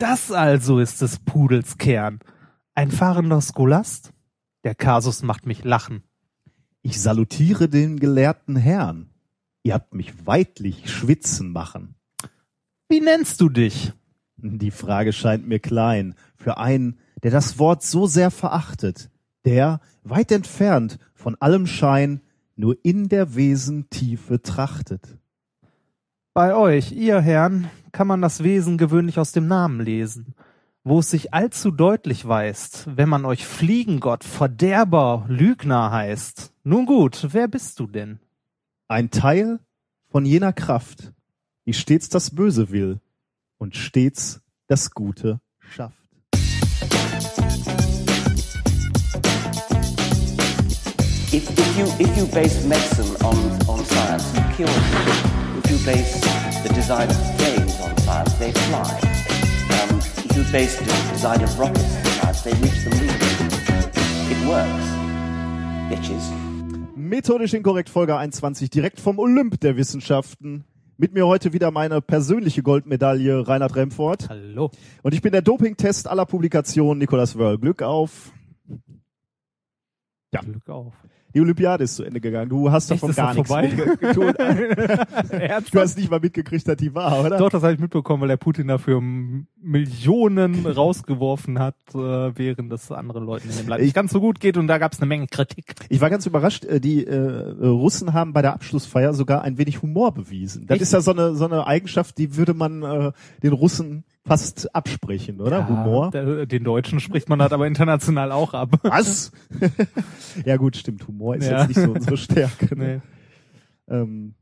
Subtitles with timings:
[0.00, 2.20] Das also ist des Pudels Kern.
[2.74, 4.14] Ein fahrender Scholast?
[4.64, 6.04] Der Kasus macht mich lachen.
[6.80, 9.10] Ich salutiere den gelehrten Herrn.
[9.62, 11.96] Ihr habt mich weidlich schwitzen machen.
[12.88, 13.92] Wie nennst du dich?
[14.38, 19.10] Die Frage scheint mir klein für einen, der das Wort so sehr verachtet,
[19.44, 22.22] der, weit entfernt von allem Schein,
[22.56, 25.18] nur in der Wesen Tiefe trachtet.
[26.32, 30.36] Bei euch, ihr Herren, kann man das Wesen gewöhnlich aus dem Namen lesen,
[30.84, 36.52] wo es sich allzu deutlich weist, wenn man euch Fliegengott, Verderber, Lügner heißt.
[36.62, 38.20] Nun gut, wer bist du denn?
[38.86, 39.58] Ein Teil
[40.08, 41.12] von jener Kraft,
[41.66, 43.00] die stets das Böse will
[43.58, 45.98] und stets das Gute schafft.
[51.32, 53.36] If, if, you, if you base medicine on,
[53.68, 55.39] on science, you cure
[55.70, 56.20] you base
[56.64, 58.90] the design of planes on science, they fly.
[59.78, 63.08] Um, if you base the design of rockets on science, they reach the moon.
[64.32, 64.86] It works.
[65.90, 66.32] Bitches.
[66.96, 70.64] Methodisch inkorrekt Folge 21, direkt vom Olymp der Wissenschaften.
[70.96, 74.28] Mit mir heute wieder meine persönliche Goldmedaille Reinhard Remford.
[74.28, 74.70] Hallo.
[75.02, 77.58] Und ich bin der Dopingtest aller Publikationen Nikolas Wörl.
[77.58, 78.32] Glück auf.
[80.32, 80.40] Ja.
[80.40, 80.94] Glück auf.
[81.34, 82.48] Die Olympiade ist zu Ende gegangen.
[82.48, 83.50] Du hast davon gar das nichts.
[85.30, 85.74] Ernsthaft?
[85.74, 87.38] Du hast nicht mal mitgekriegt, dass die war, oder?
[87.38, 91.98] Doch, das habe ich mitbekommen, weil der Putin dafür Millionen rausgeworfen hat, äh,
[92.36, 94.92] während es anderen Leuten in dem Land nicht ganz so gut geht und da gab
[94.92, 95.74] es eine Menge Kritik.
[95.88, 97.16] Ich war ganz überrascht, äh, die äh,
[97.60, 100.66] Russen haben bei der Abschlussfeier sogar ein wenig Humor bewiesen.
[100.66, 100.82] Das Echt?
[100.82, 105.40] ist ja so eine, so eine Eigenschaft, die würde man äh, den Russen fast absprechen,
[105.40, 105.66] oder?
[105.68, 106.10] Humor.
[106.10, 108.70] Der, den Deutschen spricht man halt aber international auch ab.
[108.82, 109.32] Was?
[110.44, 111.06] ja gut, stimmt.
[111.08, 111.60] Humor ist Ja.
[111.60, 112.76] jetzt nicht so unsere Stärke.
[112.76, 113.02] Ne?
[113.88, 113.94] Nee.
[113.96, 114.34] Ähm,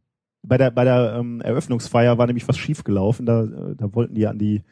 [0.42, 3.26] bei der bei der ähm, Eröffnungsfeier war nämlich was schiefgelaufen.
[3.26, 4.62] Da äh, da wollten die an die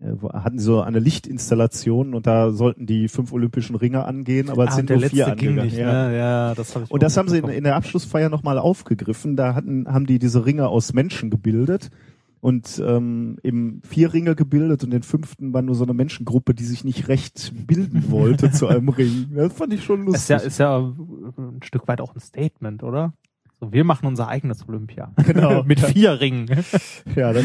[0.00, 4.72] äh, hatten so eine Lichtinstallation und da sollten die fünf olympischen Ringe angehen, aber es
[4.72, 5.64] Ah, sind nur vier angegangen.
[5.64, 6.08] nicht, ja.
[6.08, 6.16] ne?
[6.18, 9.34] Ja, das habe ich Und das haben sie in, in der Abschlussfeier nochmal aufgegriffen.
[9.36, 11.90] Da hatten, haben die diese Ringe aus Menschen gebildet
[12.40, 16.64] und ähm, eben vier Ringe gebildet und den fünften war nur so eine Menschengruppe, die
[16.64, 19.28] sich nicht recht bilden wollte zu einem Ring.
[19.34, 20.20] Das fand ich schon lustig.
[20.22, 23.12] Ist ja, ist ja ein Stück weit auch ein Statement, oder?
[23.60, 25.12] So, wir machen unser eigenes Olympia.
[25.26, 25.62] Genau.
[25.64, 26.48] Mit vier Ringen.
[27.16, 27.44] ja, das,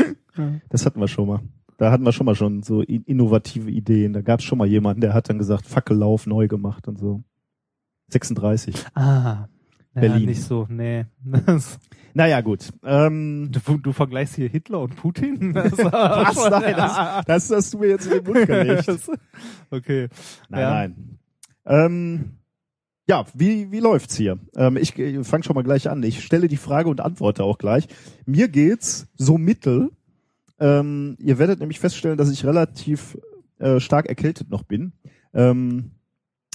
[0.69, 1.39] das hatten wir schon mal.
[1.77, 4.13] Da hatten wir schon mal schon so in- innovative Ideen.
[4.13, 7.23] Da gab es schon mal jemanden, der hat dann gesagt, Fackellauf neu gemacht und so.
[8.09, 8.75] 36.
[8.93, 9.47] Ah.
[9.95, 10.25] Ja, Berlin.
[10.27, 11.05] nicht so, nee.
[12.13, 12.69] Naja, gut.
[12.83, 15.53] Ähm, du, du vergleichst hier Hitler und Putin?
[15.53, 16.49] Das was?
[16.49, 18.87] Nein, das, das hast du mir jetzt in den Mund gelegt.
[19.71, 20.09] okay.
[20.49, 20.69] Nein, Ja.
[20.69, 21.19] nein.
[21.65, 22.31] Ähm,
[23.07, 24.39] ja, wie, wie läuft's hier?
[24.55, 26.03] Ähm, ich fange schon mal gleich an.
[26.03, 27.87] Ich stelle die Frage und antworte auch gleich.
[28.25, 29.91] Mir geht's so mittel.
[30.59, 33.17] Ähm, ihr werdet nämlich feststellen, dass ich relativ
[33.59, 34.93] äh, stark erkältet noch bin.
[35.33, 35.91] Ähm,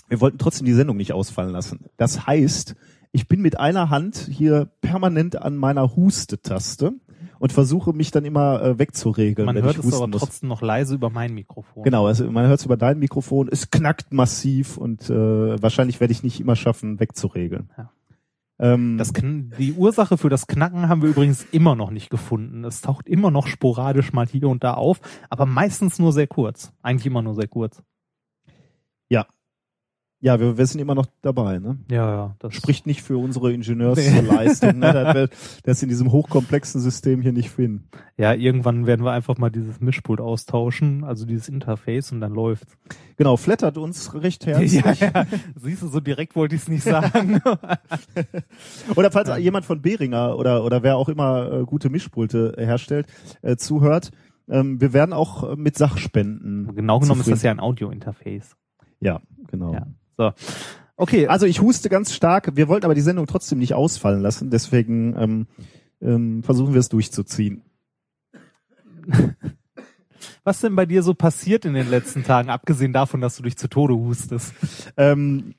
[0.08, 1.84] wir wollten trotzdem die Sendung nicht ausfallen lassen.
[1.98, 2.76] Das heißt,
[3.12, 6.92] ich bin mit einer Hand hier permanent an meiner Hustetaste
[7.38, 10.20] und versuche mich dann immer äh, wegzuregeln, Man hört ich es aber muss.
[10.20, 11.82] trotzdem noch leise über mein Mikrofon.
[11.84, 16.12] Genau, also man hört es über dein Mikrofon, es knackt massiv und äh, wahrscheinlich werde
[16.12, 17.70] ich nicht immer schaffen, wegzuregeln.
[17.76, 17.91] Ja.
[18.60, 22.64] Ähm, Das, die Ursache für das Knacken haben wir übrigens immer noch nicht gefunden.
[22.64, 26.72] Es taucht immer noch sporadisch mal hier und da auf, aber meistens nur sehr kurz.
[26.82, 27.82] Eigentlich immer nur sehr kurz.
[30.20, 31.60] Ja, wir, wir sind immer noch dabei.
[31.60, 31.78] Ne?
[31.90, 32.36] Ja, ja.
[32.40, 34.92] Das Spricht nicht für unsere Ingenieursleistung, ne?
[34.92, 35.28] dass wir
[35.62, 37.88] das in diesem hochkomplexen System hier nicht finden.
[38.16, 42.76] Ja, irgendwann werden wir einfach mal dieses Mischpult austauschen, also dieses Interface und dann läuft's.
[43.16, 44.82] Genau, flattert uns recht herzlich.
[45.00, 45.26] ja.
[45.54, 47.40] Siehst du, so direkt wollte ich es nicht sagen.
[48.96, 53.06] Oder falls jemand von Behringer oder, oder wer auch immer äh, gute Mischpulte herstellt,
[53.42, 54.10] äh, zuhört,
[54.48, 56.74] ähm, wir werden auch äh, mit Sachspenden.
[56.74, 57.30] genau genommen ist zufrieden.
[57.30, 58.56] das ja ein Audio-Interface.
[59.00, 59.74] Ja, genau.
[59.74, 59.86] Ja.
[60.18, 60.32] So.
[60.96, 62.56] Okay, Also ich huste ganz stark.
[62.56, 64.50] Wir wollten aber die Sendung trotzdem nicht ausfallen lassen.
[64.50, 65.46] Deswegen ähm,
[66.02, 67.62] ähm, versuchen wir es durchzuziehen.
[70.44, 73.56] was denn bei dir so passiert in den letzten Tagen, abgesehen davon, dass du dich
[73.56, 74.52] zu Tode hustest?
[74.96, 75.54] Ähm,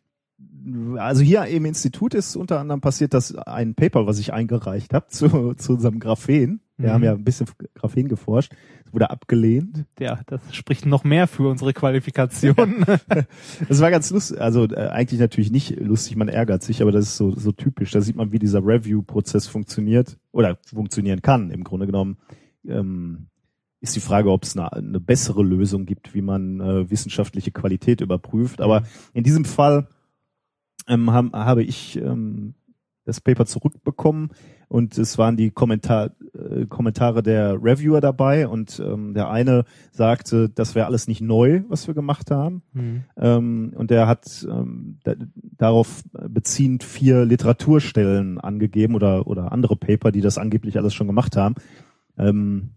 [0.97, 5.07] also hier im Institut ist unter anderem passiert, dass ein Paper, was ich eingereicht habe
[5.07, 6.93] zu, zu unserem Graphen, wir Mhm.
[6.93, 8.53] haben ja ein bisschen Graphen geforscht,
[8.91, 9.85] wurde abgelehnt.
[9.99, 12.55] Ja, das spricht noch mehr für unsere Qualifikation.
[13.67, 17.05] Das war ganz lustig, also äh, eigentlich natürlich nicht lustig, man ärgert sich, aber das
[17.05, 17.91] ist so, so typisch.
[17.91, 22.17] Da sieht man, wie dieser Review-Prozess funktioniert oder funktionieren kann im Grunde genommen.
[22.67, 23.27] Ähm,
[23.81, 28.01] ist die Frage, ob es eine, eine bessere Lösung gibt, wie man äh, wissenschaftliche Qualität
[28.01, 28.59] überprüft.
[28.61, 28.83] Aber
[29.13, 29.87] in diesem Fall
[30.87, 32.55] ähm, ham, habe ich ähm,
[33.09, 34.29] das Paper zurückbekommen
[34.67, 40.47] und es waren die Kommentar, äh, Kommentare der Reviewer dabei und ähm, der eine sagte,
[40.47, 42.61] das wäre alles nicht neu, was wir gemacht haben.
[42.73, 43.03] Mhm.
[43.17, 50.11] Ähm, und der hat ähm, da, darauf beziehend vier Literaturstellen angegeben oder, oder andere Paper,
[50.11, 51.55] die das angeblich alles schon gemacht haben.
[52.17, 52.75] Ähm,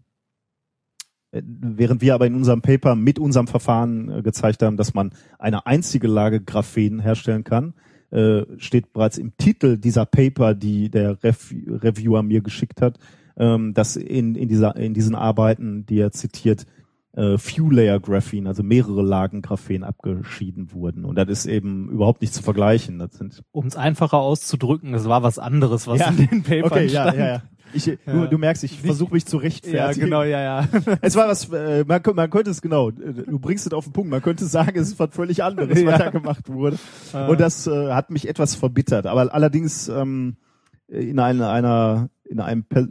[1.31, 5.11] äh, während wir aber in unserem Paper mit unserem Verfahren äh, gezeigt haben, dass man
[5.37, 7.73] eine einzige Lage Graphen herstellen kann,
[8.13, 12.99] äh, steht bereits im Titel dieser Paper, die der Rev Reviewer mir geschickt hat,
[13.37, 16.65] ähm, dass in, in, dieser, in diesen Arbeiten, die er zitiert,
[17.15, 21.05] äh, Few Layer Graphen, also mehrere Lagen Graphen abgeschieden wurden.
[21.05, 22.99] Und das ist eben überhaupt nicht zu vergleichen.
[22.99, 26.09] Das sind Um es einfacher auszudrücken, es war was anderes, was Ja.
[26.09, 27.17] in den Papern okay, ja, stand.
[27.17, 27.43] ja, ja.
[27.73, 28.25] Ich, Du, Ja.
[28.27, 30.05] du merkst, ich versuche mich zu Ja, rechtfertigen.
[30.05, 30.67] genau, ja, ja.
[31.01, 32.93] Es war was, äh, man, man könnte es genau, äh,
[33.27, 35.81] du bringst es auf den Punkt, man könnte sagen, es ist was völlig anderes, was
[35.81, 35.97] Ja.
[35.97, 36.77] da gemacht wurde.
[37.27, 39.07] Und das äh, hat mich etwas verbittert.
[39.07, 40.35] Aber allerdings ähm,
[40.87, 42.87] in einer, einer in einem per-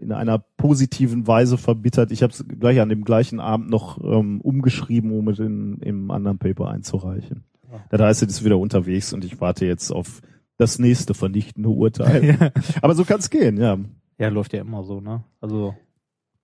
[0.00, 2.10] in einer positiven Weise verbittert.
[2.10, 6.10] Ich habe es gleich an dem gleichen Abend noch ähm, umgeschrieben, um es in, im
[6.10, 7.44] anderen Paper einzureichen.
[7.70, 7.96] Ja.
[7.96, 10.20] Da heißt es ist wieder unterwegs und ich warte jetzt auf
[10.58, 12.52] das nächste vernichtende Urteil.
[12.82, 13.78] Aber so kann es gehen, ja.
[14.18, 15.24] Ja, läuft ja immer so, ne?
[15.40, 15.74] Also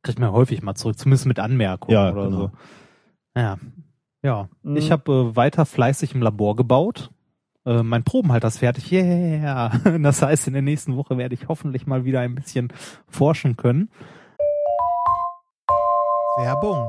[0.03, 2.37] kriegt man häufig mal zurück, zumindest mit Anmerkungen Ja, oder genau.
[2.39, 2.51] so.
[3.37, 3.59] Ja.
[4.23, 4.49] Ja.
[4.63, 4.77] Mhm.
[4.77, 7.11] Ich habe äh, weiter fleißig im Labor gebaut.
[7.65, 8.91] Äh, mein Probenhalter ist fertig.
[8.93, 9.71] Yeah.
[9.99, 12.73] Das heißt, in der nächsten Woche werde ich hoffentlich mal wieder ein bisschen
[13.09, 13.91] forschen können.
[16.39, 16.89] Werbung.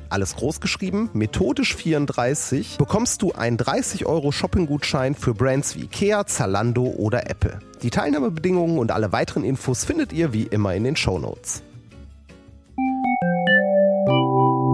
[0.11, 6.25] alles groß geschrieben, methodisch 34, bekommst du einen 30 Euro Shopping-Gutschein für Brands wie Ikea,
[6.25, 7.59] Zalando oder Apple.
[7.81, 11.63] Die Teilnahmebedingungen und alle weiteren Infos findet ihr wie immer in den Shownotes.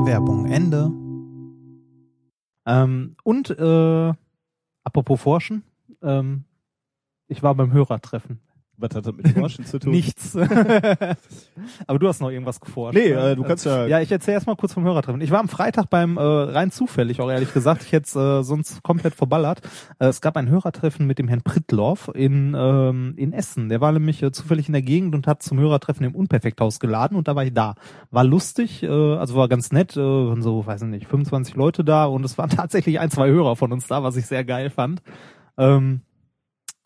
[0.05, 0.91] Werbung Ende.
[2.65, 4.13] Ähm, und äh,
[4.83, 5.63] apropos Forschen,
[6.01, 6.45] ähm,
[7.27, 8.39] ich war beim Hörertreffen.
[8.79, 9.91] Was hat das mit Forschen zu tun?
[9.91, 10.35] Nichts.
[11.87, 12.95] Aber du hast noch irgendwas geforscht.
[12.97, 13.31] Nee, ne?
[13.31, 15.19] äh, du kannst ja- Ja, ich erzähle erst mal kurz vom Hörertreffen.
[15.21, 18.43] Ich war am Freitag beim, äh, rein zufällig auch ehrlich gesagt, ich hätte es äh,
[18.43, 19.61] sonst komplett verballert.
[19.99, 23.69] Äh, es gab ein Hörertreffen mit dem Herrn Prittloff in, ähm, in Essen.
[23.69, 27.17] Der war nämlich äh, zufällig in der Gegend und hat zum Hörertreffen im Unperfekthaus geladen
[27.17, 27.75] und da war ich da.
[28.11, 31.83] War lustig, äh, also war ganz nett, äh, waren so, weiß ich nicht, 25 Leute
[31.83, 34.69] da und es waren tatsächlich ein, zwei Hörer von uns da, was ich sehr geil
[34.69, 35.01] fand.
[35.57, 36.01] Ähm,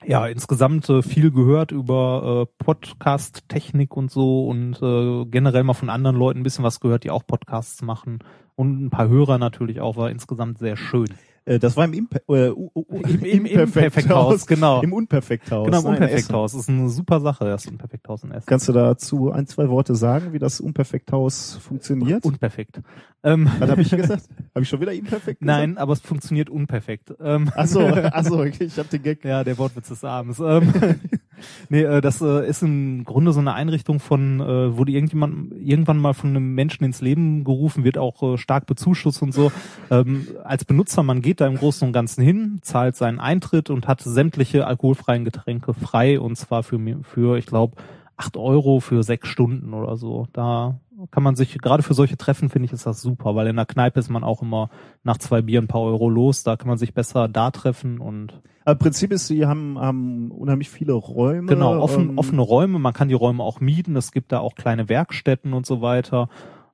[0.06, 5.90] ja, insgesamt äh, viel gehört über äh, Podcast-Technik und so und äh, generell mal von
[5.90, 8.20] anderen Leuten ein bisschen was gehört, die auch Podcasts machen.
[8.56, 11.10] Und ein paar Hörer natürlich auch, war insgesamt sehr schön.
[11.46, 14.82] Äh, das war im, Impe äh, u- u- u- Im- im Imperfekthaus, genau.
[14.82, 15.66] Im Unperfekthaus.
[15.66, 15.86] genau, im.
[15.88, 16.52] Unperfekthaus.
[16.52, 18.46] Das ist eine super Sache, das Unperfekthaus in Essen.
[18.46, 22.24] Kannst du dazu ein, zwei Worte sagen, wie das Unperfekthaus funktioniert?
[22.26, 22.82] Unperfekt.
[23.24, 24.24] Ähm, Was habe ich gesagt?
[24.56, 25.42] Habe ich schon wieder imperfekt gesagt?
[25.42, 27.14] Nein, aber es funktioniert unperfekt.
[27.22, 29.24] Ähm, Achso, achso, okay, ich habe den Gag.
[29.24, 30.40] Ja, der Wortwitz des Abends.
[30.40, 30.74] Ähm,
[31.70, 35.54] nee, äh, das äh, ist im Grunde so eine Einrichtung von, äh, wo die irgendjemand
[35.60, 39.52] irgendwann mal von einem Menschen ins Leben gerufen wird, auch äh, stark bezuschusst und so.
[39.90, 43.88] Ähm, als Benutzer, man geht da im Großen und Ganzen hin, zahlt seinen Eintritt und
[43.88, 47.76] hat sämtliche alkoholfreien Getränke frei und zwar für, für ich glaube,
[48.18, 50.28] acht Euro für sechs Stunden oder so.
[50.34, 50.80] Da
[51.10, 53.66] kann man sich, gerade für solche Treffen finde ich, ist das super, weil in der
[53.66, 54.70] Kneipe ist man auch immer
[55.04, 58.42] nach zwei Bier ein paar Euro los, da kann man sich besser da treffen und
[58.66, 61.48] Aber Im Prinzip ist, sie haben, haben unheimlich viele Räume.
[61.48, 64.56] genau, offen, ähm, offene Räume, man kann die Räume auch mieten, es gibt da auch
[64.56, 66.30] kleine Werkstätten und so weiter.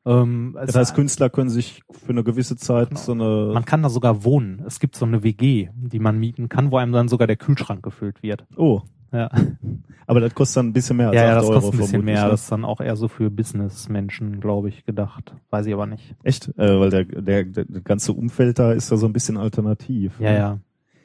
[0.06, 3.00] Ähm, Das es- heißt, Künstler können sich für eine gewisse Zeit Genau.
[3.02, 3.52] so eine.
[3.54, 4.64] man kann da sogar wohnen.
[4.66, 7.84] Es gibt so eine WG, die man mieten kann, wo einem dann sogar der Kühlschrank
[7.84, 8.46] gefüllt wird.
[8.56, 8.82] oh,
[9.12, 9.30] Ja,
[10.08, 11.78] aber das kostet dann ein bisschen mehr als ja, ja 8 das Euro kostet ein
[11.80, 12.24] bisschen mehr.
[12.26, 12.30] ne?
[12.32, 15.34] Das ist dann auch eher so für Businessmenschen, glaube ich, gedacht.
[15.50, 16.16] Weiß ich aber nicht.
[16.24, 16.50] Echt?
[16.58, 20.20] Äh, weil der, der, der ganze Umfeld da ist da so ein bisschen alternativ.
[20.20, 20.60] Ja, ja.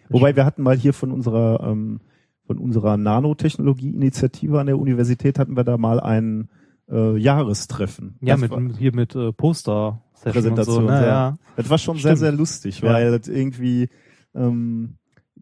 [0.09, 2.01] Wobei wir hatten mal hier von unserer ähm,
[2.47, 6.49] von unserer Nanotechnologie-Initiative an der Universität hatten wir da mal ein
[6.91, 8.17] äh, Jahrestreffen.
[8.21, 10.03] Ja, Das mit, hier mit äh, Poster.
[10.25, 11.01] Präsentation, so, ne?
[11.01, 11.07] ja.
[11.07, 11.39] ja.
[11.57, 12.19] das war schon sehr, Stimmt.
[12.19, 12.93] sehr lustig, Ja.
[12.93, 13.89] weil das irgendwie
[14.37, 14.95] ähm,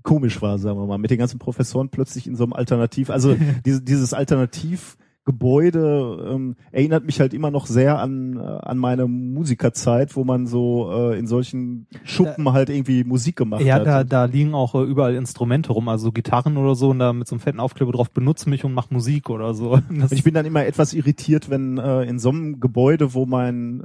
[0.02, 3.36] komisch war, sagen wir mal, mit den ganzen Professoren plötzlich in so einem Alternativ, also
[3.64, 10.16] diese, dieses Alternativgebäude ähm, erinnert mich halt immer noch sehr an äh, an meine Musikerzeit,
[10.16, 13.86] wo man so äh, in solchen Schuppen halt irgendwie Musik gemacht Ja, hat.
[13.86, 17.28] da, da liegen auch äh, überall Instrumente rum, also Gitarren oder so, und da mit
[17.28, 19.78] so einem fetten Aufkleber drauf, benutze mich und mach Musik oder so.
[20.10, 23.82] Ich bin dann immer etwas irritiert, wenn äh, in so einem Gebäude, wo mein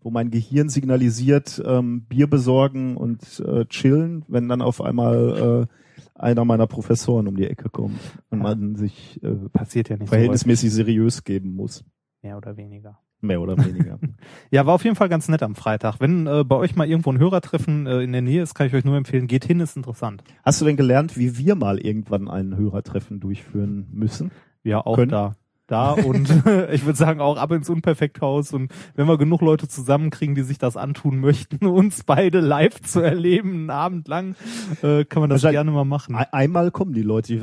[0.00, 6.10] wo mein Gehirn signalisiert, ähm, Bier besorgen und äh, chillen, wenn dann auf einmal äh,
[6.14, 8.00] einer meiner Professoren um die Ecke kommt
[8.30, 8.42] und Ja.
[8.44, 11.84] man sich äh, passiert ja nicht so verhältnismäßig seriös geben muss.
[12.22, 12.98] mehr oder weniger.
[13.20, 13.98] Mehr oder weniger.
[14.50, 15.96] Ja, war auf jeden Fall ganz nett am Freitag.
[16.00, 18.74] Wenn äh, bei euch mal irgendwo ein Hörertreffen äh, in der Nähe ist, kann ich
[18.74, 20.22] euch nur empfehlen, geht hin, ist interessant.
[20.44, 24.30] Hast du denn gelernt, wie wir mal irgendwann ein Hörertreffen durchführen müssen?
[24.62, 25.10] Ja, auch Können.
[25.10, 25.34] da.
[25.68, 26.28] Da und
[26.72, 30.58] ich würde sagen auch ab ins Unperfekthaus und wenn wir genug Leute zusammenkriegen, die sich
[30.58, 34.34] das antun möchten, uns beide live zu erleben, einen Abend lang,
[34.82, 36.16] äh, kann man das Wahrscheinlich- gerne mal machen.
[36.16, 37.34] Ein- Einmal kommen die Leute,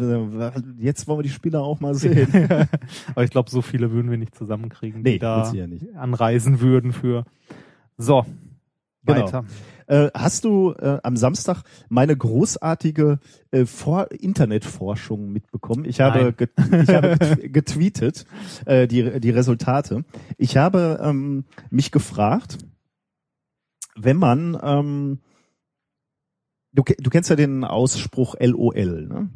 [0.79, 2.27] jetzt wollen wir die Spieler auch mal sehen.
[3.13, 5.95] Aber ich glaube, so viele würden wir nicht zusammenkriegen, die Nee, da ja nicht.
[5.95, 7.23] anreisen würden für.
[7.97, 8.25] So,
[9.05, 9.21] Genau.
[9.25, 9.45] weiter.
[9.87, 13.19] Äh, hast du äh, am Samstag meine großartige
[13.51, 15.85] äh, Vor Internetforschung mitbekommen?
[15.85, 18.25] Ich habe, get ich habe get- getweetet
[18.65, 20.03] äh, die, die Resultate.
[20.37, 22.57] Ich habe ähm, mich gefragt,
[23.95, 25.19] wenn man, ähm,
[26.73, 29.29] du, du kennst ja den Ausspruch LOL, ne?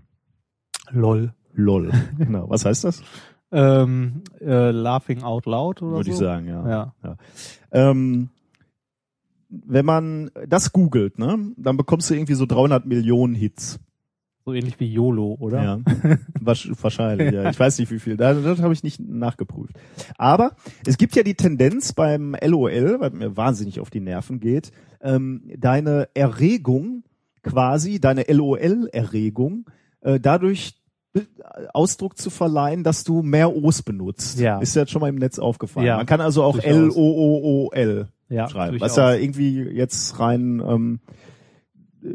[0.92, 1.34] Lol.
[1.54, 1.92] LOL.
[2.18, 2.50] Genau.
[2.50, 3.02] Was heißt das?
[3.52, 6.14] Ähm, äh, laughing out loud oder Würde so?
[6.14, 6.94] ich sagen, ja.
[7.04, 7.18] Ja.
[7.72, 8.30] Ähm,
[9.50, 13.80] wenn man das googelt, ne, dann bekommst du irgendwie so 300 Millionen Hits.
[14.46, 15.64] So ähnlich wie YOLO, oder?
[15.64, 15.80] Ja,
[16.40, 17.34] wahrscheinlich.
[17.34, 17.50] Ja.
[17.50, 18.18] Ich weiß nicht, wie viel.
[18.18, 19.76] Das, das habe ich nicht nachgeprüft.
[20.18, 24.72] Aber es gibt ja die Tendenz beim LOL, weil mir wahnsinnig auf die Nerven geht,
[25.02, 27.04] ähm, deine Erregung
[27.44, 29.66] quasi, deine LOL-Erregung,
[30.02, 30.82] äh, dadurch
[31.14, 31.22] äh,
[31.74, 34.40] Ausdruck zu verleihen, dass du mehr O's benutzt.
[34.40, 34.60] Ja.
[34.60, 35.86] Ist jetzt schon mal im Netz aufgefallen.
[35.86, 36.58] Ja, Man kann also auch.
[36.58, 38.80] L-O-O-O-L Ja, schreiben.
[38.80, 41.00] Was ja irgendwie jetzt rein ähm,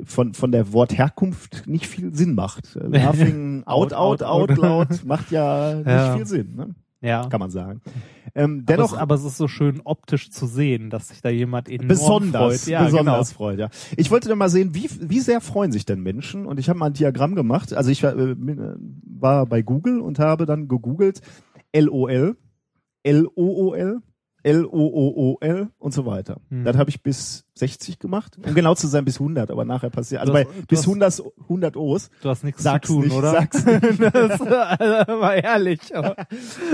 [0.05, 2.77] von, von der Wortherkunft nicht viel Sinn macht.
[2.77, 6.17] Äh, Laughing out, out, Out, out, loud macht ja nicht Ja.
[6.17, 6.75] viel Sinn, ne?
[7.01, 7.27] Ja.
[7.29, 7.83] kann man sagen.
[8.35, 11.29] Ähm, Aber dennoch es, aber es ist so schön optisch zu sehen, dass sich da
[11.29, 12.73] jemand enorm besonders, freut.
[12.73, 13.37] Ja, besonders genau.
[13.37, 13.69] freut, ja.
[13.99, 16.47] Ich wollte dann mal sehen, wie, wie sehr freuen sich denn Menschen?
[16.47, 17.75] Und ich habe mal ein Diagramm gemacht.
[17.75, 21.21] Also ich war, äh, war bei Google und habe dann gegoogelt
[21.77, 22.39] LOL,
[23.07, 24.01] LOOL,
[24.45, 26.37] L-O-O-O-L und so weiter.
[26.51, 26.65] Hm.
[26.65, 28.37] Das habe ich bis 60 gemacht.
[28.47, 30.21] Um genau zu sein, bis 100, aber nachher passiert.
[30.21, 32.11] Also bei bis hast- 100, 100 O's.
[32.23, 33.33] Du hast nichts zu tun, nicht, oder?
[33.33, 35.81] sag's das war ehrlich.
[35.97, 36.17] Aber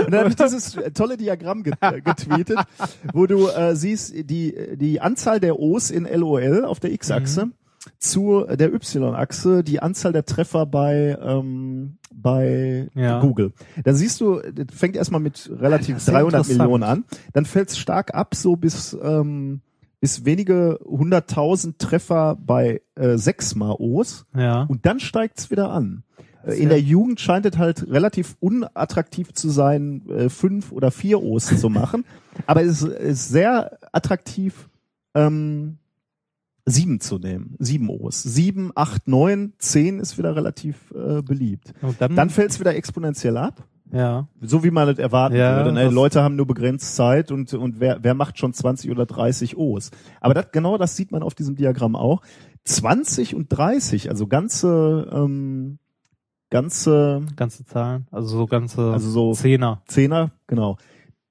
[0.05, 2.59] Und dann habe ich dieses tolle Diagramm äh, getweetet,
[3.13, 7.53] wo du äh, siehst die, die Anzahl der O's in LOL auf der X-Achse Mhm.
[7.97, 13.19] Zu der Y-Achse, die Anzahl der Treffer bei, ähm, bei Ja.
[13.19, 13.53] Google.
[13.83, 16.59] Dann siehst du, das fängt erstmal mit relativ Das ist sehr 300 interessant.
[16.59, 19.61] Millionen an, dann fällt es stark ab, so bis, ähm,
[19.99, 24.25] bis wenige hunderttausend Treffer bei äh, sechsmal O's.
[24.35, 24.63] ja.
[24.63, 26.03] Und dann steigt's wieder an.
[26.45, 31.21] Äh, In der Jugend scheint es halt relativ unattraktiv zu sein, äh, fünf oder vier
[31.21, 32.03] O's zu machen.
[32.47, 34.69] Aber es ist sehr attraktiv,
[35.13, 35.77] ähm,
[36.65, 37.55] sieben zu nehmen.
[37.59, 38.21] Sieben O's.
[38.23, 41.73] Sieben, acht, neun, zehn ist wieder relativ äh, beliebt.
[41.99, 43.67] Dann, Dann fällt's wieder exponentiell ab.
[43.91, 44.27] ja.
[44.41, 45.71] So wie man es erwarten Ja, würde.
[45.73, 45.85] Ne?
[45.85, 49.57] das- Leute haben nur begrenzt Zeit und, und wer, wer macht schon 20 oder 30
[49.57, 49.91] O's?
[50.19, 52.21] Aber das, genau das sieht man auf diesem Diagramm auch.
[52.63, 55.79] 20 und 30, also ganze, ähm,
[56.49, 59.81] ganze Ganze Zahlen, also so ganze Also so- Zehner.
[59.87, 60.77] Zehner, genau.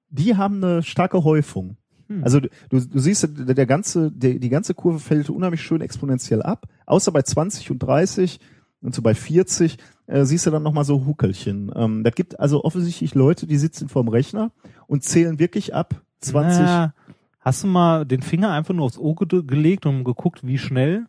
[0.09, 1.77] Die haben eine starke Häufung.
[2.11, 2.25] Hm.
[2.25, 6.43] Also du, du siehst, der, der ganze, der, die ganze Kurve fällt unheimlich schön exponentiell
[6.43, 6.67] ab.
[6.87, 8.41] Außer bei 20 und 30
[8.83, 11.71] und so bei 40 äh, siehst du dann nochmal so Huckelchen.
[11.75, 14.51] Ähm, das gibt also offensichtlich Leute, die sitzen vorm Rechner
[14.89, 16.61] und zählen wirklich ab 20.
[16.63, 16.95] Na,
[17.39, 21.07] hast du mal den Finger einfach nur aufs Ohr ge gelegt und geguckt, wie schnell?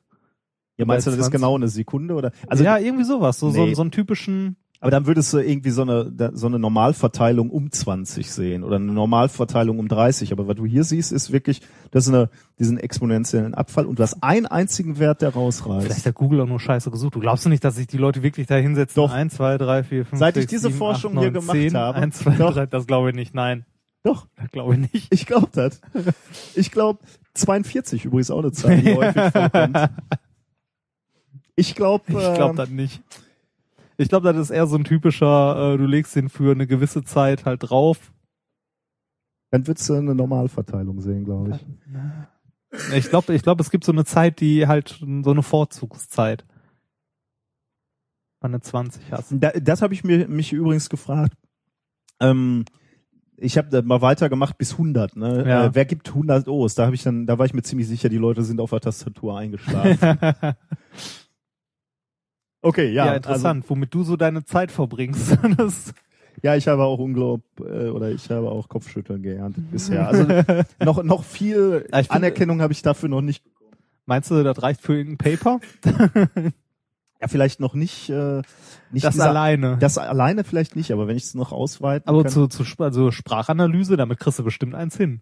[0.78, 1.40] ja, meinst du, das ist 20?
[1.40, 2.32] genau eine Sekunde oder?
[2.48, 3.40] Also ja, irgendwie sowas.
[3.40, 3.70] So, Nee.
[3.70, 4.56] so, so einen typischen.
[4.82, 8.92] Aber dann würdest du irgendwie so eine, so eine Normalverteilung um 20 sehen oder eine
[8.92, 10.32] Normalverteilung um 30.
[10.34, 11.62] Aber was du hier siehst, ist wirklich,
[11.92, 16.06] das ist eine, diesen exponentiellen Abfall und du hast einen einzigen Wert, der Vielleicht rausreißt.
[16.08, 17.14] hat Google auch nur Scheiße gesucht.
[17.14, 18.96] Du glaubst doch nicht, dass sich die Leute wirklich da hinsetzen?
[18.96, 19.14] Doch.
[19.14, 21.58] Eins, zwei, drei, vier, fünf, Seit ich sechs, diese sieben, Forschung acht, hier neun, gemacht
[21.58, 21.78] zehn.
[21.78, 21.98] habe.
[22.00, 22.54] Eins, zwei, Doch.
[22.56, 22.66] drei.
[22.66, 23.36] Das glaube ich nicht.
[23.36, 23.66] Nein,
[24.04, 25.14] Doch, das glaube ich nicht.
[25.14, 25.80] ich glaube das.
[26.56, 27.00] Ich glaube
[27.36, 29.78] 42 übrigens auch eine Zahl, die häufig vorkommt.
[31.56, 33.02] Ich glaube, Ich glaube das nicht.
[34.02, 37.04] Ich glaube, das ist eher so ein typischer, äh, du legst den für eine gewisse
[37.04, 38.12] Zeit halt drauf.
[39.52, 41.66] dann würdest du eine Normalverteilung sehen, glaube ich.
[42.96, 46.46] Ich glaube, ich glaube, es gibt so eine Zeit, die halt so eine Vorzugszeit.
[48.40, 49.28] Wenn du 20 hast.
[49.32, 51.38] Da, das habe ich mir mich übrigens gefragt.
[52.20, 52.66] Ähm,
[53.38, 55.16] ich habe mal weitergemacht bis 100.
[55.16, 55.46] Ne?
[55.48, 55.66] Ja.
[55.66, 56.76] Äh, wer gibt 100 O's?
[56.76, 58.80] Da habe ich dann, da war ich mir ziemlich sicher, die Leute sind auf der
[58.80, 59.98] Tastatur eingeschlafen.
[62.62, 65.38] Okay, ja, Ja, interessant, womit du so deine Zeit verbringst.
[65.58, 65.92] Also,
[66.44, 70.08] ja, ich habe auch Unglaub äh, oder ich habe auch Kopfschütteln geerntet bisher.
[70.08, 70.26] Also
[70.84, 73.44] noch noch viel Ja, find- Anerkennung habe ich dafür noch nicht.
[74.06, 75.60] meinst du, das reicht für irgendein Paper?
[77.22, 78.10] Ja, vielleicht noch nicht.
[78.10, 78.42] Äh,
[78.92, 79.78] nicht Das dieser- alleine.
[79.80, 82.32] Das alleine vielleicht nicht, aber wenn ich es noch ausweiten Aber kann.
[82.32, 85.22] zu, zu also Sprachanalyse, damit kriegst du bestimmt eins hin.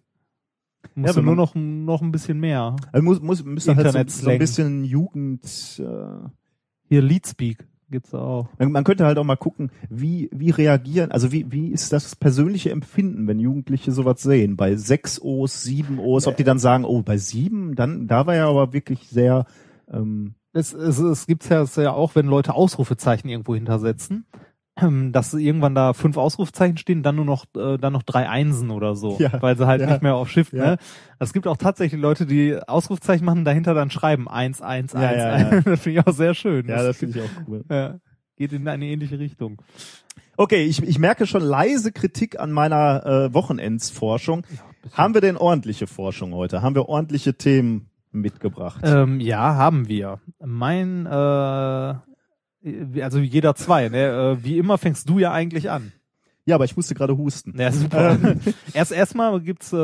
[0.94, 2.74] Musst Ja, nur noch, noch ein bisschen mehr.
[2.90, 5.44] also muss, muss, müsste halt so, so ein bisschen Jugend.
[5.78, 5.82] Äh,
[6.90, 8.50] Hier Leadspeak gibt's auch.
[8.58, 12.14] Man, man könnte halt auch mal gucken, wie, wie reagieren, also wie, wie ist das
[12.14, 14.56] persönliche Empfinden, wenn Jugendliche sowas sehen?
[14.56, 18.34] Bei sechs O's, sieben O's, ob die dann sagen, oh, bei sieben, dann, da war
[18.34, 19.46] ja aber wirklich sehr,
[19.90, 24.26] ähm, Es, es, es gibt's ja, es ja auch, wenn Leute Ausrufezeichen irgendwo hintersetzen,
[25.12, 28.94] dass irgendwann da fünf Ausrufezeichen stehen, dann nur noch, äh, dann noch drei Einsen oder
[28.94, 29.86] so, Ja, weil sie halt ja.
[29.88, 30.72] nicht mehr auf Shift, Ja.
[30.72, 30.76] ne?
[31.18, 35.32] Es gibt auch tatsächlich Leute, die Ausrufezeichen machen, dahinter dann schreiben eins, eins, eins, ja,
[35.32, 35.64] eins.
[35.64, 36.66] Das finde ich auch sehr schön.
[36.68, 37.64] ja, das finde ich auch cool.
[37.70, 37.96] ja,
[38.36, 39.60] geht in eine ähnliche Richtung.
[40.36, 44.46] Okay, ich, ich merke schon leise Kritik an meiner äh, Wochenendsforschung.
[44.92, 46.62] Haben wir denn ordentliche Forschung heute?
[46.62, 48.80] Haben wir ordentliche Themen mitgebracht?
[48.82, 50.20] Ähm, ja, haben wir.
[50.42, 51.94] Mein, äh,
[53.00, 54.36] also jeder zwei, ne?
[54.40, 55.92] Äh, Wie immer fängst du ja eigentlich an.
[56.44, 57.54] ja, aber ich musste gerade husten.
[57.58, 58.18] Ja, super.
[58.74, 59.76] Erst erstmal gibt's, äh,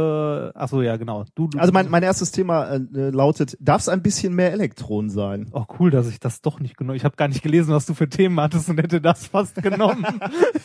[0.54, 1.24] ach so, ja, genau.
[1.34, 2.78] Du, du, Also mein, mein erstes Thema äh,
[3.10, 5.48] lautet, darf es ein bisschen mehr Elektron sein?
[5.52, 6.96] Oh, cool, dass ich das doch nicht genommen.
[6.96, 10.04] Ich habe gar nicht gelesen, was du für Themen hattest und hätte das fast genommen.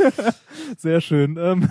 [0.78, 1.38] Sehr schön.
[1.39, 1.69] Ähm,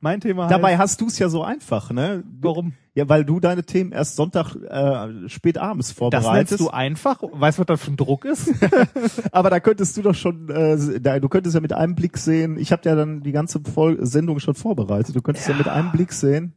[0.00, 2.24] mein Thema heißt, Dabei hast du es ja so einfach, ne?
[2.40, 2.72] Warum?
[2.94, 6.52] Ja, weil du deine Themen erst Sonntag äh, spät abends Das vorbereitest.
[6.52, 7.22] nennst du einfach?
[7.22, 8.52] Weißt du, was das für ein Druck ist?
[9.32, 12.58] aber da könntest du doch schon, äh, da, du könntest ja mit einem Blick sehen.
[12.58, 15.14] Ich habe ja dann die ganze Vol Sendung schon vorbereitet.
[15.14, 16.52] Du könntest ja, mit einem Blick sehen.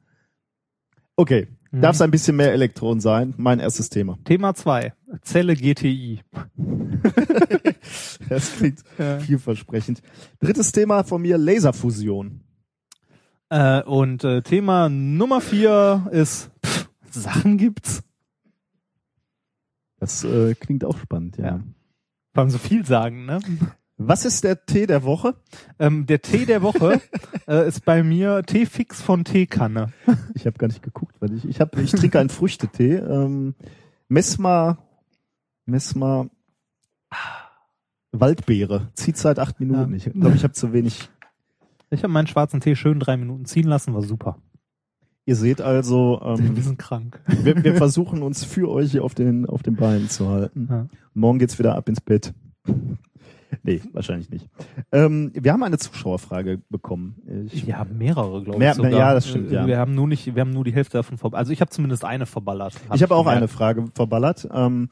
[1.16, 1.82] Okay, Mhm.
[1.82, 3.34] darf es ein bisschen mehr Elektron sein?
[3.38, 4.18] Mein erstes Thema.
[4.26, 6.22] Thema zwei Zelle GTI.
[8.30, 9.20] Das klingt Ja.
[9.20, 10.02] vielversprechend.
[10.40, 12.42] Drittes Thema von mir, Laserfusion.
[13.54, 18.02] Äh, und äh, Thema Nummer vier ist pff, Sachen gibt's.
[20.00, 21.46] Das äh, klingt auch spannend, ja.
[21.46, 21.64] Ja.
[22.34, 23.40] Vor allem so viel sagen, ne?
[23.98, 25.36] Was ist der Tee der Woche?
[25.78, 27.00] Ähm, der Tee der Woche
[27.48, 29.94] äh, ist bei mir Teefix von Teekanne.
[30.34, 32.96] Ich habe gar nicht geguckt, weil ich ich habe ich trinke einen Früchtetee.
[32.96, 33.54] Ähm,
[34.08, 34.80] Messma
[35.68, 36.28] Messma
[38.14, 38.90] Waldbeere.
[38.94, 39.92] Zieht seit acht Minuten.
[39.92, 39.98] Ja.
[39.98, 41.10] Ich glaube, ich habe zu wenig.
[41.94, 44.38] Ich habe meinen schwarzen Tee schön drei Minuten ziehen lassen, war super.
[45.26, 47.22] Ihr seht also, Wir ähm, sind krank.
[47.28, 50.68] wir, wir versuchen uns für euch hier auf den auf den Beinen zu halten.
[50.70, 50.88] Ja.
[51.14, 52.34] Morgen geht's wieder ab ins Bett.
[53.62, 54.50] Nee, wahrscheinlich nicht.
[54.92, 57.48] Ähm, wir haben eine Zuschauerfrage bekommen.
[57.52, 58.76] Ich, Wir haben mehrere, glaube Mehr- ich.
[58.78, 58.92] Sogar.
[58.92, 59.68] ja, das stimmt, Äh, ja.
[59.68, 61.40] Wir haben nur nicht, wir haben nur die Hälfte davon verballert.
[61.40, 62.74] Also ich habe zumindest eine verballert.
[62.94, 63.48] Ich habe auch eine.
[63.48, 64.50] Frage verballert.
[64.52, 64.90] Ähm,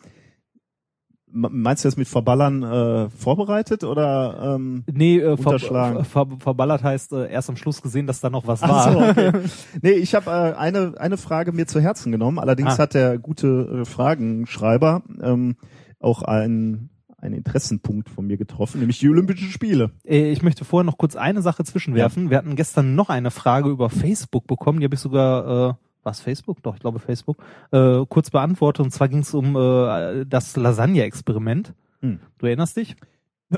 [1.34, 4.56] meinst du das mit Verballern äh, vorbereitet oder?
[4.56, 6.04] Ähm, Nee, äh, ver Unterschlagen.
[6.06, 8.92] ver verballert heißt äh, erst am Schluss gesehen, dass da noch was war.
[8.94, 9.32] so, okay.
[9.82, 12.40] Nee, ich habe äh, eine eine Frage mir zu Herzen genommen.
[12.40, 12.78] Allerdings Ah.
[12.84, 15.56] hat der gute äh, Fragenschreiber ähm,
[16.00, 19.92] auch einen einen Interessenpunkt von mir getroffen, nämlich die Olympischen Spiele.
[20.04, 22.32] Äh, Ich möchte vorher noch kurz eine Sache zwischenwerfen.
[22.32, 26.22] Wir hatten gestern noch eine Frage über Facebook bekommen, die habe ich sogar, äh, was
[26.22, 26.62] Facebook?
[26.64, 27.38] Doch, ich glaube Facebook,
[27.72, 28.86] äh, kurz beantwortet.
[28.86, 31.74] Und zwar ging es um äh, das Lasagne-Experiment.
[32.02, 32.20] Hm.
[32.38, 32.96] Du erinnerst dich?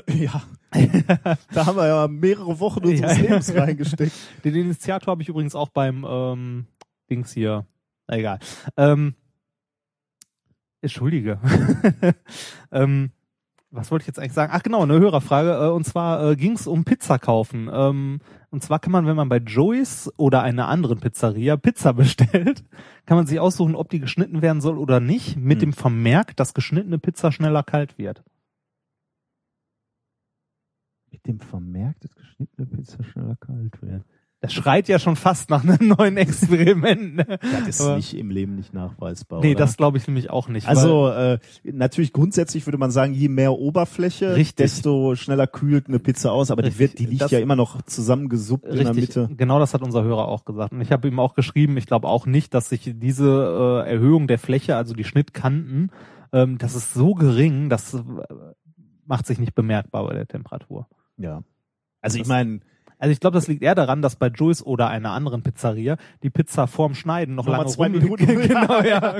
[0.08, 0.42] Ja,
[1.52, 3.22] da haben wir ja mehrere Wochen unseres Ja.
[3.22, 4.12] Lebens reingesteckt.
[4.42, 6.66] Den Initiator habe ich übrigens auch beim ähm,
[7.08, 7.64] Dings hier.
[8.08, 8.40] Na, Egal.
[8.76, 9.14] Ähm,
[10.80, 11.38] Entschuldige.
[12.72, 13.12] ähm,
[13.74, 14.52] was wollte ich jetzt eigentlich sagen?
[14.54, 15.52] Ach genau, eine Hörerfrage.
[15.52, 17.68] Äh, und zwar äh, ging es um Pizza kaufen.
[17.72, 22.64] Ähm, und zwar kann man, wenn man bei Joey's oder einer anderen Pizzeria Pizza bestellt,
[23.04, 25.60] kann man sich aussuchen, ob die geschnitten werden soll oder nicht, mit Hm.
[25.60, 28.22] dem Vermerk, dass geschnittene Pizza schneller kalt wird.
[31.10, 34.04] Mit dem Vermerk, dass geschnittene Pizza schneller kalt wird.
[34.44, 37.16] Das schreit ja schon fast nach einem neuen Experiment.
[37.16, 37.38] Ne?
[37.40, 39.40] Das ist Aber- nicht im Leben nicht nachweisbar.
[39.40, 39.58] Nee, oder?
[39.60, 40.68] das glaube ich nämlich auch nicht.
[40.68, 44.56] Also äh, natürlich grundsätzlich würde man sagen, je mehr Oberfläche, Richtig.
[44.56, 46.80] desto schneller kühlt eine Pizza aus, aber die, Richtig.
[46.80, 49.34] wird, die liegt Das- ja immer noch zusammengesuppt weil, in der richtig, Mitte.
[49.36, 50.72] genau das hat unser Hörer auch gesagt.
[50.72, 54.26] Und ich habe ihm auch geschrieben, ich glaube auch nicht, dass sich diese äh, Erhöhung
[54.26, 55.90] der Fläche, also die Schnittkanten,
[56.32, 58.00] ähm, das ist so gering, das äh,
[59.06, 60.86] macht sich nicht bemerkbar bei der Temperatur.
[61.16, 61.42] Ja.
[62.00, 62.60] Also ich meine,
[63.04, 66.30] Also ich glaube, das liegt eher daran, dass bei Joyce oder einer anderen Pizzeria die
[66.30, 68.24] Pizza vorm Schneiden noch lange zwei Minuten.
[68.48, 69.16] genau, ja,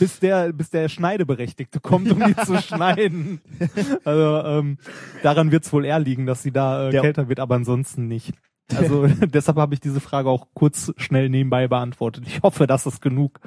[0.00, 3.40] bis der bis der Schneideberechtigte kommt, um die zu schneiden.
[4.04, 4.78] Also ähm,
[5.22, 8.08] daran wird es wohl eher liegen, dass sie da äh, Der- kälter wird, aber ansonsten
[8.08, 8.32] nicht.
[8.74, 12.24] Also deshalb habe ich diese Frage auch kurz schnell nebenbei beantwortet.
[12.26, 13.38] Ich hoffe, dass es genug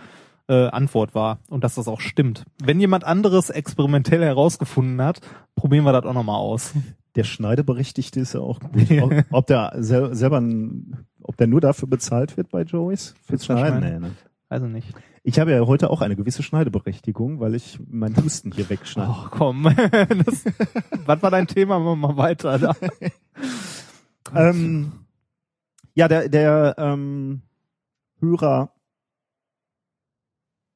[0.47, 2.45] äh, Antwort war und dass das auch stimmt.
[2.63, 5.19] Wenn jemand anderes experimentell herausgefunden hat,
[5.58, 6.73] probieren wir das auch nochmal aus.
[7.15, 8.91] Der Schneideberechtigte ist ja auch gut.
[9.02, 13.15] Ob, ob der sel selber, ein, ob der nur dafür bezahlt wird bei Joey's?
[13.26, 13.80] Fürs Schneiden?
[13.80, 14.02] Schneiden?
[14.02, 14.15] Nee, ne?
[14.50, 14.93] Also nicht.
[15.24, 19.12] Ich habe ja heute auch eine gewisse Schneideberechtigung, weil ich meinen Husten hier wegschneide.
[19.13, 19.63] Ach komm.
[20.26, 20.43] Das,
[21.06, 21.80] was war dein Thema?
[21.80, 22.58] Machen wir mal weiter.
[22.60, 22.76] Da.
[24.36, 24.91] Ähm,
[25.93, 27.41] ja, der, der ähm,
[28.19, 28.74] Hörer,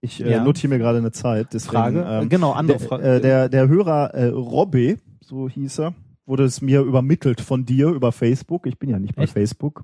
[0.01, 0.43] ich äh, Ja.
[0.43, 2.05] notiere mir gerade eine Zeit, deswegen, Frage.
[2.07, 3.03] Ähm, genau, andere der, Frage.
[3.03, 5.93] äh, der, der Hörer äh, Robbe, so hieß er,
[6.25, 8.65] wurde es mir übermittelt von dir über Facebook.
[8.67, 9.33] Ich bin ja nicht bei Echt?
[9.33, 9.83] Facebook.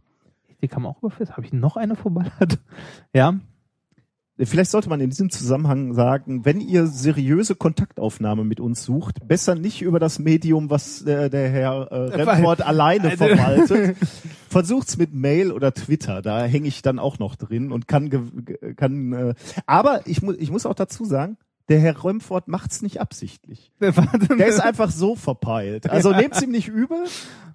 [0.61, 1.37] Die kam auch über Facebook.
[1.37, 2.59] Habe ich noch eine verballert?
[3.13, 3.35] Ja.
[4.43, 9.53] Vielleicht sollte man in diesem Zusammenhang sagen, wenn ihr seriöse Kontaktaufnahme mit uns sucht, besser
[9.53, 13.97] nicht über das Medium, was äh, der Herr äh, Remford alleine Also- verwaltet.
[14.49, 18.09] Versucht's mit Mail oder Twitter, da hänge ich dann auch noch drin und kann
[18.77, 19.33] kann äh,
[19.67, 21.37] aber ich muss ich muss auch dazu sagen,
[21.71, 23.71] der Herr Remford macht's nicht absichtlich.
[23.79, 25.89] Der ist einfach so verpeilt.
[25.89, 27.05] Also nehmt's ihm nicht übel.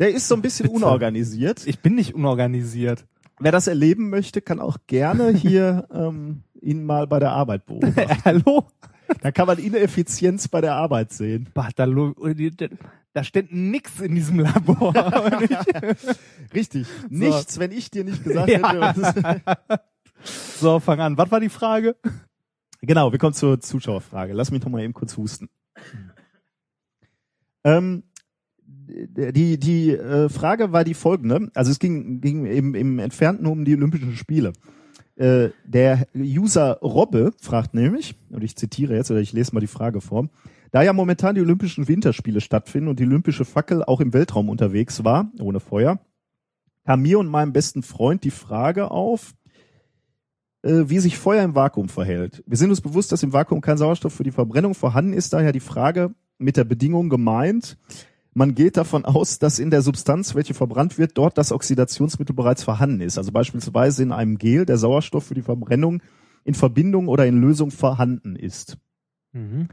[0.00, 0.76] Der ist so ein bisschen Bitte.
[0.76, 1.66] unorganisiert.
[1.66, 3.05] ich bin nicht unorganisiert.
[3.38, 8.18] Wer das erleben möchte, kann auch gerne hier ähm, ihn mal bei der Arbeit beobachten.
[8.24, 8.66] Hallo?
[9.20, 11.48] Da kann man Ineffizienz bei der Arbeit sehen.
[11.55, 11.87] Bah, Da,
[13.12, 14.94] da steht nix in diesem Labor.
[16.55, 16.87] Richtig.
[17.11, 18.92] Nichts, wenn ich dir nicht gesagt Ja.
[18.92, 19.14] hätte.
[19.68, 19.79] was-
[20.59, 21.18] so, fang an.
[21.18, 21.94] Was war die Frage?
[22.87, 24.33] Genau, wir kommen zur Zuschauerfrage.
[24.33, 25.49] Lass mich noch mal eben kurz husten.
[27.64, 28.05] Ähm,
[28.88, 31.51] die die äh, Frage war die folgende.
[31.55, 34.53] Also es ging, ging im, im Entfernten um die Olympischen Spiele.
[35.16, 39.66] Äh, der User Robbe fragt nämlich, und ich zitiere jetzt, oder ich lese mal die
[39.66, 40.29] Frage vor,
[40.70, 45.05] da ja momentan die Olympischen Winterspiele stattfinden und die olympische Fackel auch im Weltraum unterwegs
[45.05, 45.99] war, ohne Feuer,
[46.85, 49.35] kam mir und meinem besten Freund die Frage auf,
[50.66, 52.42] wie sich Feuer im Vakuum verhält.
[52.46, 55.52] Wir sind uns bewusst, dass im Vakuum kein Sauerstoff für die Verbrennung vorhanden ist, daher
[55.52, 57.79] die Frage mit der Bedingung gemeint,
[58.35, 62.62] man geht davon aus, dass in der Substanz, welche verbrannt wird, dort das Oxidationsmittel bereits
[62.62, 63.16] vorhanden ist.
[63.16, 66.02] Also beispielsweise in einem Gel der Sauerstoff für die Verbrennung
[66.44, 68.76] in Verbindung oder in Lösung vorhanden ist.
[69.33, 69.68] Mhm.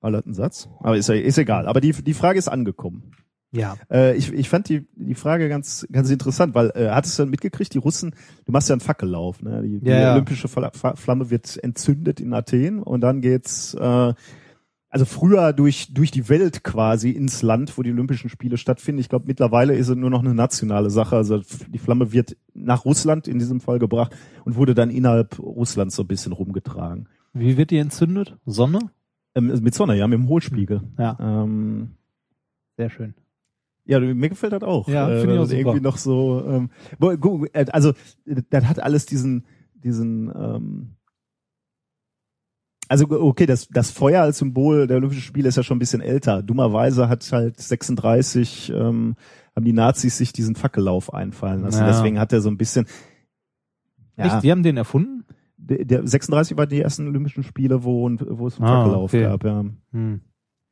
[0.00, 0.70] Ballerten Satz.
[0.80, 1.68] Aber ist, ist egal.
[1.68, 3.12] Aber die, die Frage ist angekommen.
[3.52, 3.76] Ja.
[3.90, 7.30] Äh, ich, ich fand die, die Frage ganz, ganz interessant, weil äh, hattest du dann
[7.30, 9.62] mitgekriegt, die Russen, du machst ja einen Fackellauf, ne?
[9.62, 10.12] Die, die Ja, ja.
[10.12, 14.14] olympische Flamme wird entzündet in Athen und dann geht's äh,
[14.92, 19.00] also früher durch durch die Welt quasi ins Land, wo die Olympischen Spiele stattfinden.
[19.00, 21.14] Ich glaube, mittlerweile ist es nur noch eine nationale Sache.
[21.16, 25.94] Also die Flamme wird nach Russland in diesem Fall gebracht und wurde dann innerhalb Russlands
[25.94, 27.08] so ein bisschen rumgetragen.
[27.32, 28.36] Wie wird die entzündet?
[28.46, 28.80] Sonne?
[29.36, 30.82] Ähm, mit Sonne, ja, mit dem Hohlspiegel.
[30.98, 31.92] Ja, Ähm,
[32.76, 33.14] sehr schön.
[33.84, 34.88] Ja, mir gefällt das auch.
[34.88, 35.58] Ja, äh, finde ich weil auch super.
[35.58, 36.44] irgendwie noch so.
[36.46, 36.70] Ähm,
[37.52, 37.92] äh, also
[38.24, 40.28] das hat alles diesen diesen.
[40.34, 40.96] Ähm,
[42.88, 46.00] also okay, das das Feuer als Symbol der Olympischen Spiele ist ja schon ein bisschen
[46.00, 46.42] älter.
[46.42, 49.16] Dummerweise hat halt 36 ähm,
[49.54, 51.80] haben die Nazis sich diesen Fackellauf einfallen lassen.
[51.80, 51.86] Ja.
[51.88, 52.86] Deswegen hat er so ein bisschen.
[54.16, 54.44] Ja, Echt?
[54.44, 55.24] Die haben den erfunden?
[55.56, 59.22] der, der 36 waren die ersten Olympischen Spiele, wo wo es einen Ah, Fackellauf okay.
[59.22, 59.44] gab.
[59.44, 59.64] Ja.
[59.92, 60.20] Hm.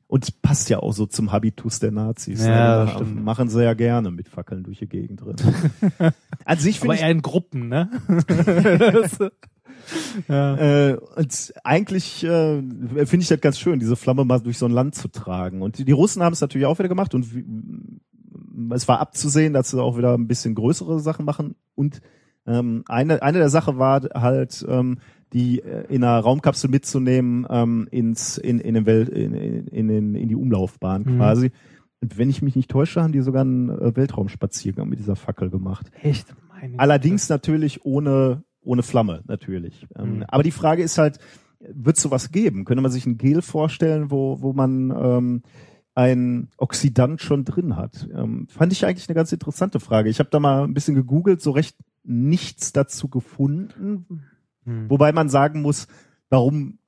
[0.08, 2.44] Und passt ja auch so zum Habitus der Nazis.
[2.44, 2.90] Ja, ne?
[2.90, 3.24] stimmt.
[3.24, 5.36] Machen sie ja gerne mit Fackeln durch die Gegend drin.
[6.44, 7.90] An sich Aber finde eher in Gruppen, ne?
[10.28, 10.54] Ja.
[10.54, 14.66] ich, äh, und eigentlich äh, finde ich das ganz schön, diese Flamme mal durch so
[14.66, 15.62] ein Land zu tragen.
[15.62, 17.44] Und die, die Russen haben es natürlich auch wieder gemacht und wie,
[18.74, 21.54] es war abzusehen, dass sie auch wieder ein bisschen größere Sachen machen.
[21.74, 22.00] Und
[22.46, 24.98] ähm, eine, eine der Sachen war halt, ähm,
[25.32, 30.14] die äh, in einer Raumkapsel mitzunehmen ähm, ins in in den Welt in, in, in,
[30.14, 31.16] in die Umlaufbahn Mhm.
[31.16, 31.50] quasi.
[32.00, 35.50] Und wenn ich mich nicht täusche, haben die sogar einen äh, Weltraumspaziergang mit dieser Fackel
[35.50, 35.90] gemacht.
[36.02, 36.34] Echt?
[36.48, 39.86] Meine Allerdings natürlich ohne ohne Flamme natürlich.
[39.96, 40.24] Ähm, Mhm.
[40.28, 41.18] Aber die Frage ist halt,
[41.60, 42.64] wird es sowas geben?
[42.64, 45.42] Könnte man sich ein Gel vorstellen, wo wo man ähm,
[45.94, 48.08] ein Oxidant schon drin hat?
[48.14, 50.08] Ähm, fand ich eigentlich eine ganz interessante Frage.
[50.08, 54.06] Ich habe da mal ein bisschen gegoogelt, so recht nichts dazu gefunden.
[54.68, 54.90] Hm.
[54.90, 55.88] Wobei man sagen muss,
[56.30, 56.78] warum.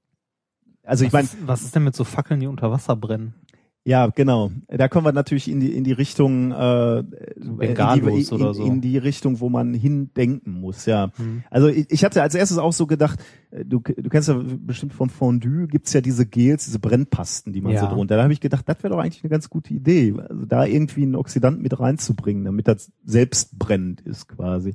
[0.83, 3.35] Also ich was, meine, ist, was ist denn mit so Fackeln, die unter Wasser brennen?
[3.83, 4.51] ja, genau.
[4.69, 7.03] Da kommen wir natürlich in die in die Richtung äh,
[7.37, 8.64] Bengalos in die, in, oder so.
[8.64, 10.85] in die Richtung, wo man hindenken muss.
[10.85, 11.11] Ja.
[11.16, 11.45] Hm.
[11.51, 13.19] Also ich, ich hatte als erstes auch so gedacht,
[13.51, 17.62] äh, du, du kennst ja bestimmt vom Fondue, gibt's ja diese Gels, diese Brennpasten, die
[17.62, 17.81] man Ja.
[17.81, 18.16] so drunter.
[18.16, 21.03] Da habe ich gedacht, das wäre doch eigentlich eine ganz gute Idee, also da irgendwie
[21.03, 24.75] einen Oxidant mit reinzubringen, damit das selbst brennend ist quasi.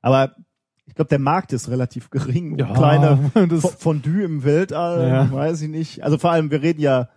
[0.00, 0.34] Aber
[0.90, 2.58] ich glaube, der Markt ist relativ gering.
[2.58, 5.32] Ja, kleine das- Fo- Fondue im Weltall, Ja.
[5.32, 6.02] weiß ich nicht.
[6.04, 7.08] Also vor allem, wir reden ja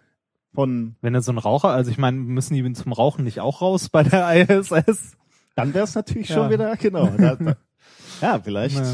[0.53, 3.61] von, Wenn er so ein Raucher, also ich meine, müssen die zum Rauchen nicht auch
[3.61, 5.17] raus bei der ISS?
[5.55, 6.35] dann wäre es natürlich Ja.
[6.35, 7.07] schon wieder, genau.
[7.17, 7.55] Da, da,
[8.21, 8.93] ja, vielleicht, Ja.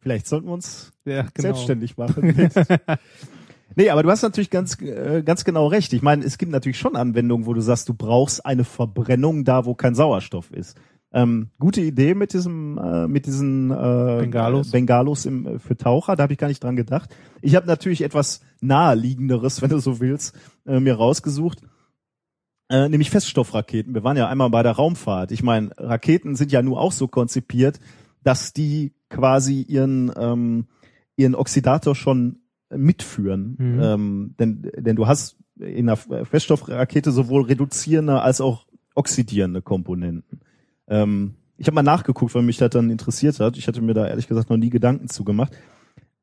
[0.00, 1.30] vielleicht sollten wir uns Ja, genau.
[1.40, 2.50] selbstständig machen.
[3.76, 5.92] Nee, aber du hast natürlich ganz, äh, ganz genau recht.
[5.92, 9.66] Ich meine, es gibt natürlich schon Anwendungen, wo du sagst, du brauchst eine Verbrennung da,
[9.66, 10.76] wo kein Sauerstoff ist.
[11.10, 14.70] Ähm, gute Idee mit diesem, äh, mit diesen äh, Bengalos.
[14.70, 16.16] Bengalos im, äh, für Taucher.
[16.16, 17.14] Da habe ich gar nicht dran gedacht.
[17.40, 21.62] Ich habe natürlich etwas naheliegenderes, wenn du so willst, äh, mir rausgesucht.
[22.70, 23.94] Äh, nämlich Feststoffraketen.
[23.94, 25.32] Wir waren ja einmal bei der Raumfahrt.
[25.32, 27.80] Ich meine, Raketen sind ja nur auch so konzipiert,
[28.22, 30.66] dass die quasi ihren ähm,
[31.18, 32.38] ihren Oxidator schon
[32.70, 33.56] mitführen.
[33.58, 33.80] Mhm.
[33.82, 40.40] Ähm, denn, denn du hast in einer Feststoffrakete sowohl reduzierende als auch oxidierende Komponenten.
[40.88, 43.56] Ähm, ich habe mal nachgeguckt, weil mich das dann interessiert hat.
[43.56, 45.52] Ich hatte mir da ehrlich gesagt noch nie Gedanken zu gemacht.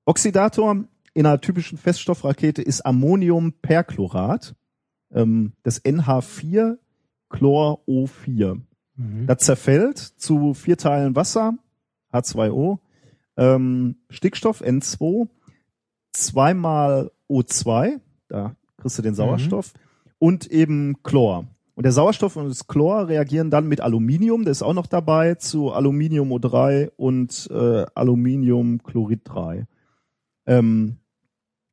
[0.05, 4.55] Oxidator in einer typischen Feststoffrakete ist Ammoniumperchlorat,
[5.13, 6.77] ähm, das NH4
[7.29, 8.61] Chlor-O4.
[8.95, 9.27] Mhm.
[9.27, 11.53] Das zerfällt zu vier Teilen Wasser,
[12.13, 12.79] H2O,
[13.37, 15.27] ähm, Stickstoff N2,
[16.13, 19.73] zweimal O2, da kriegst du den Sauerstoff,
[20.19, 21.47] und eben Chlor.
[21.75, 25.35] Und der Sauerstoff und das Chlor reagieren dann mit Aluminium, der ist auch noch dabei,
[25.35, 29.67] zu Aluminium O3 und äh, Aluminiumchlorid 3.
[30.47, 30.97] Ähm,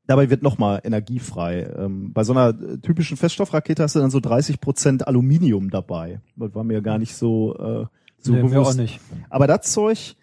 [0.06, 1.72] dabei wird nochmal Energie frei.
[1.76, 6.20] Ähm, bei so einer äh, typischen Feststoffrakete hast du dann so 30 Prozent Aluminium dabei.
[6.36, 7.86] Das war mir gar nicht so, äh,
[8.18, 8.78] so nee, mir auch bewusst.
[8.78, 9.00] nicht.
[9.30, 10.16] Aber das Zeug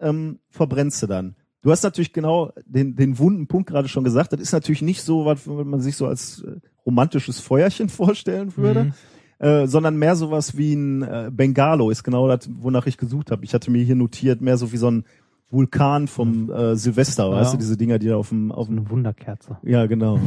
[0.00, 1.36] ähm, verbrennst du dann.
[1.60, 4.32] Du hast natürlich genau den, den wunden Punkt gerade schon gesagt.
[4.32, 8.84] Das ist natürlich nicht so, was man sich so als äh, romantisches Feuerchen vorstellen würde,
[8.84, 8.94] Mhm.
[9.38, 13.44] Äh, sondern mehr sowas wie ein äh, Bengalo ist genau das, wonach ich gesucht habe.
[13.44, 15.04] Ich hatte mir hier notiert, mehr so wie so ein
[15.50, 18.90] Vulkan vom äh, Silvester, weißt du, diese Dinger, die da auf dem, auf dem Eine
[18.90, 19.58] Wunderkerze.
[19.62, 20.18] ja, genau.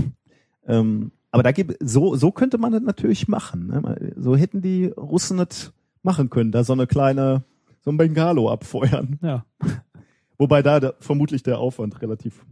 [0.67, 3.67] ähm, aber da gibt so so könnte man das natürlich machen.
[3.67, 4.13] Ne?
[4.17, 7.43] So hätten die Russen das machen können, da so eine kleine
[7.81, 9.19] so ein Bengalo abfeuern.
[9.21, 9.45] Ja.
[10.37, 12.45] Wobei da der, vermutlich der Aufwand relativ.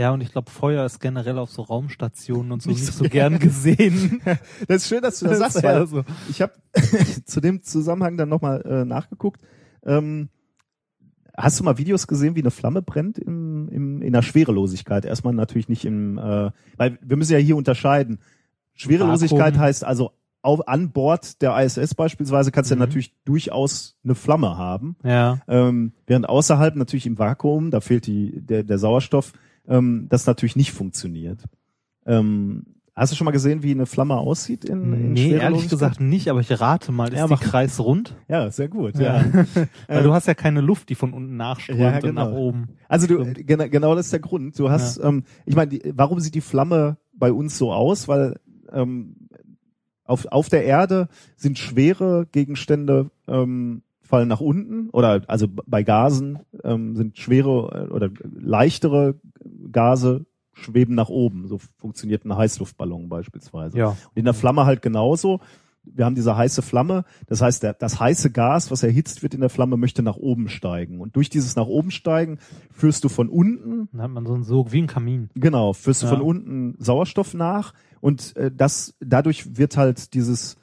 [0.00, 3.04] Ja, und ich glaube, Feuer ist generell auf so Raumstationen und so Nicht nicht, so
[3.04, 4.22] so gern gesehen.
[4.66, 6.04] Das ist schön, dass du das sagst, ist weil so.
[6.30, 6.54] ich habe
[7.26, 9.42] zu dem Zusammenhang dann nochmal äh, nachgeguckt.
[9.84, 10.30] Ähm,
[11.36, 15.04] hast du mal Videos gesehen, wie eine Flamme brennt im, im, in der Schwerelosigkeit?
[15.04, 18.20] Erstmal natürlich nicht im, äh, weil wir müssen ja hier unterscheiden.
[18.72, 19.60] Schwerelosigkeit Vakuum.
[19.60, 22.80] heißt also auf, an Bord der ISS beispielsweise kannst du Mhm.
[22.80, 24.96] ja natürlich durchaus eine Flamme haben.
[25.04, 25.40] Ja.
[25.46, 29.34] Ähm, während außerhalb natürlich im Vakuum, da fehlt die, der, der Sauerstoff,
[29.68, 31.44] ähm, das natürlich nicht funktioniert.
[32.06, 32.64] Ähm,
[32.96, 36.28] hast du schon mal gesehen, wie eine Flamme aussieht in, in Nee, ehrlich gesagt nicht,
[36.28, 38.16] aber ich rate mal, ist Ja, die kreisrund?
[38.28, 38.98] Ja, sehr gut.
[38.98, 39.22] Ja.
[39.24, 39.44] Ja.
[39.88, 42.24] Weil du hast ja keine Luft, die von unten nachströmt Ja, und genau.
[42.30, 42.68] nach oben.
[42.88, 44.58] Also du, genau, genau das ist der Grund.
[44.58, 48.08] Du hast, ähm, ich meine, die- warum sieht die Flamme bei uns so aus?
[48.08, 48.38] Weil
[48.72, 49.16] ähm,
[50.04, 56.40] auf, auf der Erde sind schwere Gegenstände ähm, fallen nach unten oder also bei Gasen
[56.64, 59.14] ähm, sind schwere äh, oder leichtere
[59.72, 61.46] Gase schweben nach oben.
[61.46, 63.78] So funktioniert ein Heißluftballon beispielsweise.
[63.78, 63.88] Ja.
[63.90, 65.40] Und in der Flamme halt genauso.
[65.82, 67.04] Wir haben diese heiße Flamme.
[67.26, 70.48] Das heißt, der, das heiße Gas, was erhitzt wird in der Flamme, möchte nach oben
[70.50, 71.00] steigen.
[71.00, 72.38] Und durch dieses nach oben steigen
[72.70, 75.30] führst du von unten, Dann hat man so ein Sog wie ein Kamin.
[75.34, 76.12] genau, führst du Ja.
[76.12, 77.72] von unten Sauerstoff nach.
[78.02, 80.56] Und äh, das, dadurch wird halt dieses,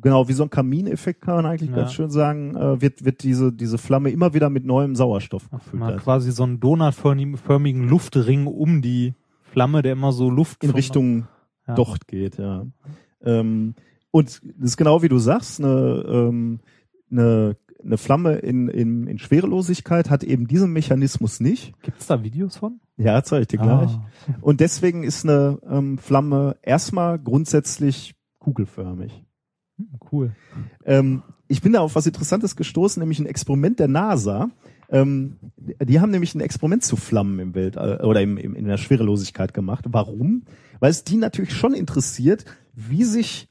[0.00, 1.76] genau, wie so ein Kamineffekt kann man eigentlich Ja.
[1.76, 5.82] ganz schön sagen, äh, wird, wird diese, diese Flamme immer wieder mit neuem Sauerstoff gefüllt.
[5.82, 11.26] hat quasi so einen donutförmigen Luftring um die Flamme, der immer so Luft in Richtung
[11.66, 11.74] Ja.
[11.74, 12.66] Docht geht, ja.
[13.22, 13.74] Ähm,
[14.10, 16.60] und das ist genau wie du sagst, eine, ähm,
[17.10, 21.74] eine eine Flamme in, in, in Schwerelosigkeit hat eben diesen Mechanismus nicht.
[21.82, 22.80] Gibt's da Videos von?
[22.96, 23.90] Ja, zeige ich dir gleich.
[23.90, 24.06] Ah.
[24.40, 29.24] Und deswegen ist eine ähm, Flamme erstmal grundsätzlich kugelförmig.
[29.90, 30.32] Hm, Cool.
[30.84, 34.50] Ähm, ich bin da auf was Interessantes gestoßen, nämlich ein Experiment der NASA.
[34.88, 38.76] Ähm, die haben nämlich ein Experiment zu Flammen im Weltall oder im, im, in der
[38.78, 39.84] Schwerelosigkeit gemacht.
[39.88, 40.44] Warum?
[40.80, 43.48] Weil es die natürlich schon interessiert, wie sich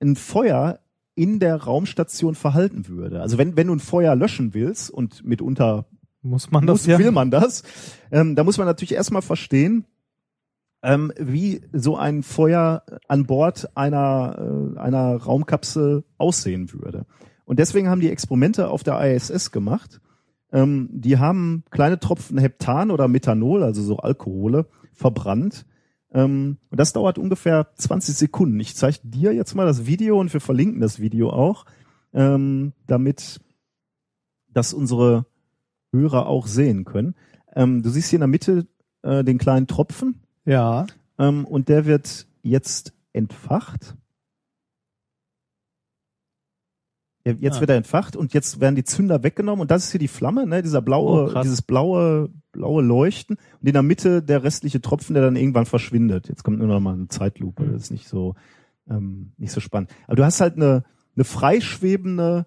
[0.00, 0.80] ein Feuer
[1.14, 3.22] in der Raumstation verhalten würde.
[3.22, 5.86] Also wenn, wenn du ein Feuer löschen willst und mitunter
[6.22, 6.98] Muss man das muss, ja?
[6.98, 7.62] will man das,
[8.10, 9.84] ähm, da muss man natürlich erstmal verstehen,
[10.84, 17.06] ähm, wie so ein Feuer an Bord einer, äh, einer Raumkapsel aussehen würde.
[17.46, 20.00] Und deswegen haben die Experimente auf der ISS gemacht.
[20.52, 25.64] Ähm, die haben kleine Tropfen Heptan oder Methanol, also so Alkohole, verbrannt.
[26.12, 28.60] Ähm, und das dauert ungefähr 20 Sekunden.
[28.60, 31.64] Ich zeige dir jetzt mal das Video und wir verlinken das Video auch,
[32.12, 33.40] ähm, damit
[34.48, 35.24] das unsere
[35.92, 37.14] Hörer auch sehen können.
[37.56, 38.66] Ähm, du siehst hier in der Mitte
[39.02, 40.86] äh, den kleinen Tropfen Ja.
[41.18, 43.94] ähm, und der wird jetzt entfacht.
[47.26, 47.60] Jetzt Ah.
[47.60, 50.46] wird er entfacht und jetzt werden die Zünder weggenommen und das ist hier die Flamme,
[50.46, 55.14] ne, dieser blaue, Oh, dieses blaue, blaue Leuchten und in der Mitte der restliche Tropfen,
[55.14, 56.28] der dann irgendwann verschwindet.
[56.28, 57.72] Jetzt kommt nur noch mal eine Zeitlupe, Mhm.
[57.72, 58.34] das ist nicht so,
[58.90, 59.90] ähm, nicht so spannend.
[60.06, 60.84] Aber du hast halt eine,
[61.16, 62.44] eine freischwebende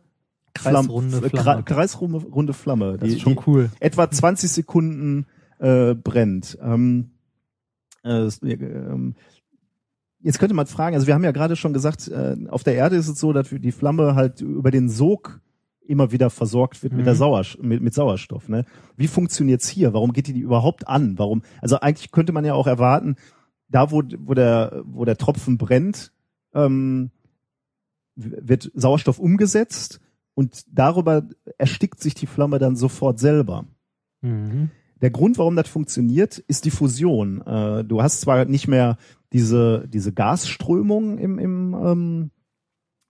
[0.53, 1.61] Kreisrunde Flamm- Flamme.
[1.61, 3.71] Kre- kreisrunde runde Flamme, Das die, ist schon cool.
[3.79, 5.25] etwa 20 Sekunden
[5.59, 6.55] äh, brennt.
[6.61, 7.09] Ähm,
[8.07, 9.15] äh, äh, ähm,
[10.19, 12.95] jetzt könnte man fragen, also wir haben ja gerade schon gesagt, äh, auf der Erde
[12.95, 15.41] ist es so, dass die Flamme halt über den Sog
[15.81, 17.17] immer wieder versorgt wird mit, der Mhm.
[17.19, 18.49] Sauerstoff, mit, mit Sauerstoff.
[18.49, 18.65] Ne?
[18.97, 19.93] Wie funktioniert's hier?
[19.93, 21.17] Warum geht die überhaupt an?
[21.17, 21.43] Warum?
[21.61, 23.15] Also eigentlich könnte man ja auch erwarten,
[23.69, 26.11] da wo, wo der wo der Tropfen brennt,
[26.53, 27.11] ähm,
[28.15, 30.01] wird Sauerstoff umgesetzt
[30.33, 31.23] und darüber
[31.57, 33.65] erstickt sich die Flamme dann sofort selber.
[34.21, 34.71] Mhm.
[35.01, 37.41] Der Grund, warum das funktioniert, ist die Fusion.
[37.41, 38.97] Äh, du hast zwar nicht mehr
[39.33, 42.31] diese, diese Gasströmung im, im, ähm,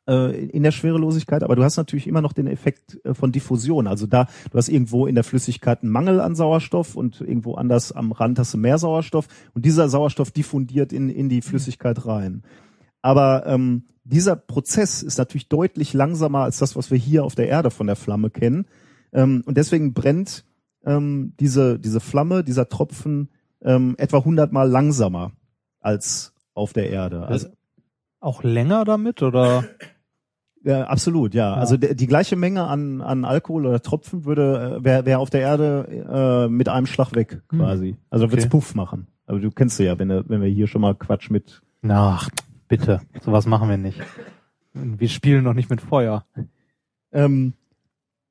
[0.08, 3.88] äh, in der Schwerelosigkeit, aber du hast natürlich immer noch den Effekt äh, von Diffusion.
[3.88, 7.92] Also da, du hast irgendwo in der Flüssigkeit einen Mangel an Sauerstoff und irgendwo anders
[7.92, 12.44] am Rand hast du mehr Sauerstoff und dieser Sauerstoff diffundiert in, in die Flüssigkeit rein.
[13.02, 17.48] Aber ähm, dieser Prozess ist natürlich deutlich langsamer als das, was wir hier auf der
[17.48, 18.66] Erde von der Flamme kennen.
[19.14, 20.46] Ähm, und deswegen brennt
[20.88, 23.30] ähm, diese, diese Flamme, dieser Tropfen
[23.62, 25.32] ähm, etwa hundertmal langsamer
[25.80, 27.28] als auf der Erde.
[27.28, 27.50] Also,
[28.20, 29.64] Auch länger damit oder?
[30.64, 31.54] ja, absolut, ja.
[31.54, 35.30] Also der, die gleiche Menge an, an Alkohol oder Tropfen würde, äh, wäre wär auf
[35.30, 37.60] der Erde äh, mit einem Schlag weg, Hm.
[37.60, 37.96] quasi.
[38.10, 38.52] Also wird's Okay.
[38.52, 39.08] Puff machen.
[39.28, 42.30] Aber du kennst du ja, wenn, wenn wir hier schon mal Quatsch mit Ach,
[42.68, 43.02] bitte.
[43.22, 44.00] Sowas machen wir nicht.
[44.74, 46.26] Wir spielen noch nicht mit Feuer.
[47.12, 47.54] Ähm,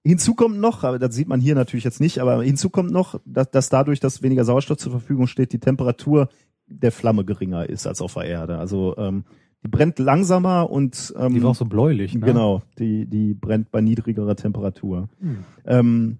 [0.07, 3.21] hinzu kommt noch, aber das sieht man hier natürlich jetzt nicht, aber hinzu kommt noch,
[3.25, 6.29] dass, dass dadurch, dass weniger Sauerstoff zur Verfügung steht, die Temperatur
[6.67, 8.59] der Flamme geringer ist als auf der Erde.
[8.59, 9.25] Also ähm,
[9.65, 12.21] die brennt langsamer und ähm, Die war auch so bläulich, ne?
[12.21, 15.09] genau, die die brennt bei niedrigerer Temperatur.
[15.21, 15.45] Hm.
[15.65, 16.19] Ähm,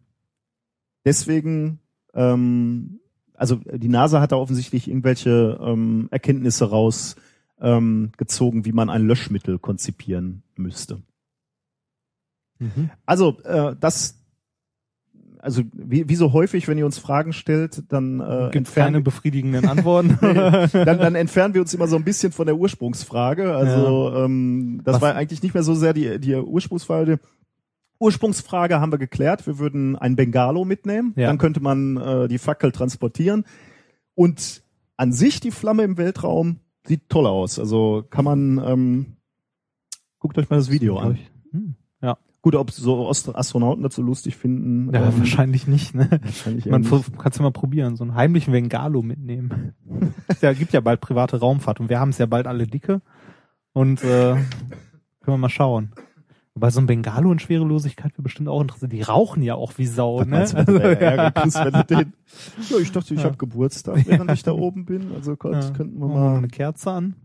[1.05, 1.79] deswegen,
[2.15, 3.01] ähm,
[3.35, 7.17] also die NASA hat da offensichtlich irgendwelche ähm, Erkenntnisse raus
[7.61, 11.03] ähm, gezogen, wie man ein Löschmittel konzipieren müsste.
[12.59, 12.91] Mhm.
[13.05, 14.19] Also äh, das,
[15.39, 19.65] also wie, wie so häufig, wenn ihr uns Fragen stellt, dann äh, Gibt keine befriedigenden
[19.69, 20.19] Antworten.
[20.21, 23.55] dann, dann entfernen wir uns immer so ein bisschen von der Ursprungsfrage.
[23.55, 27.21] Also ähm, das Was- war eigentlich nicht mehr so sehr die, die Ursprungsfrage.
[27.99, 29.47] Ursprungsfrage haben wir geklärt.
[29.47, 31.13] Wir würden ein Bengalo mitnehmen.
[31.17, 31.29] Ja.
[31.29, 33.45] Dann könnte man äh, die Fackel transportieren.
[34.15, 34.63] Und
[34.97, 37.59] an sich die Flamme im Weltraum sieht toll aus.
[37.59, 39.07] Also kann man, ähm,
[40.19, 41.19] guckt euch mal das Video an.
[41.53, 41.75] Hm.
[42.47, 44.95] Gut, ob so Astronauten das so lustig finden.
[44.95, 46.09] Ja, ähm, wahrscheinlich nicht, ne?
[46.23, 49.75] wahrscheinlich Man ver- kannst du mal probieren, so einen heimlichen Vengalo mitnehmen.
[50.41, 53.03] ja, gibt ja bald private Raumfahrt und wir haben es ja bald alle dicke.
[53.73, 54.45] Und äh, können
[55.25, 55.91] wir mal schauen.
[56.55, 58.93] Wobei so ein Bengalo in Schwerelosigkeit wäre bestimmt auch interessant.
[58.93, 60.31] Die rauchen ja auch wie Sau, Was ne?
[60.31, 60.55] meinst
[61.35, 62.13] kriegst, wenn du den...
[62.71, 63.27] Ja, ich dachte, ich Ja.
[63.27, 65.11] habe Geburtstag, während ich da oben bin.
[65.17, 65.71] Also Gott, Ja.
[65.71, 66.37] könnten wir mal mal...
[66.39, 67.17] eine Kerze an.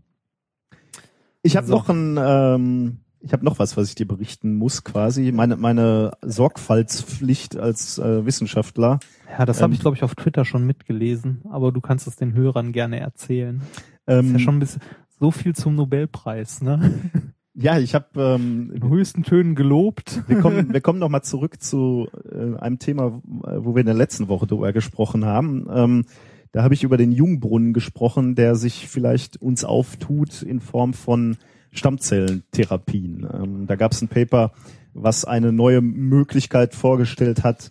[1.44, 2.18] Ich habe noch ein...
[2.20, 5.32] Ähm, ich habe noch was, was ich dir berichten muss, quasi.
[5.32, 9.00] Meine, meine Sorgfaltspflicht als äh, Wissenschaftler.
[9.38, 9.74] Ja, das habe Ähm.
[9.74, 13.62] ich, glaube ich, auf Twitter schon mitgelesen, aber du kannst es den Hörern gerne erzählen.
[14.06, 14.82] Ähm, ist ja schon ein bisschen
[15.20, 17.00] so viel zum Nobelpreis, ne?
[17.54, 18.06] ja, ich habe...
[18.16, 20.22] Ähm, In höchsten Tönen gelobt.
[20.26, 23.94] wir kommen, wir kommen noch mal zurück zu äh, einem Thema, wo wir in der
[23.94, 25.66] letzten Woche darüber gesprochen haben.
[25.72, 26.04] Ähm,
[26.50, 31.36] da habe ich über den Jungbrunnen gesprochen, der sich vielleicht uns auftut in Form von
[31.72, 33.26] Stammzellentherapien.
[33.32, 34.52] Ähm, da gab es ein Paper
[34.94, 37.68] was eine neue Möglichkeit vorgestellt hat,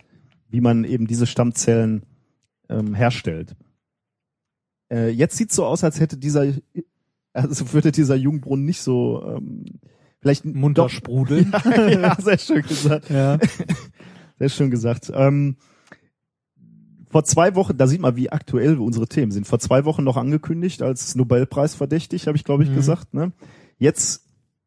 [0.48, 2.02] wie man eben diese Stammzellen
[2.68, 3.54] ähm, herstellt.
[4.92, 6.52] Äh, jetzt sieht so aus, als hätte dieser,
[7.32, 9.66] also würde dieser Jungbrunnen nicht so ähm,
[10.20, 11.52] vielleicht Munter doch- sprudeln.
[11.64, 13.08] ja, ja, sehr schön gesagt.
[13.10, 13.38] Ja.
[14.38, 15.12] Sehr schön gesagt.
[15.14, 15.54] Ähm,
[17.10, 19.46] vor zwei Wochen, da sieht man, wie aktuell unsere Themen sind.
[19.46, 22.74] Vor zwei Wochen noch angekündigt als Nobelpreis verdächtig, habe ich glaube ich Mhm.
[22.74, 23.14] gesagt.
[23.14, 23.30] Ne?
[23.82, 24.22] Jetzt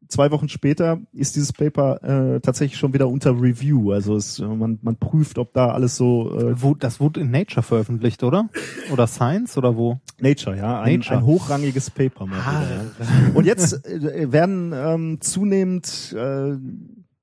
[0.08, 2.02] zwei Wochen später ist dieses Paper
[2.36, 3.92] äh, tatsächlich schon wieder unter Review.
[3.92, 7.30] Also es, äh, man, man prüft, ob da alles so äh, Wo, das wurde in
[7.30, 8.50] Nature veröffentlicht, oder?
[8.92, 10.00] Oder Science oder wo?
[10.20, 11.18] Nature, ja, ein, Nature.
[11.18, 12.84] ein hochrangiges Paper mal wieder.
[13.00, 13.32] Ja.
[13.32, 16.58] Und jetzt äh, werden ähm, zunehmend äh,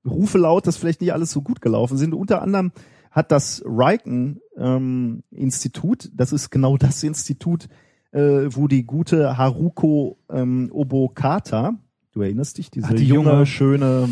[0.04, 2.12] Rufe laut, dass vielleicht nicht alles so gut gelaufen sind.
[2.12, 2.72] Unter anderem
[3.12, 7.68] hat das Riken ähm, Institut, das ist genau das Institut,
[8.14, 11.74] äh, wo die gute Haruko ähm, Obokata,
[12.14, 14.08] du erinnerst dich, diese Ach, die junge, junge- schöne,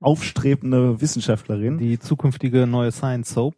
[0.00, 1.78] aufstrebende Wissenschaftlerin.
[1.78, 3.56] Die zukünftige neue Science Soap.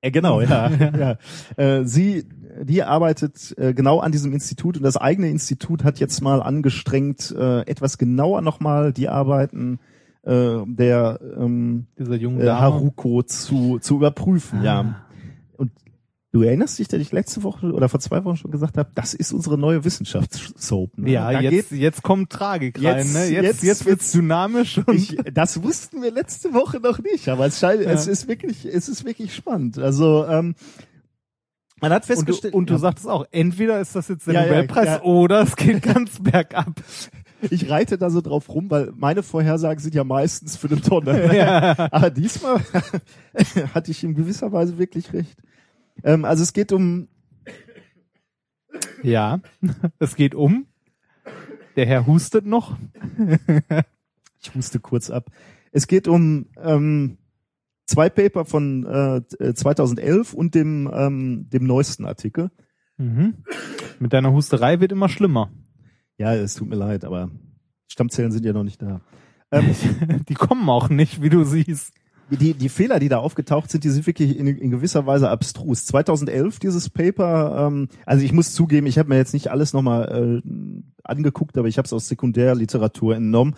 [0.00, 0.70] Äh, genau, ja.
[0.70, 1.18] ja.
[1.56, 2.24] Äh, sie,
[2.62, 7.34] die arbeitet äh, genau an diesem Institut und das eigene Institut hat jetzt mal angestrengt,
[7.36, 9.78] äh, etwas genauer nochmal die Arbeiten
[10.22, 12.60] äh, der ähm, Dieser jungen äh, Dame.
[12.60, 14.62] Haruko zu, zu überprüfen.
[14.62, 14.80] Ja.
[14.80, 15.06] Ah.
[15.56, 15.70] Und
[16.36, 19.14] du erinnerst dich, dass ich letzte Woche oder vor zwei Wochen schon gesagt habe, das
[19.14, 20.98] ist unsere neue Wissenschaftssoap.
[20.98, 21.10] Ne?
[21.12, 23.26] Ja, Da jetzt, geht- jetzt kommt Tragik Jetzt- rein, ne?
[23.30, 27.46] Jetzt, jetzt jetzt, wird's dynamisch und ich, das wussten wir letzte Woche noch nicht, aber
[27.46, 27.90] es scheint, Ja.
[27.90, 29.78] es ist wirklich, es ist wirklich spannend.
[29.78, 30.54] Also ähm,
[31.80, 32.78] man hat Und du, festgestellt, und du ja.
[32.78, 36.72] sagtest auch, entweder ist das jetzt der Ja, Nobelpreis oder es geht ganz bergab.
[37.50, 41.92] ich reite da so drauf rum, weil meine Vorhersagen sind ja meistens für eine Tonne.
[41.92, 42.60] Aber diesmal
[43.74, 45.36] hatte ich in gewisser Weise wirklich recht.
[46.06, 47.08] Ähm, also es geht um,
[49.02, 49.40] Ja,
[49.98, 50.66] es geht um.
[51.76, 52.78] Der Herr hustet noch.
[54.40, 55.30] ich huste kurz ab.
[55.72, 57.18] Es geht um ähm,
[57.84, 62.50] zwei Paper von äh, 2011 und dem dem neuesten Artikel.
[62.96, 63.44] Mhm.
[63.98, 65.50] Mit deiner Husterei wird immer schlimmer.
[66.16, 67.30] Ja, es tut mir leid, aber
[67.88, 69.02] Stammzellen sind ja noch nicht da.
[69.50, 69.74] Ähm,
[70.28, 71.92] Die kommen auch nicht, wie du siehst.
[72.30, 75.84] Die, die Fehler, die da aufgetaucht sind, die sind wirklich in, in gewisser Weise abstrus.
[75.86, 80.42] 2011 dieses Paper, ähm, also ich muss zugeben, ich habe mir jetzt nicht alles nochmal
[80.42, 83.54] äh, angeguckt, aber ich habe es aus Sekundärliteratur entnommen.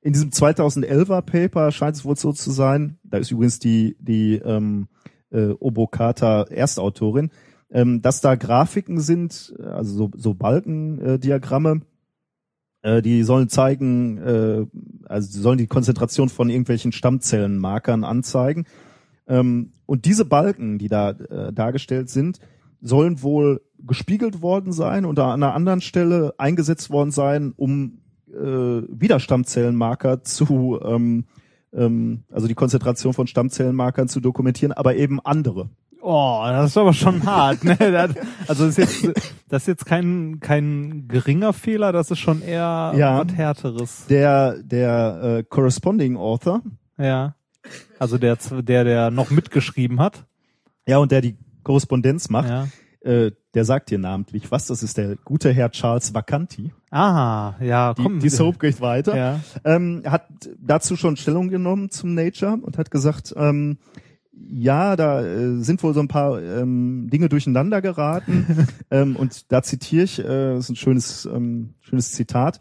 [0.00, 4.36] In diesem 2011er Paper scheint es wohl so zu sein, da ist übrigens die, die
[4.36, 4.88] ähm,
[5.30, 7.30] äh, Obokata Erstautorin,
[7.70, 11.80] ähm, dass da Grafiken sind, also so, so Balkendiagramme, äh,
[12.82, 14.66] äh, die sollen zeigen, äh,
[15.06, 18.66] also sie sollen die Konzentration von irgendwelchen Stammzellenmarkern anzeigen.
[19.26, 22.38] Ähm, und diese Balken, die da äh, dargestellt sind,
[22.80, 27.98] sollen wohl gespiegelt worden sein und an einer anderen Stelle eingesetzt worden sein, um
[28.32, 31.24] äh, wieder Stammzellenmarker zu, ähm,
[31.72, 35.70] ähm, also die Konzentration von Stammzellenmarkern zu dokumentieren, aber eben andere.
[36.10, 37.64] Oh, das ist aber schon hart.
[37.64, 37.76] Ne?
[37.78, 38.14] Das,
[38.48, 42.92] also das ist jetzt, das ist jetzt kein, kein geringer Fehler, das ist schon eher
[42.96, 43.22] Ja.
[43.26, 44.06] was Härteres.
[44.08, 46.62] Der, der äh, Corresponding Author,
[46.96, 47.34] Ja.
[47.98, 50.24] Also der, der, der noch mitgeschrieben hat.
[50.86, 52.68] ja, und der die Korrespondenz macht, Ja.
[53.02, 56.72] äh, der sagt dir namentlich was, das ist der gute Herr Charles Vacanti.
[56.90, 58.20] Ah, ja, Die, komm.
[58.20, 59.14] die Soap geht weiter.
[59.14, 59.40] Ja.
[59.64, 60.26] Ähm, hat
[60.58, 63.76] dazu schon Stellung genommen zum Nature und hat gesagt, ähm,
[64.46, 68.66] ja, da äh, sind wohl so ein paar ähm, Dinge durcheinander geraten.
[68.90, 72.60] ähm, und da zitiere ich, äh, das ist ein schönes, ähm, schönes Zitat.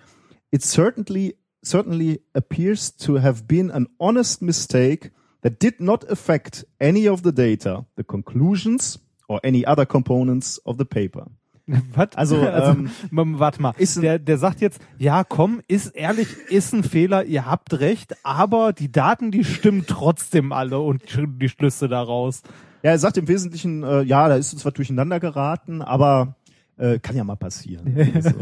[0.51, 5.11] It certainly, certainly appears to have been an honest mistake
[5.41, 10.77] that did not affect any of the data, the conclusions or any other components of
[10.77, 11.27] the paper.
[11.93, 12.09] Was?
[12.15, 13.73] Also, ähm, m- warte mal.
[13.77, 18.15] ist der, der sagt jetzt, ja, komm, ist ehrlich, ist ein Fehler, ihr habt recht,
[18.25, 22.41] aber die Daten, die stimmen trotzdem alle und die Schlüsse daraus.
[22.83, 26.35] Ja, er sagt im Wesentlichen, äh, ja, da ist uns was durcheinander geraten, aber
[26.77, 27.95] äh, kann ja mal passieren.
[28.13, 28.35] also,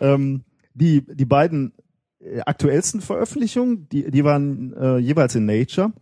[0.00, 0.42] ähm,
[0.74, 1.72] die, die beiden
[2.20, 5.92] äh, aktuellsten Veröffentlichungen, die, die waren äh, jeweils in Nature.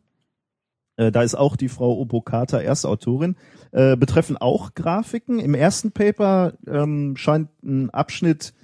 [0.97, 3.37] Äh, da ist auch die Frau Obokata Erstautorin,
[3.77, 5.39] äh, betreffen auch Grafiken.
[5.39, 8.55] Im ersten Paper ähm, scheint ein Abschnitt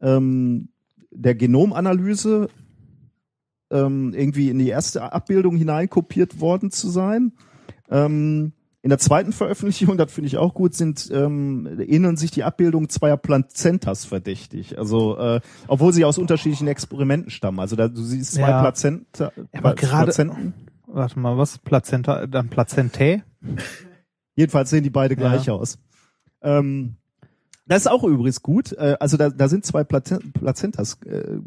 [0.00, 0.70] ähm,
[1.10, 2.48] der Genomanalyse
[3.70, 7.32] ähm, irgendwie in die erste Abbildung hineinkopiert worden zu sein.
[7.90, 12.42] Ähm, in der zweiten Veröffentlichung, das finde ich auch gut, sind ähm, ähneln sich die
[12.42, 14.78] Abbildungen zweier Plazentas verdächtig.
[14.78, 17.60] Also äh, obwohl sie aus unterschiedlichen Experimenten stammen.
[17.60, 18.62] Also da, du siehst zwei Ja.
[18.62, 20.54] Plazenta, aber gerade-.
[20.86, 21.58] Warte mal, was?
[21.58, 23.22] Plazenta, dann Plazentae?
[24.34, 25.78] Jedenfalls sehen die beide gleich aus.
[26.42, 26.96] Ähm,
[27.66, 28.72] das ist auch übrigens gut.
[28.72, 31.38] Äh, also da, da sind zwei Plazen Plazentas äh,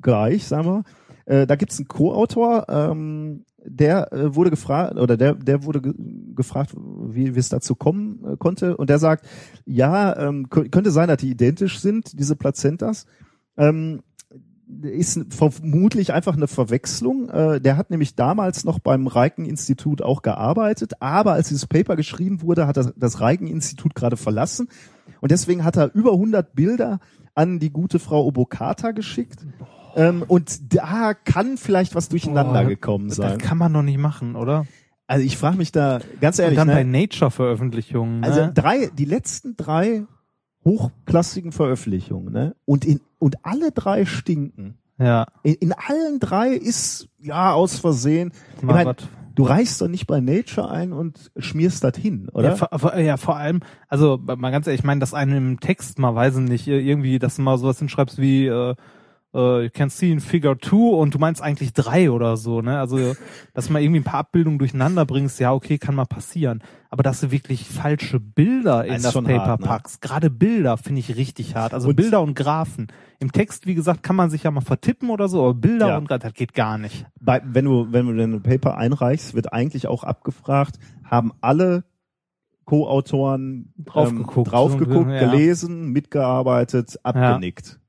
[0.00, 0.84] gleich, sagen wir.
[1.26, 5.94] Äh, da gibt's einen Co-Autor, ähm, der äh, wurde gefragt oder der der wurde ge
[6.34, 9.26] gefragt, wie, wie es dazu kommen äh, konnte und der sagt,
[9.66, 13.04] ja, ähm, kö- könnte sein, dass die identisch sind, diese Plazentas.
[13.58, 14.00] Ähm,
[14.82, 17.28] ist vermutlich einfach eine Verwechslung.
[17.28, 22.42] Äh, der hat nämlich damals noch beim Reiken-Institut auch gearbeitet, aber als dieses Paper geschrieben
[22.42, 24.68] wurde, hat er das Reiken-Institut gerade verlassen
[25.20, 27.00] und deswegen hat er über 100 Bilder
[27.34, 29.46] an die gute Frau Obokata geschickt.
[29.96, 33.38] Ähm, und da kann vielleicht was durcheinander Boah, gekommen Das sein.
[33.38, 34.66] kann man doch nicht machen, oder?
[35.06, 37.00] Also ich frage mich da ganz Und ehrlich, dann bei ne?
[37.00, 38.22] Nature-Veröffentlichungen.
[38.22, 38.52] also ne?
[38.54, 40.04] drei, die letzten drei
[40.64, 42.54] hochklassigen Veröffentlichungen, ne?
[42.64, 44.78] Und in und alle drei stinken.
[44.98, 48.32] ja, In, in allen drei ist ja aus Versehen.
[48.56, 48.94] Ich mein,
[49.34, 52.50] du reichst doch nicht bei Nature ein und schmierst das hin, oder?
[52.50, 55.60] Ja, vor, vor- ja, vor allem, also mal ganz ehrlich, ich meine, dass einem im
[55.60, 58.74] Text mal, weiß ich nicht, irgendwie, dass du mal sowas hinschreibst wie äh,
[59.34, 62.78] äh, you can see in Figure 2 und du meinst eigentlich drei oder so, ne?
[62.80, 63.14] Also,
[63.54, 66.62] dass mal irgendwie ein paar Abbildungen durcheinander bringst, ja, okay, kann mal passieren.
[66.88, 69.66] Aber dass du wirklich falsche Bilder in das schon Paper hart, ne?
[69.66, 71.72] packst, gerade Bilder finde ich richtig hart.
[71.74, 72.88] Also Und- Bilder und Graphen.
[73.20, 75.98] Im Text, wie gesagt, kann man sich ja mal vertippen oder so, aber Bilder Ja.
[75.98, 77.06] und Graphen, das geht gar nicht.
[77.20, 81.84] bei, wenn du wenn du ein Paper einreichst, wird eigentlich auch abgefragt, haben alle
[82.64, 84.52] Co-Autoren Drauf ähm, geguckt.
[84.52, 85.18] drauf geguckt, Ja.
[85.30, 87.80] gelesen, mitgearbeitet, abgenickt.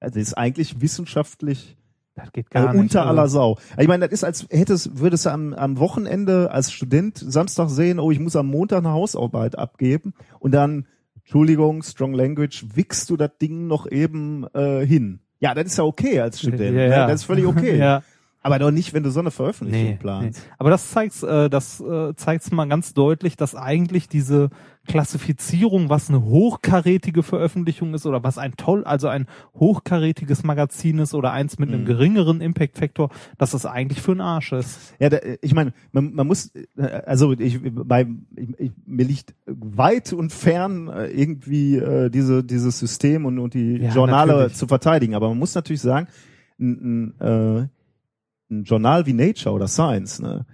[0.00, 1.76] Also ist eigentlich wissenschaftlich
[2.14, 2.80] Das geht gar äh, nicht.
[2.80, 3.10] unter also.
[3.10, 3.58] aller Sau.
[3.78, 7.98] Ich meine, das ist als hättest würdest du am, am Wochenende als Student Samstag sehen,
[7.98, 10.86] oh, ich muss am Montag eine Hausarbeit abgeben und dann
[11.16, 15.20] Entschuldigung, Strong Language, wickst du das Ding noch eben äh, hin.
[15.40, 16.60] Ja, das ist ja okay als Student.
[16.60, 16.88] Ja, ne?
[16.88, 17.06] ja.
[17.06, 17.76] Das ist völlig okay.
[17.78, 18.02] ja.
[18.42, 19.98] Aber doch nicht, wenn du so eine Veröffentlichung Nee, nee.
[19.98, 20.42] planst.
[20.58, 24.50] Aber das zeigt äh, das äh, zeigt's mal ganz deutlich, dass eigentlich diese
[24.86, 31.14] Klassifizierung, was eine hochkarätige Veröffentlichung ist oder was ein toll, also ein hochkarätiges Magazin ist
[31.14, 31.86] oder eins mit einem Mhm.
[31.86, 34.94] geringeren Impact Factor, dass das eigentlich für den Arsch ist.
[34.98, 39.34] Ja, da, ich meine, man, man muss, äh, also ich, bei, ich, ich, mir liegt
[39.46, 44.54] weit und fern äh, irgendwie äh, diese dieses System und, und die Ja, Journale natürlich.
[44.56, 45.14] zu verteidigen.
[45.14, 46.08] Aber man muss natürlich sagen,
[46.60, 47.68] ein, ein, äh,
[48.50, 50.46] ein Journal wie Nature oder Science, ne,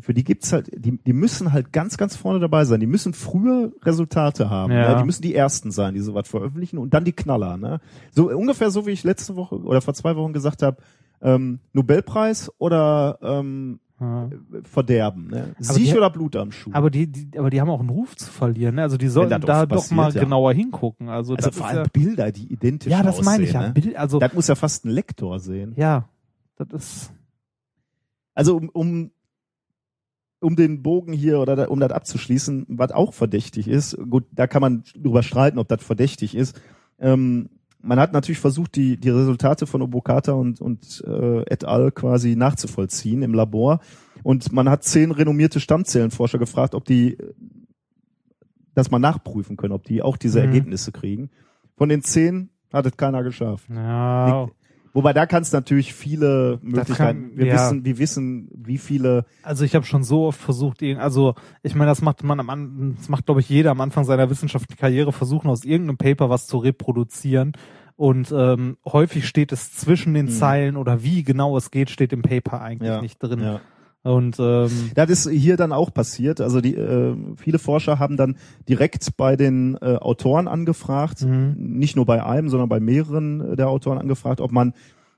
[0.00, 2.80] für die gibt's halt, die, die müssen halt ganz, ganz vorne dabei sein.
[2.80, 4.72] Die müssen früher Resultate haben.
[4.72, 4.92] Ja.
[4.92, 4.98] Ne?
[4.98, 7.56] Die müssen die ersten sein, die sowas veröffentlichen und dann die Knaller.
[7.56, 7.80] Ne?
[8.10, 10.78] So ungefähr so wie ich letzte Woche oder vor zwei Wochen gesagt habe,
[11.22, 14.28] ähm, Nobelpreis oder ähm, Ja.
[14.64, 15.28] Verderben.
[15.28, 15.54] Ne?
[15.54, 16.70] Aber Sieg die- oder Blut am Schuh.
[16.72, 18.74] Aber die, die, aber die haben auch einen Ruf zu verlieren.
[18.74, 18.82] Ne?
[18.82, 20.20] Also die sollten da oft doch passiert, mal ja.
[20.24, 21.08] genauer hingucken.
[21.08, 23.68] Also, also vor allem Bilder, die identisch ja, ja, das meine ich aussehen, ja.
[23.68, 23.74] Ne?
[23.74, 25.72] Bild, also Das muss ja fast ein Lektor sehen.
[25.76, 26.08] ja,
[26.56, 27.12] das ist
[28.34, 29.10] Also um, um
[30.40, 34.46] um den Bogen hier oder da, um das abzuschließen, was auch verdächtig ist, gut, da
[34.46, 36.60] kann man drüber streiten, ob das verdächtig ist.
[36.98, 37.48] Ähm,
[37.80, 41.92] man hat natürlich versucht, die, die Resultate von Obokata und, und äh, et al.
[41.92, 43.80] quasi nachzuvollziehen im Labor.
[44.22, 47.32] Und man hat zehn renommierte Stammzellenforscher gefragt, ob die äh,
[48.74, 50.46] das mal nachprüfen können, ob die auch diese Mhm.
[50.46, 51.30] Ergebnisse kriegen.
[51.76, 53.68] Von den zehn hat es keiner geschafft.
[53.70, 54.48] ja,
[54.94, 57.30] Wobei da kann es natürlich viele Möglichkeiten.
[57.30, 57.54] kann- wir ja.
[57.54, 61.74] wissen, wir wissen, wie viele Also ich habe schon so oft versucht, irg- also ich
[61.74, 64.78] meine, das macht man am An das macht glaube ich jeder am Anfang seiner wissenschaftlichen
[64.80, 67.52] Karriere versuchen aus irgendeinem Paper was zu reproduzieren
[67.96, 70.30] und ähm, häufig steht es zwischen den Mhm.
[70.30, 73.40] Zeilen oder wie genau es geht, steht im Paper eigentlich Ja, nicht drin.
[73.40, 73.60] Ja.
[74.04, 76.40] Und ähm, Das ist hier dann auch passiert.
[76.40, 78.36] Also die äh, viele Forscher haben dann
[78.68, 81.54] direkt bei den äh, Autoren angefragt, Mhm.
[81.56, 84.74] nicht nur bei einem, sondern bei mehreren äh, der Autoren angefragt, ob man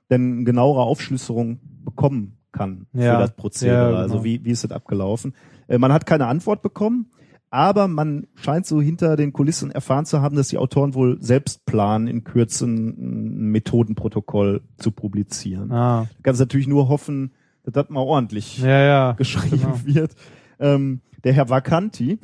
[0.09, 3.77] denn genauere Aufschlüsselung bekommen kann Ja, für das Prozedere.
[3.77, 3.99] ja, genau.
[3.99, 5.33] Also wie wie ist das abgelaufen?
[5.67, 7.11] Äh, man hat keine Antwort bekommen.
[7.49, 11.65] Aber man scheint so hinter den Kulissen erfahren zu haben, dass die Autoren wohl selbst
[11.65, 15.71] planen, in Kürze ein Methodenprotokoll zu publizieren.
[15.71, 17.31] ah, Du kannst natürlich nur hoffen,
[17.67, 19.11] dass das mal ordentlich ja, ja.
[19.13, 19.85] geschrieben genau.
[19.85, 20.15] wird.
[20.59, 22.19] Ähm, der Herr Vacanti,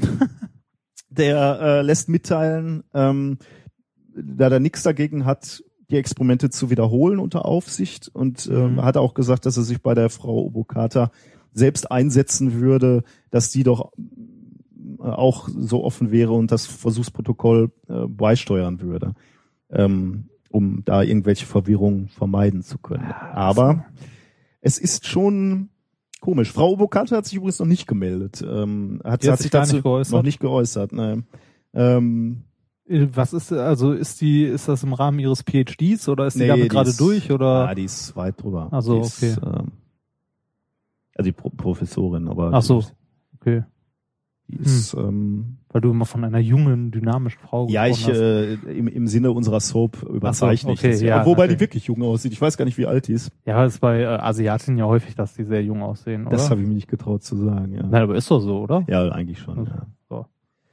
[1.09, 3.37] der äh, lässt mitteilen, ähm,
[4.15, 8.83] da er nichts dagegen hat, die Experimente zu wiederholen unter Aufsicht und ähm, Mhm.
[8.83, 11.11] hat auch gesagt, dass er sich bei der Frau Obokata
[11.51, 13.91] selbst einsetzen würde, dass die doch
[14.99, 19.13] äh, auch so offen wäre und das Versuchsprotokoll äh, beisteuern würde,
[19.69, 23.11] ähm, um da irgendwelche Verwirrungen vermeiden zu können.
[23.33, 23.85] Aber
[24.65, 25.69] es ist schon
[26.21, 26.51] komisch.
[26.51, 28.41] Frau Obokata hat sich übrigens noch nicht gemeldet.
[28.41, 30.13] Ähm, hat, hat hat sich dazu nicht geäußert?
[30.13, 30.91] noch nicht geäußert.
[30.93, 31.23] Ne.
[31.73, 32.43] Ähm,
[32.87, 36.39] Äh, Was ist also ist die ist das im Rahmen ihres PhDs oder ist die
[36.41, 38.67] nee, damit die gerade ist- durch oder Ah, die ist weit drüber.
[38.71, 39.35] Ach so, die ist, okay.
[39.59, 39.71] Ähm,
[41.15, 42.83] also die Pro Professorin, aber Ach so,
[43.39, 43.63] okay.
[44.53, 48.17] Ist, ähm, Weil du immer von einer jungen, dynamischen Frau ja, ich hast.
[48.17, 51.01] äh, im, im Sinne unserer Soap überzeichne okay, ich das.
[51.01, 51.53] ja, Wobei okay.
[51.55, 52.31] die wirklich jung aussieht.
[52.33, 53.31] Ich weiß gar nicht, wie alt die ist.
[53.45, 56.31] Ja, ist bei äh, Asiatinnen ja häufig, dass die sehr jung aussehen, oder?
[56.37, 57.73] Das habe ich mir nicht getraut zu sagen.
[57.73, 58.83] Ja, Nein, aber ist doch so, oder?
[58.87, 59.59] ja eigentlich schon.
[59.59, 59.87] Also, Ja.
[60.09, 60.25] so.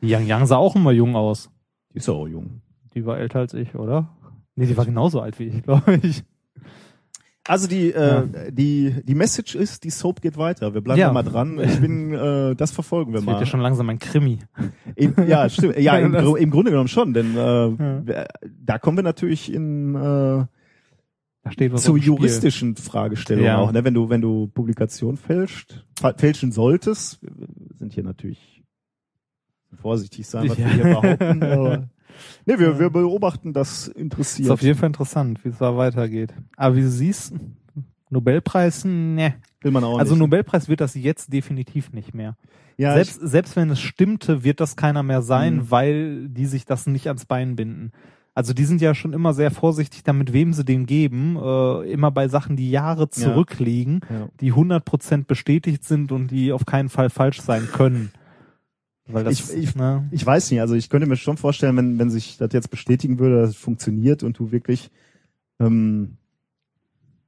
[0.02, 1.50] Die Yang Yang sah auch immer jung aus.
[1.92, 2.62] Die ist auch jung.
[2.94, 4.08] Die war älter als ich, oder?
[4.56, 6.22] Nee, die war genauso alt wie ich, glaube ich.
[7.48, 10.74] Also die, äh, die, die Message ist, die Soap geht weiter.
[10.74, 11.10] Wir bleiben Ja.
[11.12, 11.58] mal dran.
[11.58, 13.40] Ich bin, äh, das verfolgen wir Das wird mal.
[13.40, 14.40] ja schon langsam ein Krimi.
[14.94, 15.78] Im, ja, stimmt.
[15.78, 18.26] Ja, im, Das- im Grunde genommen schon, denn äh, Ja.
[18.64, 20.46] da kommen wir natürlich in äh, Da
[21.50, 23.56] steht was zu juristischen Fragestellungen Ja.
[23.58, 23.72] auch.
[23.72, 23.84] Ne?
[23.84, 25.86] Wenn du, wenn du Publikation fälscht,
[26.18, 28.62] fälschen solltest, wir sind hier natürlich
[29.80, 30.72] vorsichtig sein, was wir Ja.
[30.72, 31.90] hier behaupten.
[32.46, 32.78] Nee, wir, Ja.
[32.78, 34.50] wir beobachten das Ist interessiert.
[34.50, 36.34] auf jeden Fall interessant, wie es da weitergeht.
[36.56, 37.34] Aber wie du siehst,
[38.10, 39.34] Nobelpreis, ne.
[39.60, 40.20] Will man auch Also nicht.
[40.20, 42.36] Nobelpreis wird das jetzt definitiv nicht mehr.
[42.76, 45.70] ja, selbst, selbst wenn es stimmte, wird das keiner mehr sein, Mhm.
[45.70, 47.92] weil die sich das nicht ans Bein binden.
[48.34, 51.36] Also die sind ja schon immer sehr vorsichtig damit, wem sie den geben.
[51.36, 54.28] Äh, immer bei Sachen, die Jahre zurückliegen, Ja.
[54.40, 58.12] die 100% bestätigt sind und die auf keinen Fall falsch sein können.
[59.12, 60.08] Weil das, Ich- ich- ne?
[60.10, 63.18] Ich weiß nicht, also ich könnte mir schon vorstellen, wenn, wenn sich das jetzt bestätigen
[63.18, 64.90] würde, dass es funktioniert und du wirklich
[65.60, 66.16] ähm,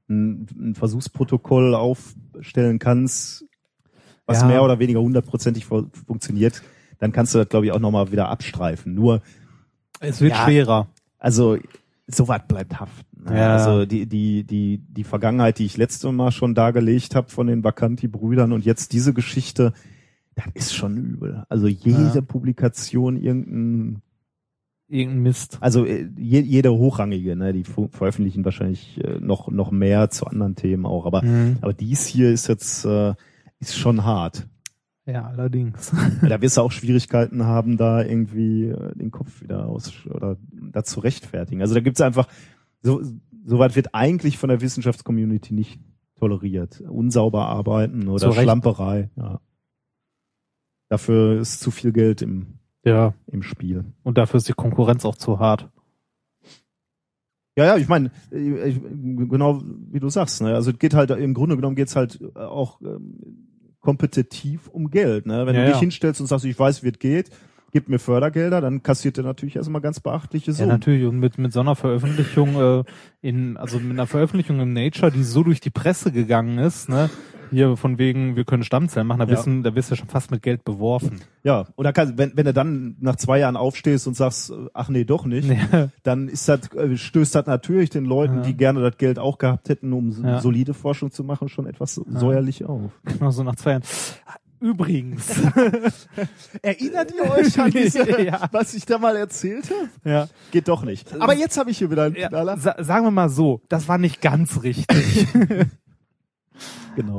[0.09, 3.45] ein, ein Versuchsprotokoll aufstellen kannst,
[4.27, 4.47] was Ja.
[4.47, 6.63] mehr oder weniger hundertprozentig fu- funktioniert,
[6.99, 8.95] dann kannst du das, glaube ich, auch nochmal wieder abstreifen.
[8.95, 9.23] Nur,
[10.01, 10.45] es wird Ja.
[10.45, 10.89] schwerer.
[11.19, 11.57] also
[12.09, 13.25] sowas bleibt haften.
[13.31, 13.39] ne?
[13.39, 13.55] Ja.
[13.57, 17.63] Also die, die, die, die Vergangenheit, die ich letztes Mal schon dargelegt habe von den
[17.65, 19.73] Vacanti-Brüdern und jetzt diese Geschichte,
[20.35, 21.45] das ist schon übel.
[21.49, 22.21] Also jede Ja.
[22.21, 24.03] Publikation irgendein
[24.89, 25.57] Irgendein Mist.
[25.63, 30.55] also äh, je, jede hochrangige, ne, die veröffentlichen wahrscheinlich äh, noch noch mehr zu anderen
[30.55, 31.57] Themen auch, aber Mhm.
[31.63, 33.15] aber dies hier ist jetzt äh,
[33.59, 34.47] ist schon hart.
[35.07, 35.93] Ja, allerdings.
[36.29, 40.37] da wirst du auch Schwierigkeiten haben, da irgendwie äh, den Kopf wieder aus oder
[40.73, 41.63] da zu rechtfertigen.
[41.63, 42.29] Also da gibt's einfach
[42.83, 43.01] so
[43.47, 45.81] soweit wird eigentlich von der Wissenschaftscommunity nicht
[46.19, 46.83] toleriert.
[46.83, 48.31] Unsauber arbeiten oder.
[48.33, 49.09] Schlamperei.
[49.17, 49.41] Ja.
[50.93, 53.87] Dafür ist zu viel Geld im Ja, im Spiel.
[54.03, 55.71] und dafür ist die Konkurrenz auch zu hart.
[57.57, 58.73] Ja, ja, ich meine, äh,
[59.27, 60.55] genau wie du sagst, ne?
[60.55, 63.47] Also es geht halt im Grunde genommen geht's halt äh, auch ähm,
[63.81, 65.47] kompetitiv um Geld, ne?
[65.47, 65.81] Wenn Ja, du dich ja.
[65.81, 67.31] hinstellst und sagst, ich weiß, wie es geht,
[67.71, 70.69] gib mir Fördergelder, dann kassiert er natürlich erstmal ganz beachtliche Ja, Summen.
[70.73, 71.07] natürlich.
[71.07, 72.85] Und mit, mit so einer Veröffentlichung äh,
[73.23, 77.09] in, also mit einer Veröffentlichung im Nature, die so durch die Presse gegangen ist, ne,
[77.53, 79.31] hier von wegen, wir können Stammzellen machen, da, Ja.
[79.31, 81.21] wissen, da wirst du schon fast mit Geld beworfen.
[81.45, 85.05] Ja, oder kann, wenn, wenn du dann nach zwei Jahren aufstehst und sagst, ach nee,
[85.05, 85.89] doch nicht, Ja.
[86.03, 88.43] dann ist das, äh, stößt das natürlich den Leuten, Ja.
[88.43, 92.65] die gerne das Geld auch gehabt hätten, um solide Forschung zu machen, schon etwas säuerlich
[92.65, 92.91] auf.
[93.05, 93.83] Genau so nach zwei Jahren.
[94.61, 95.27] Übrigens.
[96.63, 98.49] Erinnert ihr euch an diese, Ja.
[98.53, 99.89] was ich da mal erzählt habe?
[100.09, 100.29] ja.
[100.53, 101.13] Geht doch nicht.
[101.21, 102.57] Aber jetzt habe ich hier wieder einen ja Knaller.
[102.59, 105.27] sa sagen wir mal so, das war nicht ganz richtig.
[106.97, 107.17] Genau.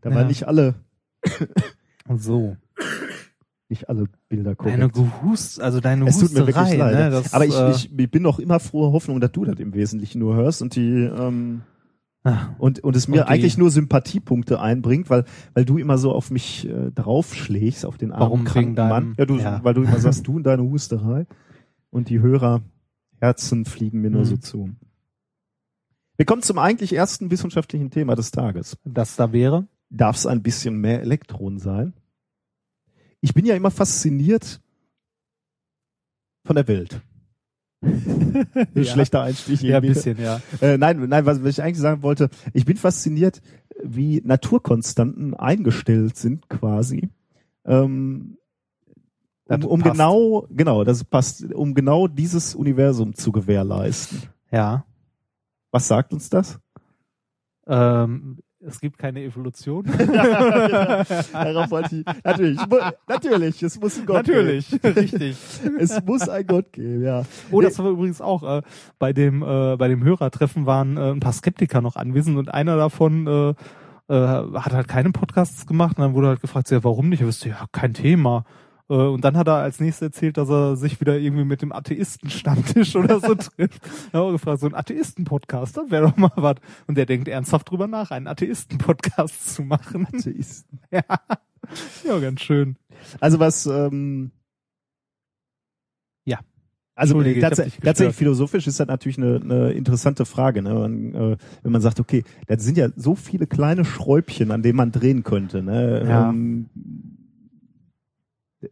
[0.00, 0.24] Da waren Ja.
[0.28, 0.74] nicht alle,
[2.16, 2.56] so.
[3.68, 4.94] nicht alle Bilder Deine korrekt.
[4.94, 6.94] Gehust, also deine Es tut mir wirklich leid.
[6.94, 9.58] ne, das, Aber ich, äh, ich, ich bin noch immer frohe Hoffnung, dass du das
[9.58, 11.62] im Wesentlichen nur hörst und die ähm,
[12.24, 15.24] ah, und und es mir die- eigentlich nur Sympathiepunkte einbringt, weil
[15.54, 18.44] weil du immer so auf mich äh, draufschlägst auf den armen Warum?
[18.44, 19.14] kranken deinem- Mann.
[19.18, 19.60] Ja, du, ja.
[19.64, 21.26] weil du immer sagst, du und deine Husterei
[21.90, 22.62] und die Hörer
[23.20, 24.26] Herzen fliegen mir nur Mhm.
[24.26, 24.70] so zu.
[26.18, 28.76] Wir kommen zum eigentlich ersten wissenschaftlichen Thema des Tages.
[28.84, 29.68] das da wäre.
[29.88, 31.94] darf es ein bisschen mehr Elektron sein.
[33.20, 34.60] Ich bin ja immer fasziniert
[36.44, 37.00] von der Welt.
[38.74, 38.84] Ja.
[38.84, 39.94] Schlechter Einstieg Ja, ein irgendwie.
[39.94, 40.40] bisschen, ja.
[40.60, 43.40] Äh, nein, nein, was, was ich eigentlich sagen wollte, ich bin fasziniert,
[43.82, 47.08] wie Naturkonstanten eingestellt sind quasi.
[47.64, 48.36] Ähm,
[49.48, 54.22] um, um genau, genau, das passt, um genau dieses Universum zu gewährleisten.
[54.52, 54.84] Ja.
[55.70, 56.58] Was sagt uns das?
[57.66, 59.84] Ähm, es gibt keine Evolution.
[61.32, 62.58] Darauf wollte ich, natürlich,
[63.06, 65.36] natürlich, es muss einen Gott Natürlich, richtig.
[65.62, 65.76] geben.
[65.78, 67.22] Es muss einen Gott geben, ja.
[67.52, 68.62] Oh, das war übrigens auch äh,
[68.98, 72.76] bei dem äh, bei dem Hörertreffen waren äh, ein paar Skeptiker noch anwesend und einer
[72.76, 73.54] davon äh,
[74.12, 77.20] äh, hat halt keine Podcasts gemacht und dann wurde halt gefragt, ja, warum nicht?
[77.20, 78.44] Er wüsste, ja, kein Thema.
[78.88, 81.72] Äh, und dann hat er als nächstes erzählt, dass er sich wieder irgendwie mit dem
[81.72, 83.80] Atheisten-Stammtisch oder so trifft.
[84.12, 86.56] Da haben wir gefragt, so ein Atheisten-Podcast, das wäre doch mal was.
[86.86, 90.06] Und der denkt ernsthaft drüber nach, einen Atheisten-Podcast zu machen.
[90.06, 90.80] Atheisten.
[90.90, 91.02] ja.
[92.04, 92.76] ja, ganz schön.
[93.20, 94.30] Also was, ähm,
[96.24, 96.40] Ja.
[96.94, 97.84] Also Entschuldige, ich hab tats dich gestört.
[97.84, 100.74] tatsächlich philosophisch ist das natürlich eine, eine interessante Frage, ne?
[100.74, 104.76] Man, äh, wenn man sagt, okay, da sind ja so viele kleine Schräubchen, an denen
[104.76, 105.62] man drehen könnte.
[105.62, 106.04] Ne?
[106.08, 106.30] Ja.
[106.30, 106.70] Ähm,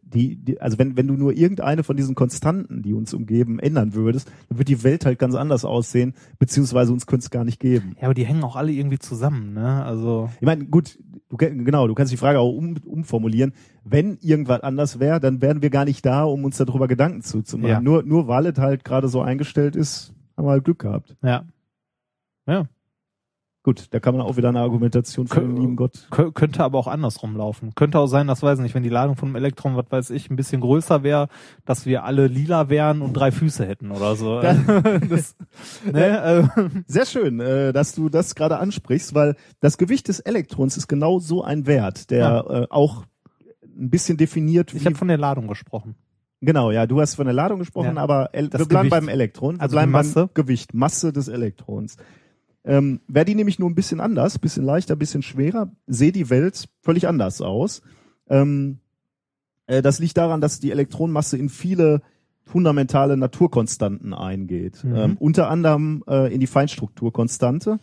[0.01, 3.93] die, die, also wenn, wenn du nur irgendeine von diesen Konstanten, die uns umgeben, ändern
[3.93, 7.59] würdest, dann wird die Welt halt ganz anders aussehen, beziehungsweise uns könnte es gar nicht
[7.59, 7.95] geben.
[7.97, 9.83] Ja, aber die hängen auch alle irgendwie zusammen, ne?
[9.85, 10.29] Also.
[10.39, 13.53] Ich meine, gut, du, genau, du kannst die Frage auch um, umformulieren.
[13.85, 17.69] Wenn irgendwas anders wäre, dann wären wir gar nicht da, um uns darüber Gedanken zuzumachen.
[17.69, 17.81] Ja.
[17.81, 21.15] Nur, nur weil es halt gerade so eingestellt ist, haben wir halt Glück gehabt.
[21.23, 21.45] Ja.
[22.45, 22.67] Ja.
[23.67, 26.07] Gut, da kann man auch wieder eine Argumentation für den Kö- lieben Gott.
[26.09, 27.75] Kö könnte aber auch andersrum laufen.
[27.75, 30.09] Könnte auch sein, das weiß ich nicht, wenn die Ladung von einem Elektron, was weiß
[30.11, 31.27] ich, ein bisschen größer wäre,
[31.65, 34.39] dass wir alle lila wären und drei Füße hätten oder so.
[35.09, 35.35] das,
[35.83, 40.77] ne, äh, Sehr schön, äh, dass du das gerade ansprichst, weil das Gewicht des Elektrons
[40.77, 42.61] ist genau so ein Wert, der Ja.
[42.61, 43.03] äh, auch
[43.63, 45.95] ein bisschen definiert, ich habe von der Ladung gesprochen.
[46.39, 48.01] genau, ja, du hast von der Ladung gesprochen, Ja.
[48.01, 48.91] aber Das wir bleiben Gewicht.
[48.91, 51.97] beim Elektron, wir Also bleiben beim Gewicht, Masse des Elektrons.
[52.67, 56.67] Ähm, Wäre die nämlich nur ein bisschen anders, bisschen leichter, bisschen schwerer, sehe die Welt
[56.81, 57.81] völlig anders aus.
[58.29, 58.79] Ähm,
[59.67, 62.01] äh, das liegt daran, dass die Elektronenmasse in viele
[62.43, 64.83] fundamentale Naturkonstanten eingeht.
[64.83, 64.95] Mhm.
[64.95, 67.79] Ähm, unter anderem äh, in die Feinstrukturkonstante.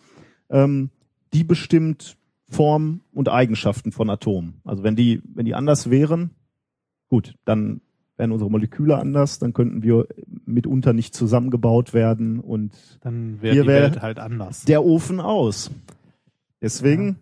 [0.51, 0.91] Ähm,
[1.33, 2.17] die bestimmt
[2.49, 4.61] Form und Eigenschaften von Atomen.
[4.65, 6.31] Also wenn die, wenn die anders wären,
[7.09, 7.81] gut, dann
[8.17, 10.07] wären unsere Moleküle anders, dann könnten wir
[10.47, 14.65] mitunter nicht zusammengebaut werden und Dann wäre die wär- Welt halt anders.
[14.65, 15.71] der Ofen aus.
[16.63, 17.17] Deswegen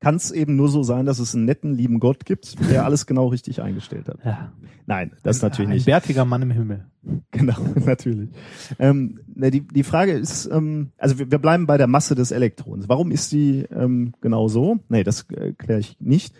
[0.00, 3.06] kann es eben nur so sein, dass es einen netten, lieben Gott gibt, der alles
[3.06, 4.18] genau richtig eingestellt hat.
[4.24, 4.52] ja.
[4.88, 5.86] Nein, das natürlich ein nicht.
[5.86, 6.84] bärtiger Mann im Himmel.
[7.32, 8.30] Genau, natürlich.
[8.78, 12.88] Ähm, die, die Frage ist, ähm, also wir, wir bleiben bei der Masse des Elektrons.
[12.88, 14.78] Warum ist die ähm, genau so?
[14.88, 16.36] Nee, das äh, kläre ich nicht.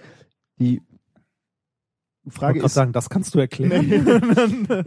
[0.61, 0.81] Die
[2.29, 4.07] Frage grad ist, sagen, das kannst du erklären.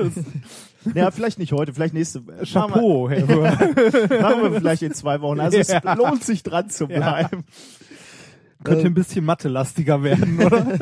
[0.94, 2.22] ja, vielleicht nicht heute, vielleicht nächste.
[2.22, 3.36] Machen Chapeau, Herr wir,
[4.22, 5.40] machen wir vielleicht in zwei Wochen.
[5.40, 5.94] Also es Ja.
[5.94, 7.46] lohnt sich dran zu bleiben.
[8.64, 10.80] Könnte Äh, ein bisschen mathelastiger werden, oder?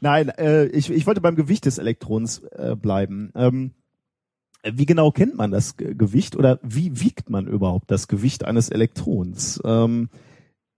[0.00, 3.30] Nein, äh, ich, ich wollte beim Gewicht des Elektrons äh, bleiben.
[3.36, 3.72] Ähm,
[4.64, 8.68] wie genau kennt man das Ge- Gewicht oder wie wiegt man überhaupt das Gewicht eines
[8.68, 9.60] Elektrons?
[9.64, 10.08] Ähm,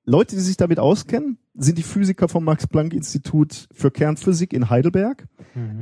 [0.05, 5.27] Leute, die sich damit auskennen, sind die Physiker vom Max-Planck-Institut für Kernphysik in Heidelberg.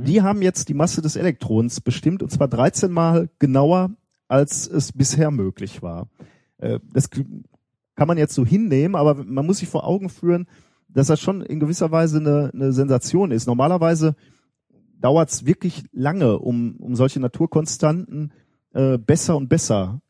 [0.03, 3.91] Die haben jetzt die Masse des Elektrons bestimmt und zwar 13 Mal genauer,
[4.27, 6.09] als es bisher möglich war.
[6.57, 10.47] Äh, das kann man jetzt so hinnehmen, aber man muss sich vor Augen führen,
[10.87, 13.45] dass das schon in gewisser Weise eine, eine Sensation ist.
[13.47, 14.15] Normalerweise
[14.99, 18.33] dauert es wirklich lange, um, um solche Naturkonstanten
[18.73, 20.01] äh, besser und besser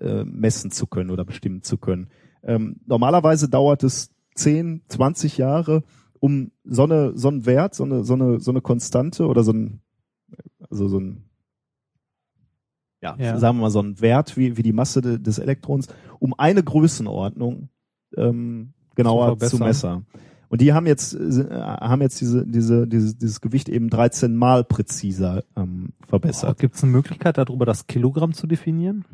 [0.00, 2.08] äh, messen zu können oder bestimmen zu können.
[2.42, 5.82] Ähm, normalerweise dauert es 10, 20 Jahre,
[6.20, 9.52] um so eine, so einen Wert, so eine, so eine, so eine Konstante oder so
[9.52, 9.80] ein,
[10.70, 11.24] also so ein,
[13.02, 13.38] ja, Ja.
[13.38, 15.88] sagen wir mal so ein Wert wie, wie die Masse de, des Elektrons,
[16.20, 17.68] um eine Größenordnung
[18.16, 20.06] ähm, genauer Zu zu, messen.
[20.48, 24.64] Und die haben jetzt, äh, haben jetzt diese, diese, dieses, dieses Gewicht eben 13 mal
[24.64, 26.58] präziser ähm, verbessert.
[26.58, 29.04] Gibt es eine Möglichkeit, darüber das Kilogramm zu definieren?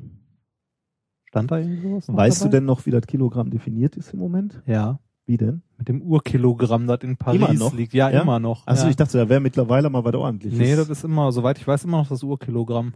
[1.29, 2.05] Stand da irgendwie sowas?
[2.09, 2.57] Weißt du dabei?
[2.59, 4.63] denn noch, wie das Kilogramm definiert ist im Moment?
[4.67, 5.63] Ja, Wie denn?
[5.77, 7.93] mit dem Urkilogramm, das in Paris liegt.
[7.95, 8.23] Ja, Ja?
[8.23, 8.67] immer noch.
[8.67, 8.91] Achso, ja.
[8.91, 10.59] ich dachte, da wäre mittlerweile mal was ordentliches.
[10.59, 12.95] Nee, das ist immer, soweit ich weiß, immer noch das Urkilogramm.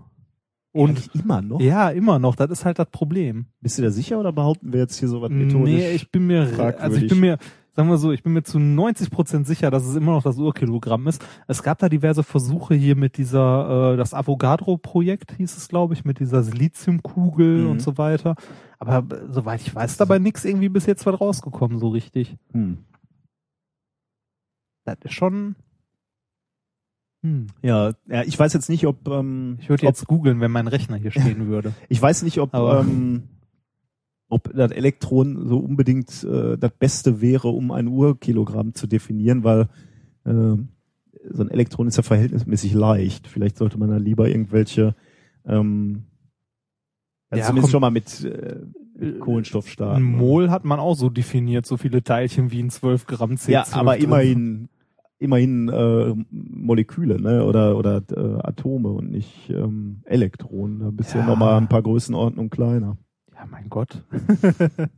[0.74, 1.61] Und Ehrlich, immer noch?
[1.61, 2.35] ja, immer noch.
[2.35, 3.45] Das ist halt das Problem.
[3.61, 5.74] Bist du da sicher oder behaupten wir jetzt hier sowas methodisch?
[5.74, 7.09] Nee, ich bin mir, also ich fragwürdig.
[7.11, 7.39] bin mir,
[7.75, 10.37] sagen wir so, ich bin mir zu 90 Prozent sicher, dass es immer noch das
[10.39, 11.25] Urkilogramm ist.
[11.47, 16.05] Es gab da diverse Versuche hier mit dieser, äh, das Avogadro-Projekt hieß es, glaube ich,
[16.05, 17.70] mit dieser Siliziumkugel Mhm.
[17.70, 18.37] und so weiter.
[18.79, 22.37] Aber äh, soweit ich weiß, dabei nichts irgendwie bis jetzt was rausgekommen, so richtig.
[22.53, 22.79] Hm.
[24.85, 25.55] Das ist schon,
[27.25, 27.47] hm.
[27.62, 30.97] Ja, ja, ich weiß jetzt nicht, ob ähm, Ich würde jetzt googeln, wenn mein Rechner
[30.97, 31.73] hier stehen würde.
[31.89, 33.29] ich weiß nicht, ob Aber- ähm,
[34.33, 39.68] ob das Elektron so unbedingt äh, das Beste wäre, um ein Urkilogramm zu definieren, weil
[40.24, 40.57] äh,
[41.30, 43.28] so ein Elektron ist ja verhältnismäßig leicht.
[43.28, 44.95] Vielleicht sollte man da lieber irgendwelche
[45.47, 46.05] ähm,
[47.33, 47.70] Ja, zumindest komm.
[47.70, 48.61] schon mal mit, äh,
[48.99, 49.97] mit Kohlenstoff starten.
[50.03, 53.51] Ein Mol hat man auch so definiert, so viele Teilchen wie in 12 Gramm C12.
[53.51, 54.05] Ja, aber drin.
[54.05, 54.68] immerhin,
[55.18, 57.45] immerhin äh, Moleküle, ne?
[57.45, 60.80] Oder oder äh, Atome und nicht ähm, Elektronen.
[60.80, 61.30] Da bist du ja Ja.
[61.30, 62.97] noch mal ein paar Größenordnungen kleiner.
[63.43, 64.03] Ja, mein Gott.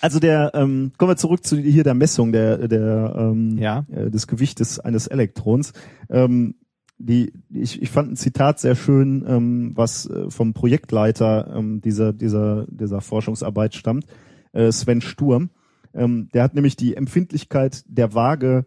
[0.00, 3.86] Also der, ähm, kommen wir zurück zu hier der Messung der der ähm, Ja.
[3.88, 5.74] äh, des Gewichtes eines Elektrons.
[6.10, 6.56] Ähm,
[6.98, 12.12] die, ich, ich fand ein Zitat sehr schön, ähm, was äh, vom Projektleiter ähm, dieser,
[12.12, 14.06] dieser, dieser Forschungsarbeit stammt,
[14.52, 15.50] äh, Sven Sturm.
[15.94, 18.64] Ähm, der hat nämlich die Empfindlichkeit der Waage,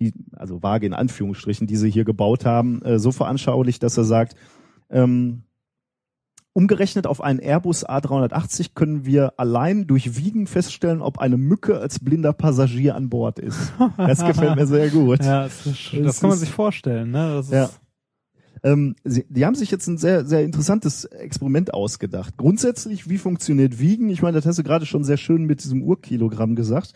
[0.00, 4.04] die, also Waage in Anführungsstrichen, die sie hier gebaut haben, äh, so veranschaulicht, dass er
[4.04, 4.34] sagt,
[4.90, 5.44] ähm,
[6.54, 11.98] Umgerechnet auf einen Airbus A380 können wir allein durch Wiegen feststellen, ob eine Mücke als
[11.98, 13.72] blinder Passagier an Bord ist.
[13.96, 15.24] Das gefällt mir sehr gut.
[15.24, 17.42] Ja, das, ist, Das das kann man sich vorstellen, ne?
[17.50, 17.70] Ja.
[18.62, 22.36] Ähm, sie, die haben sich jetzt ein sehr, sehr interessantes Experiment ausgedacht.
[22.36, 24.08] Grundsätzlich, wie funktioniert Wiegen?
[24.10, 26.92] Ich meine, das hast du gerade schon sehr schön mit diesem Urkilogramm gesagt.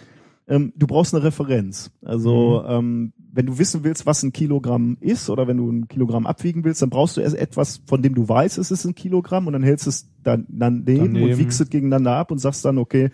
[0.49, 1.91] Ähm, du brauchst eine Referenz.
[2.03, 6.27] Also, ähm, wenn du wissen willst, was ein Kilogramm ist oder wenn du ein Kilogramm
[6.27, 9.47] abwiegen willst, dann brauchst du erst etwas, von dem du weißt, es ist ein Kilogramm
[9.47, 11.33] und dann hältst du es dann, dann daneben, Daneben.
[11.33, 13.11] und wiegst es gegeneinander ab und sagst dann, okay,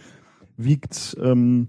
[0.57, 1.69] wiegt ähm,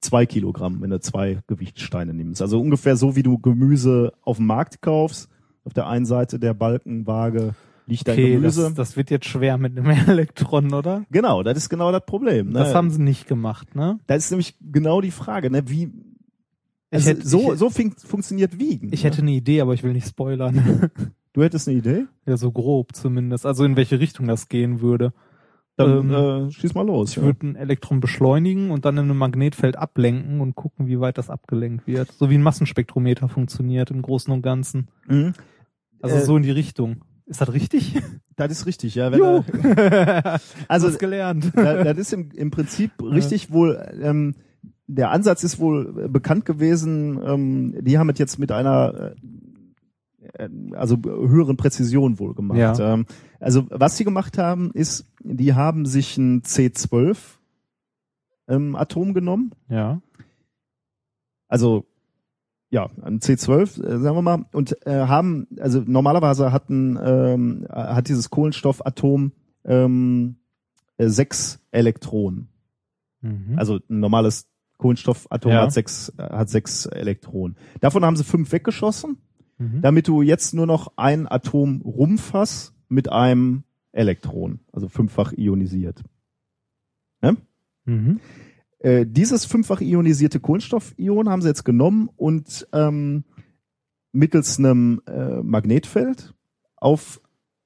[0.00, 2.42] zwei Kilogramm, wenn du zwei Gewichtssteine nimmst.
[2.42, 5.28] Also ungefähr so, wie du Gemüse auf dem Markt kaufst.
[5.64, 7.54] Auf der einen Seite der Balkenwaage
[7.86, 8.62] liegt dein Okay, Gemüse.
[8.62, 11.04] das, das wird jetzt schwer mit einem Elektron, oder?
[11.10, 12.48] genau, das ist genau das Problem.
[12.48, 12.58] Ne?
[12.60, 13.98] Das haben sie nicht gemacht, ne?
[14.06, 15.68] das ist nämlich genau die Frage, ne?
[15.68, 15.90] Wie
[16.90, 18.92] also hätte- so ich- so fun funktioniert Wiegen.
[18.92, 19.10] Ich ne?
[19.10, 20.90] hätte eine Idee, aber ich will nicht spoilern.
[21.32, 22.04] Du hättest eine Idee?
[22.26, 23.46] ja, so grob zumindest.
[23.46, 25.12] Also in welche Richtung das gehen würde.
[25.76, 27.12] Dann Ähm, äh, schieß mal los.
[27.12, 27.22] Ich ja.
[27.22, 31.30] würde ein Elektron beschleunigen und dann in einem Magnetfeld ablenken und gucken, wie weit das
[31.30, 32.12] abgelenkt wird.
[32.12, 34.88] So wie ein Massenspektrometer funktioniert im Großen und Ganzen.
[35.08, 35.32] Mhm.
[36.02, 36.96] Also Äh, so in die Richtung.
[37.26, 37.94] Ist das richtig?
[38.34, 39.10] Das ist richtig, ja.
[39.10, 41.52] Er, also Hast gelernt.
[41.54, 44.34] da, das ist im, im Prinzip richtig wohl, ähm,
[44.86, 49.14] der Ansatz ist wohl äh, bekannt gewesen, ähm, die haben es jetzt mit einer
[50.38, 52.58] äh, äh, also höheren Präzision wohl gemacht.
[52.78, 52.94] Ja.
[52.94, 53.04] Ähm,
[53.38, 57.18] also was sie gemacht haben, ist, die haben sich ein C12
[58.48, 60.00] ähm, Atom genommen, Ja.
[61.48, 61.84] also
[62.72, 68.08] ja, ein C12, äh, sagen wir mal, und äh, haben, also normalerweise hatten, ähm, hat
[68.08, 69.32] dieses Kohlenstoffatom
[69.64, 70.36] ähm,
[70.96, 72.48] äh, sechs Elektronen.
[73.20, 73.58] Mhm.
[73.58, 74.48] Also ein normales
[74.78, 75.62] Kohlenstoffatom Ja.
[75.62, 77.58] hat sechs, äh, hat sechs Elektronen.
[77.80, 79.18] Davon haben sie fünf weggeschossen,
[79.58, 79.82] mhm.
[79.82, 86.02] damit du jetzt nur noch ein Atom Rumpf hast mit einem Elektron, also fünffach ionisiert.
[87.84, 88.20] Mhm.
[88.82, 93.22] Äh, dieses fünffach ionisierte Kohlenstoffion haben sie jetzt genommen und ähm,
[94.10, 96.34] mittels einem äh, Magnetfeld
[96.76, 97.20] auf,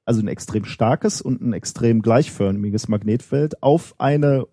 [0.05, 4.47] also ein extrem starkes und ein extrem gleichförmiges Magnetfeld auf eine,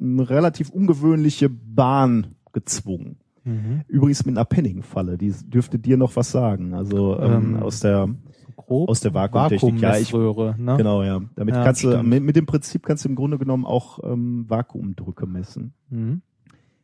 [0.00, 3.18] eine relativ ungewöhnliche Bahn gezwungen.
[3.44, 3.82] Mhm.
[3.86, 6.72] Übrigens mit einer Penningfalle, die dürfte dir noch was sagen.
[6.72, 8.08] Also ähm, Ähm, aus der
[8.56, 8.88] Grob.
[8.88, 10.74] Aus der Vakuumtechnik, ja, ich- ne?
[10.76, 11.20] genau ja.
[11.36, 12.08] Damit Ja, kannst du stimmt.
[12.08, 15.74] mit, mit dem Prinzip kannst du im Grunde genommen auch ähm, Vakuumdrücke messen.
[15.90, 16.22] Mhm.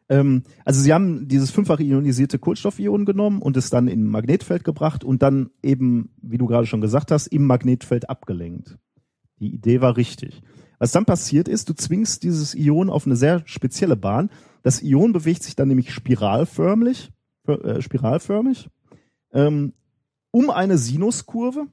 [0.09, 4.65] Ähm, also sie haben dieses fünffach ionisierte Kohlenstoffion genommen und es dann in ein Magnetfeld
[4.65, 8.77] gebracht und dann eben, wie du gerade schon gesagt hast, im Magnetfeld abgelenkt.
[9.41, 10.43] Die Idee war richtig.
[10.79, 14.31] Was dann passiert ist, du zwingst dieses Ion auf eine sehr spezielle Bahn.
[14.63, 17.11] Das Ion bewegt sich dann nämlich spiralförmig,
[17.47, 18.69] äh, spiralförmig
[19.33, 19.73] ähm,
[20.33, 21.69] um eine Sinuskurve,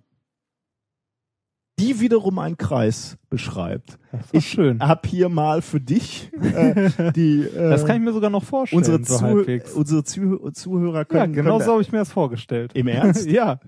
[1.80, 3.98] die wiederum einen Kreis beschreibt.
[4.12, 4.80] Das ist schön.
[4.82, 8.78] Hab hier mal für dich äh, die äh, Das kann ich mir sogar noch vorstellen,
[8.80, 11.34] unsere, so Zuh unsere Zuh Zuhörer Ja, können.
[11.34, 12.72] genau können so habe ich mir das vorgestellt.
[12.76, 13.26] Im Ernst?
[13.30, 13.60] ja.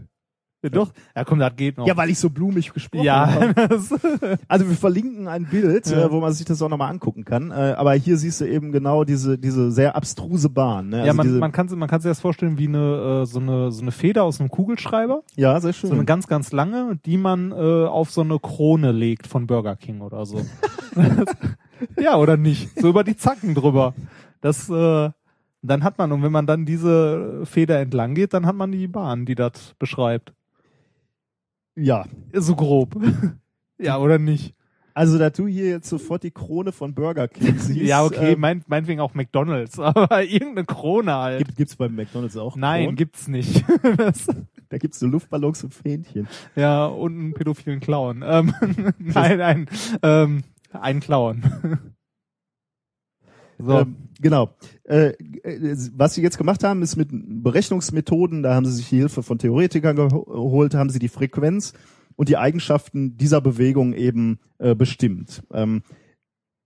[0.64, 0.70] Ja.
[0.70, 0.92] Doch.
[1.16, 1.88] Ja, komm, das geht noch.
[1.88, 3.30] Ja, weil ich so blumig gesprochen ja.
[3.34, 3.54] habe.
[4.48, 6.06] Also wir verlinken ein Bild, Ja.
[6.06, 7.52] äh, wo man sich das auch nochmal angucken kann.
[7.52, 10.90] Äh, aber hier siehst du eben genau diese diese sehr abstruse Bahn.
[10.90, 10.98] Ne?
[11.00, 13.72] ja, Also man, man kann man kann sich das vorstellen wie eine äh, so eine
[13.72, 15.90] so eine Feder aus einem Kugelschreiber, ja, sehr schön.
[15.90, 17.56] so eine ganz ganz lange, die man äh,
[17.86, 20.42] auf so eine Krone legt von Burger King oder so.
[22.00, 22.80] ja, oder nicht?
[22.80, 23.94] So über die Zacken drüber.
[24.42, 25.10] Das äh,
[25.64, 28.88] dann hat man und wenn man dann diese Feder entlang geht, dann hat man die
[28.88, 30.34] Bahn, die das beschreibt.
[31.76, 32.96] Ja, So grob.
[33.78, 34.56] ja, oder nicht?
[34.94, 37.82] also da du hier jetzt sofort die Krone von Burger King siehst.
[37.82, 41.46] ja, okay, ähm, mein, meinetwegen auch McDonalds, aber irgendeine Krone halt.
[41.46, 42.56] gibt, gibt's beim McDonald's auch.
[42.56, 42.96] Nein, Kronen?
[42.96, 43.64] gibt's nicht.
[44.70, 46.28] da gibt's so Luftballons und Fähnchen.
[46.56, 48.24] ja, und einen pädophilen Clown.
[48.26, 48.54] Ähm,
[49.00, 49.70] nein, ein,
[50.04, 50.44] ähm,
[50.74, 51.44] ein Clown.
[53.66, 53.80] So.
[53.80, 54.56] Ähm, genau.
[54.84, 58.98] Äh, äh, was sie jetzt gemacht haben, ist mit Berechnungsmethoden, da haben sie sich die
[58.98, 61.74] Hilfe von Theoretikern geho- geholt, haben sie die Frequenz
[62.16, 65.44] und die Eigenschaften dieser Bewegung eben äh, bestimmt.
[65.54, 65.84] Ähm,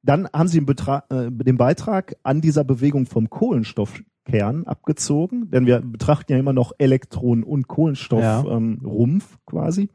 [0.04, 5.66] dann haben sie den, Betra äh, den Beitrag an dieser Bewegung vom Kohlenstoffkern abgezogen, denn
[5.66, 8.92] wir betrachten ja immer noch Elektron- und Kohlenstoffrumpf Ja.
[8.92, 9.90] ähm, quasi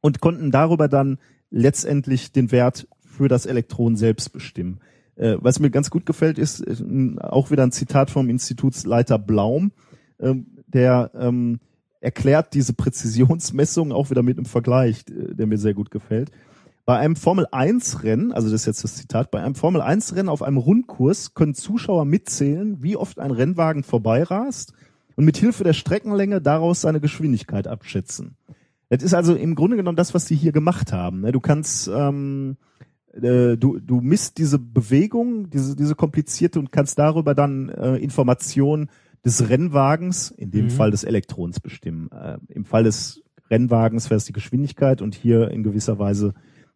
[0.00, 1.18] und konnten darüber dann
[1.50, 4.80] letztendlich den Wert für das Elektron selbst bestimmen.
[5.16, 9.72] Äh, was mir ganz gut gefällt, ist äh, auch wieder ein Zitat vom Institutsleiter Blaum,
[10.18, 11.60] ähm, der ähm,
[12.00, 16.30] erklärt diese Präzisionsmessung auch wieder mit einem Vergleich, äh, der mir sehr gut gefällt.
[16.84, 21.32] Bei einem Formel-1-Rennen, also das ist jetzt das Zitat, bei einem Formel-1-Rennen auf einem Rundkurs
[21.32, 24.74] können Zuschauer mitzählen, wie oft ein Rennwagen vorbeirast
[25.16, 28.36] und mit Hilfe der Streckenlänge daraus seine Geschwindigkeit abschätzen.
[28.90, 31.22] Das ist also im Grunde genommen das, was sie hier gemacht haben.
[31.22, 31.32] ne?
[31.32, 32.58] Du kannst, ähm,
[33.20, 38.88] äh, du, du misst diese Bewegung, diese, diese komplizierte und kannst darüber dann äh, Informationen
[39.24, 40.70] des Rennwagens, in dem Mhm.
[40.70, 42.10] Fall des Elektrons bestimmen.
[42.10, 46.34] Äh, Im Fall des Rennwagens wäre es die Geschwindigkeit und hier in gewisser Weise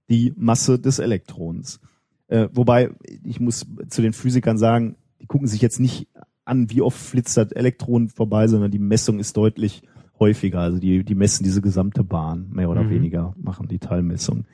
[0.09, 1.81] die Masse des Elektrons.
[2.29, 2.91] Äh, wobei,
[3.25, 6.09] ich muss zu den Physikern sagen, die gucken sich jetzt nicht
[6.45, 9.83] an, wie oft flitzt das Elektron vorbei, sondern die Messung ist deutlich
[10.19, 10.61] häufiger.
[10.61, 12.91] Also die, die messen diese gesamte Bahn, mehr oder Mhm.
[12.91, 14.45] weniger, machen die Teilmessung.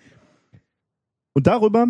[1.34, 1.86] Und darüber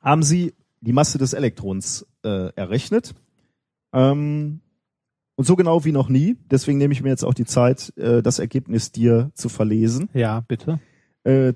[0.00, 3.14] haben sie die Masse des Elektrons äh, errechnet.
[3.92, 4.60] Ähm,
[5.36, 6.36] und so genau wie noch nie.
[6.50, 10.08] Deswegen nehme ich mir jetzt auch die Zeit, äh, das Ergebnis dir zu verlesen.
[10.12, 10.78] Ja, bitte.
[11.24, 11.54] Äh,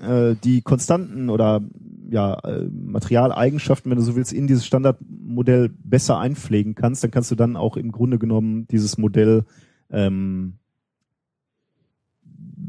[0.00, 1.62] äh, die Konstanten oder
[2.10, 7.30] ja äh, Materialeigenschaften, wenn du so willst, in dieses Standardmodell besser einpflegen kannst, dann kannst
[7.30, 9.44] du dann auch im Grunde genommen dieses Modell
[9.90, 10.58] ähm,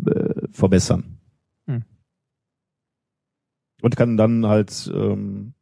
[0.08, 1.18] äh, verbessern.
[1.68, 1.84] Hm.
[3.82, 5.54] Und kann dann halt ähm,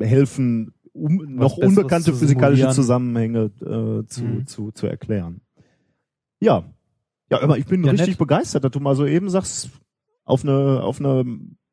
[0.00, 2.70] helfen, um, noch unbekannte physikalische.
[2.70, 4.46] Zusammenhänge äh, zu, Mhm.
[4.46, 5.40] zu, zu erklären.
[6.40, 6.64] Ja.
[7.30, 8.18] Ja, aber ich bin Ja, richtig nett.
[8.18, 9.70] begeistert, dass du mal so eben sagst,
[10.28, 11.24] auf eine, auf eine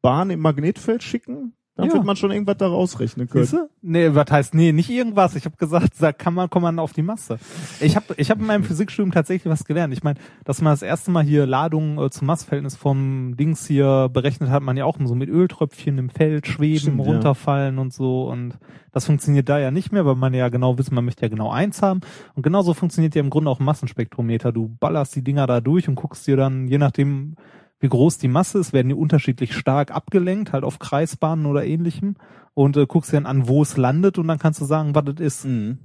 [0.01, 1.93] Bahn im Magnetfeld schicken, dann Ja.
[1.95, 3.43] wird man schon irgendwas da rausrechnen können.
[3.43, 3.69] Siehste?
[3.81, 5.35] Nee, was heißt, nee, nicht irgendwas.
[5.35, 7.37] Ich habe gesagt, da kann man, kommt man auf die Masse.
[7.81, 9.93] Ich habe ich hab in meinem Physikstudium tatsächlich was gelernt.
[9.93, 14.09] Ich meine, dass man das erste Mal hier Ladung äh, zum Massverhältnis vom Dings hier
[14.13, 17.11] berechnet hat, man ja auch so mit Öltröpfchen im Feld schweben, Stimmt, ja.
[17.11, 18.29] runterfallen und so.
[18.29, 18.57] Und
[18.93, 21.51] das funktioniert da ja nicht mehr, weil man ja genau wissen, man möchte ja genau
[21.51, 21.99] eins haben.
[22.35, 24.53] Und genauso funktioniert ja im Grunde auch ein Massenspektrometer.
[24.53, 27.35] Du ballerst die Dinger da durch und guckst dir dann, je nachdem,
[27.79, 32.15] wie groß die Masse ist, werden die unterschiedlich stark abgelenkt, halt auf Kreisbahnen oder ähnlichem.
[32.53, 35.03] Und äh, guckst dir dann an, wo es landet und dann kannst du sagen, was
[35.05, 35.45] das ist.
[35.45, 35.79] Mhm.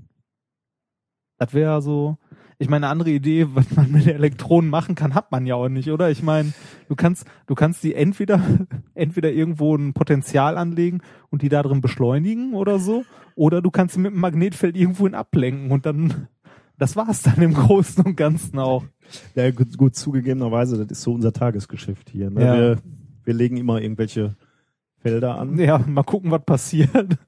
[1.38, 2.18] Das wäre so.
[2.58, 5.70] Ich meine, eine andere Idee, was man mit Elektronen machen kann, hat man ja auch
[5.70, 6.10] nicht, oder?
[6.10, 6.52] Ich meine,
[6.88, 8.40] du kannst, du kannst die entweder,
[8.94, 13.94] entweder irgendwo ein Potenzial anlegen und die da drin beschleunigen oder so, oder du kannst
[13.94, 16.28] sie mit einem Magnetfeld irgendwohin ablenken und dann,
[16.76, 18.84] das war's dann im Großen und Ganzen auch.
[19.34, 22.30] Ja, gut, gut zugegebenerweise, das ist so unser Tagesgeschäft hier.
[22.30, 22.44] Ne?
[22.44, 22.56] Ja.
[22.56, 22.78] Wir,
[23.24, 24.36] wir legen immer irgendwelche
[24.98, 25.58] Felder an.
[25.58, 27.18] Ja, mal gucken, was passiert.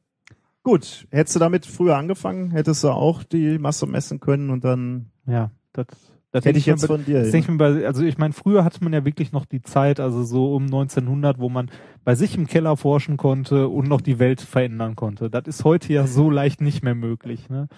[0.62, 5.10] Gut, hättest du damit früher angefangen, hättest du auch die Masse messen können und dann
[5.26, 5.86] Ja, das,
[6.30, 7.20] das hätte ich jetzt von dir.
[7.20, 9.60] Das denke ich mir bei, also ich meine, früher hatte man ja wirklich noch die
[9.60, 11.70] Zeit, also so um 1900, wo man
[12.04, 15.30] bei sich im Keller forschen konnte und noch die Welt verändern konnte.
[15.30, 17.50] Das ist heute ja so leicht nicht mehr möglich.
[17.50, 17.68] Ne?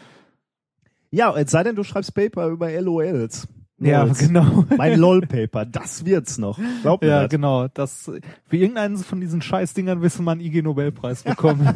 [1.11, 3.49] Ja, es sei denn, du schreibst Paper über LOLs.
[3.79, 4.65] Ja, genau.
[4.77, 6.59] Mein LOL-Paper, das wird's noch.
[6.83, 7.31] Glaub mir Ja, das.
[7.31, 7.67] genau.
[7.69, 8.05] Das,
[8.47, 11.69] für irgendeinen von diesen Scheißdingern wirst du mal einen IG-Nobelpreis bekommen.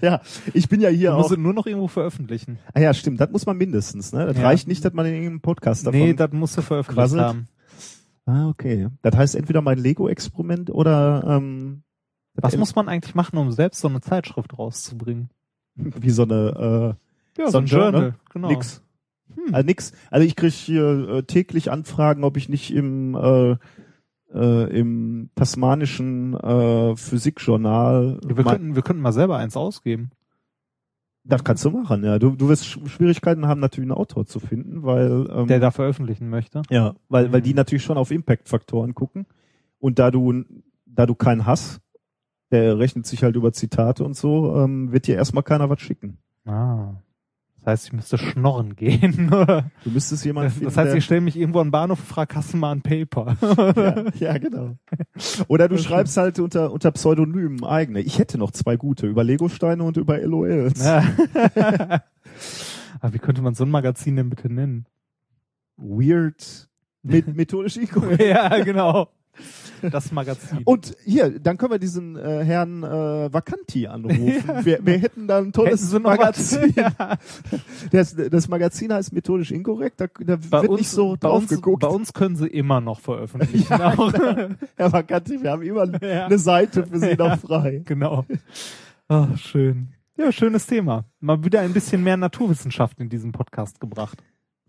[0.00, 0.20] Ja,
[0.54, 1.34] ich bin ja hier musst auch.
[1.34, 2.58] du nur noch irgendwo veröffentlichen.
[2.72, 4.12] Ah ja, stimmt, das muss man mindestens.
[4.12, 4.26] Ne?
[4.26, 4.44] Das Ja.
[4.44, 5.98] reicht nicht, dass man in irgendeinem Podcast davon.
[6.00, 7.20] Nee, das musst du veröffentlicht quasselt.
[7.22, 7.48] haben.
[8.26, 8.88] ah, okay.
[9.02, 11.82] Das heißt entweder mein Lego-Experiment oder ähm,
[12.34, 15.30] Was muss man eigentlich machen, um selbst so eine Zeitschrift rauszubringen?
[15.74, 16.96] wie so eine
[17.36, 18.14] Ja, So ein Journal?
[18.32, 18.48] Genau.
[18.50, 18.82] äh, nix.
[19.46, 19.54] Hm.
[19.54, 19.92] Also nix.
[20.10, 23.56] Also ich krieg hier äh, täglich Anfragen, ob ich nicht im äh,
[24.34, 28.20] äh, im tasmanischen äh, Physikjournal.
[28.26, 30.10] Wir könnten, wir könnten mal selber eins ausgeben.
[31.24, 32.18] das kannst du machen, ja.
[32.18, 35.70] Du, du wirst Sch- Schwierigkeiten haben, natürlich einen Autor zu finden, weil ähm, der da
[35.70, 36.62] veröffentlichen möchte.
[36.70, 37.44] ja, weil weil Mhm.
[37.44, 39.26] die natürlich schon auf Impact-Faktoren gucken
[39.78, 40.44] und da du
[40.86, 41.80] da du keinen hast,
[42.50, 46.18] der rechnet sich halt über Zitate und so, ähm, wird dir erstmal keiner was schicken.
[46.46, 46.94] Ah.
[47.62, 49.28] Das heißt, ich müsste schnorren gehen.
[49.32, 49.70] oder?
[49.84, 52.34] Du müsstest jemanden das finden, heißt, der- ich stelle mich irgendwo an Bahnhof und frage,
[52.36, 53.36] hast mal ein Paper?
[53.76, 54.76] ja, ja, genau.
[55.48, 58.00] Oder du schreibst halt unter, unter Pseudonymen eigene.
[58.00, 60.82] Ich hätte noch zwei gute, über Legosteine und über LOLs.
[60.84, 61.04] Ja.
[63.00, 64.86] Aber wie könnte man so ein Magazin denn bitte nennen?
[65.76, 66.68] Weird.
[67.02, 68.22] Mit, methodisch inkorrekt.
[68.22, 69.08] ja, genau.
[69.92, 70.62] Das Magazin.
[70.64, 74.18] Und hier, dann können wir diesen äh, Herrn äh, Vacanti anrufen.
[74.64, 76.74] Wir, wir hätten da ein tolles Magazin.
[76.76, 77.16] Ja.
[77.92, 81.50] Das, das Magazin heißt methodisch inkorrekt, da, da wird uns, nicht so bei, drauf uns,
[81.50, 81.80] geguckt.
[81.82, 83.72] bei uns können sie immer noch veröffentlichen.
[83.72, 84.12] auch.
[84.76, 86.26] Herr Vacanti, wir haben immer Ja.
[86.26, 87.82] eine Seite für Sie noch frei.
[87.84, 88.24] Genau.
[89.08, 89.88] Oh, schön.
[90.16, 91.04] Ja, schönes Thema.
[91.20, 94.18] Mal wieder ein bisschen mehr Naturwissenschaft in diesem Podcast gebracht.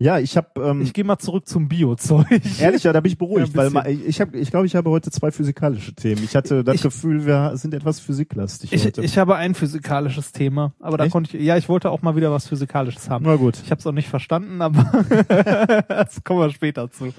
[0.02, 2.26] Ja, ich habe ähm, Ich gehe mal zurück zum Biozeug.
[2.58, 5.10] ehrlich, ja, da bin ich beruhigt, Ja, weil ich habe, ich glaube, ich habe heute
[5.10, 6.24] zwei physikalische Themen.
[6.24, 9.02] Ich hatte das Ich- Gefühl, wir sind etwas physiklastig Ich, heute.
[9.02, 11.12] ich habe ein physikalisches Thema, aber da Echt?
[11.12, 13.26] konnte ich, ja, ich wollte auch mal wieder was Physikalisches haben.
[13.26, 13.58] Na gut.
[13.62, 14.82] Ich habe es auch nicht verstanden, aber
[15.88, 17.12] das kommen wir später zu.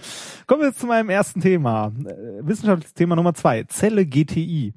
[0.48, 1.92] Kommen wir jetzt zu meinem ersten Thema.
[2.04, 3.64] Äh, wissenschaftliches Thema Nummer zwei.
[3.66, 4.74] Zelle GTI.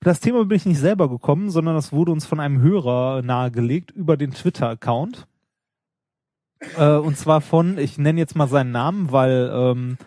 [0.00, 3.90] Das Thema bin ich nicht selber gekommen, sondern das wurde uns von einem Hörer nahegelegt
[3.90, 5.26] über den Twitter-Account.
[6.76, 9.98] Äh, und zwar von, ich nenne jetzt mal seinen Namen, weil ähm,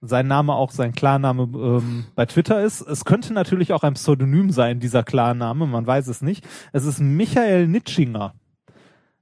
[0.00, 2.80] sein Name auch sein Klarname ähm, bei Twitter ist.
[2.80, 6.46] Es könnte natürlich auch ein Pseudonym sein, dieser Klarname, man weiß es nicht.
[6.72, 8.34] Es ist Michael Nitschinger.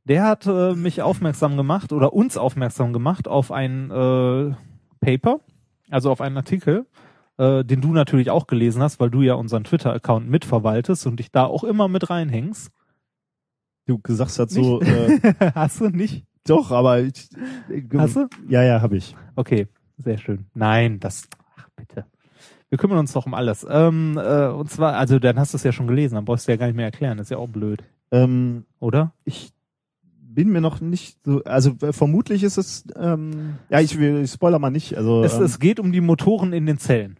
[0.04, 4.54] Der hat äh, mich aufmerksam gemacht oder uns aufmerksam gemacht auf ein äh,
[5.00, 5.40] Paper,
[5.90, 6.86] also auf einen Artikel,
[7.36, 11.30] äh, den du natürlich auch gelesen hast, weil du ja unseren Twitter-Account mitverwaltest und dich
[11.30, 12.70] da auch immer mit reinhängst.
[13.86, 15.18] Du sagst das so, äh,
[15.54, 16.27] hast du nicht?
[16.50, 17.28] Doch, aber ich,
[17.96, 18.28] Hast du?
[18.48, 19.14] Ja, ja, habe ich.
[19.36, 19.66] Okay,
[19.98, 20.46] sehr schön.
[20.54, 22.04] Nein, das, ach bitte.
[22.68, 23.66] Wir kümmern uns doch um alles.
[23.68, 26.52] Ähm, äh, und zwar, also dann hast du es ja schon gelesen, dann brauchst du
[26.52, 29.12] ja gar nicht mehr erklären, das ist ja auch blöd, Ähm, oder?
[29.24, 29.52] ich
[30.30, 34.30] bin mir noch nicht so, also äh, vermutlich ist es, ähm, ja, ich will, ich
[34.30, 37.16] spoiler mal nicht, also Es, ähm, es geht um die Motoren in den Zellen.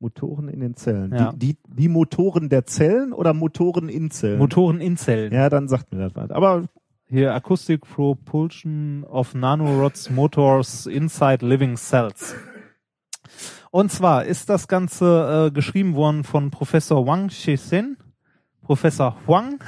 [0.00, 1.14] Motoren in den Zellen.
[1.14, 1.32] Ja.
[1.32, 4.38] Die, die, die Motoren der Zellen oder Motoren in Zellen?
[4.38, 5.32] Motoren in Zellen.
[5.32, 6.30] ja, dann sagt mir das was.
[6.30, 6.64] Aber
[7.12, 12.36] Hier Acoustic Propulsion of Nanorods Motors Inside Living Cells.
[13.72, 17.96] Und zwar ist das Ganze äh, geschrieben worden von Professor Wang Shixin,
[18.62, 19.58] Professor Huang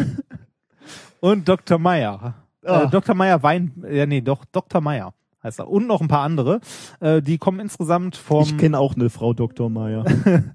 [1.20, 1.80] und Dr.
[1.80, 2.46] Meyer.
[2.64, 2.84] Ah.
[2.84, 3.16] Äh, Dr.
[3.16, 4.80] Meyer Wein, ja nee, doch Dr.
[4.80, 5.12] Meyer
[5.42, 5.68] heißt er.
[5.68, 6.60] Und noch ein paar andere.
[7.00, 9.70] Äh, die kommen insgesamt vom ich kenne auch eine Frau Dr.
[9.70, 10.04] Meyer.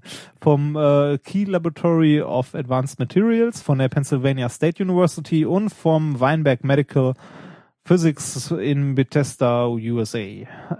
[0.40, 6.64] vom äh, Key Laboratory of Advanced Materials von der Pennsylvania State University und vom Weinberg
[6.64, 7.14] Medical
[7.84, 10.18] Physics in Bethesda, USA.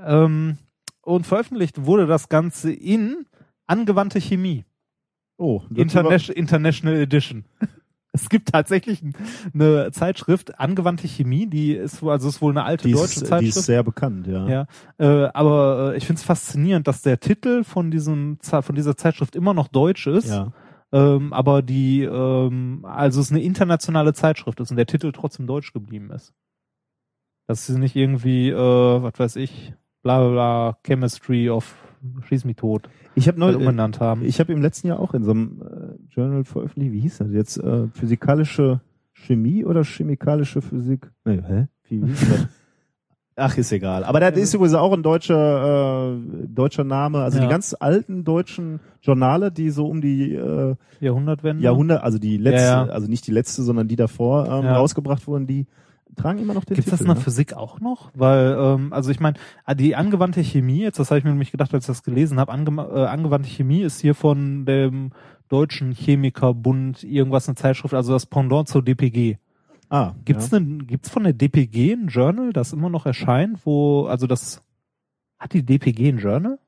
[0.07, 0.59] Ähm,
[1.03, 3.27] und veröffentlicht wurde das Ganze in
[3.67, 4.65] angewandte Chemie,
[5.39, 7.45] Oh, das Interna International Edition.
[8.23, 9.03] Es gibt tatsächlich
[9.55, 13.23] eine Zeitschrift, angewandte Chemie, die ist wohl, also ist wohl eine alte die deutsche ist,
[13.23, 13.57] die Zeitschrift.
[13.57, 14.49] ist sehr bekannt, ja.
[14.49, 14.67] Ja,
[14.99, 19.37] äh, aber äh, ich finde es faszinierend, dass der Titel von diesem von dieser Zeitschrift
[19.37, 20.53] immer noch deutsch ist, ja.
[20.93, 25.73] ähm, aber die ähm, also es eine internationale Zeitschrift ist und der Titel trotzdem deutsch
[25.73, 26.33] geblieben ist.
[27.47, 31.75] Dass sie nicht irgendwie, äh, was weiß ich, bla bla bla, Chemistry of
[32.29, 32.89] Schieß mich tot
[33.19, 34.25] Ich habe neu, umbenannt haben.
[34.25, 37.33] ich habe im letzten Jahr auch in so einem äh, Journal veröffentlicht, wie hieß das
[37.33, 37.57] jetzt?
[37.59, 38.81] Äh, physikalische
[39.13, 41.11] Chemie oder chemikalische Physik?
[41.25, 41.67] Nee, hä?
[41.89, 42.47] Wie, hieß das?
[43.41, 44.03] Ach, ist egal.
[44.03, 47.19] Aber das ist übrigens auch ein deutscher, äh, deutscher Name.
[47.23, 47.45] Also Ja.
[47.45, 51.63] die ganz alten deutschen Journale, die so um die äh, Jahrhundertwende.
[51.63, 52.93] Jahrhundert, also die letzte, Ja, ja.
[52.93, 55.67] also nicht die letzte, sondern die davor ähm, rausgebracht wurden, die
[56.17, 57.11] tragen immer noch den Gibt es das Titel.
[57.11, 57.25] in der ne?
[57.25, 58.11] Physik auch noch?
[58.15, 59.39] Weil, ähm, also ich meine,
[59.77, 62.53] die angewandte Chemie, jetzt das habe ich mir nämlich gedacht, als ich das gelesen habe,
[62.53, 65.13] ange äh, angewandte Chemie ist hier von dem
[65.49, 69.39] Deutschen Chemikerbund irgendwas eine Zeitschrift, also das Pendant zur DPG.
[69.91, 70.59] Ah, Gibt's ja.
[70.59, 74.63] denn, gibt's von der DPG ein Journal, das immer noch erscheint, wo, also das,
[75.39, 76.59] hat die DPG ein Journal?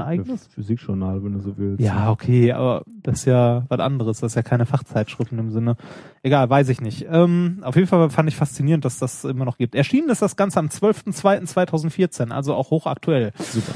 [0.00, 0.46] Ein eigenes?
[0.48, 1.80] Physikjournal, wenn du so willst.
[1.80, 4.20] Ja, okay, aber das ist ja was anderes.
[4.20, 5.76] Das ist ja keine Fachzeitschrift in dem Sinne.
[6.22, 7.06] Egal, weiß ich nicht.
[7.10, 9.74] Ähm, auf jeden Fall fand ich faszinierend, dass das immer noch gibt.
[9.74, 13.32] Erschienen ist das Ganze am 12.02.2014, also auch hochaktuell.
[13.38, 13.72] Super.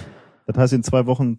[0.46, 1.38] Das heißt, in zwei Wochen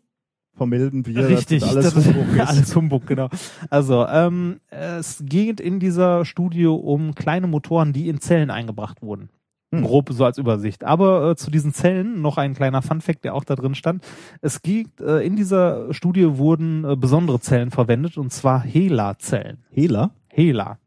[0.55, 2.39] vermelden wir, Richtig, dass das alles das Humbug ist.
[2.47, 3.29] alles Humbug, genau.
[3.69, 9.29] Also, ähm, es geht in dieser Studie um kleine Motoren, die in Zellen eingebracht wurden.
[9.74, 9.84] Hm.
[9.84, 10.84] Grob so als Übersicht.
[10.84, 14.03] Aber äh, zu diesen Zellen noch ein kleiner Funfact, der auch da drin stand.
[14.41, 19.63] Es gibt, äh, in dieser Studie wurden äh, besondere Zellen verwendet, und zwar HeLa-Zellen.
[19.69, 20.11] Hela?
[20.30, 20.80] HeLa.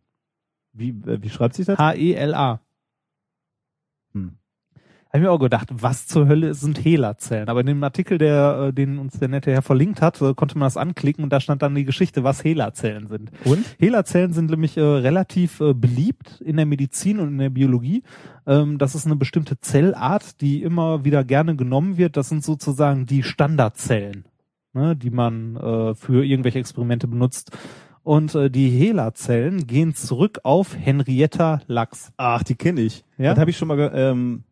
[0.72, 1.78] Wie, äh, wie schreibt sich das?
[1.78, 2.60] H-E-L-A.
[5.08, 7.48] Habe ich mir auch gedacht, was zur Hölle sind HeLa-Zellen?
[7.48, 10.58] Aber in dem Artikel, der, äh, den uns der nette Herr verlinkt hat, äh, konnte
[10.58, 13.30] man das anklicken und da stand dann die Geschichte, was HeLa-Zellen sind.
[13.44, 13.64] Und?
[13.78, 18.02] HeLa-Zellen sind nämlich äh, relativ äh, beliebt in der Medizin und in der Biologie.
[18.46, 22.16] Ähm, das ist eine bestimmte Zellart, die immer wieder gerne genommen wird.
[22.16, 24.24] Das sind sozusagen die Standardzellen,
[24.72, 27.56] ne, die man äh, für irgendwelche Experimente benutzt.
[28.02, 32.12] Und äh, die HeLa-Zellen gehen zurück auf Henrietta Lacks.
[32.16, 33.04] Ach, die kenne ich.
[33.18, 33.30] Ja?
[33.30, 34.44] Das habe ich schon mal, ähm,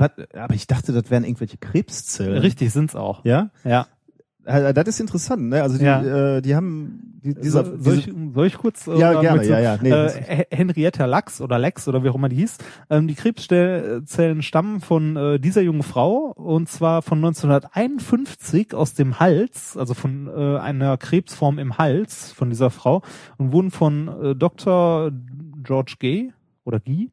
[0.00, 2.38] aber ich dachte, das wären irgendwelche Krebszellen.
[2.38, 3.24] Richtig sind's auch.
[3.24, 3.50] Ja?
[3.64, 3.86] Ja.
[4.44, 5.62] Das ist interessant, ne?
[5.62, 6.36] Also die, Ja.
[6.38, 8.88] äh, die haben die, dieser, So- soll, ich, soll ich kurz?
[8.88, 10.10] äh, Ja, gerne, du- ja, ja, nee, äh,
[10.50, 12.58] He- Henrietta Lachs oder Lex oder wie auch immer die hieß.
[12.90, 19.20] Ähm, die Krebszellen stammen von äh, dieser jungen Frau und zwar von 1951 aus dem
[19.20, 23.02] Hals, also von äh, einer Krebsform im Hals von dieser Frau
[23.38, 25.12] und wurden von äh, Dr.
[25.62, 26.32] George Gay
[26.64, 27.10] oder Guy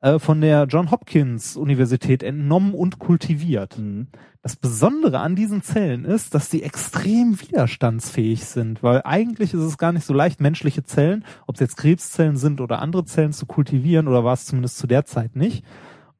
[0.00, 3.78] äh, von der John Hopkins Universität entnommen und kultiviert.
[3.78, 4.08] Mhm.
[4.42, 9.76] Das Besondere an diesen Zellen ist, dass die extrem widerstandsfähig sind, weil eigentlich ist es
[9.76, 13.44] gar nicht so leicht, menschliche Zellen, ob es jetzt Krebszellen sind oder andere Zellen zu
[13.44, 15.64] kultivieren, oder war es zumindest zu der Zeit nicht.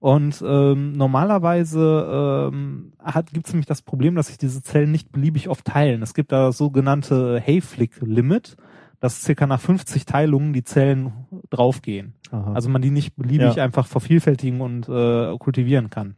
[0.00, 5.12] Und ähm, normalerweise ähm, hat gibt es nämlich das Problem, dass sich diese Zellen nicht
[5.12, 6.02] beliebig oft teilen.
[6.02, 8.56] Es gibt da das sogenannte Hayflick-Limit,
[9.00, 11.12] dass circa nach 50 Teilungen die Zellen
[11.48, 12.14] draufgehen.
[12.30, 12.52] Aha.
[12.52, 13.64] Also man die nicht beliebig Ja.
[13.64, 16.16] einfach vervielfältigen und äh, kultivieren kann.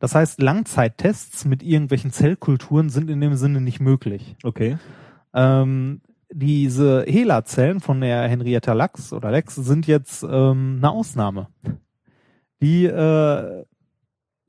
[0.00, 4.36] Das heißt, Langzeittests mit irgendwelchen Zellkulturen sind in dem Sinne nicht möglich.
[4.42, 4.76] okay.
[5.34, 6.02] Ähm,
[6.34, 11.48] diese HeLa-Zellen von der Henrietta Lachs oder Lex sind jetzt ähm, eine Ausnahme.
[12.62, 13.64] Die äh,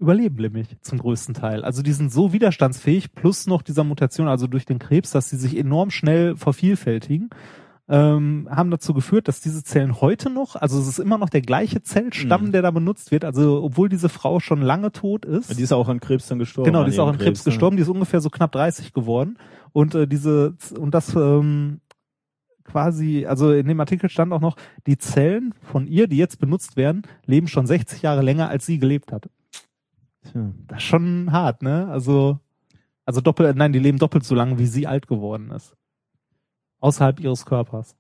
[0.03, 1.63] überleben nämlich zum größten Teil.
[1.63, 5.37] Also die sind so widerstandsfähig, plus noch dieser Mutation, also durch den Krebs, dass sie
[5.37, 7.29] sich enorm schnell vervielfältigen,
[7.89, 11.41] ähm, haben dazu geführt, dass diese Zellen heute noch, also es ist immer noch der
[11.41, 12.51] gleiche Zellstamm, Mhm.
[12.51, 15.57] der da benutzt wird, also obwohl diese Frau schon lange tot ist.
[15.57, 16.71] Die ist auch an Krebs dann gestorben.
[16.71, 17.51] Genau, die ist auch an Krebs ne?
[17.51, 19.37] gestorben, die ist ungefähr so knapp 30 geworden.
[19.73, 21.81] Und äh, diese und das ähm,
[22.63, 24.55] quasi, also in dem Artikel stand auch noch,
[24.87, 28.79] die Zellen von ihr, die jetzt benutzt werden, leben schon 60 Jahre länger, als sie
[28.79, 29.29] gelebt hat.
[30.33, 30.51] Tja.
[30.67, 31.87] Das ist schon hart, ne?
[31.89, 32.39] Also,
[33.05, 35.75] also doppelt, nein, die leben doppelt so lange, wie sie alt geworden ist.
[36.79, 37.95] Außerhalb ihres Körpers.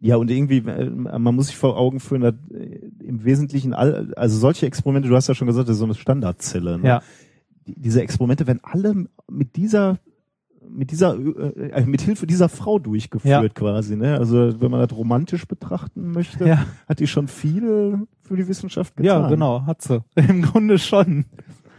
[0.00, 4.12] Ja, und irgendwie, äh, man muss sich vor Augen führen, dass äh, im Wesentlichen all,
[4.14, 6.78] also solche Experimente, du hast ja schon gesagt, das ist so eine Standardzelle.
[6.78, 6.86] Ne?
[6.86, 7.02] Ja.
[7.66, 9.98] Die, diese Experimente werden alle mit dieser
[10.70, 13.48] mit dieser äh, äh, mit Hilfe dieser Frau durchgeführt Ja.
[13.48, 14.18] quasi, ne?
[14.18, 18.94] Also wenn man das romantisch betrachten möchte, Ja, hat die schon viel für die Wissenschaft
[18.96, 19.22] getan.
[19.22, 20.04] ja, genau, hat sie.
[20.14, 21.24] Im Grunde schon.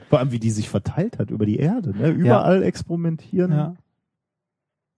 [0.10, 2.10] Vor allem wie die sich verteilt hat über die Erde, ne?
[2.10, 3.52] Überall experimentieren.
[3.52, 3.76] Ja.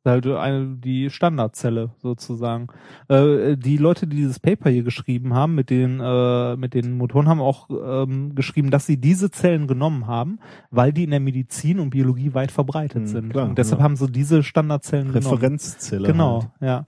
[0.03, 2.69] Halt eine, die Standardzelle sozusagen.
[3.07, 7.29] Äh, die Leute, die dieses Paper hier geschrieben haben mit den äh, mit den Motoren,
[7.29, 10.39] haben auch ähm, geschrieben, dass sie diese Zellen genommen haben,
[10.71, 13.29] weil die in der Medizin und Biologie weit verbreitet Hm, sind.
[13.29, 13.83] klar, und deshalb ja.
[13.83, 15.35] haben sie diese Standardzellen genommen.
[15.35, 16.07] Referenzzelle.
[16.07, 16.51] Genau, Halt.
[16.61, 16.85] ja.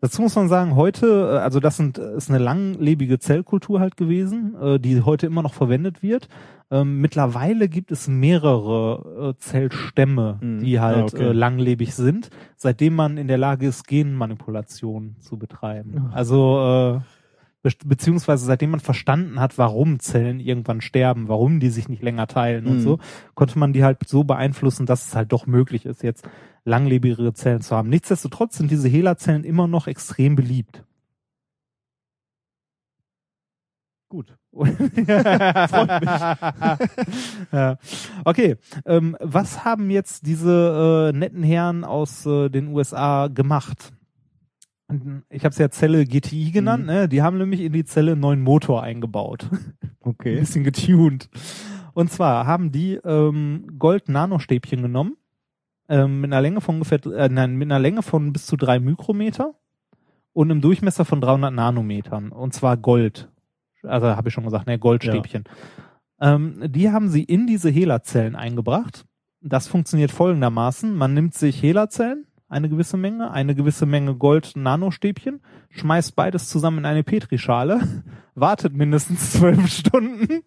[0.00, 4.54] Dazu muss man sagen, heute, äh, also das sind, ist eine langlebige Zellkultur halt gewesen,
[4.60, 6.28] äh, die heute immer noch verwendet wird.
[6.70, 10.60] Ähm, mittlerweile gibt es mehrere äh, Zellstämme, Mhm.
[10.60, 11.28] die halt Ah, okay.
[11.28, 16.10] äh, langlebig sind, seitdem man in der Lage ist, Genmanipulation zu betreiben.
[16.12, 17.00] Also äh,
[17.62, 22.26] be beziehungsweise seitdem man verstanden hat, warum Zellen irgendwann sterben, warum die sich nicht länger
[22.26, 22.80] teilen und Mhm.
[22.80, 22.98] so,
[23.34, 26.28] konnte man die halt so beeinflussen, dass es halt doch möglich ist, jetzt
[26.64, 27.88] langlebigere Zellen zu haben.
[27.90, 30.82] Nichtsdestotrotz sind diese HeLa-Zellen immer noch extrem beliebt.
[34.08, 34.36] Gut.
[34.52, 36.10] Freut mich.
[37.52, 37.76] ja.
[38.24, 43.92] Okay, ähm, was haben jetzt diese äh, netten Herren aus äh, den USA gemacht?
[45.30, 46.86] Ich habe es ja Zelle GTI genannt, Mhm.
[46.92, 47.08] ne?
[47.08, 49.48] die haben nämlich in die Zelle einen neuen Motor eingebaut.
[49.50, 50.38] Ein Okay.
[50.38, 51.28] bisschen getuned.
[51.94, 55.16] Und zwar haben die ähm, Gold-Nanostäbchen genommen,
[55.88, 58.78] ähm, mit einer Länge von ungefähr, äh, nein, mit einer Länge von bis zu drei
[58.78, 59.54] Mikrometer
[60.32, 62.30] und einem Durchmesser von 300 Nanometern.
[62.30, 63.28] Und zwar Gold.
[63.82, 65.44] Also habe ich schon gesagt, ne, Goldstäbchen.
[66.20, 69.04] Ähm, die haben sie in diese HeLa-Zellen eingebracht.
[69.40, 70.94] Das funktioniert folgendermaßen.
[70.94, 75.40] Man nimmt sich HeLa-Zellen, eine gewisse Menge, eine gewisse Menge Gold-Nanostäbchen,
[75.70, 77.80] schmeißt beides zusammen in eine Petrischale,
[78.34, 80.44] wartet mindestens zwölf Stunden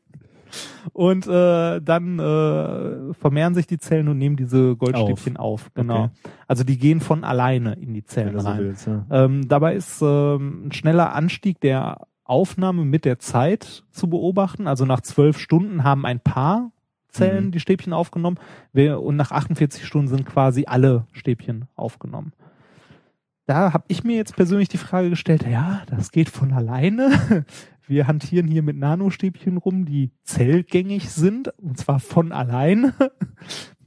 [0.94, 5.69] und äh, dann äh, vermehren sich die Zellen und nehmen diese Goldstäbchen auf.
[5.74, 6.06] Genau.
[6.06, 6.10] Okay.
[6.48, 8.60] Also die gehen von alleine in die Zellen so rein.
[8.60, 9.06] willst, ja.
[9.10, 14.68] Ähm, dabei ist ähm, ein schneller Anstieg der Aufnahme mit der Zeit zu beobachten.
[14.68, 16.72] Also nach zwölf Stunden haben ein paar
[17.10, 17.52] Zellen Mhm.
[17.52, 18.38] die Stäbchen aufgenommen
[18.74, 22.34] und nach 48 Stunden sind quasi alle Stäbchen aufgenommen.
[23.45, 27.45] Da habe ich mir jetzt persönlich die Frage gestellt, ja, das geht von alleine.
[27.88, 32.94] Wir hantieren hier mit Nanostäbchen rum, die zellgängig sind, und zwar von alleine.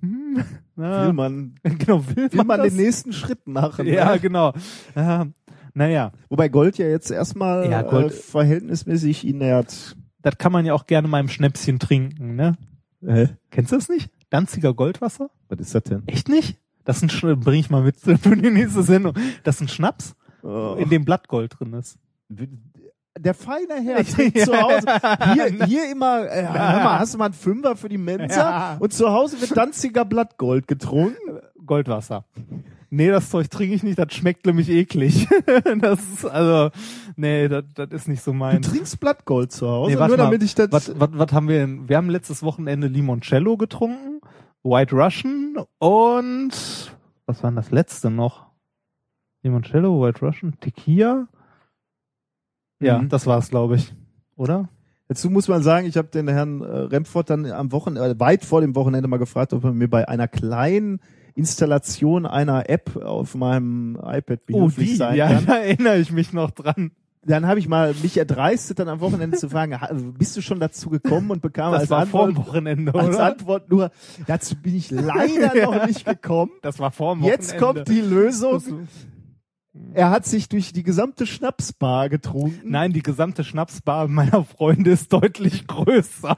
[0.03, 0.43] Hm,
[0.77, 3.87] na, Will man, genau, will, will man den nächsten Schritt machen.
[3.87, 4.19] Ja, ne?
[4.21, 4.55] genau.
[4.97, 5.27] Ja,
[5.75, 9.95] naja, Wobei Gold ja jetzt erstmal Ja, Gold- äh, verhältnismäßig inert.
[10.23, 12.57] das kann man ja auch gerne mal im Schnäpschen trinken, ne?
[13.05, 13.29] Hä?
[13.51, 14.11] Kennst du das nicht?
[14.31, 15.29] Danziger Goldwasser?
[15.51, 16.03] Was ist das denn?
[16.07, 16.57] Echt nicht?
[16.85, 19.13] Das ist ein Sch bring ich mal mit für die nächste Sendung.
[19.45, 20.77] Das ist ein Schnaps, Oh.
[20.79, 21.99] in dem Blattgold drin ist.
[23.23, 24.87] Der feine Herr trinkt zu Hause.
[25.35, 28.35] Hier, hier immer, äh, hör mal, hast du mal einen Fünfer für die Mensa?
[28.37, 28.77] Ja.
[28.79, 31.41] Und zu Hause wird Danziger Blattgold getrunken.
[31.67, 32.25] Goldwasser.
[32.89, 35.29] Nee, das Zeug trinke ich nicht, das schmeckt nämlich eklig.
[35.81, 36.71] das ist, also,
[37.17, 38.63] nee, das, das ist nicht so Du mein.
[38.63, 40.17] trinkst Blattgold zu Hause, Nee, nur mal.
[40.17, 40.73] damit ich das...
[40.73, 41.89] Was, was, was haben wir denn?
[41.89, 44.21] Wir haben letztes Wochenende Limoncello getrunken,
[44.65, 46.51] White Russian und
[47.27, 48.47] was war denn das letzte noch?
[49.43, 51.29] Limoncello, White Russian, Tequila?
[52.81, 53.09] Ja, Mhm.
[53.09, 53.93] das war's, glaube ich.
[54.37, 54.69] Oder?
[55.09, 58.45] Dazu muss man sagen, ich habe den Herrn äh, Remford dann am Wochenende, äh, weit
[58.45, 61.01] vor dem Wochenende mal gefragt, ob er mir bei einer kleinen
[61.35, 65.47] Installation einer App auf meinem iPad behilflich sein Oh, ja, kann.
[65.47, 66.93] da erinnere ich mich noch dran.
[67.23, 69.77] Dann habe ich mal mich erdreistet, dann am Wochenende zu fragen,
[70.17, 73.09] bist du schon dazu gekommen und bekam Das als war vor Antwort, dem Wochenende, als
[73.17, 73.25] oder?
[73.25, 73.91] Antwort nur,
[74.27, 76.53] dazu bin ich leider noch nicht gekommen.
[76.63, 77.43] Das war vor dem Wochenende.
[77.43, 78.63] Jetzt kommt die Lösung.
[79.73, 82.71] Das- Er hat sich durch die gesamte Schnapsbar getrunken.
[82.71, 86.37] Nein, die gesamte Schnapsbar meiner Freunde ist deutlich größer.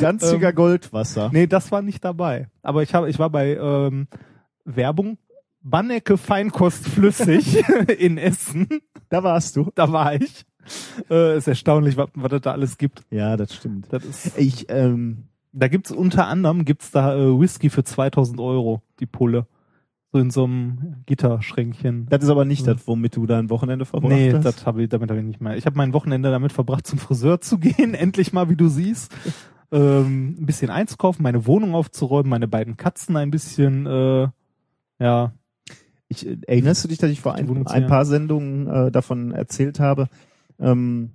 [0.00, 1.30] Danziger ähm, Goldwasser.
[1.32, 2.48] Nee, das war nicht dabei.
[2.62, 4.06] Aber ich habe, ich war bei ähm,
[4.64, 5.18] Werbung.
[5.60, 7.62] Bannecke Feinkost flüssig
[7.98, 8.68] in Essen.
[9.10, 9.70] Da warst du.
[9.74, 10.44] Da war ich.
[11.10, 13.02] Äh, ist erstaunlich, was, was es da alles gibt.
[13.10, 13.86] Ja, das stimmt.
[13.90, 18.82] Das ist, Ich, ähm, da gibt's unter anderem gibt's da äh, Whisky für 2000 Euro,
[19.00, 19.46] die Pulle.
[20.10, 22.06] So in so einem Gitterschränkchen.
[22.08, 24.44] das ist aber nicht das, womit du dein Wochenende verbracht Nee, hast.
[24.44, 25.56] das habe ich, damit habe ich nicht mehr.
[25.56, 29.14] Ich habe mein Wochenende damit verbracht, zum Friseur zu gehen, endlich mal, wie du siehst.
[29.70, 34.28] Ähm, ein bisschen einzukaufen, meine Wohnung aufzuräumen, meine beiden Katzen ein bisschen, äh,
[34.98, 35.32] ja,
[36.08, 39.78] Ich, äh, erinnerst du dich, dass ich vor ein, ein paar Sendungen äh, davon erzählt
[39.78, 40.08] habe,
[40.58, 41.10] ähm,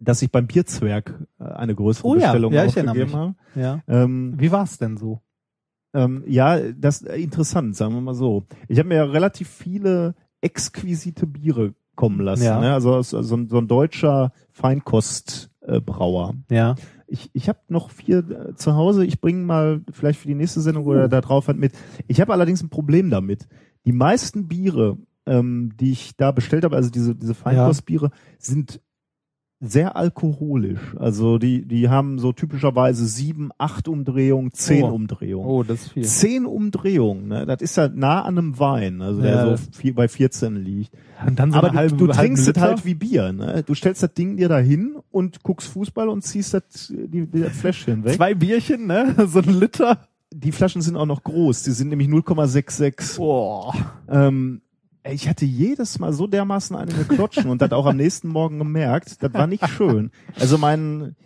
[0.00, 3.34] dass ich beim Bierzwerg äh, eine größere Oh ja, Bestellung ja, ich aufgegeben habe?
[3.54, 3.80] ja.
[3.86, 5.20] Ähm, Wie war's denn so?
[5.94, 8.44] Ähm, ja, das äh, interessant, sagen wir mal so.
[8.68, 12.44] Ich habe mir ja relativ viele exquisite Biere kommen lassen.
[12.44, 12.60] Ja.
[12.60, 12.72] Ne?
[12.72, 16.34] Also so, so, ein, so ein deutscher Feinkostbrauer.
[16.48, 16.54] Äh.
[16.54, 16.74] Ja.
[17.06, 19.04] Ich, ich habe noch vier äh, zu Hause.
[19.04, 21.72] Ich bringe mal vielleicht für die nächste Sendung oder da drauf halt mit.
[22.06, 23.48] Ich habe allerdings ein Problem damit.
[23.84, 24.96] Die meisten Biere,
[25.26, 28.80] ähm, die ich da bestellt habe, also diese, diese Feinkostbiere, sind
[29.62, 30.80] sehr alkoholisch.
[30.98, 34.88] Also die, die haben so typischerweise sieben, acht Umdrehungen, zehn Oh.
[34.94, 35.46] Umdrehungen.
[35.48, 36.04] Oh, das ist viel.
[36.04, 37.44] Zehn Umdrehungen, ne?
[37.46, 39.56] das ist ja nah an einem Wein, also der Ja.
[39.56, 40.92] so vier, bei 14 liegt.
[41.26, 43.32] Und dann so Aber eine halbe, du, du trinkst es halt wie Bier.
[43.32, 43.62] Ne?
[43.66, 47.40] Du stellst das Ding dir da hin und guckst Fußball und ziehst das, die, die
[47.42, 48.14] das Fläschchen weg.
[48.14, 49.14] Zwei Bierchen, ne?
[49.28, 49.98] So ein Liter.
[50.32, 53.18] Die Flaschen sind auch noch groß, die sind nämlich 0,66.
[53.18, 53.74] Boah.
[54.08, 54.62] Ähm,
[55.02, 58.58] ey, ich hatte jedes Mal so dermaßen eine Klotschen und das auch am nächsten Morgen
[58.58, 59.22] gemerkt.
[59.22, 60.10] Das war nicht schön.
[60.38, 61.16] Also mein,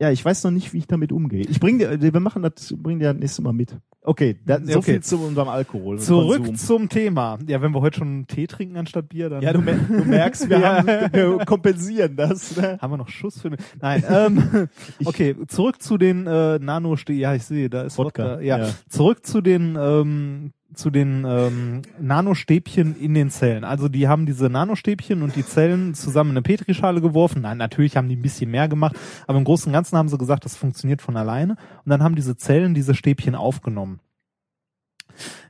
[0.00, 1.42] ja, ich weiß noch nicht, wie ich damit umgehe.
[1.42, 3.76] Ich bring dir, wir machen das, bring dir das nächste Mal mit.
[4.04, 4.94] Okay, dann, so Okay.
[4.94, 6.00] viel zu unserem Alkohol.
[6.00, 6.56] Zurück Konsum.
[6.56, 7.38] zum Thema.
[7.46, 10.50] Ja, wenn wir heute schon Tee trinken anstatt Bier, dann Ja, du, mer du merkst,
[10.50, 12.56] wir, haben, wir kompensieren das.
[12.56, 12.78] Ne?
[12.80, 13.56] haben wir noch Schuss für.
[13.80, 14.68] Nein, ähm,
[15.04, 16.96] okay, zurück zu den äh, Nano.
[17.10, 18.40] Ja, ich sehe, da ist Wodka, Wodka.
[18.40, 18.70] Ja, ja.
[18.88, 23.64] zurück zu den ähm, zu den ähm, Nanostäbchen in den Zellen.
[23.64, 27.42] Also die haben diese Nanostäbchen und die Zellen zusammen in eine Petrischale geworfen.
[27.42, 28.96] Nein, natürlich haben die ein bisschen mehr gemacht,
[29.26, 31.56] aber im Großen und Ganzen haben sie gesagt, das funktioniert von alleine.
[31.84, 34.00] Und dann haben diese Zellen diese Stäbchen aufgenommen.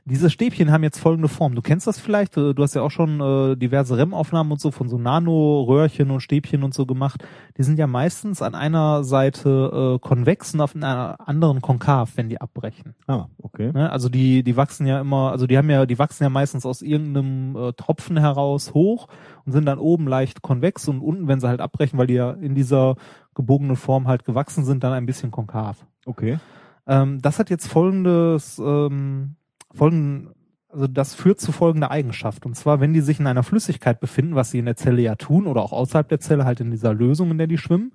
[0.05, 1.55] Diese Stäbchen haben jetzt folgende Form.
[1.55, 4.69] Du kennst das vielleicht, äh, du hast ja auch schon äh, diverse REM-Aufnahmen und so
[4.69, 7.23] von so Nano-Röhrchen und Stäbchen und so gemacht.
[7.57, 12.27] Die sind ja meistens an einer Seite äh, konvex und auf einer anderen konkav, wenn
[12.27, 12.95] die abbrechen.
[13.07, 13.71] Ah, okay.
[13.71, 13.89] Ne?
[13.89, 16.81] Also die, die wachsen ja immer, also die haben ja, die wachsen ja meistens aus
[16.81, 19.07] irgendeinem äh, Tropfen heraus hoch
[19.45, 22.31] und sind dann oben leicht konvex und unten, wenn sie halt abbrechen, weil die ja
[22.31, 22.95] in dieser
[23.35, 25.85] gebogenen Form halt gewachsen sind, dann ein bisschen konkav.
[26.05, 26.39] Okay.
[26.87, 29.37] Ähm, das hat jetzt folgendes, ähm,
[29.73, 30.33] folgenden,
[30.69, 32.45] also das führt zu folgender Eigenschaft.
[32.45, 35.15] Und zwar, wenn die sich in einer Flüssigkeit befinden, was sie in der Zelle ja
[35.15, 37.93] tun, oder auch außerhalb der Zelle, halt in dieser Lösung, in der die schwimmen,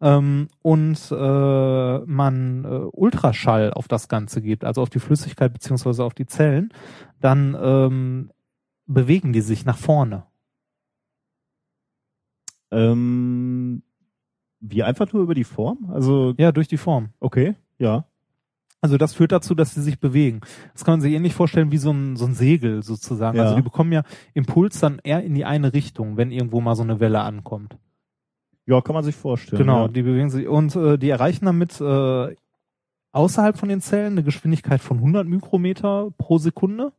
[0.00, 6.04] ähm, und äh, man äh, Ultraschall auf das Ganze gibt, also auf die Flüssigkeit beziehungsweise
[6.04, 6.72] auf die Zellen,
[7.20, 8.30] dann ähm,
[8.86, 10.24] bewegen die sich nach vorne.
[12.70, 13.82] Ähm,
[14.60, 15.90] wie einfach nur über die Form?
[15.92, 17.10] Also, Ja, durch die Form.
[17.20, 18.04] okay, ja.
[18.86, 20.42] Also das führt dazu, dass sie sich bewegen.
[20.72, 23.36] Das kann man sich ähnlich vorstellen wie so ein, so ein Segel sozusagen.
[23.36, 23.42] Ja.
[23.44, 26.84] Also die bekommen ja Impuls dann eher in die eine Richtung, wenn irgendwo mal so
[26.84, 27.76] eine Welle ankommt.
[28.64, 29.58] Ja, kann man sich vorstellen.
[29.58, 29.88] genau, Ja.
[29.88, 32.34] die bewegen sich und äh, die erreichen damit äh,
[33.10, 36.92] außerhalb von den Zellen eine Geschwindigkeit von 100 Mikrometer pro Sekunde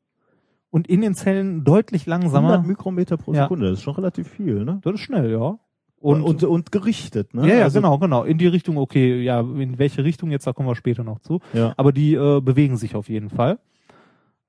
[0.69, 2.49] und in den Zellen deutlich langsamer.
[2.51, 3.43] 100 Mikrometer pro Ja.
[3.43, 4.80] Sekunde, das ist schon relativ viel, ne?
[4.84, 5.57] das ist schnell, ja.
[5.99, 7.48] Und, Und, und, gerichtet, ne?
[7.48, 8.24] ja, ja, Also- genau, genau.
[8.24, 11.40] In die Richtung, okay, ja, in welche Richtung jetzt, da kommen wir später noch zu.
[11.53, 11.74] Ja.
[11.76, 13.57] aber die äh, bewegen sich auf jeden Fall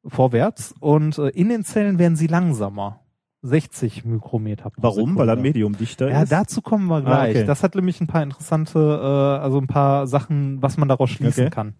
[0.06, 3.00] vorwärts und äh, in den Zellen werden sie langsamer.
[3.42, 4.96] 60 Mikrometer pro Warum?
[4.96, 5.18] Sekunde.
[5.20, 6.32] Weil das Medium dichter Ja, ist?
[6.32, 7.36] dazu kommen wir gleich.
[7.36, 7.46] okay.
[7.46, 11.44] Das hat nämlich ein paar interessante, äh, also ein paar Sachen, was man daraus schließen
[11.46, 11.50] Okay.
[11.54, 11.74] kann.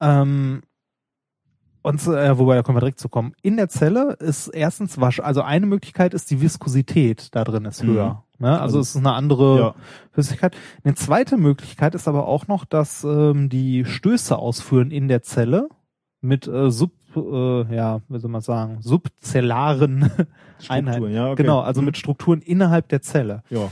[0.00, 0.62] Ähm,
[1.88, 3.32] Und äh, wobei, da können wir direkt zu kommen.
[3.42, 7.82] In der Zelle ist erstens wasch, also eine Möglichkeit ist, die Viskosität da drin ist
[7.82, 7.88] Mhm.
[7.88, 8.24] höher.
[8.38, 8.50] Ne?
[8.50, 9.74] Also, Also- es ist eine andere Ja.
[10.12, 10.56] Flüssigkeit.
[10.84, 15.68] Eine zweite Möglichkeit ist aber auch noch, dass ähm, die Stöße ausführen in der Zelle
[16.20, 20.02] mit äh, sub, äh, ja, wie soll man sagen, subzellaren
[20.68, 20.88] Einheiten.
[20.98, 21.42] Strukturen, ja, okay.
[21.42, 21.86] Genau, also Mhm.
[21.86, 23.42] mit Strukturen innerhalb der Zelle.
[23.50, 23.70] Ja.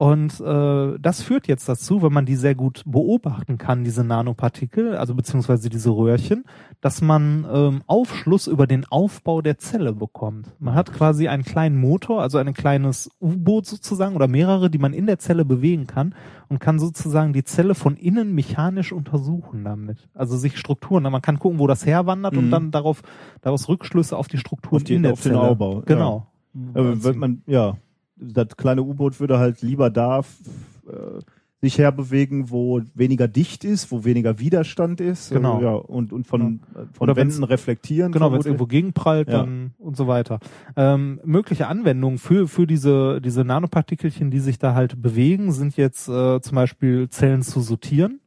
[0.00, 4.94] Und äh, das führt jetzt dazu, wenn man die sehr gut beobachten kann, diese Nanopartikel,
[4.96, 6.44] also beziehungsweise diese Röhrchen,
[6.80, 10.54] dass man ähm, Aufschluss über den Aufbau der Zelle bekommt.
[10.60, 14.92] Man hat quasi einen kleinen Motor, also ein kleines U-Boot sozusagen oder mehrere, die man
[14.92, 16.14] in der Zelle bewegen kann
[16.48, 20.08] und kann sozusagen die Zelle von innen mechanisch untersuchen damit.
[20.14, 22.50] Also sich Strukturen, man kann gucken, wo das herwandert und Mhm.
[22.52, 23.02] dann darauf
[23.40, 25.40] daraus Rückschlüsse auf die Strukturen Auf die- in der auf den Zelle.
[25.40, 25.82] Aufbau, ja.
[25.86, 26.26] Genau.
[26.74, 27.76] Aber wenn man, ja,
[28.20, 31.20] das kleine U-Boot würde halt lieber da äh,
[31.60, 35.30] sich herbewegen, wo weniger dicht ist, wo weniger Widerstand ist.
[35.30, 35.58] Genau.
[35.58, 38.12] Äh, ja, und, und von, äh, von Wänden reflektieren.
[38.12, 39.38] Genau, wenn es irgendwo gegenprallt, Ja.
[39.38, 40.38] dann und so weiter.
[40.76, 46.08] Ähm, mögliche Anwendungen für für diese diese Nanopartikelchen, die sich da halt bewegen, sind jetzt
[46.08, 48.20] äh, zum Beispiel Zellen zu sortieren.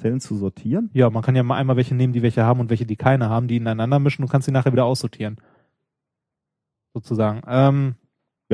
[0.00, 0.90] Zellen zu sortieren.
[0.94, 3.28] Ja, man kann ja mal einmal welche nehmen, die welche haben und welche die keine
[3.28, 5.36] haben, die ineinander mischen und kannst sie nachher wieder aussortieren.
[6.94, 7.42] Sozusagen.
[7.46, 7.94] Ähm,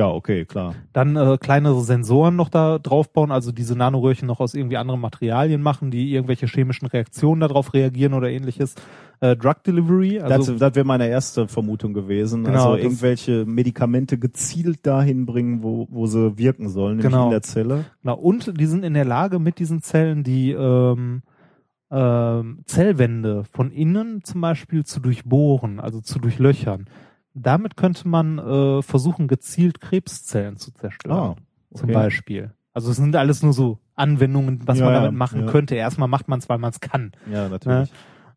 [0.01, 0.73] Ja, okay, klar.
[0.93, 5.61] dann äh, kleinere Sensoren noch da draufbauen, also diese Nanoröhrchen noch aus irgendwie anderen Materialien
[5.61, 8.73] machen, die irgendwelche chemischen Reaktionen darauf reagieren oder ähnliches.
[9.19, 12.43] Äh, Drug Delivery, also das das wäre meine erste Vermutung gewesen.
[12.45, 17.25] Genau, also irgendwelche Medikamente gezielt dahin bringen, wo, wo sie wirken sollen, nämlich Genau.
[17.25, 17.85] in der Zelle.
[18.01, 21.21] Genau, und die sind in der Lage, mit diesen Zellen die ähm,
[21.91, 26.87] ähm, Zellwände von innen zum Beispiel zu durchbohren, also zu durchlöchern.
[27.33, 31.17] Damit könnte man äh, versuchen, gezielt Krebszellen zu zerstören.
[31.17, 31.35] Ah,
[31.73, 31.93] Zum okay.
[31.93, 32.51] Beispiel.
[32.73, 35.47] Also es sind alles nur so Anwendungen, was Ja, man ja, damit machen ja.
[35.47, 35.75] könnte.
[35.75, 37.11] Erstmal macht man es, weil man es kann.
[37.31, 37.91] Ja, natürlich.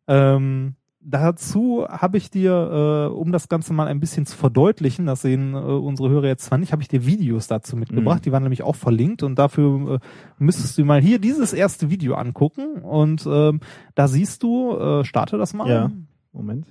[0.06, 5.22] Ähm, dazu habe ich dir, äh, um das Ganze mal ein bisschen zu verdeutlichen, das
[5.22, 8.22] sehen äh, unsere Hörer jetzt zwar nicht, habe ich dir Videos dazu mitgebracht, Mhm.
[8.22, 9.98] die waren nämlich auch verlinkt und dafür äh,
[10.38, 13.60] müsstest du mal hier dieses erste Video angucken und ähm,
[13.94, 15.68] da siehst du, äh, starte das mal.
[15.68, 15.90] Ja.
[16.32, 16.66] Moment.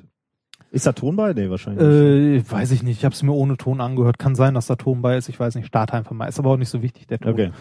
[0.74, 1.34] Ist da Ton bei?
[1.34, 2.48] Nee, wahrscheinlich nicht.
[2.48, 4.18] Äh, weiß ich nicht, ich habe es mir ohne Ton angehört.
[4.18, 6.26] Kann sein, dass da Ton bei ist, ich weiß nicht, starte einfach mal.
[6.28, 7.34] Ist aber auch nicht so wichtig, der Ton.
[7.34, 7.52] Okay.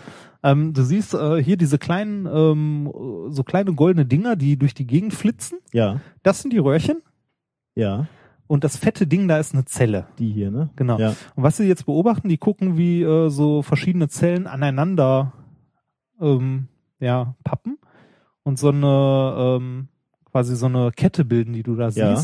[0.43, 2.91] Ähm, du siehst äh, hier diese kleinen, ähm,
[3.29, 5.59] so kleine goldene Dinger, die durch die Gegend flitzen.
[5.73, 7.03] Ja, Das sind die Röhrchen.
[7.75, 8.07] ja.
[8.49, 10.09] Und das fette Ding da ist eine Zelle.
[10.19, 10.69] Die hier, ne?
[10.77, 10.99] Genau.
[10.99, 11.15] Ja.
[11.37, 15.33] Und was sie jetzt beobachten, die gucken, wie äh, so verschiedene Zellen aneinander
[16.21, 16.69] ähm,
[17.01, 17.79] ja, pappen
[18.43, 19.89] und so eine ähm,
[20.31, 22.21] quasi so eine Kette bilden, die du da Ja.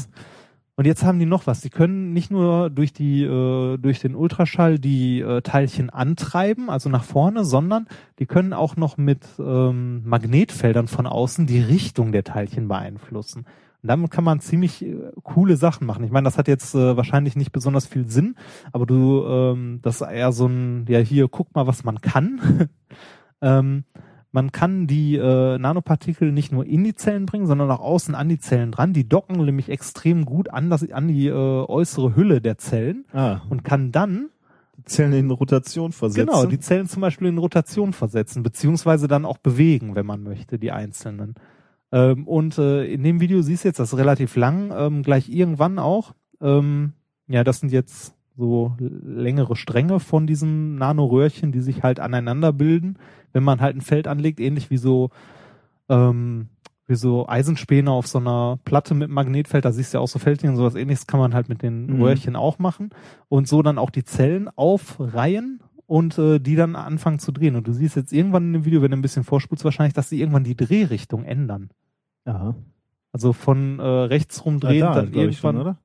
[0.79, 1.61] Und jetzt haben die noch was.
[1.61, 6.89] Die können nicht nur durch die äh, durch den Ultraschall die äh, Teilchen antreiben, also
[6.89, 7.89] nach vorne, sondern
[8.21, 13.41] die können auch noch mit ähm, Magnetfeldern von außen die Richtung der Teilchen beeinflussen.
[13.41, 16.05] Und damit kann man ziemlich äh, coole Sachen machen.
[16.05, 18.37] Ich meine, das hat jetzt äh, wahrscheinlich nicht besonders viel Sinn,
[18.71, 22.69] aber du, ähm, das ist eher so ein, ja hier, guck mal, was man kann.
[23.43, 23.83] ähm,
[24.31, 28.29] man kann die äh, Nanopartikel nicht nur in die Zellen bringen, sondern auch außen an
[28.29, 28.93] die Zellen dran.
[28.93, 33.41] Die docken nämlich extrem gut an, das, an die äh, äußere Hülle der Zellen Ah,
[33.49, 34.29] und kann dann
[34.77, 36.27] die Zellen in Rotation versetzen.
[36.27, 40.59] genau die Zellen zum Beispiel in Rotation versetzen, beziehungsweise dann auch bewegen, wenn man möchte,
[40.59, 41.35] die einzelnen.
[41.91, 45.31] Ähm, und äh, in dem Video siehst du jetzt, das ist relativ lang, ähm, gleich
[45.31, 46.15] irgendwann auch.
[46.41, 46.93] Ähm,
[47.29, 52.97] ja, das sind jetzt so längere Stränge von diesen Nanoröhrchen, die sich halt aneinander bilden,
[53.33, 55.11] wenn man halt ein Feld anlegt, ähnlich wie so
[55.89, 56.49] ähm,
[56.87, 60.19] wie so Eisenspäne auf so einer Platte mit Magnetfeld, da siehst du ja auch so
[60.19, 62.01] Fältchen und sowas ähnliches kann man halt mit den Mhm.
[62.03, 62.91] Röhrchen auch machen
[63.29, 67.57] und so dann auch die Zellen aufreihen und äh, die dann anfangen zu drehen.
[67.57, 70.09] Und du siehst jetzt irgendwann in dem Video, wenn du ein bisschen vorspulst, wahrscheinlich, dass
[70.09, 71.69] sie irgendwann die Drehrichtung ändern.
[72.25, 72.55] Aha.
[73.13, 75.79] Also von äh, rechts rumdrehen, Ah, da, dann irgendwann, schon, oder?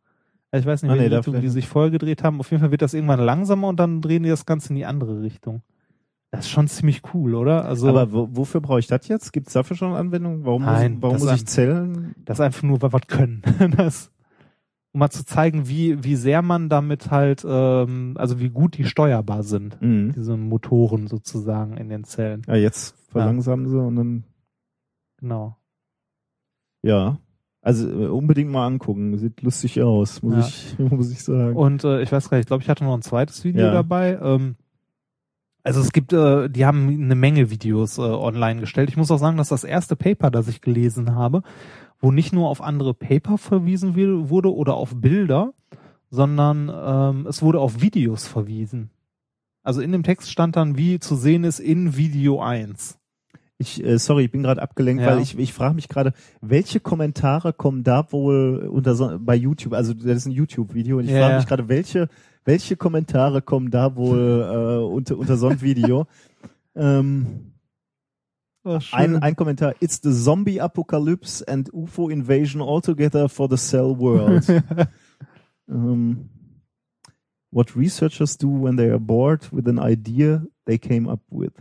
[0.53, 2.39] Ja, ich weiß nicht, Ah, nee, Richtung die sich vorher gedreht haben.
[2.39, 4.85] Auf jeden Fall wird das irgendwann langsamer und dann drehen die das Ganze in die
[4.85, 5.63] andere Richtung.
[6.31, 7.65] Das ist schon ziemlich cool, oder?
[7.65, 9.33] Also Aber wo, wofür brauche ich das jetzt?
[9.33, 10.45] Gibt es dafür schon Anwendungen?
[10.45, 12.15] Warum Nein, muss, warum muss ich Zellen?
[12.25, 13.41] das ist einfach nur, weil wir was können.
[13.77, 14.11] das,
[14.93, 18.85] um mal zu zeigen, wie, wie sehr man damit halt, ähm, also wie gut die
[18.85, 20.11] steuerbar sind, Mhm.
[20.15, 22.43] diese Motoren sozusagen in den Zellen.
[22.47, 24.23] Ja, jetzt verlangsamen sie und dann,
[25.19, 25.57] Genau.
[26.83, 27.17] ja.
[27.65, 29.17] Also äh, unbedingt mal angucken.
[29.17, 30.35] Sieht lustig aus, muss,
[30.77, 30.85] Ja.
[30.85, 31.55] ich, muss ich sagen.
[31.55, 33.71] Und äh, ich weiß gar nicht, ich glaube, ich hatte noch ein zweites Video Ja.
[33.73, 34.19] dabei.
[34.21, 34.55] Ähm,
[35.63, 38.89] also es gibt, äh, die haben eine Menge Videos äh, online gestellt.
[38.89, 41.41] Ich muss auch sagen, dass das erste Paper, das ich gelesen habe,
[42.01, 45.53] wo nicht nur auf andere Paper verwiesen wi- wurde oder auf Bilder,
[46.09, 48.89] sondern ähm, es wurde auf Videos verwiesen.
[49.63, 52.99] Also in dem Text stand dann, wie zu sehen ist in Video 1.
[53.63, 55.11] Ich, äh, sorry, ich bin gerade abgelenkt, Ja.
[55.11, 56.11] weil ich, ich frage mich gerade,
[56.41, 59.73] welche Kommentare kommen da wohl unter so, bei YouTube?
[59.73, 62.09] Also das ist ein YouTube-Video und ich Ja, frage mich gerade, welche
[62.45, 66.07] welche Kommentare kommen da wohl äh, unter unter so ein Video?
[66.75, 67.49] ähm,
[68.65, 73.93] Oh, ein, ein Kommentar: It's the zombie apocalypse and UFO invasion altogether for the cell
[73.99, 74.45] world.
[75.67, 76.29] um,
[77.51, 81.51] what researchers do when they are bored with an idea they came up with.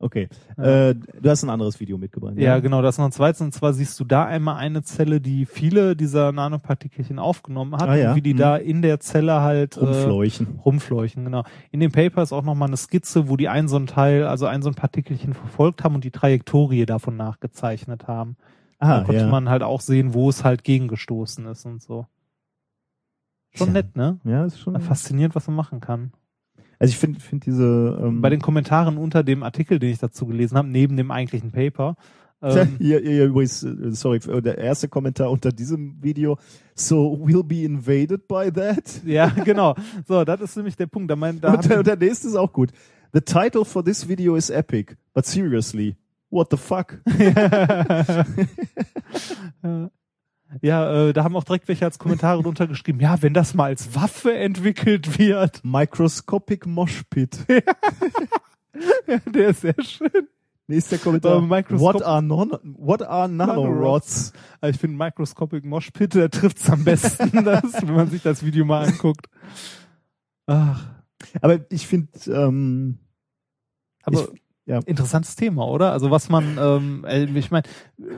[0.00, 0.90] Okay, Ja.
[0.90, 2.34] äh, du hast ein anderes Video mitgebracht.
[2.36, 3.40] Ja, genau, das ist noch ein zweites.
[3.40, 7.96] Und zwar siehst du da einmal eine Zelle, die viele dieser Nanopartikelchen aufgenommen hat Ah,
[7.96, 8.10] ja.
[8.10, 8.36] und wie die Hm.
[8.36, 10.60] da in der Zelle halt äh, Rumfleuchen.
[10.64, 11.42] rumfleuchen, genau.
[11.72, 14.46] In dem Paper ist auch nochmal eine Skizze, wo die ein so ein Teil, also
[14.46, 18.36] ein so ein Partikelchen verfolgt haben und die Trajektorie davon nachgezeichnet haben.
[18.78, 19.28] Ah, da konnte ja.
[19.28, 22.06] man halt auch sehen, wo es halt gegengestoßen ist und so.
[23.50, 24.20] Schon nett, ne?
[24.22, 24.78] ja, ist schon.
[24.80, 26.12] Faszinierend, was man machen kann.
[26.78, 30.26] Also ich finde finde diese ähm, Bei den Kommentaren unter dem Artikel, den ich dazu
[30.26, 31.96] gelesen habe, neben dem eigentlichen Paper,
[32.40, 36.38] ähm, hier, hier übrigens, äh, sorry, für- der erste Kommentar unter diesem Video.
[36.76, 39.02] So we'll be invaded by that.
[39.06, 39.74] ja, genau.
[40.06, 41.10] So, das ist nämlich der Punkt.
[41.10, 42.70] Da mein, da Und der, und der nächste ist auch gut.
[43.12, 45.96] The title for this video is epic, but seriously,
[46.30, 47.00] what the fuck?
[49.62, 49.90] Ja,
[51.08, 53.94] äh, da haben auch direkt welche als Kommentare drunter geschrieben, ja, wenn das mal als
[53.94, 55.60] Waffe entwickelt wird.
[55.64, 57.44] Microscopic Mosh Pit.
[59.34, 60.28] Der ist sehr schön.
[60.66, 61.40] Nächster Kommentar.
[61.80, 64.32] What are non what are nanorods?
[64.60, 68.44] Also ich finde Microscopic Mosh Pit, der trifft's am besten, das, wenn man sich das
[68.44, 69.26] Video mal anguckt.
[70.46, 70.84] Ach,
[71.40, 72.98] Aber ich finde, ähm,
[74.02, 74.80] aber Ich- ja.
[74.86, 75.92] interessantes Thema, oder?
[75.92, 77.66] Also was man, ähm, äh, ich meine,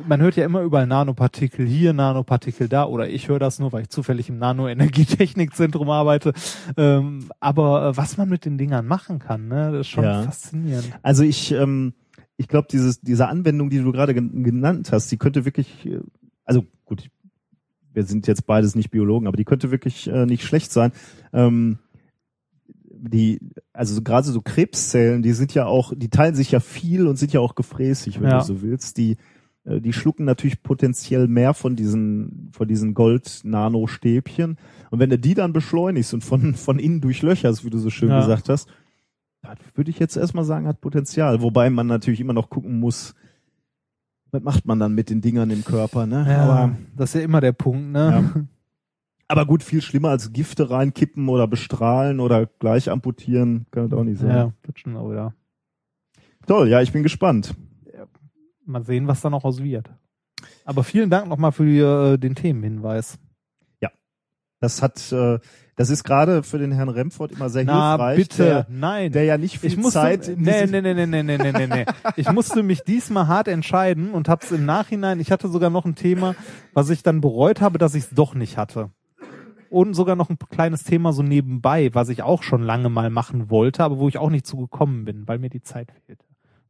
[0.06, 3.82] man hört ja immer überall Nanopartikel hier, Nanopartikel da, oder ich höre das nur, weil
[3.82, 6.32] ich zufällig im Nanoenergietechnikzentrum arbeite.
[6.76, 10.22] Ähm, aber äh, was man mit den Dingern machen kann, ne, das ist schon Ja.
[10.22, 10.90] faszinierend.
[11.02, 11.94] also ich, ähm,
[12.36, 16.00] ich glaube, dieses diese Anwendung, die du gerade gen genannt hast, die könnte wirklich, äh,
[16.44, 17.08] also gut,
[17.92, 20.92] wir sind jetzt beides nicht Biologen, aber die könnte wirklich äh, nicht schlecht sein.
[21.32, 21.78] Ähm,
[23.02, 23.40] die,
[23.72, 27.16] also so, gerade so Krebszellen, die sind ja auch, die teilen sich ja viel und
[27.16, 28.38] sind ja auch gefräßig, wenn Ja.
[28.38, 28.96] du so willst.
[28.98, 29.16] Die,
[29.64, 34.58] äh, die schlucken natürlich potenziell mehr von diesen, von diesen Gold-Nano-Stäbchen.
[34.90, 38.10] Und wenn du die dann beschleunigst und von, von innen durchlöcherst, wie du so schön
[38.10, 38.16] Ja.
[38.20, 38.68] gesagt hast,
[39.42, 41.40] das würde ich jetzt erstmal sagen, hat Potenzial.
[41.40, 43.14] Wobei man natürlich immer noch gucken muss,
[44.32, 46.24] was macht man dann mit den Dingern im Körper, ne?
[46.28, 48.46] Ja, Aber, das ist ja immer der Punkt, ne?
[49.30, 54.04] aber gut, viel schlimmer als Gifte reinkippen oder bestrahlen oder gleich amputieren, kann das auch
[54.04, 54.30] nicht sein.
[54.30, 55.34] Ja, das stimmt auch wieder.
[56.46, 57.54] Toll, ja, ich bin gespannt.
[58.64, 59.90] Mal sehen, was da noch aus wird.
[60.64, 63.18] Aber vielen Dank nochmal für äh, den Themenhinweis.
[64.60, 65.38] Das hat, äh,
[65.76, 69.10] das ist gerade für den Herrn Remford immer sehr Na, hilfreich, bitte, der, nein.
[69.10, 71.52] der ja nicht viel ich musste, Zeit in nee, nee, nee, nee, nee, nee, nee,
[71.52, 71.86] nee, nee.
[72.16, 75.94] Ich musste mich diesmal hart entscheiden und hab's im Nachhinein, ich hatte sogar noch ein
[75.94, 76.34] Thema,
[76.74, 78.90] was ich dann bereut habe, dass ich es doch nicht hatte.
[79.70, 83.50] Und sogar noch ein kleines Thema so nebenbei, was ich auch schon lange mal machen
[83.50, 86.24] wollte, aber wo ich auch nicht zugekommen bin, weil mir die Zeit fehlte.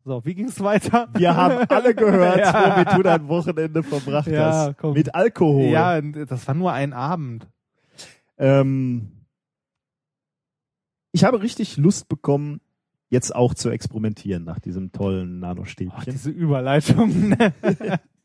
[0.04, 1.08] So, wie ging's weiter?
[1.14, 2.74] Wir haben alle gehört, Ja.
[2.76, 4.76] womit du dein Wochenende verbracht Ja, hast.
[4.78, 4.92] komm.
[4.94, 5.64] Mit Alkohol.
[5.64, 7.46] Ja, das war nur ein Abend.
[8.38, 9.12] Ähm,
[11.12, 12.60] ich habe richtig Lust bekommen,
[13.08, 16.12] jetzt auch zu experimentieren nach diesem tollen Oh, Nanostäbchen.
[16.12, 17.34] diese Überleitung.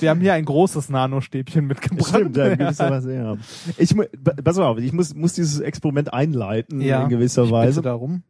[0.00, 2.08] Wir haben hier ein großes Nanostäbchen mitgebracht.
[2.08, 3.36] Stimmt, ja, Weise, ja.
[3.76, 7.42] Ich, mu- pa- pass mal auf, ich muss, muss dieses Experiment einleiten Ja, in gewisser
[7.44, 7.82] Ich bitte Weise.
[7.82, 8.22] darum.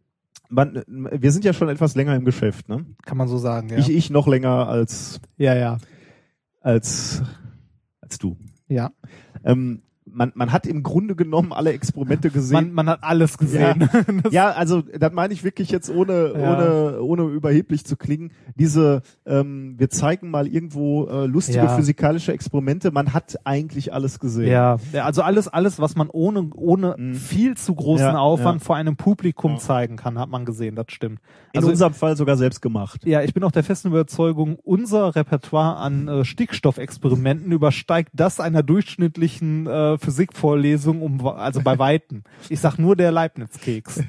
[0.51, 2.85] Man, wir sind ja schon etwas länger im Geschäft, ne?
[3.05, 3.79] Kann man so sagen, ja.
[3.79, 5.79] Ich, ich noch länger als, ja, ja.
[6.61, 7.23] als,
[8.01, 8.37] als du.
[8.69, 8.91] Ja.
[9.45, 9.83] Ähm,
[10.15, 12.53] man, man hat im Grunde genommen alle Experimente gesehen.
[12.55, 13.89] Man, man hat alles gesehen.
[14.23, 16.53] Das- Ja, also das meine ich wirklich jetzt ohne, Ja.
[16.57, 18.33] ohne, ohne überheblich zu klingen.
[18.57, 21.69] Diese, ähm, wir zeigen mal irgendwo äh, lustige Ja.
[21.77, 22.91] physikalische Experimente.
[22.91, 24.49] Man hat eigentlich alles gesehen.
[24.51, 27.15] Ja, ja, also alles, alles, was man ohne, ohne Mhm.
[27.15, 28.65] viel zu großen Ja, Aufwand ja.
[28.67, 29.59] vor einem Publikum Ja.
[29.59, 31.21] zeigen kann, hat man gesehen, das stimmt.
[31.53, 33.05] In Also- unserem Fall sogar selbst gemacht.
[33.05, 38.63] Ja, ich bin auch der festen Überzeugung, unser Repertoire an äh, Stickstoffexperimenten übersteigt das einer
[38.63, 42.23] durchschnittlichen äh, Physikvorlesung um, also bei Weitem.
[42.49, 44.03] Ich sag nur der Leibniz-Keks.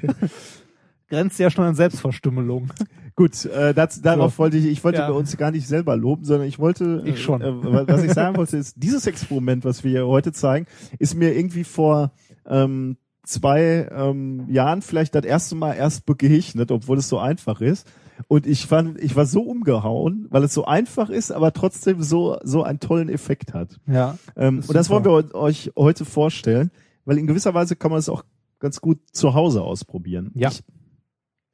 [1.10, 2.70] Grenzt ja schon an Selbstverstümmelung.
[3.16, 4.40] Gut, äh, das, darauf So.
[4.40, 5.08] wollte ich, ich wollte Ja.
[5.08, 7.42] bei uns gar nicht selber loben, sondern ich wollte, Ich schon.
[7.42, 10.66] Äh, äh, was ich sagen wollte, ist, dieses Experiment, was wir hier heute zeigen,
[11.00, 12.12] ist mir irgendwie vor
[12.48, 17.88] ähm, zwei ähm, Jahren vielleicht das erste Mal erst begegnet, obwohl es so einfach ist.
[18.28, 22.38] Und ich fand, ich war so umgehauen, weil es so einfach ist, aber trotzdem so
[22.44, 23.80] so einen tollen Effekt hat.
[23.88, 24.18] Ja.
[24.36, 26.72] Ähm, und das wollen wir euch heute vorstellen,
[27.06, 28.24] weil in gewisser Weise kann man es auch
[28.60, 30.32] ganz gut zu Hause ausprobieren.
[30.34, 30.50] Ja.
[30.50, 30.64] Ich,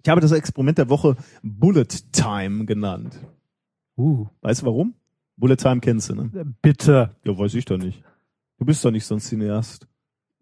[0.03, 3.19] Ich habe das Experiment der Woche Bullet Time genannt.
[3.97, 4.93] Uh, Weißt du warum?
[5.37, 6.55] Bullet Time kennst du, ne?
[6.61, 7.15] bitte.
[7.23, 8.03] Ja, weiß ich doch nicht.
[8.57, 9.87] Du bist doch nicht so ein Cineast.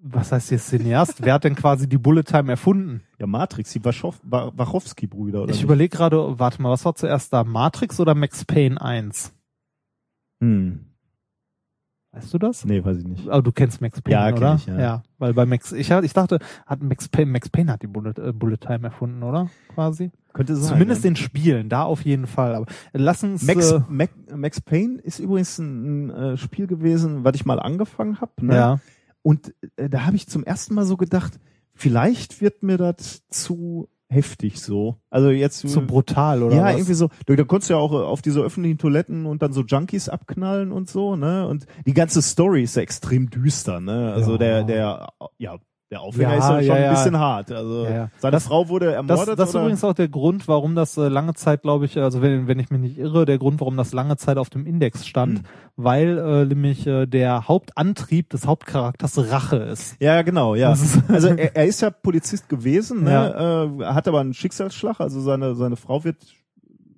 [0.01, 1.21] Was heißt jetzt Cineast?
[1.23, 3.01] Wer hat denn quasi die Bullet Time erfunden?
[3.19, 7.33] Ja, Matrix, die Wachow- Wa- Wachowski-Brüder, oder ich überlege gerade, warte mal, was war zuerst
[7.33, 7.43] da?
[7.43, 9.33] Matrix oder Max Payne 1?
[10.41, 10.85] Hm.
[12.11, 12.65] Weißt du das?
[12.65, 13.27] Nee, weiß ich nicht.
[13.29, 14.55] Oh, du kennst Max Payne, Ja, oder?
[14.55, 15.03] ich, ja.
[15.19, 18.31] weil bei Max, ich, ich dachte, hat Max Payne, Max Payne hat die Bullet, äh,
[18.33, 19.49] Bullet Time erfunden, oder?
[19.75, 20.11] Quasi.
[20.33, 20.69] Könnte sein.
[20.73, 21.09] Zumindest ja.
[21.11, 22.55] den Spielen, da auf jeden Fall.
[22.55, 27.23] Aber lass uns, Max, äh, Mac, Max Payne ist übrigens ein, ein äh, Spiel gewesen,
[27.25, 28.31] was ich mal angefangen habe.
[28.41, 28.55] Ne?
[28.55, 28.79] ja,
[29.21, 31.39] Und äh, da habe ich zum ersten Mal so gedacht,
[31.73, 34.97] vielleicht wird mir das zu heftig so.
[35.11, 36.73] Also jetzt zu brutal, oder ja, was?
[36.73, 37.09] irgendwie so.
[37.27, 40.09] Da, da konntest du ja auch äh, auf diese öffentlichen Toiletten und dann so Junkies
[40.09, 41.47] abknallen und so, ne?
[41.47, 44.11] Und die ganze Story ist ja extrem düster, ne?
[44.13, 44.37] Also Ja.
[44.37, 45.59] der, der, ja,
[45.91, 46.91] der Aufhänger Ja, ist ja schon ja, ein ja.
[46.91, 47.51] bisschen hart.
[47.51, 48.09] Also Ja, ja.
[48.19, 49.39] seine Das- Frau wurde Das, ermordet.
[49.39, 49.63] das ist oder?
[49.63, 52.69] übrigens auch der Grund, warum das äh, lange Zeit, glaube ich, also wenn, wenn ich
[52.69, 55.45] mich nicht irre, der Grund, warum das lange Zeit auf dem Index stand, Hm.
[55.77, 59.95] weil äh, nämlich äh, der Hauptantrieb des Hauptcharakters Rache ist.
[59.99, 60.69] Ja, genau, ja.
[60.69, 63.69] Das ist- Also er, er ist ja Polizist gewesen, ne?
[63.79, 66.17] Äh, hat aber einen Schicksalsschlag, also seine, seine Frau wird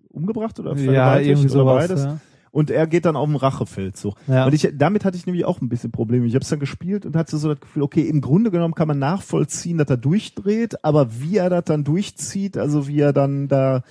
[0.09, 1.87] umgebracht oder Ja, vergewaltigt irgendwie oder sowas.
[1.87, 2.07] beides.
[2.53, 2.57] Ja.
[2.59, 4.15] Und er geht dann auf den Rachefeldzug.
[4.27, 4.45] Ja.
[4.45, 6.25] Und ich, damit hatte ich nämlich auch ein bisschen Probleme.
[6.25, 8.87] Ich habe es dann gespielt und hatte so das Gefühl, okay, im Grunde genommen kann
[8.89, 13.47] man nachvollziehen, dass er durchdreht, aber wie er das dann durchzieht, also wie er dann
[13.47, 13.83] da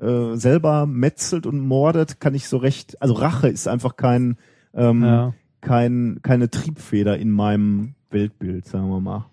[0.00, 3.00] äh, selber metzelt und mordet, kann ich so recht.
[3.00, 4.36] Also Rache ist einfach kein
[4.74, 5.34] ähm, Ja.
[5.60, 9.26] kein keine Triebfeder in meinem Weltbild, sagen wir mal.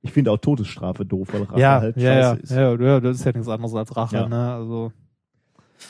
[0.00, 2.50] Ich finde auch Todesstrafe doof, weil Rache Ja, halt ja, ja, scheiße ist.
[2.52, 4.28] ja, ja, das ist ja nichts anderes als Rache, Ja.
[4.28, 4.52] ne?
[4.52, 4.92] Also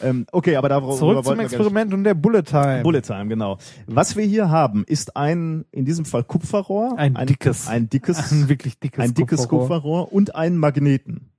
[0.03, 2.83] Ähm, okay, aber da zurück zum Experiment und der Bullet Time.
[2.83, 3.59] Bullet Time, genau.
[3.87, 6.95] Was wir hier haben, ist ein, in diesem Fall Kupferrohr.
[6.99, 7.69] Ein dickes.
[7.69, 9.81] Ein dickes, Ein wirklich dickes, ein dickes Kupferrohr.
[9.81, 11.31] Kupferrohr und einen Magneten.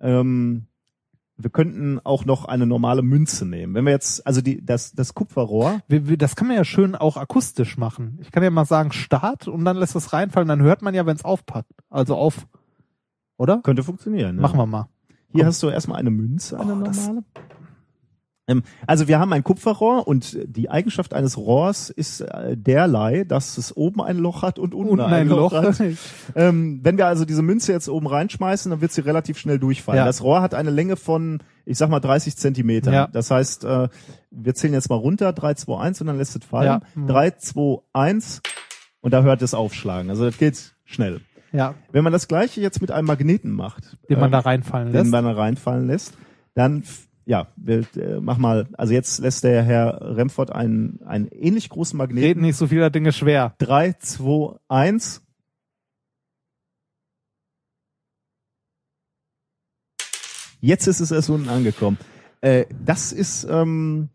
[0.00, 0.64] Ähm,
[1.40, 3.72] wir könnten auch noch eine normale Münze nehmen.
[3.74, 7.78] Wenn wir jetzt, also die, das, das Kupferrohr, das kann man ja schön auch akustisch
[7.78, 8.18] machen.
[8.20, 11.06] Ich kann ja mal sagen Start und dann lässt es reinfallen, dann hört man ja,
[11.06, 11.70] wenn es aufpackt.
[11.90, 12.46] Also auf,
[13.36, 13.60] oder?
[13.62, 14.36] könnte funktionieren.
[14.36, 14.42] Ja.
[14.42, 14.88] Machen wir mal.
[15.30, 15.46] Hier Komm.
[15.48, 17.24] hast du erstmal eine Münze, eine Oh, das- normale.
[17.36, 17.42] Ähm,
[18.86, 23.76] also wir haben ein Kupferrohr und die Eigenschaft eines Rohrs ist äh, derlei, dass es
[23.76, 25.52] oben ein Loch hat und unten, Unten ein Loch.
[25.52, 25.80] hat.
[26.34, 29.98] Ähm, wenn wir also diese Münze jetzt oben reinschmeißen, dann wird sie relativ schnell durchfallen.
[29.98, 30.04] Ja.
[30.06, 32.94] Das Rohr hat eine Länge von, ich sag mal, 30 Zentimetern.
[32.94, 33.06] Ja.
[33.06, 33.88] Das heißt, äh,
[34.30, 36.66] wir zählen jetzt mal runter, 3, 2, 1 und dann lässt es fallen.
[36.66, 36.80] Ja.
[36.94, 37.06] Mhm.
[37.06, 38.42] 3, 2, 1
[39.00, 40.10] und da hört es aufschlagen.
[40.10, 41.20] Also das geht schnell.
[41.52, 44.88] ja, Wenn man das gleiche jetzt mit einem Magneten macht, den man ähm, da reinfallen
[44.92, 45.10] den lässt.
[45.12, 46.14] man da reinfallen lässt,
[46.54, 46.82] dann
[47.28, 52.00] ja, wir, äh, mach mal, also jetzt lässt der Herr Remford einen, einen ähnlich großen
[52.00, 52.42] Reden Magneten.
[52.42, 53.54] nicht so viele Dinge schwer.
[53.58, 55.22] 3, 2, 1.
[60.60, 61.98] Jetzt ist es erst unten angekommen.
[62.40, 64.08] Äh, das ist, ähm,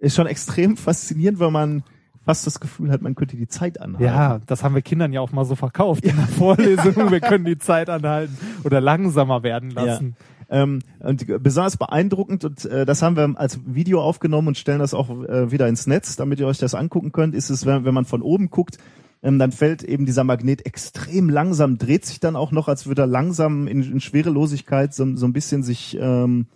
[0.00, 1.82] ist schon extrem faszinierend, weil man
[2.26, 4.04] fast das Gefühl hat, man könnte die Zeit anhalten.
[4.04, 7.10] Ja, das haben wir Kindern ja auch mal so verkauft in der Vorlesung.
[7.10, 10.14] wir können die Zeit anhalten oder langsamer werden lassen.
[10.48, 14.94] Ähm, und besonders beeindruckend, und äh, das haben wir als Video aufgenommen und stellen das
[14.94, 17.94] auch äh, wieder ins Netz, damit ihr euch das angucken könnt, ist es, wenn, wenn
[17.94, 18.78] man von oben guckt,
[19.22, 23.02] ähm, dann fällt eben dieser Magnet extrem langsam, dreht sich dann auch noch, als würde
[23.02, 26.46] er langsam in, in Schwerelosigkeit so, so ein bisschen sich ähm,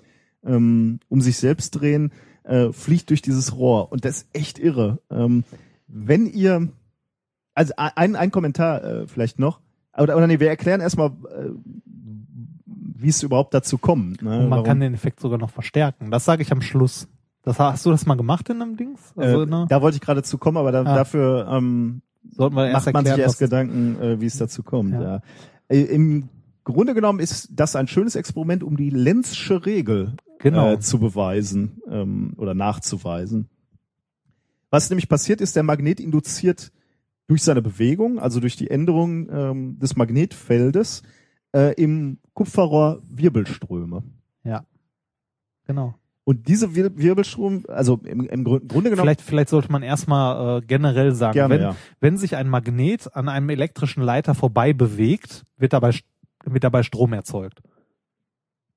[0.45, 2.13] ähm, um sich selbst drehen,
[2.45, 3.91] äh, fliegt durch dieses Rohr.
[3.91, 5.01] Und das ist echt irre.
[5.11, 5.45] Ähm,
[5.87, 6.69] wenn ihr,
[7.55, 9.61] also ein, ein Kommentar äh, vielleicht noch,
[9.97, 11.51] oder, oder nee, wir erklären erstmal, äh,
[13.01, 14.23] wie es überhaupt dazu kommt.
[14.23, 14.31] Ne?
[14.31, 16.11] Und man Warum- kann den Effekt sogar noch verstärken.
[16.11, 17.09] Das sage ich am Schluss.
[17.43, 19.13] Das, hast du das mal gemacht in einem Dings?
[19.17, 20.95] Also, äh, ne, Da wollte ich gerade zu kommen, aber da, Ah.
[20.97, 24.37] dafür ähm, sollten wir erst macht man sich erklären, erst was- Gedanken, äh, wie es
[24.37, 24.93] dazu kommt.
[24.93, 25.03] Ja.
[25.03, 25.21] Ja.
[25.69, 26.29] Äh, Im
[26.65, 30.73] Grunde genommen ist das ein schönes Experiment, um die Lenzsche Regel Genau.
[30.73, 33.49] äh, zu beweisen ähm, oder nachzuweisen.
[34.71, 36.73] Was nämlich passiert ist, der Magnet induziert
[37.27, 41.03] durch seine Bewegung, also durch die Änderung ähm, des Magnetfeldes,
[41.55, 44.05] äh, im Kupferrohr Wirbelströme.
[45.67, 45.95] genau.
[46.23, 50.59] Und diese Wir Wirbelstrom, also im, im Grund- Grunde genommen, Vielleicht, vielleicht sollte man erstmal
[50.59, 51.77] äh, generell sagen, gerne, wenn, ja.
[51.99, 55.99] wenn sich ein Magnet an einem elektrischen Leiter vorbei bewegt, wird dabei,
[56.45, 57.61] wird dabei Strom erzeugt.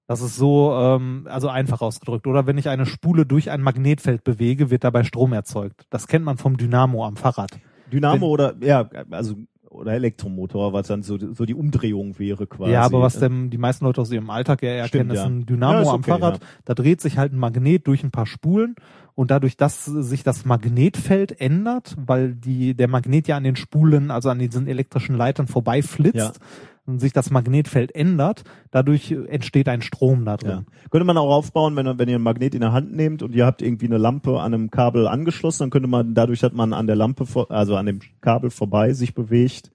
[0.07, 2.25] Das ist so, ähm, also einfach ausgedrückt.
[2.25, 5.85] Oder wenn ich eine Spule durch ein Magnetfeld bewege, wird dabei Strom erzeugt.
[5.91, 7.51] Das kennt man vom Dynamo am Fahrrad.
[7.93, 9.35] Dynamo oder ja, also
[9.81, 12.71] oder Elektromotor, was dann so, so die Umdrehung wäre quasi.
[12.71, 15.25] Ja, aber was denn die meisten Leute aus ihrem Alltag ja Stimmt, erkennen, ist ja.
[15.25, 16.39] ein Dynamo Ja, ist am okay, Fahrrad.
[16.39, 16.47] ja.
[16.65, 18.75] Da dreht sich halt ein Magnet durch ein paar Spulen
[19.13, 24.09] und dadurch, dass sich das Magnetfeld ändert, weil die, der Magnet ja an den Spulen,
[24.11, 26.39] also an diesen elektrischen Leitern vorbeiflitzt, und
[26.87, 30.65] sich das Magnetfeld ändert, dadurch entsteht ein Strom da drin.
[30.67, 30.89] Ja.
[30.89, 33.45] Könnte man auch aufbauen, wenn, wenn ihr einen Magnet in der Hand nehmt und ihr
[33.45, 36.87] habt irgendwie eine Lampe an einem Kabel angeschlossen, dann könnte man, dadurch, dass man an
[36.87, 39.71] der Lampe, also an dem Kabel vorbei sich bewegt,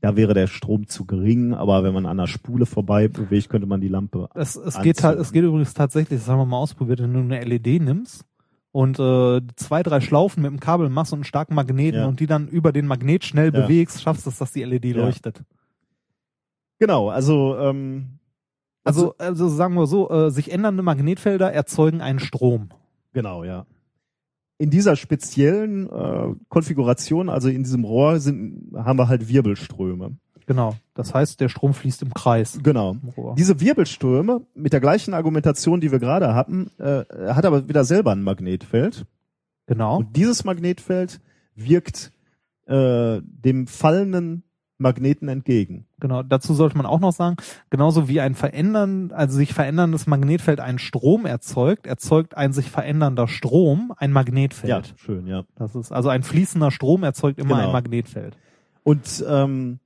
[0.00, 3.66] da wäre der Strom zu gering, aber wenn man an der Spule vorbei bewegt, könnte
[3.68, 4.28] man die Lampe.
[4.34, 7.20] Es, es geht halt, es geht übrigens tatsächlich, das haben wir mal ausprobiert, wenn du
[7.20, 8.24] eine LED nimmst
[8.72, 12.06] und äh, zwei, drei Schlaufen mit dem Kabel machst und einen starken Magneten Ja.
[12.06, 13.60] und die dann über den Magnet schnell Ja.
[13.62, 14.96] bewegst, schaffst es, dass die LED Ja.
[15.02, 15.42] leuchtet.
[16.82, 18.18] Genau, also ähm,
[18.82, 22.70] Also, also sagen wir so, äh, sich ändernde Magnetfelder erzeugen einen Strom.
[23.12, 23.66] Genau, ja.
[24.58, 30.16] In dieser speziellen äh, Konfiguration, also in diesem Rohr, sind, haben wir halt Wirbelströme.
[30.46, 30.74] Genau.
[30.94, 32.58] Das heißt, der Strom fließt im Kreis.
[32.60, 32.96] Genau.
[33.14, 33.36] im.
[33.36, 38.10] Diese Wirbelströme mit der gleichen Argumentation, die wir gerade hatten, äh, hat aber wieder selber
[38.10, 39.06] ein Magnetfeld.
[39.66, 39.98] Genau.
[39.98, 41.20] Und dieses Magnetfeld
[41.54, 42.10] wirkt
[42.66, 44.42] äh, dem fallenden
[44.82, 45.86] Magneten entgegen.
[46.00, 47.36] Genau, dazu sollte man auch noch sagen,
[47.70, 53.26] genauso wie ein verändern, also sich veränderndes Magnetfeld einen Strom erzeugt, erzeugt ein sich verändernder
[53.28, 54.92] Strom ein Magnetfeld.
[54.96, 55.44] schön, ja.
[55.56, 57.68] Das ist also ein fließender Strom erzeugt immer Genau.
[57.68, 58.36] ein Magnetfeld.
[58.84, 59.78] Und ähm,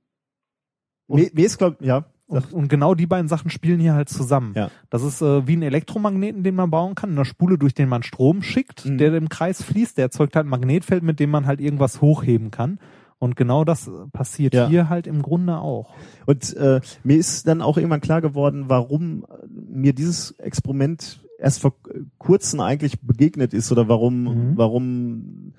[1.07, 4.51] Und- mir, ist glaub, ja, Und, und genau die beiden Sachen spielen hier halt zusammen.
[4.53, 4.69] Ja.
[4.89, 8.03] Das ist äh, wie ein Elektromagneten, den man bauen kann, eine Spule, durch den man
[8.03, 8.97] Strom schickt, Mhm.
[8.97, 12.51] der im Kreis fließt, der erzeugt halt ein Magnetfeld, mit dem man halt irgendwas hochheben
[12.51, 12.79] kann.
[13.19, 14.67] Und genau das äh, passiert Ja.
[14.67, 15.93] hier halt im Grunde auch.
[16.25, 21.61] Und äh, mir ist dann auch irgendwann klar geworden, warum äh, mir dieses Experiment erst
[21.61, 21.73] vor
[22.19, 24.51] kurzem eigentlich begegnet ist oder warum, Mhm.
[24.57, 25.53] warum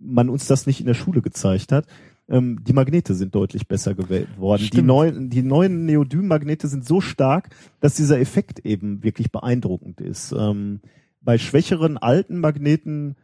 [0.00, 1.86] man uns das nicht in der Schule gezeigt hat.
[2.28, 4.68] Ähm, die Magnete sind deutlich besser gewählt worden.
[4.72, 7.50] Die neuen, die neuen Neodym-Magnete sind so stark,
[7.80, 10.32] dass dieser Effekt eben wirklich beeindruckend ist.
[10.36, 10.80] Ähm,
[11.20, 13.16] bei schwächeren alten Magneten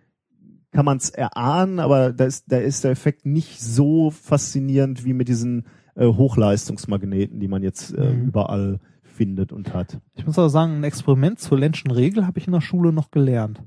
[0.72, 5.12] kann man es erahnen, aber da ist, da ist der Effekt nicht so faszinierend wie
[5.12, 5.66] mit diesen
[5.96, 8.24] äh, Hochleistungsmagneten, die man jetzt äh, Mhm.
[8.28, 10.00] überall findet und hat.
[10.14, 13.10] Ich muss aber sagen, ein Experiment zur Lenschen Regel habe ich in der Schule noch
[13.10, 13.62] gelernt.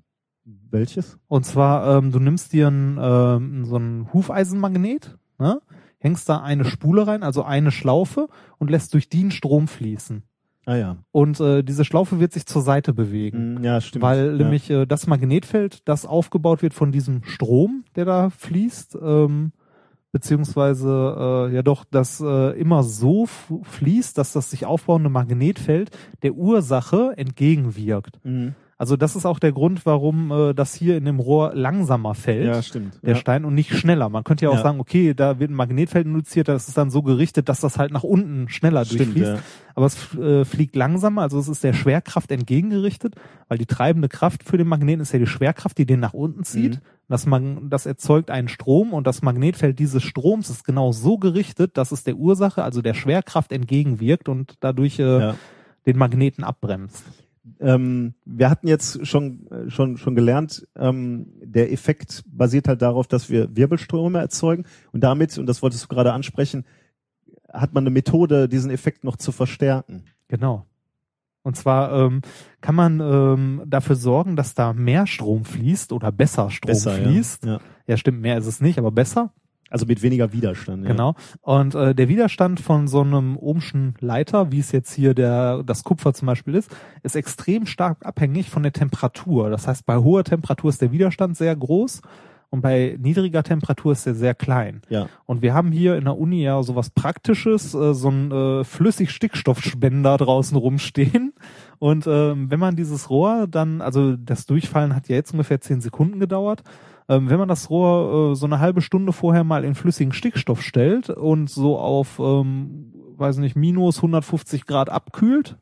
[0.71, 1.19] Welches?
[1.27, 5.61] Und zwar, ähm, du nimmst dir ein, ähm, so ein Hufeisenmagnet, ne?
[5.99, 8.27] hängst da eine Spule rein, also eine Schlaufe
[8.57, 10.23] und lässt durch die einen Strom fließen.
[10.65, 10.97] Ah ja.
[11.11, 13.55] Und äh, diese Schlaufe wird sich zur Seite bewegen.
[13.55, 14.03] Mm, Ja, stimmt.
[14.03, 14.31] Weil ja.
[14.33, 19.51] nämlich äh, das Magnetfeld, das aufgebaut wird von diesem Strom, der da fließt, ähm,
[20.13, 25.89] beziehungsweise äh, ja doch, das äh, immer so fließt, dass das sich aufbauende Magnetfeld
[26.21, 28.19] der Ursache entgegenwirkt.
[28.23, 28.55] Mhm.
[28.83, 32.47] Also das ist auch der Grund, warum äh, das hier in dem Rohr langsamer fällt.
[32.47, 32.99] Ja, stimmt.
[33.01, 33.15] Der ja.
[33.15, 34.09] Stein und nicht schneller.
[34.09, 34.61] Man könnte ja auch Ja.
[34.61, 37.93] sagen, okay, da wird ein Magnetfeld induziert, das ist dann so gerichtet, dass das halt
[37.93, 39.31] nach unten schneller Stimmt, durchfließt.
[39.35, 39.39] ja.
[39.73, 43.15] Aber es äh, fliegt langsamer, also es ist der Schwerkraft entgegengerichtet,
[43.47, 46.43] weil die treibende Kraft für den Magneten ist ja die Schwerkraft, die den nach unten
[46.43, 46.73] zieht.
[46.73, 46.79] Mhm.
[47.07, 51.77] Das, Mag das erzeugt einen Strom und das Magnetfeld dieses Stroms ist genau so gerichtet,
[51.77, 55.31] dass es der Ursache, also der Schwerkraft entgegenwirkt und dadurch äh,
[55.85, 57.05] den Magneten abbremst.
[57.59, 63.07] Ähm, wir hatten jetzt schon, äh, schon, schon gelernt, ähm, der Effekt basiert halt darauf,
[63.07, 66.65] dass wir Wirbelströme erzeugen und damit, und das wolltest du gerade ansprechen,
[67.51, 70.05] hat man eine Methode, diesen Effekt noch zu verstärken.
[70.27, 70.65] Genau.
[71.43, 72.21] Und zwar ähm,
[72.61, 77.45] kann man ähm, dafür sorgen, dass da mehr Strom fließt oder besser Strom Besser, fließt.
[77.45, 77.53] ja.
[77.53, 77.59] ja.
[77.87, 79.33] ja, stimmt, mehr ist es nicht, aber besser.
[79.73, 80.83] Also mit weniger Widerstand.
[80.83, 80.91] Ja.
[80.91, 81.15] Genau.
[81.41, 85.83] Und äh, der Widerstand von so einem ohmschen Leiter, wie es jetzt hier der das
[85.83, 86.69] Kupfer zum Beispiel ist,
[87.01, 89.49] ist extrem stark abhängig von der Temperatur.
[89.49, 92.01] Das heißt, bei hoher Temperatur ist der Widerstand sehr groß
[92.51, 94.83] und bei niedriger Temperatur ist er sehr klein.
[94.89, 95.09] Ja.
[95.25, 100.17] Und wir haben hier in der Uni ja sowas Praktisches, äh, so ein äh, Flüssig-Stickstoffspender
[100.17, 101.33] draußen rumstehen.
[101.79, 105.81] Und ähm, wenn man dieses Rohr dann, also das Durchfallen hat ja jetzt ungefähr zehn
[105.81, 106.61] Sekunden gedauert,
[107.09, 110.61] ähm, wenn man das Rohr äh, so eine halbe Stunde vorher mal in flüssigen Stickstoff
[110.61, 115.57] stellt und so auf, ähm, weiß nicht, minus 150 Grad abkühlt,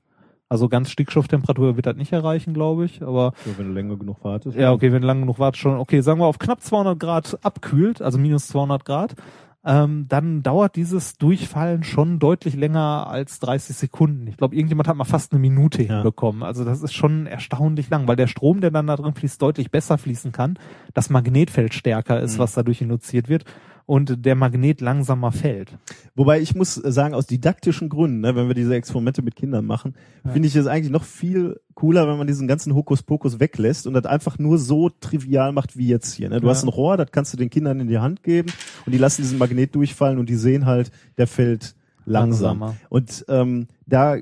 [0.49, 4.23] also ganz Stickstofftemperatur wird das nicht erreichen, glaube ich, aber So, wenn du länger genug
[4.23, 4.57] wartest.
[4.57, 8.01] ja, okay, wenn lang genug wartet schon, okay, sagen wir auf knapp 200 Grad abkühlt,
[8.01, 9.15] also minus 200 Grad,
[9.63, 14.25] ähm, dann dauert dieses Durchfallen schon deutlich länger als 30 Sekunden.
[14.27, 15.95] Ich glaube, irgendjemand hat mal fast eine Minute Ja.
[15.95, 16.41] hinbekommen.
[16.41, 19.69] Also das ist schon erstaunlich lang, weil der Strom, der dann da drin fließt, deutlich
[19.69, 20.57] besser fließen kann,
[20.95, 22.39] das Magnetfeld stärker ist, Mhm.
[22.39, 23.45] was dadurch induziert wird
[23.91, 25.77] und der Magnet langsamer fällt.
[26.15, 29.95] Wobei ich muss sagen, aus didaktischen Gründen, ne, wenn wir diese Experimente mit Kindern machen,
[30.23, 30.31] Ja.
[30.31, 34.05] finde ich es eigentlich noch viel cooler, wenn man diesen ganzen Hokuspokus weglässt und das
[34.05, 36.29] einfach nur so trivial macht wie jetzt hier.
[36.29, 36.39] Ne?
[36.39, 36.51] Du Ja.
[36.53, 38.49] hast ein Rohr, das kannst du den Kindern in die Hand geben
[38.85, 42.59] und die lassen diesen Magnet durchfallen und die sehen halt, der fällt langsam.
[42.61, 42.75] Langsamer.
[42.87, 44.15] Und ähm, da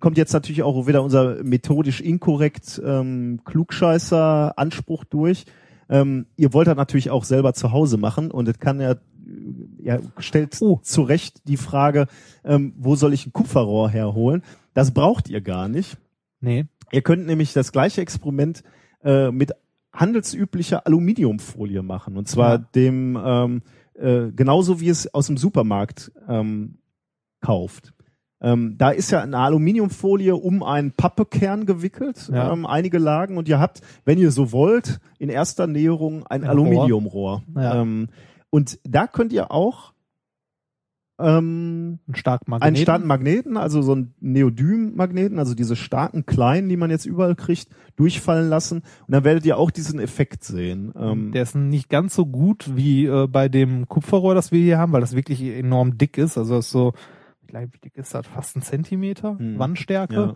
[0.00, 5.44] kommt jetzt natürlich auch wieder unser methodisch inkorrekt ähm, Klugscheißer Anspruch durch.
[5.88, 8.96] Ähm, ihr wollt das natürlich auch selber zu Hause machen und es kann ja
[9.82, 10.78] er stellt Oh.
[10.82, 12.06] zu Recht die Frage,
[12.44, 14.42] ähm, wo soll ich ein Kupferrohr herholen?
[14.74, 15.96] Das braucht ihr gar nicht.
[16.40, 16.66] Nee.
[16.92, 18.62] Ihr könnt nämlich das gleiche Experiment
[19.02, 19.52] äh, mit
[19.92, 22.16] handelsüblicher Aluminiumfolie machen.
[22.16, 22.58] Und zwar Ja.
[22.58, 23.62] dem ähm,
[23.94, 26.78] äh, genauso wie es aus dem Supermarkt ähm,
[27.40, 27.92] kauft.
[28.40, 32.52] Ähm, da ist ja eine Aluminiumfolie um einen Pappekern gewickelt, Ja.
[32.52, 36.50] ähm, einige Lagen, und ihr habt, wenn ihr so wollt, in erster Näherung ein Ein
[36.50, 37.42] Aluminiumrohr.
[37.54, 37.80] Ja.
[37.80, 38.08] Ähm,
[38.50, 39.92] und da könnt ihr auch
[41.18, 42.66] ähm, Ein stark Magnet.
[42.66, 47.34] einen starken Magneten, also so einen Neodym-Magneten, also diese starken kleinen, die man jetzt überall
[47.34, 48.82] kriegt, durchfallen lassen.
[49.06, 50.92] Und dann werdet ihr auch diesen Effekt sehen.
[50.94, 54.76] Ähm, Der ist nicht ganz so gut wie äh, bei dem Kupferrohr, das wir hier
[54.76, 56.36] haben, weil das wirklich enorm dick ist.
[56.36, 56.92] Also das ist so,
[57.46, 58.26] wie klein- dick ist das?
[58.26, 59.58] Fast ein Zentimeter Hm.
[59.58, 60.14] Wandstärke.
[60.14, 60.34] ja.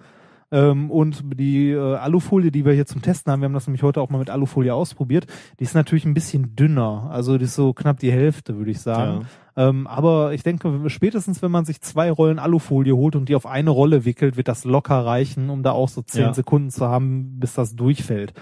[0.53, 3.85] Ähm, und die äh, Alufolie, die wir hier zum Testen haben, wir haben das nämlich
[3.85, 5.27] heute auch mal mit Alufolie ausprobiert,
[5.61, 7.09] die ist natürlich ein bisschen dünner.
[7.13, 9.27] Also die ist so knapp die Hälfte, würde ich sagen.
[9.57, 13.47] Ähm, aber ich denke, spätestens wenn man sich zwei Rollen Alufolie holt und die auf
[13.47, 16.35] eine Rolle wickelt, wird das locker reichen, um da auch so zehn Ja.
[16.35, 18.33] Sekunden zu haben, bis das durchfällt.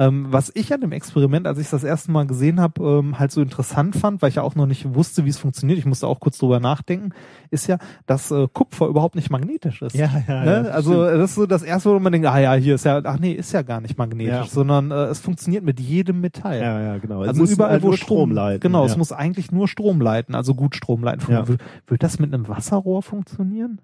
[0.00, 3.32] Ähm, was ich an dem Experiment, als ich das erste Mal gesehen habe, ähm, halt
[3.32, 6.06] so interessant fand, weil ich ja auch noch nicht wusste, wie es funktioniert, ich musste
[6.06, 7.10] auch kurz drüber nachdenken,
[7.50, 9.96] ist ja, dass äh, Kupfer überhaupt nicht magnetisch ist.
[9.96, 10.64] Ja, ja, Ne?
[10.66, 13.00] ja, also das ist so das erste, wo man denkt, ah ja, hier ist ja,
[13.02, 14.44] ach nee, ist ja gar nicht magnetisch, Ja.
[14.46, 16.60] sondern äh, es funktioniert mit jedem Metall.
[16.60, 17.22] Ja, ja, genau.
[17.22, 18.60] Es Also muss überall, halt wo nur Strom, Strom leiten.
[18.60, 18.90] Genau, ja.
[18.90, 21.32] es muss eigentlich nur Strom leiten, also gut Strom leiten.
[21.32, 21.44] Ja.
[21.48, 23.80] Wird das mit einem Wasserrohr funktionieren?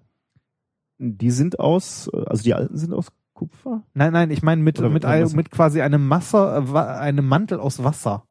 [0.97, 3.83] Die sind aus, also die alten sind aus Kupfer?
[3.93, 7.27] Nein, nein, ich meine mit Oder mit, mit ein, mit quasi einem Wasser, äh, einem
[7.27, 8.23] Mantel aus Wasser.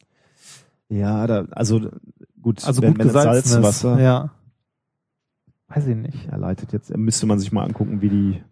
[0.89, 1.81] Ja, da, also
[2.43, 3.53] gut, Also wenn, gut wenn es gesalzenes.
[3.53, 4.31] Salzwasser Ja.
[5.69, 6.27] Weiß ich nicht.
[6.27, 8.43] ja, leitet jetzt, müsste man sich mal angucken, wie die.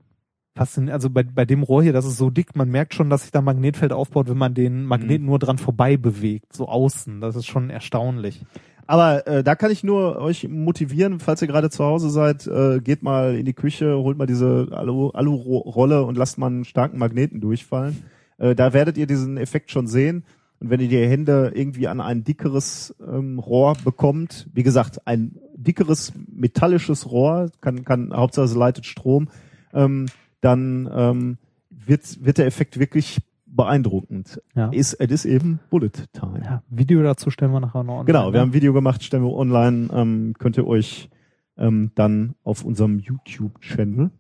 [0.55, 0.95] Faszinierend.
[0.95, 3.31] Also bei, bei dem Rohr hier, das ist so dick, man merkt schon, dass sich
[3.31, 7.23] da ein Magnetfeld aufbaut, wenn man den Magneten nur dran vorbei bewegt, so außen.
[7.23, 8.45] Das ist schon erstaunlich.
[8.93, 12.79] Aber äh, da kann ich nur euch motivieren, falls ihr gerade zu Hause seid, äh,
[12.79, 16.99] geht mal in die Küche, holt mal diese Alu- Alu-Rolle und lasst mal einen starken
[16.99, 18.05] Magneten durchfallen.
[18.37, 20.25] Äh, da werdet ihr diesen Effekt schon sehen.
[20.61, 25.39] Und wenn ihr die Hände irgendwie an ein dickeres ähm, Rohr bekommt, wie gesagt, ein
[25.55, 29.31] dickeres metallisches Rohr, kann, kann Hauptsache leitet Strom,
[29.73, 30.05] ähm,
[30.43, 31.39] dann ähm,
[31.71, 33.21] wird, wird der Effekt wirklich
[33.53, 34.41] beeindruckend.
[34.55, 34.69] Ja.
[34.71, 36.41] Ist, es ist eben Bullet Time.
[36.45, 36.63] ja.
[36.69, 38.07] Video dazu stellen wir nachher noch online.
[38.07, 38.41] Genau, wir ne?
[38.41, 41.11] haben ein Video gemacht, stellen wir online, ähm, könnt ihr euch
[41.57, 44.11] ähm, dann auf unserem YouTube-Channel,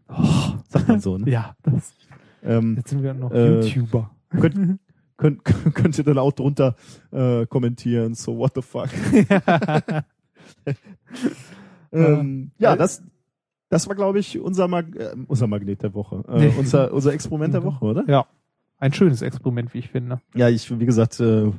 [0.68, 1.24] sagt man so, ne?
[1.30, 1.94] Ja, das,
[2.42, 4.10] ähm, jetzt sind wir noch Äh, YouTuber.
[4.30, 4.78] könnt,
[5.16, 5.44] könnt,
[5.74, 6.76] könnt ihr dann auch drunter
[7.10, 8.90] äh, kommentieren, so what the fuck.
[11.92, 13.02] ähm, ja, das,
[13.70, 17.54] das war, glaube ich, unser, Mag äh, unser Magnet der Woche, äh, unser, unser Experiment
[17.54, 18.04] der Woche, oder?
[18.06, 18.26] Ja.
[18.82, 20.20] Ein schönes Experiment, wie ich finde.
[20.34, 21.52] Ja, ich, wie gesagt, äh,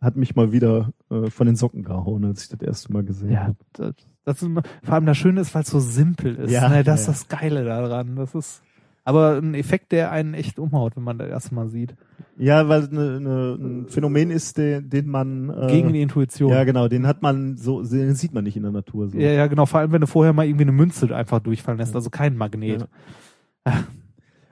[0.00, 3.32] hat mich mal wieder äh, von den Socken gehauen, als ich das erste Mal gesehen
[3.32, 3.56] Ja, habe.
[3.74, 3.94] das,
[4.24, 4.48] das ist
[4.82, 6.52] vor allem das Schöne ist, weil es so simpel ist.
[6.52, 6.84] Ja, ne?
[6.84, 7.12] Das ist ja.
[7.12, 8.16] das Geile daran.
[8.16, 8.62] Das ist
[9.04, 11.94] aber ein Effekt, der einen echt umhaut, wenn man das erstmal sieht.
[12.38, 16.50] Ja, weil ne, ne, ein Phänomen ist, den, den man äh, Gegen die Intuition.
[16.50, 19.18] ja genau, den hat man so, den sieht man nicht in der Natur so.
[19.18, 19.66] ja, ja, genau.
[19.66, 22.88] Vor allem, wenn du vorher mal irgendwie eine Münze einfach durchfallen lässt, also kein Magnet.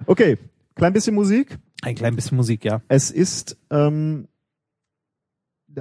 [0.04, 0.36] Okay,
[0.78, 1.58] klein bisschen Musik.
[1.82, 2.80] Ein klein bisschen Musik, ja.
[2.88, 4.28] Es ist ähm,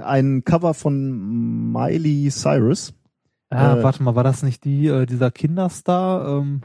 [0.00, 2.94] ein Cover von Miley Cyrus.
[3.50, 6.38] Ah, Äh, warte mal, war das nicht die, äh, dieser Kinderstar?
[6.38, 6.60] Ähm,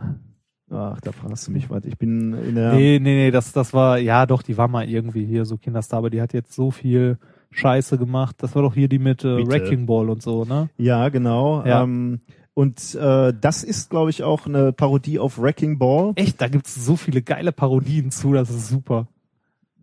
[0.69, 1.85] Ach, da fragst du mich weit.
[1.85, 4.89] Ich bin in der Nee, nee, nee, das, das war, ja doch, die war mal
[4.89, 7.19] irgendwie hier so Kinderstar, aber die hat jetzt so viel
[7.51, 8.37] Scheiße gemacht.
[8.39, 9.49] Das war doch hier die mit äh, Bitte.
[9.51, 10.69] Wrecking Ball und so, ne?
[10.77, 11.63] Ja, genau.
[11.63, 11.83] Ja.
[11.83, 12.21] Ähm,
[12.53, 16.13] und äh, das ist, glaube ich, auch eine Parodie auf Wrecking Ball.
[16.15, 19.07] Echt, da gibt's so viele geile Parodien zu, das ist super.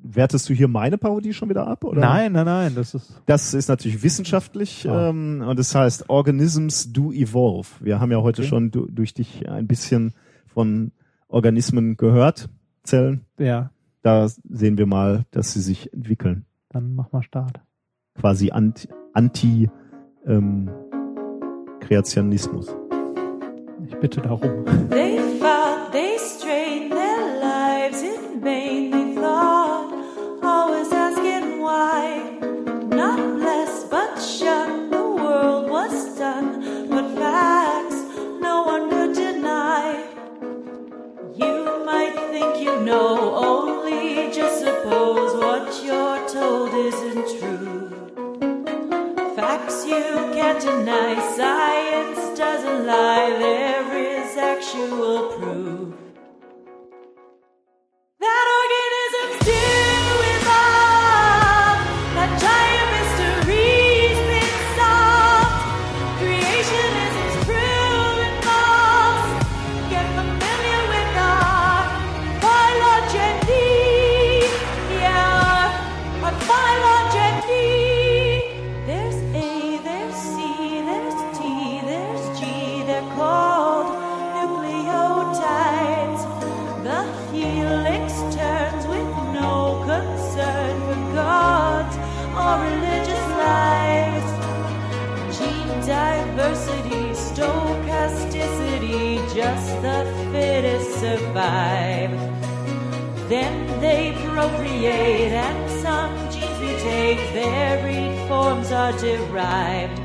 [0.02, 1.84] Wertest du hier meine Parodie schon wieder ab?
[1.84, 2.00] Oder?
[2.00, 3.20] Nein, nein, nein, das ist.
[3.26, 5.10] Das ist natürlich wissenschaftlich Ah.
[5.10, 7.68] ähm, und es heißt Organisms do evolve.
[7.80, 8.48] Wir haben ja heute Okay.
[8.48, 10.14] schon du, durch dich ein bisschen
[10.46, 10.92] von
[11.28, 12.48] Organismen gehört,
[12.82, 13.26] Zellen.
[13.38, 13.70] Ja,
[14.02, 16.46] Da sehen wir mal, dass sie sich entwickeln.
[16.70, 17.60] dann mach mal Start.
[18.18, 19.68] Quasi anti, anti
[20.26, 20.70] ähm,
[21.80, 22.68] Kreationismus.
[23.88, 24.64] Ich bitte darum.
[50.60, 55.79] Deny, science doesn't lie, there is actual proof.
[104.80, 109.99] Procreate, and some genes mutate, varied forms are derived.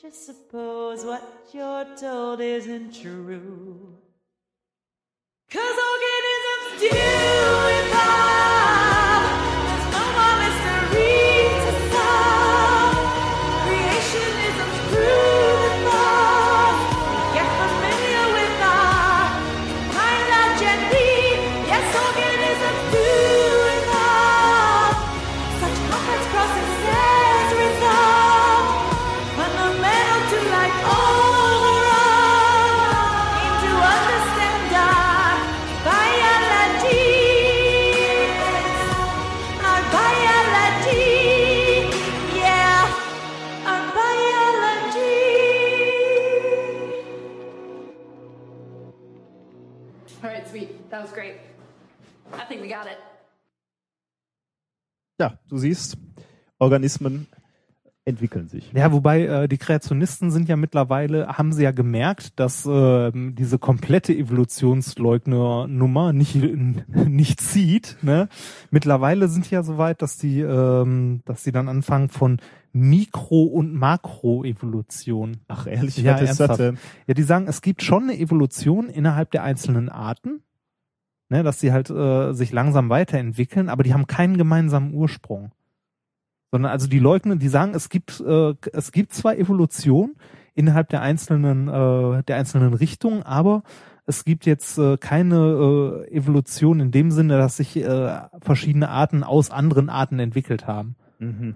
[0.00, 1.22] Just suppose what
[1.52, 3.98] you're told isn't true.
[5.50, 8.59] Cause organisms do evolve.
[52.50, 52.98] Think we got it.
[55.18, 55.96] Ja, du siehst,
[56.58, 57.26] Organismen
[58.06, 58.72] entwickeln sich.
[58.72, 63.58] Ja, wobei äh, die Kreationisten sind ja mittlerweile, haben sie ja gemerkt, dass ähm, diese
[63.58, 66.34] komplette Evolutionsleugner-Nummer nicht,
[66.88, 67.98] nicht zieht.
[68.02, 68.28] Ne?
[68.70, 72.38] Mittlerweile sind die ja soweit, dass die, ähm, dass die dann anfangen von
[72.72, 75.38] Mikro- und Makroevolution.
[75.48, 76.78] Ach ehrlich, Ja, was ist das denn?
[77.06, 80.42] Ja, die sagen, es gibt schon eine Evolution innerhalb der einzelnen Arten,
[81.30, 85.52] ne, dass sie halt äh, sich langsam weiterentwickeln, aber die haben keinen gemeinsamen Ursprung.
[86.50, 90.16] Sondern also die leugnen, die sagen, es gibt äh, es gibt zwar Evolution
[90.54, 93.62] innerhalb der einzelnen äh, der einzelnen Richtungen, aber
[94.06, 99.22] es gibt jetzt äh, keine äh, Evolution in dem Sinne, dass sich äh, verschiedene Arten
[99.22, 100.96] aus anderen Arten entwickelt haben.
[101.20, 101.54] Mhm.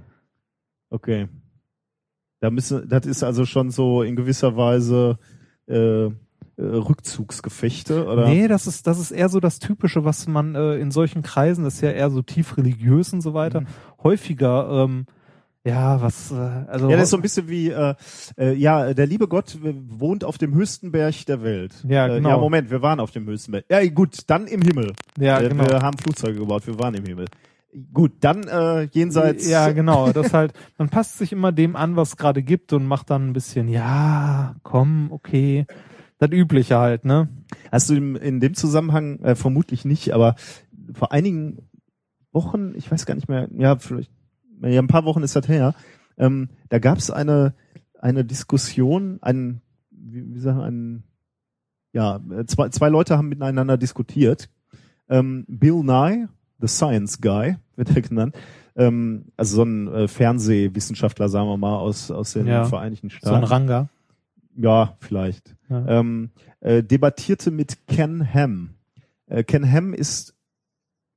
[0.90, 1.28] Okay.
[2.38, 5.18] Da müssen, das ist also schon so in gewisser Weise
[5.66, 6.10] äh,
[6.56, 8.26] äh, Rückzugsgefechte, oder?
[8.28, 11.64] Nee, das ist, das ist eher so das Typische, was man äh, in solchen Kreisen,
[11.64, 13.66] das ist ja eher so tief religiös und so weiter, Mhm.
[14.02, 15.06] häufiger, ähm,
[15.66, 16.90] ja, was, äh, also.
[16.90, 17.94] Ja, das ist so ein bisschen wie, äh,
[18.36, 21.72] äh, ja, der liebe Gott äh, wohnt auf dem höchsten Berg der Welt.
[21.88, 22.28] Ja, Äh, genau.
[22.30, 23.64] ja, Moment, wir waren auf dem höchsten Berg.
[23.70, 24.92] Ja, gut, dann im Himmel.
[25.18, 25.66] ja, äh, genau.
[25.66, 27.26] Wir haben Flugzeuge gebaut, wir waren im Himmel.
[27.92, 29.48] Gut, dann äh, jenseits.
[29.48, 30.12] Ja, genau.
[30.12, 33.28] Das halt, man passt sich immer dem an, was es gerade gibt und macht dann
[33.30, 35.66] ein bisschen, ja, komm, okay.
[36.28, 37.28] Das Übliche halt, ne?
[37.70, 40.36] Hast du in, dem Zusammenhang, äh, vermutlich nicht, aber
[40.92, 41.58] vor einigen
[42.32, 44.10] Wochen, ich weiß gar nicht mehr, ja, vielleicht,
[44.60, 45.74] ja, ein paar Wochen ist das her,
[46.16, 47.54] ähm, da gab es eine,
[47.98, 49.60] eine Diskussion, ein,
[49.90, 51.02] wie, wie sagen, ein,
[51.92, 54.48] ja, zwei, zwei Leute haben miteinander diskutiert.
[55.08, 56.28] Ähm, Bill Nye,
[56.60, 58.36] the Science Guy, wird er genannt,
[58.76, 63.14] ähm, also so ein äh, Fernsehwissenschaftler, sagen wir mal, aus, aus den Ja, Vereinigten So
[63.14, 63.44] ein Staaten.
[63.44, 63.88] Ranga.
[64.56, 65.86] Ja, vielleicht Ja.
[66.00, 68.70] ähm, äh, debattierte mit Ken Ham.
[69.26, 70.34] Äh, Ken Ham ist,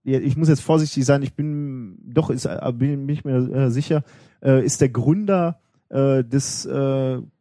[0.03, 3.35] ja, ich muss jetzt vorsichtig sein, ich bin doch ist, äh, bin, bin ich mir
[3.37, 4.03] äh, sicher,
[4.41, 5.59] äh, ist der Gründer
[5.89, 6.67] äh, des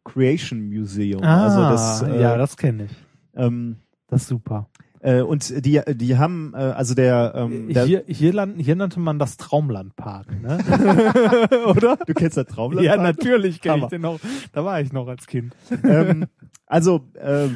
[0.04, 1.22] Creation Museum.
[1.24, 2.92] Ah, also das, ja, das kenne ich.
[3.34, 3.76] ähm,
[4.08, 4.68] Das ist super.
[5.06, 8.98] Äh, und die, die haben, äh, also der, ähm, der Hier, hier, land, hier nannte
[8.98, 10.58] man das Traumlandpark, ne?
[11.66, 11.96] Oder?
[12.04, 12.84] du kennst das Traumland?
[12.84, 14.18] Ja, natürlich kenn ich den noch.
[14.52, 15.54] Da war ich noch als Kind.
[15.84, 16.26] ähm,
[16.66, 17.48] also, äh,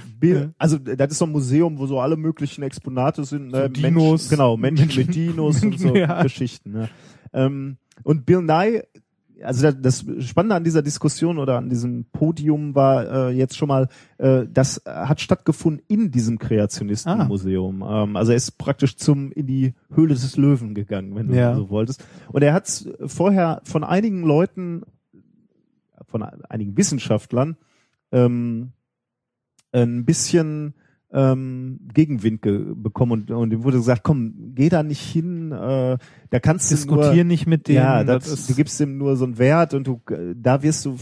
[0.59, 3.51] also das ist so ein Museum, wo so alle möglichen Exponate sind.
[3.51, 3.71] So Ne?
[3.71, 4.31] Dinos.
[4.31, 6.23] Menschen, genau, Menschen mit Dinos und so Ja.
[6.23, 6.71] Geschichten.
[6.71, 6.89] Ne?
[7.33, 8.85] Ähm, und Bill Nye
[9.43, 13.69] also da- das Spannende an dieser Diskussion oder an diesem Podium war äh, jetzt schon
[13.69, 13.89] mal,
[14.19, 17.83] äh, das hat stattgefunden in diesem Kreationistenmuseum.
[17.87, 21.55] Ähm, also er ist praktisch zum in die Höhle des Löwen gegangen, wenn du Ja.
[21.55, 22.05] so wolltest.
[22.33, 24.83] Und er hat vorher von einigen Leuten,
[26.07, 27.57] von einigen Wissenschaftlern
[28.13, 28.73] ähm,
[29.73, 30.75] ein bisschen
[31.13, 35.99] ähm, Gegenwind ge bekommen und, und ihm wurde gesagt, komm, geh da nicht hin, äh,
[36.31, 37.77] da kannst du nur, Diskutier nicht mit denen.
[37.77, 40.01] ja, das das, du gibst ihm nur so einen Wert und du,
[40.37, 40.97] da wirst du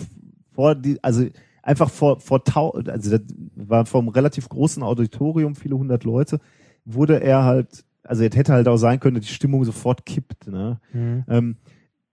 [0.54, 1.26] vor die, also
[1.62, 3.20] einfach vor, vor tau, also das
[3.54, 6.40] war vor einem relativ großen Auditorium, viele hundert Leute,
[6.84, 10.46] wurde er halt, also es hätte halt auch sein können, dass die Stimmung sofort kippt,
[10.48, 10.80] ne?
[10.92, 11.24] Mhm.
[11.28, 11.56] Ähm,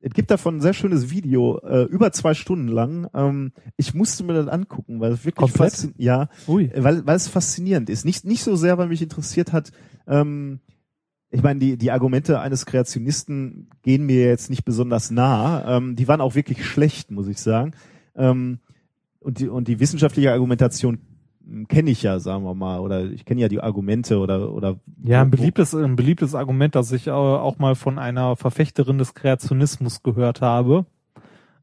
[0.06, 3.10] es gibt davon ein sehr schönes Video, äh, über zwei Stunden lang.
[3.16, 5.90] Ähm, ich musste mir das angucken, weil es wirklich Komplett?
[5.98, 6.70] ja, Ui.
[6.76, 8.06] weil, weil es faszinierend ist.
[8.06, 9.72] Nicht, nicht so sehr, weil mich interessiert hat,
[10.06, 10.60] ähm,
[11.32, 15.78] ich meine, die, die Argumente eines Kreationisten gehen mir jetzt nicht besonders nah.
[15.78, 17.72] Ähm, die waren auch wirklich schlecht, muss ich sagen.
[18.16, 18.60] Ähm,
[19.18, 21.00] und, die, und die wissenschaftliche Argumentation
[21.68, 25.22] kenne ich ja, sagen wir mal, oder ich kenne ja die Argumente oder oder Ja,
[25.22, 30.42] ein beliebtes, ein beliebtes Argument, das ich auch mal von einer Verfechterin des Kreationismus gehört
[30.42, 30.86] habe,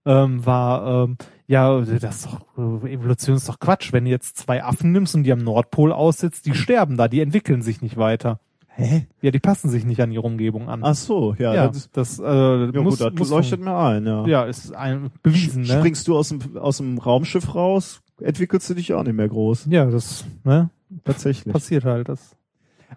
[0.04, 3.92] ähm, war, ähm, ja, das ist doch, äh, Evolution ist doch Quatsch.
[3.92, 7.20] Wenn du jetzt zwei Affen nimmst und die am Nordpol aussetzt, die sterben da, die
[7.20, 8.40] entwickeln sich nicht weiter.
[8.74, 9.06] Hä?
[9.20, 10.80] Ja, die passen sich nicht an ihre Umgebung an.
[10.82, 14.06] Ach so, ja, ja, das, das, äh, ja muss, gut, das muss leuchtet mir ein,
[14.06, 14.26] ja.
[14.26, 15.68] ja, ist ein, bewiesen, ne?
[15.68, 19.66] Springst du aus dem, aus dem Raumschiff raus, entwickelst du dich auch nicht mehr groß.
[19.70, 20.70] Ja, das, ne,
[21.04, 21.52] Tatsächlich.
[21.52, 22.36] passiert halt, das.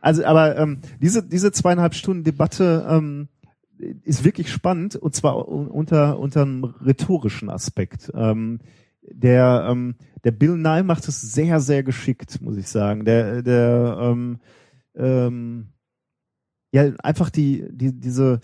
[0.02, 3.28] Also, aber ähm, diese, diese zweieinhalb Stunden Debatte ähm,
[4.04, 8.12] ist wirklich spannend und zwar un- unter, unter einem rhetorischen Aspekt.
[8.14, 8.60] Ähm,
[9.02, 13.06] der, ähm, der Bill Nye macht es sehr, sehr geschickt, muss ich sagen.
[13.06, 14.40] Der, der, ähm,
[14.96, 15.68] ähm,
[16.72, 18.40] ja, einfach die, die, diese,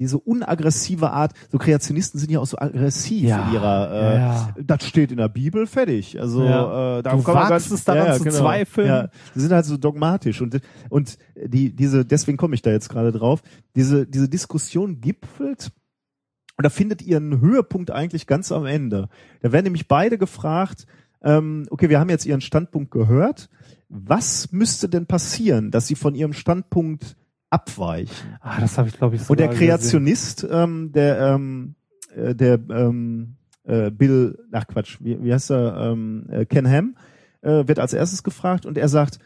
[0.00, 4.54] diese unaggressive Art, so Kreationisten sind ja auch so aggressiv in ihrer, äh, ja.
[4.60, 6.18] das steht in der Bibel, fertig.
[6.18, 6.98] Also Ja.
[6.98, 8.88] äh, da Du kann man wagst es daran zu zweifeln.
[8.88, 12.88] Ja, die sind halt so dogmatisch und und die diese deswegen komme ich da jetzt
[12.88, 13.42] gerade drauf.
[13.76, 15.70] Diese diese Diskussion gipfelt
[16.58, 19.08] oder findet ihren Höhepunkt eigentlich ganz am Ende.
[19.42, 20.86] Da werden nämlich beide gefragt.
[21.22, 23.50] Ähm, okay, wir haben jetzt ihren Standpunkt gehört.
[23.90, 27.16] Was müsste denn passieren, dass sie von ihrem Standpunkt
[27.50, 28.36] abweichen?
[28.40, 29.66] Ah, das habe ich, glaube ich, Und der gesehen.
[29.66, 31.74] Kreationist, ähm, der, ähm,
[32.14, 36.96] äh, der ähm, äh, Bill, ach Quatsch, wie, wie heißt er, ähm, äh, Ken Ham,
[37.42, 39.18] äh, wird als erstes gefragt und er sagt,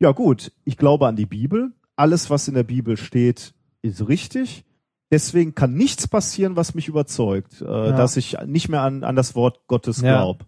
[0.00, 4.64] ja gut, ich glaube an die Bibel, alles, was in der Bibel steht, ist richtig.
[5.10, 9.34] Deswegen kann nichts passieren, was mich überzeugt, äh, dass ich nicht mehr an, an das
[9.34, 10.16] Wort Gottes Ja.
[10.16, 10.46] glaube.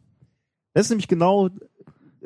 [0.72, 1.50] Das ist nämlich genau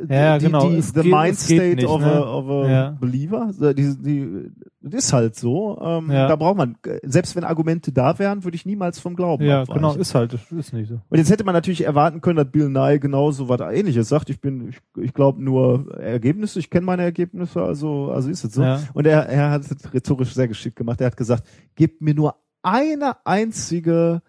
[0.09, 0.69] Ja, die, genau.
[0.69, 2.07] die, the geht- mind state nicht, of, ne?
[2.13, 2.91] a, of a Ja.
[3.01, 3.51] believer.
[3.75, 4.51] Die, die,
[4.81, 5.77] das ist halt so.
[5.83, 6.29] Ähm, Ja.
[6.29, 9.81] Da braucht man, selbst wenn Argumente da wären, würde ich niemals vom Glauben Ja, abweichen.
[9.83, 11.01] genau, ist halt, ist nicht so.
[11.09, 14.31] Und jetzt hätte man natürlich erwarten können, dass Bill Nye genau so was ähnliches sagt.
[14.31, 18.53] Ich bin, ich, ich glaube nur Ergebnisse, ich kenne meine Ergebnisse, also, also ist es
[18.55, 18.63] so.
[18.63, 18.81] Ja.
[18.95, 21.01] Und er, er hat es rhetorisch sehr geschickt gemacht.
[21.01, 21.45] Er hat gesagt,
[21.75, 24.23] gebt mir nur eine einzige,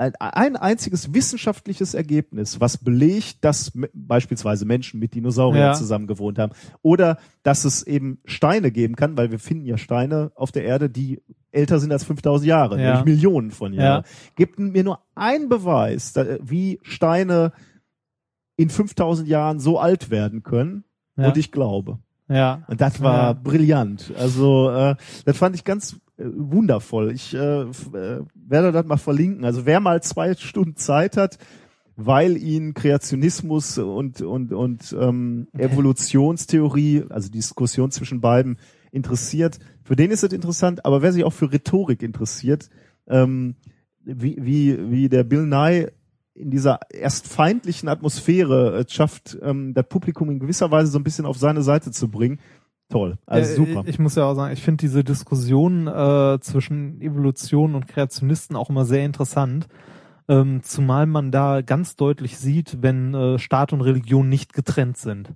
[0.00, 5.74] ein, ein einziges wissenschaftliches Ergebnis, was belegt, dass beispielsweise Menschen mit Dinosauriern Ja.
[5.74, 6.52] zusammen gewohnt haben.
[6.82, 10.88] Oder dass es eben Steine geben kann, weil wir finden ja Steine auf der Erde,
[10.88, 11.20] die
[11.52, 12.86] älter sind als 5000 Jahre, Ja.
[13.00, 14.04] nämlich Millionen von Jahren.
[14.04, 14.10] Ja.
[14.36, 17.52] Gebt mir nur einen Beweis, wie Steine
[18.56, 20.84] in 5000 Jahren so alt werden können.
[21.16, 21.28] Ja.
[21.28, 21.98] Und ich glaube.
[22.28, 22.62] Ja.
[22.68, 23.32] Und das war Ja.
[23.34, 24.12] brillant.
[24.18, 27.12] Also äh, das fand ich ganz wundervoll.
[27.12, 29.44] Ich äh, äh, werde das mal verlinken.
[29.44, 31.38] Also wer mal zwei Stunden Zeit hat,
[31.96, 38.58] weil ihn Kreationismus und und und ähm, Evolutionstheorie, also die Diskussion zwischen beiden
[38.90, 40.84] interessiert, für den ist es interessant.
[40.84, 42.70] Aber wer sich auch für Rhetorik interessiert,
[43.06, 43.56] ähm,
[44.04, 45.92] wie wie wie der Bill Nye
[46.34, 51.04] in dieser erst feindlichen Atmosphäre es schafft, ähm, das Publikum in gewisser Weise so ein
[51.04, 52.40] bisschen auf seine Seite zu bringen.
[52.90, 53.84] Toll, also super.
[53.86, 58.68] Ich muss ja auch sagen, ich finde diese Diskussion äh, zwischen Evolution und Kreationisten auch
[58.68, 59.68] immer sehr interessant.
[60.28, 65.32] Ähm, zumal man da ganz deutlich sieht, wenn äh, Staat und Religion nicht getrennt sind.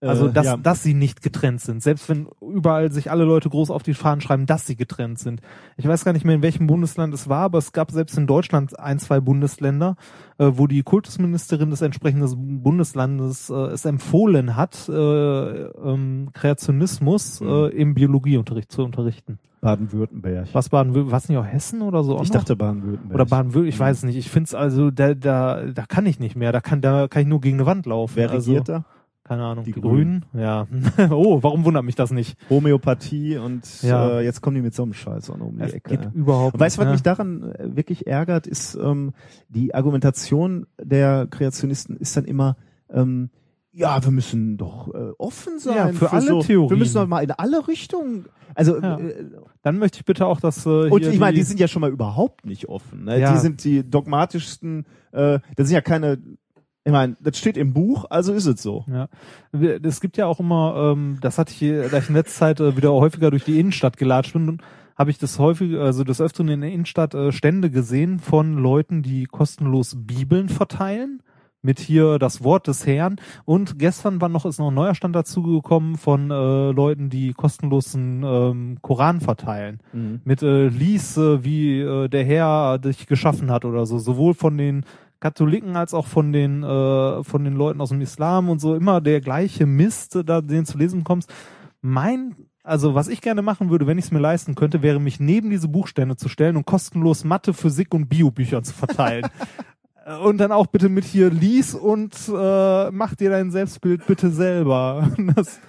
[0.00, 0.56] Also Äh, dass, ja.
[0.56, 1.82] dass sie nicht getrennt sind.
[1.82, 5.40] Selbst wenn überall sich alle Leute groß auf die Fahnen schreiben, dass sie getrennt sind.
[5.76, 8.26] Ich weiß gar nicht mehr, in welchem Bundesland es war, aber es gab selbst in
[8.28, 9.96] Deutschland ein, zwei Bundesländer,
[10.38, 17.48] äh, wo die Kultusministerin des entsprechenden Bundeslandes äh, es empfohlen hat, äh, ähm, Kreationismus Mhm.
[17.48, 19.38] äh, im Biologieunterricht zu unterrichten.
[19.60, 20.48] Baden-Württemberg.
[20.52, 22.16] Was Baden, was nicht auch Hessen oder so?
[22.16, 23.14] auch Ich dachte Baden-Württemberg.
[23.14, 24.16] oder Baden-Württemberg, ich weiß es nicht.
[24.16, 26.52] Ich finde es also, da, da, da kann ich nicht mehr.
[26.52, 28.12] Da kann, da kann ich nur gegen eine Wand laufen.
[28.14, 28.84] Wer also, regiert da?
[29.28, 30.24] Keine Ahnung, Die die, Grünen.
[30.32, 30.66] Ja.
[31.10, 32.36] oh, warum wundert mich das nicht?
[32.48, 34.18] Homöopathie und Ja.
[34.18, 35.90] äh, jetzt kommen die mit so einem Scheiß auch noch um die Es Ecke.
[35.90, 36.10] gibt ja.
[36.12, 39.12] überhaupt Und weißt du, was nicht, mich daran äh, wirklich ärgert, ist ähm,
[39.48, 42.56] die Argumentation der Kreationisten ist dann immer,
[42.90, 43.30] ähm,
[43.72, 46.78] ja, wir müssen doch äh, offen sein Ja, für alle so, Wir Theorien.
[46.78, 48.24] müssen doch mal in alle Richtungen.
[48.54, 48.98] Also Ja.
[48.98, 49.24] äh,
[49.62, 51.80] Dann möchte ich bitte auch, dass äh, und ich meine, die die- sind ja schon
[51.82, 53.04] mal überhaupt nicht offen.
[53.04, 53.20] Ne?
[53.20, 53.32] Ja.
[53.34, 54.86] Die sind die dogmatischsten.
[55.12, 56.18] Äh, das sind ja keine.
[56.88, 58.86] Ich meine, das steht im Buch, also ist es so.
[58.90, 59.08] Ja.
[59.82, 62.78] Es gibt ja auch immer, ähm, das hatte ich, da ich in letzter Zeit äh,
[62.78, 64.62] wieder häufiger durch die Innenstadt gelatscht bin,
[64.96, 69.02] habe ich das häufig, also des Öfteren in der Innenstadt äh, Stände gesehen von Leuten,
[69.02, 71.22] die kostenlos Bibeln verteilen
[71.60, 73.16] mit hier das Wort des Herrn.
[73.44, 78.22] Und gestern war noch ist noch ein neuer Stand dazugekommen von äh, Leuten, die kostenlosen
[78.24, 79.80] ähm, Koran verteilen.
[80.24, 83.98] Mit äh, lies, äh, wie äh, der Herr dich geschaffen hat oder so.
[83.98, 84.84] Sowohl von den
[85.20, 89.00] Katholiken als auch von den äh, von den Leuten aus dem Islam und so immer
[89.00, 91.32] der gleiche Mist, äh, da den zu lesen kommst.
[91.80, 92.34] Mein
[92.68, 95.48] also was ich gerne machen würde, wenn ich es mir leisten könnte, wäre mich neben
[95.48, 99.26] diese Buchstände zu stellen und kostenlos Mathe, Physik und Biobücher zu verteilen.
[100.22, 105.10] Und dann auch bitte mit hier lies und äh, mach dir dein Selbstbild bitte selber.
[105.36, 105.60] Das,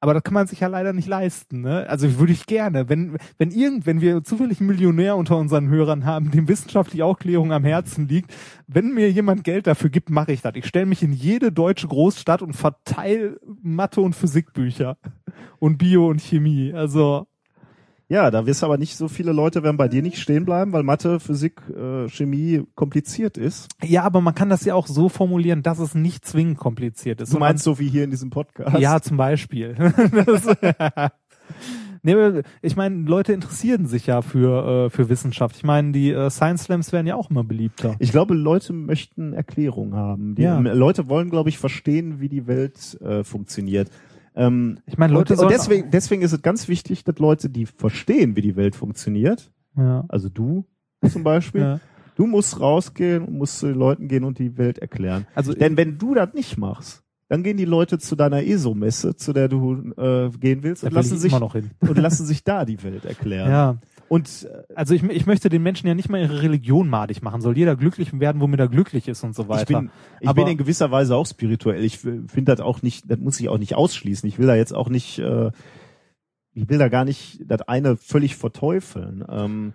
[0.00, 1.86] aber das kann man sich ja leider nicht leisten, ne?
[1.88, 6.04] Also würde ich gerne, wenn wenn irgend, wenn wir zufällig einen Millionär unter unseren Hörern
[6.04, 8.34] haben, dem wissenschaftliche Aufklärung am Herzen liegt,
[8.66, 10.54] wenn mir jemand Geld dafür gibt, mache ich das.
[10.54, 14.98] Ich stelle mich in jede deutsche Großstadt und verteile Mathe und Physikbücher
[15.58, 16.72] und Bio und Chemie.
[16.74, 17.26] Also
[18.08, 20.84] Ja, da wirst aber nicht so viele Leute werden bei dir nicht stehen bleiben, weil
[20.84, 23.68] Mathe, Physik, äh, Chemie kompliziert ist.
[23.82, 27.34] ja, aber man kann das ja auch so formulieren, dass es nicht zwingend kompliziert ist.
[27.34, 28.78] Du meinst so wie hier in diesem Podcast?
[28.78, 29.74] Ja, zum Beispiel.
[30.26, 30.46] das,
[32.02, 32.14] nee,
[32.62, 35.56] ich meine, Leute interessieren sich ja für, äh, für Wissenschaft.
[35.56, 37.96] Ich meine, die äh, Science Slams werden ja auch immer beliebter.
[37.98, 40.36] Ich glaube, Leute möchten Erklärung haben.
[40.36, 40.58] Die, Ja.
[40.60, 43.90] Leute wollen, glaube ich, verstehen, wie die Welt äh, funktioniert.
[44.36, 47.66] Ähm, Ich meine, Leute und, und deswegen, deswegen ist es ganz wichtig, dass Leute, die
[47.66, 50.04] verstehen, wie die Welt funktioniert, Ja.
[50.08, 50.66] also du
[51.10, 51.80] zum Beispiel, Ja.
[52.16, 55.26] du musst rausgehen und musst zu den Leuten gehen und die Welt erklären.
[55.34, 59.32] Also Denn wenn du das nicht machst, dann gehen die Leute zu deiner ESO-Messe, zu
[59.32, 62.82] der du äh, gehen willst, da und lassen ich sich und lassen sich da die
[62.84, 63.50] Welt erklären.
[63.50, 63.76] Ja.
[64.08, 67.40] Und äh, Also ich, ich möchte den Menschen ja nicht mal ihre Religion madig machen.
[67.40, 69.62] Soll jeder glücklich werden, womit er glücklich ist und so weiter.
[69.62, 71.82] Ich bin, ich Aber- bin in gewisser Weise auch spirituell.
[71.84, 74.28] Ich finde das auch nicht, das muss ich auch nicht ausschließen.
[74.28, 75.50] Ich will da jetzt auch nicht, äh,
[76.54, 79.24] ich will da gar nicht das eine völlig verteufeln.
[79.28, 79.74] Ähm,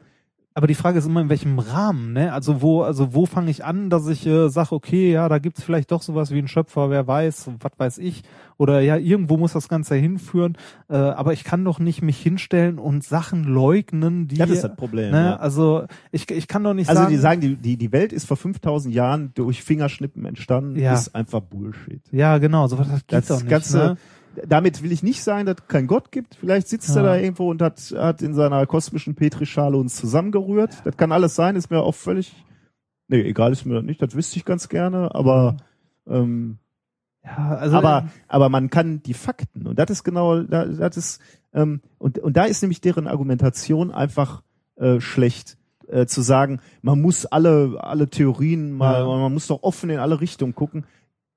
[0.54, 2.34] Aber die Frage ist immer, in welchem Rahmen, ne?
[2.34, 5.64] Also wo, also wo fange ich an, dass ich äh, sage, okay, ja, da gibt's
[5.64, 8.24] vielleicht doch sowas wie einen Schöpfer, wer weiß, was weiß ich.
[8.58, 10.58] Oder ja, irgendwo muss das Ganze hinführen.
[10.90, 14.36] Äh, aber ich kann doch nicht mich hinstellen und Sachen leugnen, die.
[14.36, 15.12] das ist das Problem.
[15.12, 15.22] ne?
[15.22, 15.36] ja.
[15.38, 17.14] Also ich, ich kann doch nicht Also sagen.
[17.14, 20.94] die sagen, die, die, die Welt ist vor 5000 Jahren durch Fingerschnippen entstanden, Ja.
[20.96, 22.02] ist einfach Bullshit.
[22.12, 23.50] ja, genau, sowas das geht Das doch nicht.
[23.50, 23.98] ganze, ne?
[24.48, 26.36] Damit will ich nicht sagen, dass es keinen Gott gibt.
[26.36, 26.98] Vielleicht sitzt Ja.
[26.98, 30.82] er da irgendwo und hat, hat in seiner kosmischen Petrischale uns zusammengerührt.
[30.86, 32.34] Das kann alles sein, ist mir auch völlig,
[33.08, 35.58] nee, egal ist mir das nicht, das wüsste ich ganz gerne, aber,
[36.08, 36.58] ähm,
[37.24, 41.22] Ja, also aber, aber man kann die Fakten und das ist genau, da- das ist,
[41.54, 44.42] ähm, und, und da ist nämlich deren Argumentation einfach
[44.78, 45.58] äh, schlecht.
[45.88, 49.06] Äh, zu sagen, man muss alle, alle Theorien mal, Ja.
[49.06, 50.86] man muss doch offen in alle Richtungen gucken.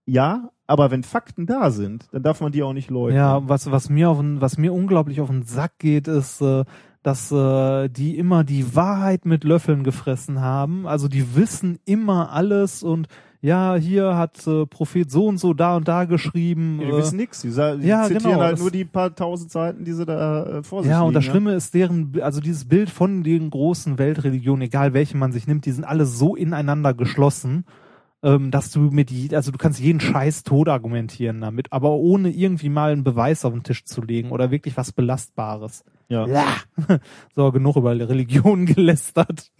[0.07, 3.17] Ja, aber wenn Fakten da sind, dann darf man die auch nicht leugnen.
[3.17, 6.65] Ja, was, was mir auf was mir unglaublich auf den Sack geht, ist, äh,
[7.03, 10.87] dass äh, die immer die Wahrheit mit Löffeln gefressen haben.
[10.87, 13.09] Also die wissen immer alles und
[13.43, 16.79] ja, hier hat äh, Prophet so und so da und da geschrieben.
[16.81, 17.43] Die äh, wissen nix.
[17.43, 20.63] Die, die ja, zitieren genau, halt nur die paar tausend Seiten, die sie da äh,
[20.63, 23.99] vor sich ja, und das liegen, Schlimme ist deren, also dieses Bild von den großen
[23.99, 27.67] Weltreligionen, egal welche man sich nimmt, die sind alle so ineinander geschlossen,
[28.25, 32.71] ähm, dass du mit, also du kannst jeden Scheiß tot argumentieren damit, aber ohne irgendwie
[32.71, 35.85] mal einen Beweis auf den Tisch zu legen oder wirklich was Belastbares.
[36.09, 36.27] Ja.
[37.35, 39.53] So, genug über Religion gelästert.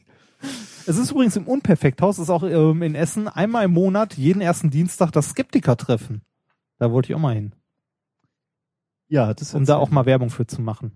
[0.87, 4.71] Es ist übrigens im Unperfekthaus, ist auch ähm, in Essen einmal im Monat, jeden ersten
[4.71, 6.23] Dienstag das Skeptiker-Treffen.
[6.79, 7.55] Da wollte ich auch mal hin,
[9.09, 10.93] Ja, das ist um da auch mal Werbung für zu machen.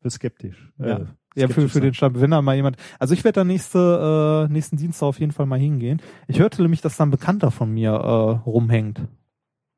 [0.00, 0.72] für skeptisch.
[0.78, 0.98] Ja.
[0.98, 1.92] Äh, Ja, für, für den
[2.30, 2.76] da mal jemand.
[2.98, 6.02] Also ich werde da nächste, äh, nächsten Dienstag auf jeden Fall mal hingehen.
[6.26, 9.00] Ich hörte nämlich, dass da ein Bekannter von mir äh, rumhängt.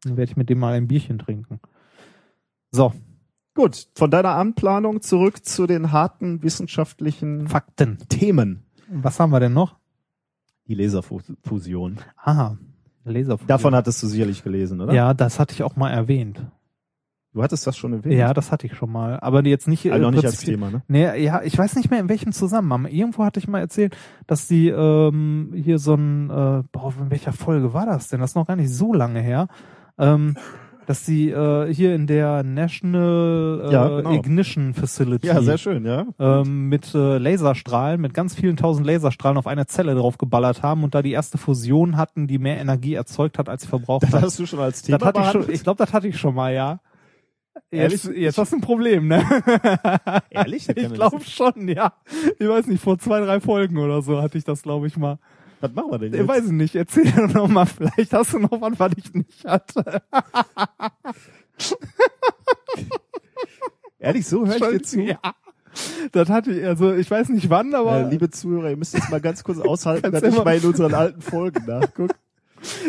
[0.04, 1.60] Dann werde ich mit dem mal ein Bierchen trinken.
[2.70, 2.92] So,
[3.54, 7.98] Gut, von deiner Anplanung zurück zu den harten wissenschaftlichen Fakten.
[8.08, 8.64] Themen.
[8.88, 9.76] Was haben wir denn noch?
[10.68, 11.98] Die Laserfusion.
[12.16, 12.56] Aha,
[13.04, 13.48] Laserfusion.
[13.48, 14.94] Davon hattest du sicherlich gelesen, oder?
[14.94, 16.46] Ja, das hatte ich auch mal erwähnt.
[17.32, 18.14] Du hattest das schon erwähnt.
[18.14, 19.20] Ja, das hatte ich schon mal.
[19.20, 19.86] Aber jetzt nicht.
[19.86, 20.82] also äh, noch nicht als Thema, ne?
[20.88, 22.86] Nee, ja, ich weiß nicht mehr in welchem Zusammenhang.
[22.86, 23.96] Irgendwo hatte ich mal erzählt,
[24.26, 28.20] dass die ähm, hier so ein, äh, boah, in welcher Folge war das denn?
[28.20, 29.46] Das ist noch gar nicht so lange her.
[29.98, 30.36] ähm,
[30.86, 34.12] dass sie äh, hier in der National äh, Ja, genau.
[34.12, 36.06] Ignition Facility Ja, sehr schön, ja.
[36.18, 40.82] ähm, mit äh, Laserstrahlen, mit ganz vielen tausend Laserstrahlen auf eine Zelle drauf geballert haben
[40.82, 44.12] und da die erste Fusion hatten, die mehr Energie erzeugt hat, als sie verbraucht Das
[44.14, 44.22] hat.
[44.22, 46.34] hast du schon als Thema Das hatte ich schon, ich glaube, das hatte ich schon
[46.34, 46.80] mal, ja.
[47.70, 48.04] Ehrlich?
[48.04, 49.24] Jetzt, jetzt hast du ein Problem, ne?
[50.30, 50.68] Ehrlich?
[50.68, 51.92] Ich glaube schon, ja.
[52.38, 55.18] Ich weiß nicht, vor zwei, drei Folgen oder so hatte ich das, glaube ich, mal.
[55.60, 56.28] Was machen wir denn Ich jetzt?
[56.28, 60.02] weiß nicht, erzähl doch noch mal, vielleicht hast du noch was, was ich nicht hatte.
[63.98, 65.00] Ehrlich, so höre ich dir zu?
[65.02, 65.18] Ja.
[66.12, 69.10] Das hatte ich, also ich weiß nicht wann, aber Äh, liebe Zuhörer, ihr müsst jetzt
[69.10, 72.14] mal ganz kurz aushalten, dass ich mal in unseren alten Folgen nachgucke.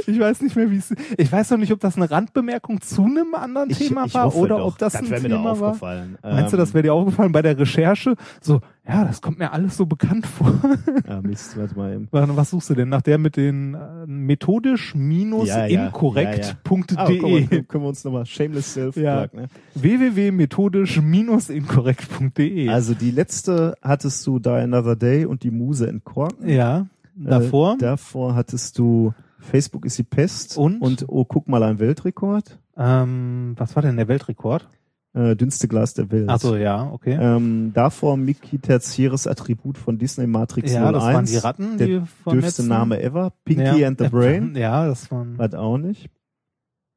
[0.07, 0.93] Ich weiß nicht mehr, wie es.
[1.18, 4.68] Ich weiß noch nicht, ob das eine Randbemerkung zu einem anderen Thema war oder doch.
[4.68, 5.77] ob das, das ein wäre mir da Thema war.
[6.23, 8.15] Meinst du, das wäre dir aufgefallen bei der Recherche?
[8.41, 10.53] So, ja, das kommt mir alles so bekannt vor.
[11.07, 12.07] Ja, Mist, warte mal eben.
[12.11, 12.89] Was suchst du denn?
[12.89, 18.26] Nach der mit den äh, methodisch minus Ja, ja, guck mal, können wir uns nochmal
[18.26, 19.27] shameless self Ja.
[19.34, 19.48] ne?
[19.76, 22.69] www.methodisch-inkorrekt.de.
[22.69, 26.48] Also die letzte hattest du Die Another Day und die Muse entkorken.
[26.48, 26.85] ja,
[27.15, 27.76] davor.
[27.76, 30.82] Äh, davor hattest du Facebook ist die Pest Und?
[30.82, 32.60] und oh, guck mal ein Weltrekord.
[32.78, 34.68] ähm, was war denn der Weltrekord?
[35.14, 36.30] Äh, dünnste Glas der Welt.
[36.30, 37.18] Ach so, ja, okay.
[37.20, 40.94] Ähm, davor Mickey tertiäres Attribut von Disney Matrix ja, 01.
[40.94, 43.34] das waren die Ratten, der die von dürfste letzten- Name ever.
[43.44, 44.56] Pinky ja, and the Brain.
[44.56, 45.38] Ja, das waren.
[45.38, 46.10] Hat auch nicht.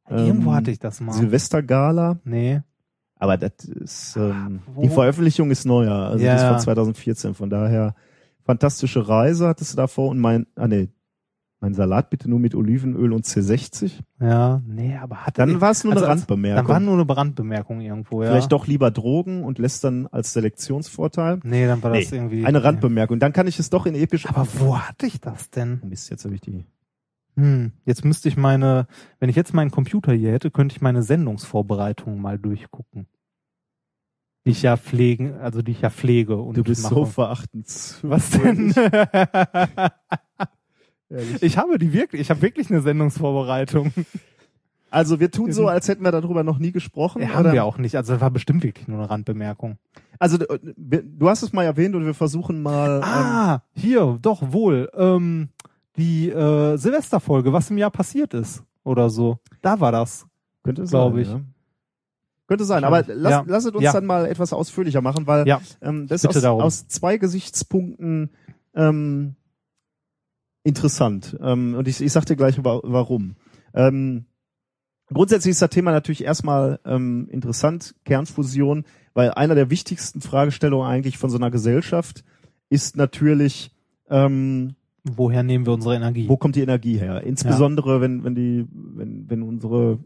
[0.09, 1.12] Irgendwo ähm, hatte ich das mal.
[1.12, 2.19] Silvestergala.
[2.25, 2.61] Nee.
[3.16, 5.95] Aber das ist, ähm, wo- die Veröffentlichung ist neuer.
[5.95, 6.35] Also Ja.
[6.37, 7.35] die ist von 2014.
[7.35, 7.95] Von daher,
[8.45, 10.89] fantastische Reise hattest du davor und mein, ah nee,
[11.60, 14.01] mein Salat bitte nur mit Olivenöl und C60.
[14.20, 16.66] Ja, nee, aber hatte Dann war es nur eine also, also, Randbemerkung.
[16.66, 18.31] Dann war nur eine Randbemerkung irgendwo, ja.
[18.31, 21.40] Vielleicht doch lieber Drogen und lässt dann als Selektionsvorteil.
[21.43, 22.44] Nee, dann war das Nee, irgendwie.
[22.44, 23.18] Eine Randbemerkung.
[23.18, 24.26] Dann kann ich es doch in episch.
[24.26, 25.81] Aber wo hatte ich das denn?
[25.85, 26.66] Mist, jetzt habe ich die.
[27.36, 28.86] Hm, jetzt müsste ich meine,
[29.18, 33.06] wenn ich jetzt meinen Computer hier hätte, könnte ich meine Sendungsvorbereitungen mal durchgucken.
[34.47, 36.94] Die ich ja pflegen, also die ich ja pflege und Du bist mache.
[36.94, 37.98] so verachtens.
[38.02, 38.74] Was denn?
[41.15, 41.43] Ehrlich.
[41.43, 43.93] ich habe die wirklich, ich habe wirklich eine Sendungsvorbereitung.
[44.91, 47.20] Also wir tun so, als hätten wir darüber noch nie gesprochen.
[47.23, 47.53] Ja, haben oder?
[47.53, 47.97] wir auch nicht.
[47.97, 49.77] Also das war bestimmt wirklich nur eine Randbemerkung.
[50.20, 52.99] Also äh, du hast es mal erwähnt und wir versuchen mal.
[52.99, 54.89] Ähm, Ah, hier, doch wohl.
[54.95, 55.49] Ähm,
[55.97, 59.39] die äh, Silvesterfolge, was im Jahr passiert ist oder so.
[59.62, 60.27] Da war das.
[60.62, 61.28] könnte sein, glaub ich.
[61.28, 61.41] Ja.
[62.47, 63.45] Könnte sein, aber lass, Ja.
[63.47, 63.93] lasst uns Ja.
[63.93, 65.47] dann mal etwas ausführlicher machen, weil
[65.82, 66.61] ähm, das Bitte ist aus, darum.
[66.61, 68.31] aus zwei Gesichtspunkten
[68.77, 69.35] ähm,
[70.65, 71.36] interessant.
[71.41, 73.36] Ähm, und ich, ich sag dir gleich wa warum.
[73.74, 74.24] Ähm,
[75.12, 81.19] grundsätzlich ist das Thema natürlich erstmal ähm, interessant, Kernfusion, weil einer der wichtigsten Fragestellungen eigentlich
[81.19, 82.24] von so einer Gesellschaft
[82.70, 83.70] ist natürlich,
[84.09, 84.74] ähm,
[85.05, 86.28] Woher nehmen wir unsere Energie?
[86.28, 87.23] wo kommt die Energie her?
[87.23, 89.99] Insbesondere wenn, wenn die, wenn, wenn unsere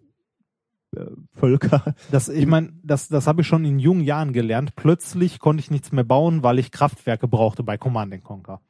[0.97, 1.05] äh,
[1.35, 4.75] Völker Das, ich meine, das, das habe ich schon in jungen Jahren gelernt.
[4.75, 8.61] Plötzlich konnte ich nichts mehr bauen, weil ich Kraftwerke brauchte bei Command Conquer.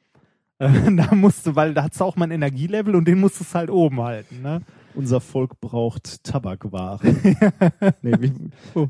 [0.97, 4.43] Da musste, weil da hat's auch mein Energielevel und den musstest du halt oben halten.
[4.43, 4.63] Ne?
[4.99, 7.17] unser Volk braucht Tabakwaren.
[8.03, 8.33] nee, wie,
[8.75, 8.89] Oh.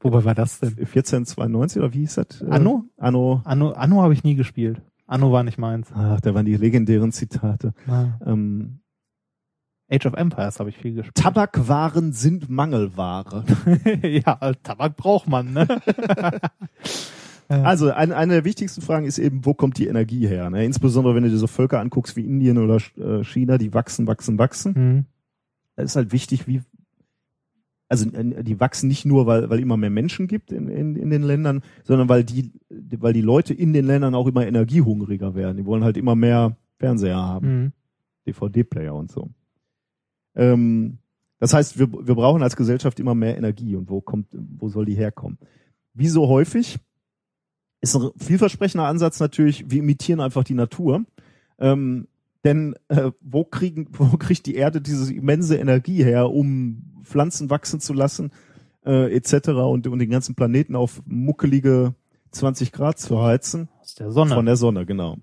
[0.00, 0.70] Wobei war das denn?
[0.70, 2.40] 1492 oder wie hieß das?
[2.40, 2.84] Äh, Anno?
[2.96, 3.42] Anno.
[3.44, 4.80] Anno, Anno habe ich nie gespielt.
[5.06, 5.90] Anno war nicht meins.
[5.94, 7.74] Ach, da waren die legendären Zitate.
[7.86, 8.18] Ah.
[8.24, 8.80] Ähm,
[9.90, 11.14] Age of Empires habe ich viel gespielt.
[11.16, 13.44] Tabakwaren sind Mangelware.
[14.02, 15.68] ja, Tabak braucht man, ne?
[17.60, 20.50] Also ein, eine der wichtigsten Fragen ist eben, wo kommt die Energie her?
[20.50, 20.64] Ne?
[20.64, 24.38] Insbesondere wenn du dir so Völker anguckst wie Indien oder äh, China, die wachsen, wachsen,
[24.38, 24.74] wachsen.
[24.74, 25.04] Hm.
[25.76, 26.62] Da ist halt wichtig, wie
[27.88, 31.22] also die wachsen nicht nur, weil weil immer mehr Menschen gibt in, in, in den
[31.22, 35.58] Ländern, sondern weil die weil die Leute in den Ländern auch immer energiehungriger werden.
[35.58, 37.72] Die wollen halt immer mehr Fernseher haben, Hm.
[38.26, 39.30] DVD-Player und so.
[40.34, 40.98] Ähm,
[41.38, 44.84] das heißt, wir, wir brauchen als Gesellschaft immer mehr Energie und wo kommt, wo soll
[44.84, 45.38] die herkommen?
[45.92, 46.78] Wie so häufig
[47.82, 51.04] ist ein vielversprechender Ansatz natürlich, wir imitieren einfach die Natur.
[51.58, 52.06] Ähm,
[52.44, 57.80] denn äh, wo kriegen, wo kriegt die Erde diese immense Energie her, um Pflanzen wachsen
[57.80, 58.30] zu lassen,
[58.86, 59.48] äh, etc.
[59.48, 61.94] und, und den ganzen Planeten auf muckelige
[62.30, 63.68] 20 Grad zu heizen?
[63.80, 64.34] Aus der Sonne.
[64.34, 65.18] Von der Sonne, genau.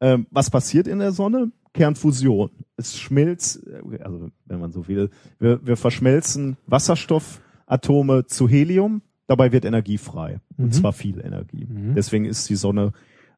[0.00, 1.52] Ähm, was passiert in der Sonne?
[1.72, 2.50] Kernfusion.
[2.76, 5.10] Es schmilzt, äh, also wenn man so will,
[5.40, 10.40] wir, wir verschmelzen Wasserstoffatome zu Helium, dabei wird Energie frei.
[10.56, 10.64] Mhm.
[10.64, 11.66] Und zwar viel Energie.
[11.66, 11.94] Mhm.
[11.94, 12.92] Deswegen ist die Sonne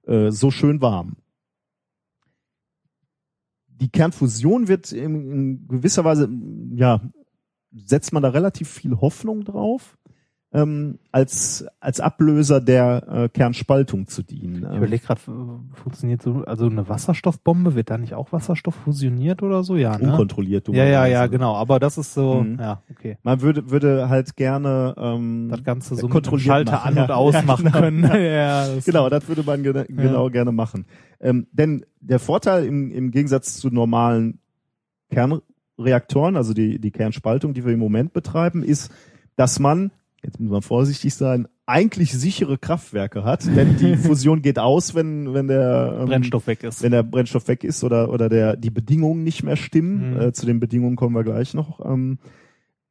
[0.06, 1.16] äh, so schön warm.
[3.68, 6.30] Die Kernfusion wird in, in gewisser Weise,
[6.74, 7.02] ja,
[7.72, 9.98] setzt man da relativ viel Hoffnung drauf.
[10.56, 14.66] Ähm, als als Ablöser der äh, Kernspaltung zu dienen.
[14.70, 15.20] Ich überlege gerade,
[15.74, 19.76] funktioniert so, also eine Wasserstoffbombe, wird da nicht auch Wasserstoff fusioniert oder so?
[19.76, 20.04] Ja, ne?
[20.10, 20.68] unkontrolliert.
[20.68, 21.54] Ja, ja, ja, genau.
[21.56, 22.58] Aber das ist so, Mhm.
[22.58, 23.18] ja, okay.
[23.22, 26.96] Man würde würde halt gerne ähm, Das Ganze so kontrolliert Schalter machen.
[26.98, 27.78] an und Ja, aus ja, machen genau.
[27.78, 28.02] können.
[28.22, 30.86] ja, das Genau, das würde man gena- genau gerne machen.
[31.20, 34.38] Ähm, denn der Vorteil im, im Gegensatz zu normalen
[35.10, 38.90] Kernreaktoren, also die, die Kernspaltung, die wir im Moment betreiben, ist,
[39.36, 39.90] dass man,
[40.26, 45.32] jetzt muss man vorsichtig sein, eigentlich sichere Kraftwerke hat, denn die Fusion geht aus, wenn,
[45.32, 46.82] wenn der ähm, Brennstoff weg ist.
[46.82, 50.14] wenn der Brennstoff weg ist oder oder der die Bedingungen nicht mehr stimmen.
[50.14, 50.20] Mhm.
[50.20, 51.84] Äh, zu den Bedingungen kommen wir gleich noch.
[51.84, 52.18] Ähm,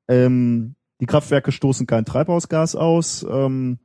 [0.07, 3.26] ähm, die Kraftwerke stoßen kein Treibhausgas aus.
[3.30, 3.80] Ähm,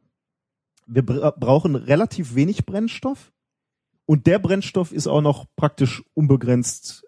[0.87, 3.33] wir bra brauchen relativ wenig Brennstoff
[4.07, 7.05] und der Brennstoff ist auch noch praktisch unbegrenzt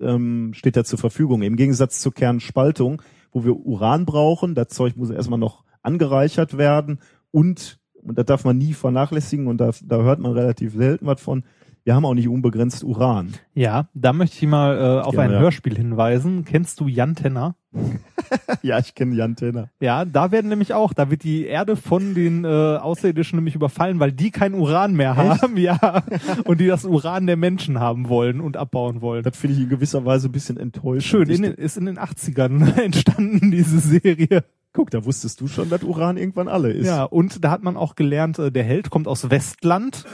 [0.00, 1.42] ähm, steht er zur Verfügung.
[1.42, 3.02] Im Gegensatz zur Kernspaltung,
[3.34, 7.00] wo wir Uran brauchen, das Zeug muss erstmal noch angereichert werden
[7.30, 11.20] und, und das darf man nie vernachlässigen und da, da hört man relativ selten was
[11.20, 11.44] von,
[11.84, 13.34] wir haben auch nicht unbegrenzt Uran.
[13.54, 15.40] Ja, da möchte ich mal äh, auf Gerne, ein ja.
[15.40, 16.44] Hörspiel hinweisen.
[16.46, 17.56] Kennst du Jan Tenner?
[18.62, 19.68] ja, ich kenne Jan Tenner.
[19.80, 24.00] Ja, da werden nämlich auch, da wird die Erde von den äh, Außerirdischen nämlich überfallen,
[24.00, 26.02] weil die kein Uran mehr haben, ja,
[26.44, 29.22] und die das Uran der Menschen haben wollen und abbauen wollen.
[29.22, 31.04] Das finde ich in gewisser Weise ein bisschen enttäuschend.
[31.04, 34.44] Schön, in den, ist in den 80ern entstanden, diese Serie.
[34.72, 36.86] Guck, da wusstest du schon, dass Uran irgendwann alle ist.
[36.86, 40.04] Ja, und da hat man auch gelernt, äh, der Held kommt aus Westland.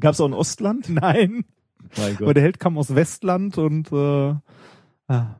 [0.00, 0.88] Gab es auch ein Ostland?
[0.88, 1.44] Nein,
[1.96, 2.36] Mein aber Gott.
[2.36, 4.34] der Held kam aus Westland und äh,
[5.08, 5.36] ah,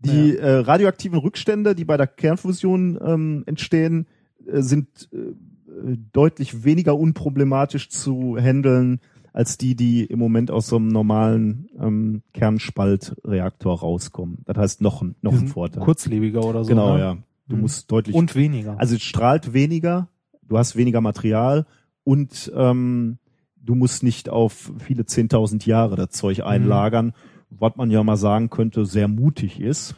[0.00, 4.06] Die äh, radioaktiven Rückstände, die bei der Kernfusion ähm, entstehen,
[4.46, 9.00] äh, sind äh, deutlich weniger unproblematisch zu handeln
[9.32, 14.38] als die, die im Moment aus so einem normalen ähm, Kernspaltreaktor rauskommen.
[14.46, 15.82] Das heißt noch ein, noch die ein Vorteil.
[15.82, 16.68] kurzlebiger oder so.
[16.68, 17.00] genau, ne?
[17.00, 17.16] ja.
[17.48, 17.62] Du Mhm.
[17.62, 18.78] musst deutlich Und weniger.
[18.78, 20.08] Also es strahlt weniger,
[20.42, 21.66] du hast weniger Material
[22.04, 23.18] und ähm,
[23.62, 27.12] du musst nicht auf viele 10.000 Jahre das Zeug einlagern,
[27.50, 29.94] was man ja mal sagen könnte, sehr mutig ist.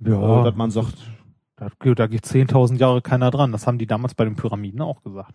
[0.00, 0.94] ja, Äh, dass man sagt,
[1.56, 3.52] da, da geht 10.000 Jahre keiner dran.
[3.52, 5.34] Das haben die damals bei den Pyramiden auch gesagt.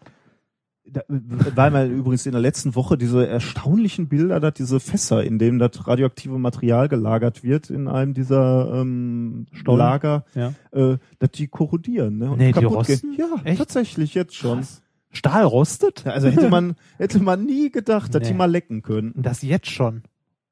[0.85, 5.39] da, weil man übrigens in der letzten Woche diese erstaunlichen Bilder, dass diese Fässer, in
[5.39, 9.79] denen das radioaktive Material gelagert wird, in einem dieser ähm, Stollen?
[9.79, 10.53] Lager, Ja.
[10.71, 12.17] äh, dass die korrodieren.
[12.17, 12.31] Ne?
[12.31, 13.15] und Nee, die kaputt rosten?
[13.15, 13.19] gehen.
[13.19, 13.57] Ja, Echt?
[13.59, 14.59] tatsächlich jetzt schon.
[14.59, 14.80] Krass.
[15.11, 16.03] Stahl rostet?
[16.05, 18.29] Ja, Also hätte man, hätte man nie gedacht, dass Nee.
[18.29, 19.13] die mal lecken können.
[19.15, 20.03] Das jetzt schon.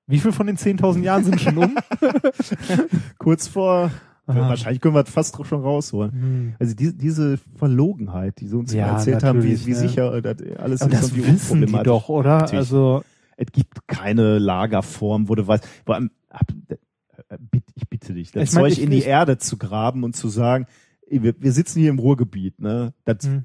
[0.07, 1.75] Wie viel von den 10.000 Jahren sind schon um?
[3.17, 3.91] Kurz vor,
[4.25, 4.49] Aha.
[4.49, 6.11] wahrscheinlich können wir das fast schon rausholen.
[6.11, 6.53] Hm.
[6.59, 9.77] Also die, diese Verlogenheit, die sie uns Ja, erzählt haben, wie, wie ja.
[9.77, 12.39] sicher äh, das alles Aber ist das und wie wissen die doch, oder?
[12.39, 12.55] Natürlich.
[12.59, 13.03] Also,
[13.37, 17.37] Es gibt keine Lagerform, wo du weißt, vor allem, hab- äh,
[17.75, 20.65] ich bitte dich, das Ich mein, Zeug in die Erde zu graben und zu sagen,
[21.07, 22.93] wir, wir sitzen hier im Ruhrgebiet, ne?
[23.05, 23.43] Das, hm.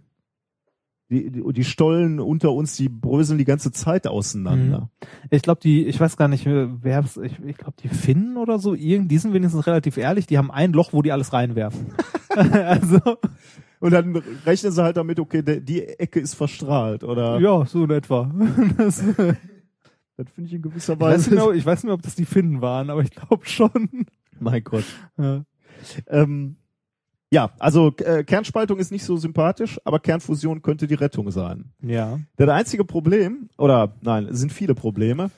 [1.15, 4.91] Die, die, die Stollen unter uns, die bröseln die ganze Zeit auseinander.
[5.31, 8.75] ich glaube, die, ich weiß gar nicht, wer, ich, ich glaube, die Finnen oder so,
[8.75, 11.87] irgend, die sind wenigstens relativ ehrlich, die haben ein Loch, wo die alles reinwerfen.
[12.29, 12.99] also,
[13.81, 17.39] Und dann rechnen sie halt damit, okay, der, die Ecke ist verstrahlt, oder?
[17.39, 18.31] ja, so in etwa.
[18.77, 19.17] Das, ich,
[20.17, 21.35] Das finde ich in gewisser weiß Weise.
[21.35, 24.07] nicht mehr, ich weiß nicht mehr, ob das die Finnen waren, aber ich glaube schon.
[24.41, 24.85] mein Gott.
[25.19, 25.45] Ja.
[26.09, 26.57] Ähm,
[27.35, 31.73] ja, also äh, Kernspaltung ist nicht so sympathisch, aber Kernfusion könnte die Rettung sein.
[31.83, 32.19] ja.
[32.37, 35.25] Das einzige Problem, oder nein, es sind viele Probleme.
[35.25, 35.33] ist-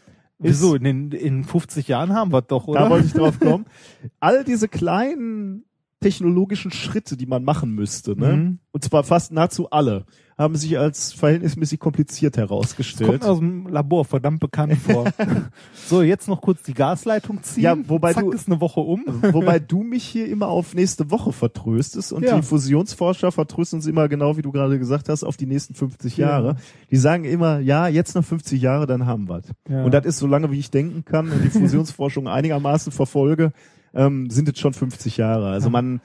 [0.62, 0.74] Wieso?
[0.74, 2.80] In, in 50 Jahren haben wir doch, oder?
[2.80, 3.64] Da wollte ich drauf kommen.
[4.20, 5.64] All diese kleinen
[6.00, 8.36] technologischen Schritte, die man machen müsste, ne?
[8.36, 8.58] Mhm.
[8.72, 10.04] und zwar fast nahezu alle,
[10.38, 13.24] haben sich als verhältnismäßig kompliziert Das kommt herausgestellt.
[13.24, 15.06] aus dem Labor verdammt bekannt vor.
[15.88, 17.62] so, jetzt noch kurz die Gasleitung ziehen.
[17.62, 19.02] Ja, wobei Zack, du- ist eine Woche um.
[19.32, 22.36] Wobei du mich hier immer auf nächste Woche vertröstest und Ja.
[22.36, 26.18] die Fusionsforscher vertrösten uns immer genau, wie du gerade gesagt hast, auf die nächsten 50
[26.18, 26.28] Ja.
[26.28, 26.56] Jahre.
[26.90, 29.46] Die sagen immer, ja, jetzt noch 50 Jahre, dann haben wir's.
[29.70, 29.84] Ja.
[29.84, 33.52] Und das ist so lange, wie ich denken kann und die Fusionsforschung einigermaßen verfolge,
[33.96, 35.48] ähm, sind es schon 50 Jahre.
[35.48, 36.00] Also man,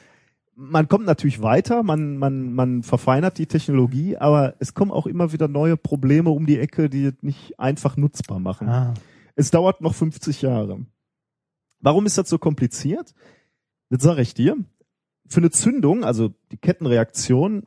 [0.56, 5.34] man kommt natürlich weiter, man, man, man verfeinert die Technologie, aber es kommen auch immer
[5.34, 8.70] wieder neue Probleme um die Ecke, die es nicht einfach nutzbar machen.
[8.70, 8.94] Ah.
[9.36, 10.86] Es dauert noch 50 Jahre.
[11.82, 13.14] Warum ist das so kompliziert?
[13.90, 14.58] Das sage ich dir.
[15.28, 17.64] Für eine Zündung, also die Kettenreaktion,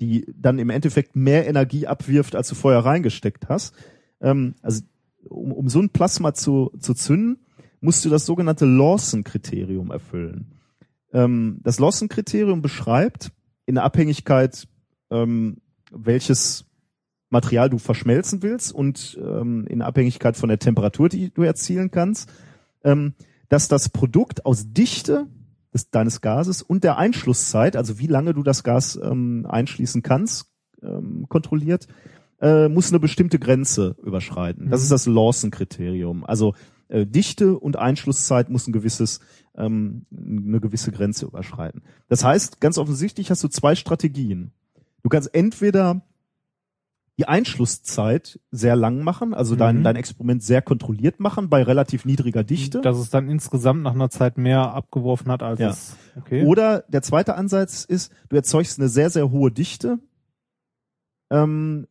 [0.00, 3.74] die dann im Endeffekt mehr Energie abwirft, als du vorher reingesteckt hast,
[4.20, 4.82] ähm, also
[5.28, 7.38] um, um so ein Plasma zu, zu zünden,
[7.80, 10.52] musst du das sogenannte Lawson-Kriterium erfüllen.
[11.12, 13.30] Ähm, das Lawson-Kriterium beschreibt
[13.66, 14.66] in der Abhängigkeit,
[15.10, 15.58] ähm,
[15.90, 16.66] welches
[17.30, 22.30] Material du verschmelzen willst und ähm, in Abhängigkeit von der Temperatur, die du erzielen kannst,
[22.84, 23.14] ähm,
[23.48, 25.26] dass das Produkt aus Dichte
[25.74, 30.46] des, deines Gases und der Einschlusszeit, also wie lange du das Gas ähm, einschließen kannst,
[30.82, 31.86] ähm, kontrolliert,
[32.40, 34.70] äh, muss eine bestimmte Grenze überschreiten.
[34.70, 34.84] Das Mhm.
[34.84, 36.24] ist das Lawson-Kriterium.
[36.24, 36.54] Also
[36.88, 39.20] äh, Dichte und Einschlusszeit muss ein gewisses,
[39.56, 41.82] ähm, eine gewisse Grenze überschreiten.
[42.08, 44.52] Das heißt, ganz offensichtlich hast du zwei Strategien.
[45.02, 46.02] Du kannst entweder
[47.18, 49.82] die Einschlusszeit sehr lang machen, also dein, Mhm.
[49.84, 52.80] dein Experiment sehr kontrolliert machen bei relativ niedriger Dichte.
[52.80, 55.70] Dass es dann insgesamt nach einer Zeit mehr abgeworfen hat, als Ja.
[55.70, 55.96] es.
[56.16, 56.44] Okay.
[56.46, 59.98] Oder der zweite Ansatz ist, du erzeugst eine sehr, sehr hohe Dichte,
[61.30, 61.86] ähm,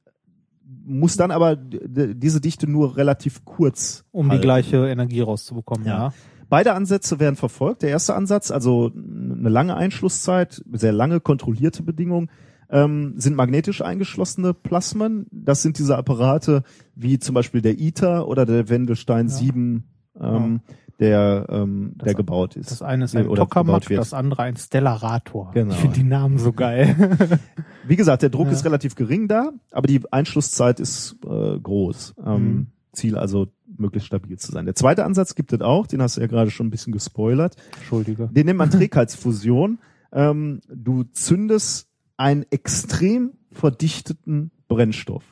[0.87, 4.41] musst dann aber diese Dichte nur relativ kurz um die halten.
[4.41, 5.97] gleiche Energie rauszubekommen, Ja.
[6.07, 6.13] ja.
[6.49, 7.81] Beide Ansätze werden verfolgt.
[7.81, 12.29] Der erste Ansatz, also eine lange Einschlusszeit, sehr lange kontrollierte Bedingungen,
[12.69, 15.25] ähm, sind magnetisch eingeschlossene Plasmen.
[15.31, 16.63] Das sind diese Apparate
[16.95, 19.33] wie zum Beispiel der ITER oder der Wendelstein Ja.
[19.33, 19.83] 7,
[20.21, 20.61] ähm,
[20.99, 22.71] der, ähm, Das- der gebaut ist.
[22.71, 25.51] Das eine ist ein Oder Tokamak, das andere ein Stellarator.
[25.53, 25.73] Genau.
[25.73, 27.39] Ich finde die Namen so geil.
[27.87, 28.53] Wie gesagt, der Druck Ja.
[28.53, 32.15] ist relativ gering da, aber die Einschlusszeit ist äh, groß.
[32.25, 32.67] Ähm, Mhm.
[32.93, 33.47] Ziel also
[33.77, 34.65] möglichst stabil zu sein.
[34.65, 37.55] Der zweite Ansatz gibt es auch, den hast du ja gerade schon ein bisschen gespoilert.
[37.77, 38.27] Entschuldige.
[38.31, 39.77] Den nennt man Trägheitsfusion.
[40.11, 45.23] ähm, du zündest einen extrem verdichteten Brennstoff.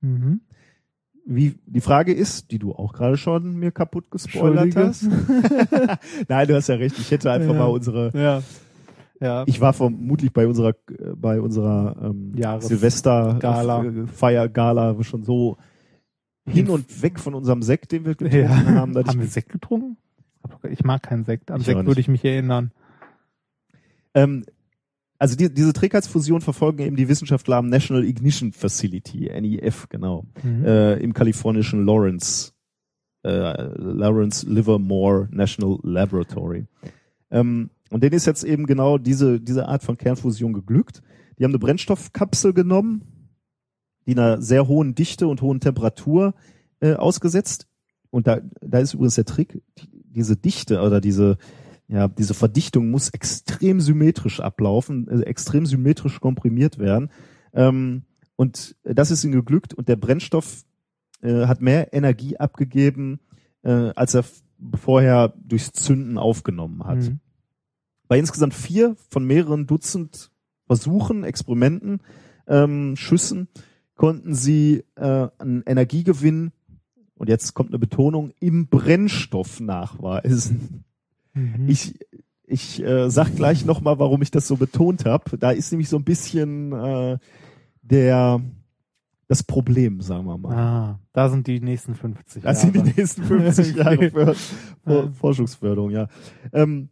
[0.00, 0.42] Mhm.
[1.34, 5.04] Wie die Frage ist, die du auch gerade schon mir kaputt gespoilert hast.
[6.28, 6.98] Nein, du hast ja recht.
[6.98, 7.58] Ich hätte einfach Ja.
[7.60, 8.10] mal unsere.
[8.14, 8.42] Ja.
[9.20, 9.44] Ja.
[9.46, 10.74] Ich war vermutlich bei unserer
[11.14, 13.84] bei unserer ähm, Jahres- Silvester Gala.
[13.84, 15.56] äh, Feiergala schon so
[16.44, 18.74] hin und weg von unserem Sekt, den wir getrunken ja.
[18.74, 18.96] haben.
[18.96, 19.96] Haben wir Sekt getrunken?
[20.68, 21.50] Ich mag keinen Sekt.
[21.50, 22.72] Ich auch Sekt würde ich mich erinnern.
[24.14, 24.44] ähm,
[25.22, 30.26] also die, diese Trägheitsfusion verfolgen eben die Wissenschaftler am National Ignition Facility, NEF, genau.
[30.42, 30.64] Mhm.
[30.64, 32.50] äh, im kalifornischen Lawrence,
[33.22, 33.30] äh,
[33.76, 36.66] Lawrence Livermore National Laboratory.
[37.30, 41.02] Ähm, und denen ist jetzt eben genau diese, diese Art von Kernfusion geglückt.
[41.38, 43.02] Die haben eine Brennstoffkapsel genommen,
[44.08, 46.34] die einer sehr hohen Dichte und hohen Temperatur
[46.80, 47.68] äh, ausgesetzt.
[48.10, 51.38] Und da, da ist übrigens der Trick, die, diese Dichte oder diese,
[51.88, 57.10] ja, diese Verdichtung muss extrem symmetrisch ablaufen, also extrem symmetrisch komprimiert werden.
[57.52, 58.02] Ähm,
[58.36, 60.64] und das ist ihnen geglückt und der Brennstoff
[61.20, 63.20] äh, hat mehr Energie abgegeben,
[63.62, 64.24] äh, als er
[64.74, 66.98] vorher durchs Zünden aufgenommen hat.
[66.98, 67.20] Mhm.
[68.08, 70.30] Bei insgesamt vier von mehreren Dutzend
[70.66, 72.00] Versuchen, Experimenten,
[72.46, 73.48] ähm, Schüssen
[73.94, 76.52] konnten sie äh, einen Energiegewinn,
[77.14, 80.84] und jetzt kommt eine Betonung, im Brennstoff nachweisen.
[81.34, 81.68] Mhm.
[81.68, 81.98] Ich,
[82.44, 85.38] ich äh, sag gleich nochmal, warum ich das so betont habe.
[85.38, 87.18] Da ist nämlich so ein bisschen äh,
[87.82, 88.40] der
[89.28, 90.54] das Problem, sagen wir mal.
[90.54, 92.92] Ah, da sind die nächsten 50 Das sind die Jahre.
[92.96, 94.34] nächsten 50 Jahre für,
[94.84, 95.12] für.
[95.12, 96.08] Forschungsförderung, ja.
[96.52, 96.90] Ähm,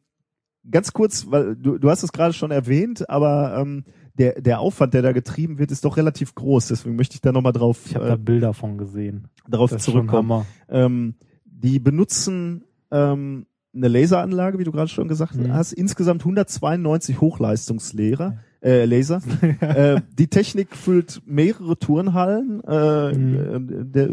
[0.71, 3.85] ganz kurz, weil du, du hast es gerade schon erwähnt, aber ähm,
[4.15, 6.69] der, der Aufwand, der da getrieben wird, ist doch relativ groß.
[6.69, 9.29] Deswegen möchte ich da nochmal drauf, Ich habe da äh, Bilder von gesehen.
[9.47, 10.47] darauf zurückkommen.
[10.71, 15.53] Ähm, die benutzen ähm, eine Laseranlage, wie du gerade schon gesagt Mhm.
[15.53, 19.23] hast, insgesamt 192 Hochleistungslehrer, äh, Laser.
[19.61, 23.35] äh, die Technik füllt mehrere Turnhallen, äh, Mhm.
[23.37, 24.09] äh, der,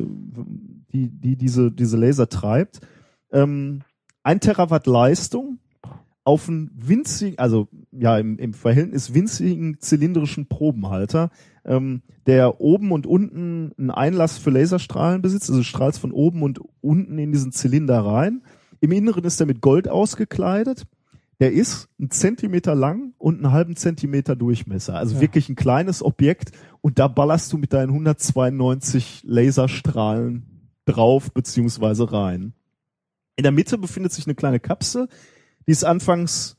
[0.93, 2.81] die, die diese, diese Laser treibt.
[3.31, 3.81] Ähm,
[4.23, 5.59] ein Terawatt Leistung
[6.23, 11.29] auf einen winzigen, also ja im, im Verhältnis winzigen zylindrischen Probenhalter,
[11.65, 16.59] ähm, der oben und unten einen Einlass für Laserstrahlen besitzt, also strahlst von oben und
[16.81, 18.41] unten in diesen Zylinder rein.
[18.79, 20.85] Im Inneren ist er mit Gold ausgekleidet.
[21.39, 24.95] Der ist ein Zentimeter lang und einen halben Zentimeter Durchmesser.
[24.95, 25.21] Also Ja.
[25.21, 26.51] wirklich ein kleines Objekt
[26.81, 32.53] und da ballerst du mit deinen 192 Laserstrahlen drauf beziehungsweise rein.
[33.35, 35.09] In der Mitte befindet sich eine kleine Kapsel,
[35.67, 36.57] die ist anfangs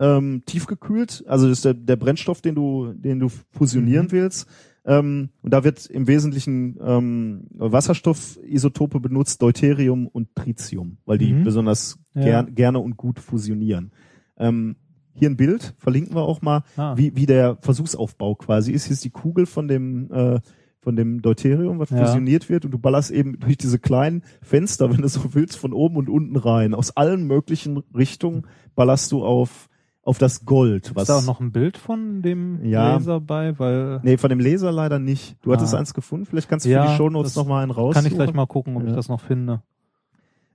[0.00, 4.12] ähm, tiefgekühlt, also das ist der, der Brennstoff, den du, den du fusionieren Mhm.
[4.12, 4.46] willst.
[4.88, 11.42] Ähm, und da wird im Wesentlichen ähm, Wasserstoffisotope benutzt, Deuterium und Tritium, weil die Mhm.
[11.44, 12.22] besonders Ja.
[12.22, 13.90] gern, gerne und gut fusionieren.
[14.38, 14.76] Ähm,
[15.14, 16.96] hier ein Bild, verlinken wir auch mal, Ah.
[16.96, 18.84] wie, wie der Versuchsaufbau quasi ist.
[18.84, 20.40] Hier ist die Kugel von dem, äh,
[20.80, 22.04] von dem Deuterium, was Ja.
[22.06, 25.72] fusioniert wird und du ballerst eben durch diese kleinen Fenster, wenn du so willst, von
[25.72, 26.74] oben und unten rein.
[26.74, 28.46] Aus allen möglichen Richtungen
[28.76, 29.68] ballerst du auf,
[30.06, 30.86] auf das Gold.
[30.86, 32.94] Ist Was da auch noch ein Bild von dem Ja.
[32.94, 33.58] Laser bei?
[33.58, 35.36] Weil Nee, von dem Laser leider nicht.
[35.42, 35.78] Du hattest Ah.
[35.78, 37.94] eins gefunden, vielleicht kannst du Ja, für die Shownotes das noch mal einen raus.
[37.94, 38.88] kann ich gleich mal gucken, ob Ja.
[38.90, 39.62] ich das noch finde.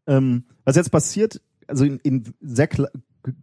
[0.08, 2.70] Ähm, was jetzt passiert, also in, in sehr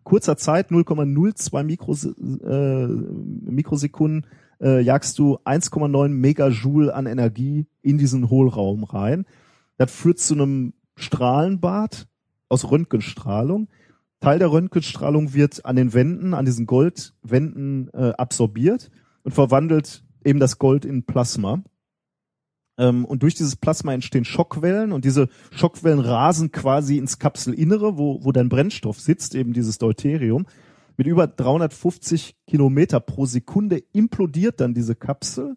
[0.02, 4.26] kurzer Zeit, 0,02 Mikros, äh, Mikrosekunden,
[4.60, 9.24] äh, jagst du 1,9 Megajoule an Energie in diesen Hohlraum rein.
[9.76, 12.08] Das führt zu einem Strahlenbad
[12.48, 13.68] aus Röntgenstrahlung.
[14.20, 18.90] Teil der Röntgenstrahlung wird an den Wänden, an diesen Goldwänden äh, absorbiert
[19.22, 21.62] und verwandelt eben das Gold in Plasma.
[22.78, 28.24] Ähm, und durch dieses Plasma entstehen Schockwellen und diese Schockwellen rasen quasi ins Kapselinnere, wo,
[28.24, 30.46] wo dein Brennstoff sitzt, eben dieses Deuterium.
[30.96, 35.56] Mit über 350 Kilometer pro Sekunde implodiert dann diese Kapsel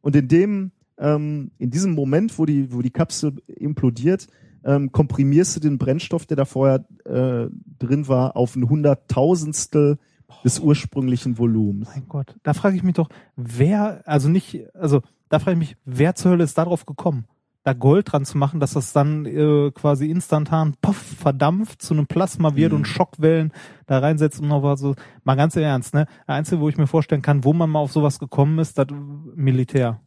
[0.00, 4.26] und in dem, ähm, in diesem Moment, wo die, wo die Kapsel implodiert,
[4.64, 9.98] ähm, komprimierst du den Brennstoff, der da vorher äh, drin war, auf ein Hunderttausendstel
[10.44, 11.88] des ursprünglichen Volumens.
[11.94, 15.76] Mein Gott, da frage ich mich doch, wer, also nicht, also da frage ich mich,
[15.84, 17.26] wer zur Hölle ist darauf gekommen,
[17.62, 22.06] da Gold dran zu machen, dass das dann äh, quasi instantan puff, verdampft zu einem
[22.06, 22.78] Plasma wird Mhm.
[22.78, 23.52] und Schockwellen
[23.86, 24.94] da reinsetzt und noch was so.
[25.24, 26.06] Mal ganz im Ernst, ne?
[26.26, 28.86] Der Einzige, wo ich mir vorstellen kann, wo man mal auf sowas gekommen ist, das
[29.34, 30.00] Militär.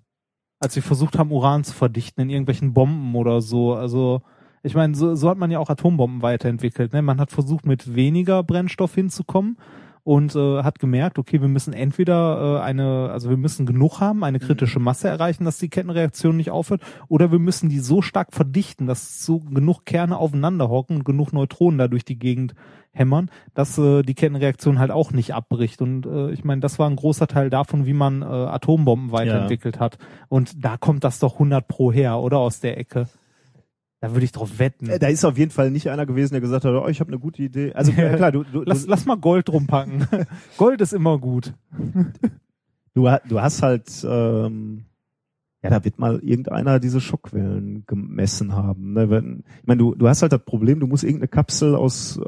[0.60, 3.76] Als sie versucht haben, Uran zu verdichten in irgendwelchen Bomben oder so.
[3.76, 4.24] Also,
[4.64, 6.94] ich meine, so, so hat man ja auch Atombomben weiterentwickelt.
[6.94, 7.02] Ne?
[7.02, 9.58] Man hat versucht, mit weniger Brennstoff hinzukommen
[10.04, 14.24] und äh, hat gemerkt, okay, wir müssen entweder äh, eine, also wir müssen genug haben,
[14.24, 18.34] eine kritische Masse erreichen, dass die Kettenreaktion nicht aufhört, oder wir müssen die so stark
[18.34, 22.54] verdichten, dass so genug Kerne aufeinander hocken und genug Neutronen da durch die Gegend
[22.92, 25.82] hämmern, dass äh, die Kettenreaktion halt auch nicht abbricht.
[25.82, 29.80] Und äh, ich meine, das war ein großer Teil davon, wie man äh, Atombomben weiterentwickelt
[29.80, 29.98] hat.
[30.28, 33.08] Und da kommt das doch 100 pro her, oder aus der Ecke.
[34.04, 34.90] Da würde ich drauf wetten.
[34.90, 37.10] Äh, Da ist auf jeden Fall nicht einer gewesen, der gesagt hat, oh, ich habe
[37.10, 37.72] eine gute Idee.
[37.72, 40.06] Also äh, klar, du, du, Lass, du, lass mal Gold drumpacken.
[40.58, 41.54] Gold ist immer gut.
[42.94, 44.84] du, du hast halt, ähm,
[45.64, 48.92] ja, da wird mal irgendeiner diese Schockwellen gemessen haben.
[48.92, 49.10] Ne?
[49.10, 52.20] Wenn, ich meine, du, du hast halt das Problem, du musst irgendeine Kapsel aus,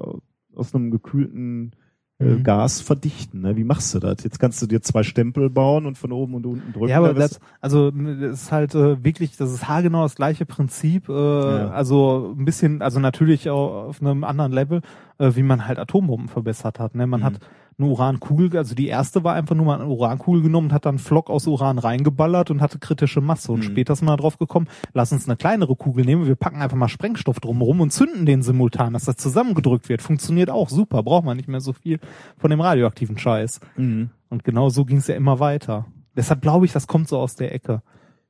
[0.55, 1.73] aus einem gekühlten
[2.17, 2.43] Mhm.
[2.43, 3.41] Gas verdichten.
[3.41, 3.57] Ne?
[3.57, 4.23] Wie machst du das?
[4.23, 6.87] Jetzt kannst du dir zwei Stempel bauen und von oben und unten drücken.
[6.87, 11.09] Ja, aber das, also das ist halt äh, wirklich, das ist haargenau das gleiche Prinzip.
[11.09, 14.81] Äh, Also ein bisschen, also natürlich auch auf einem anderen Level,
[15.17, 16.95] äh, wie man halt Atombomben verbessert hat.
[16.95, 17.05] Ne?
[17.05, 17.25] Man Mhm.
[17.25, 17.39] hat
[17.77, 20.95] eine Urankugel, also die erste war einfach nur mal eine Urankugel genommen und hat dann
[20.95, 23.51] einen Flock aus Uran reingeballert und hatte kritische Masse.
[23.51, 23.63] Und Mhm.
[23.63, 26.87] später ist man drauf gekommen, lass uns eine kleinere Kugel nehmen, wir packen einfach mal
[26.87, 30.01] Sprengstoff drumherum und zünden den simultan, dass das zusammengedrückt wird.
[30.01, 31.99] Funktioniert auch super, braucht man nicht mehr so viel
[32.37, 33.59] von dem radioaktiven Scheiß.
[33.75, 34.09] Mhm.
[34.29, 35.85] Und genau so ging es ja immer weiter.
[36.15, 37.81] Deshalb glaube ich, das kommt so aus der Ecke.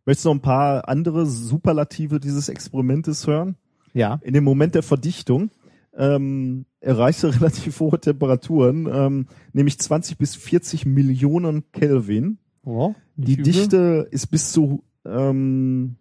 [0.07, 3.55] Möchtest du noch ein paar andere Superlative dieses Experimentes hören?
[3.93, 4.19] Ja.
[4.23, 5.51] in dem Moment der Verdichtung
[5.95, 12.37] ähm, erreichst du relativ hohe Temperaturen, ähm, nämlich 20 bis 40 Millionen Kelvin.
[12.63, 13.43] Oh, Die übel.
[13.43, 15.97] Dichte ist bis zu ähm,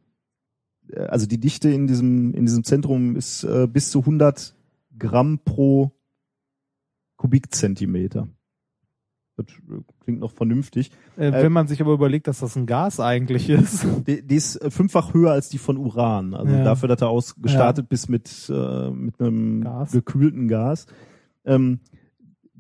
[0.89, 4.55] äh, also die Dichte in diesem in diesem Zentrum ist äh, bis zu 100
[4.99, 5.93] Gramm pro
[7.17, 8.29] Kubikzentimeter.
[9.37, 10.91] Das äh, klingt noch vernünftig.
[11.17, 13.85] Äh, wenn man sich aber überlegt, dass das ein Gas eigentlich ist.
[14.07, 16.35] Die, die ist äh, fünffach höher als die von Uran.
[16.35, 16.63] Also Ja.
[16.65, 19.93] dafür, dass er aus gestartet bis mit, äh, mit einem Gas.
[19.93, 20.87] gekühlten Gas.
[21.45, 21.81] Ähm,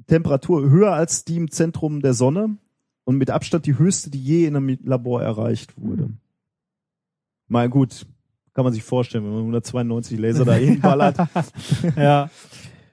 [0.06, 2.56] Temperatur höher als die im Zentrum der Sonne
[3.04, 6.04] und mit Abstand die höchste, die je in einem Labor erreicht wurde.
[6.04, 6.16] Hm.
[7.48, 8.06] Mal gut,
[8.54, 11.16] kann man sich vorstellen, wenn man 192 Laser da hinballert,
[11.96, 12.30] ja.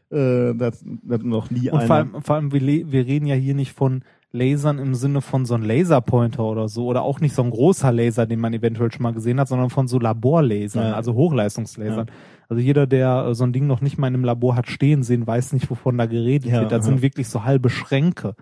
[0.09, 1.87] äh, das, das noch nie Und einer.
[1.87, 4.03] vor allem, vor allem wir, wir reden ja hier nicht von
[4.33, 7.91] Lasern im Sinne von so einem Laserpointer oder so oder auch nicht so ein großer
[7.91, 10.93] Laser, den man eventuell schon mal gesehen hat, sondern von so Laborlasern, Ja.
[10.93, 12.09] also Hochleistungslasern.
[12.47, 15.03] Also jeder, der äh, so ein Ding noch nicht mal in einem Labor hat stehen
[15.03, 16.71] sehen, weiß nicht, wovon da geredet Ja, wird.
[16.71, 16.91] Das aha.
[16.91, 18.35] sind wirklich so halbe Schränke.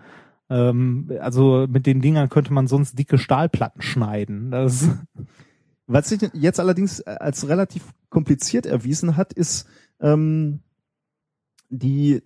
[0.48, 4.50] Ähm, also mit den Dingern könnte man sonst dicke Stahlplatten schneiden.
[4.50, 4.88] Das
[5.86, 9.66] Was sich jetzt allerdings als relativ kompliziert erwiesen hat, ist
[10.00, 10.60] ähm,
[11.68, 12.22] die,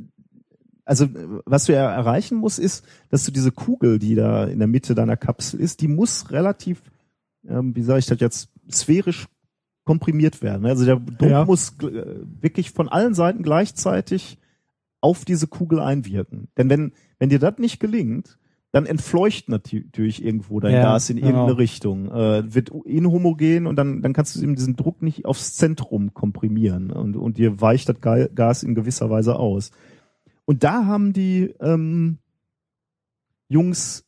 [0.85, 1.07] also
[1.47, 4.95] was du ja erreichen musst, ist, dass du diese Kugel, die da in der Mitte
[4.95, 6.83] deiner Kapsel ist, die muss relativ,
[7.49, 9.27] ähm, wie sage ich das jetzt, sphärisch
[9.85, 10.67] komprimiert werden.
[10.67, 11.45] Also der Druck Ja.
[11.45, 14.39] muss äh, wirklich von allen Seiten gleichzeitig
[15.01, 16.49] auf diese Kugel einwirken.
[16.57, 18.39] Denn wenn, wenn dir das nicht gelingt,
[18.73, 21.29] dann entfleucht natürlich irgendwo dein Ja, Gas in genau.
[21.29, 25.55] irgendeine Richtung, äh, wird inhomogen und dann, dann kannst du eben diesen Druck nicht aufs
[25.55, 29.71] Zentrum komprimieren und, und dir weicht das Ga- Gas in gewisser Weise aus.
[30.47, 32.19] Und da haben die ähm,
[33.49, 34.05] Jungs,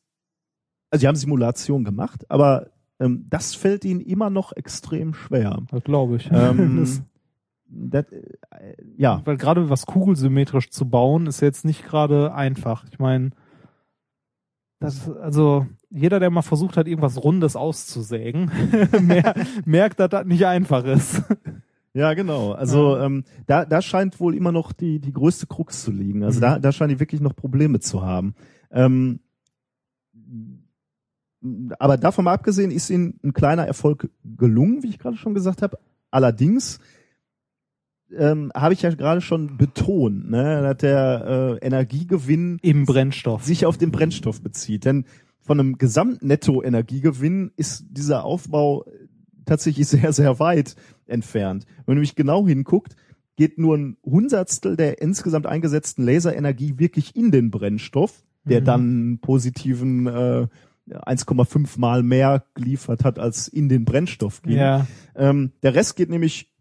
[0.90, 5.62] also die haben Simulation gemacht, aber ähm, das fällt ihnen immer noch extrem schwer.
[5.70, 6.30] Das glaube ich.
[6.32, 6.78] Ähm,
[7.68, 8.22] Das- äh,
[8.96, 12.84] ja, Weil gerade was kugelsymmetrisch zu bauen, ist jetzt nicht gerade einfach.
[12.92, 13.30] Ich meine,
[14.78, 18.52] das, also jeder, der mal versucht hat, irgendwas Rundes auszusägen,
[19.00, 19.34] mer
[19.64, 21.22] merkt, dass das nicht einfach ist.
[21.96, 22.52] Ja, genau.
[22.52, 26.24] Also ähm, da, da scheint wohl immer noch die, die größte Krux zu liegen.
[26.24, 26.42] Also Mhm.
[26.42, 28.34] da, da scheinen die wirklich noch Probleme zu haben.
[28.70, 29.20] Ähm,
[31.78, 35.62] aber davon mal abgesehen ist ihnen ein kleiner Erfolg gelungen, wie ich gerade schon gesagt
[35.62, 35.78] habe.
[36.10, 36.80] Allerdings
[38.14, 43.42] ähm, habe ich ja gerade schon betont, ne, dass der äh, Energiegewinn Im Brennstoff.
[43.42, 44.84] sich auf den Brennstoff bezieht.
[44.84, 45.06] Denn
[45.40, 48.84] von einem Gesamtnetto-Energiegewinn ist dieser Aufbau
[49.46, 50.76] tatsächlich sehr, sehr weit
[51.06, 51.66] entfernt.
[51.78, 52.96] Wenn man nämlich genau hinguckt,
[53.36, 58.64] geht nur ein Hundertstel der insgesamt eingesetzten Laserenergie wirklich in den Brennstoff, der Mhm.
[58.64, 60.46] dann positiven äh,
[60.90, 64.56] 1,5 mal mehr geliefert hat, als in den Brennstoff ging.
[64.56, 64.86] Ja.
[65.14, 66.52] Ähm, der Rest geht nämlich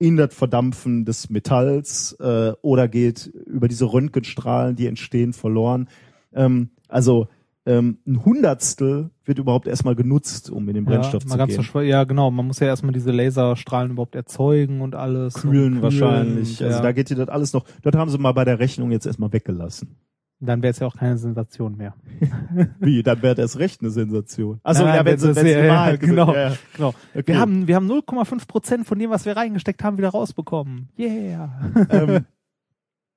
[0.00, 5.88] in das Verdampfen des Metalls äh, oder geht über diese Röntgenstrahlen, die entstehen, verloren.
[6.32, 7.28] Ähm, also
[7.68, 11.86] ähm, ein Hundertstel wird überhaupt erstmal genutzt, um in den Brennstoff ja, zu gehen.
[11.86, 12.30] ja, genau.
[12.30, 15.34] Man muss ja erstmal diese Laserstrahlen überhaupt erzeugen und alles.
[15.34, 16.60] Kühlen und wahrscheinlich.
[16.60, 16.68] ja.
[16.68, 17.66] Also da geht dir das alles noch.
[17.82, 19.96] Dort haben sie mal bei der Rechnung jetzt erstmal weggelassen.
[20.40, 21.94] Dann wäre es ja auch keine Sensation mehr.
[22.80, 23.02] Wie?
[23.02, 24.60] Dann wäre das recht eine Sensation.
[24.62, 26.32] Also ja, wenn sie, sie ja, ja, genau.
[26.34, 26.52] ja.
[26.74, 26.94] Genau.
[27.12, 27.26] Okay.
[27.26, 30.88] Wir haben, wir haben 0,5 Prozent von dem, was wir reingesteckt haben, wieder rausbekommen.
[30.98, 31.50] Yeah.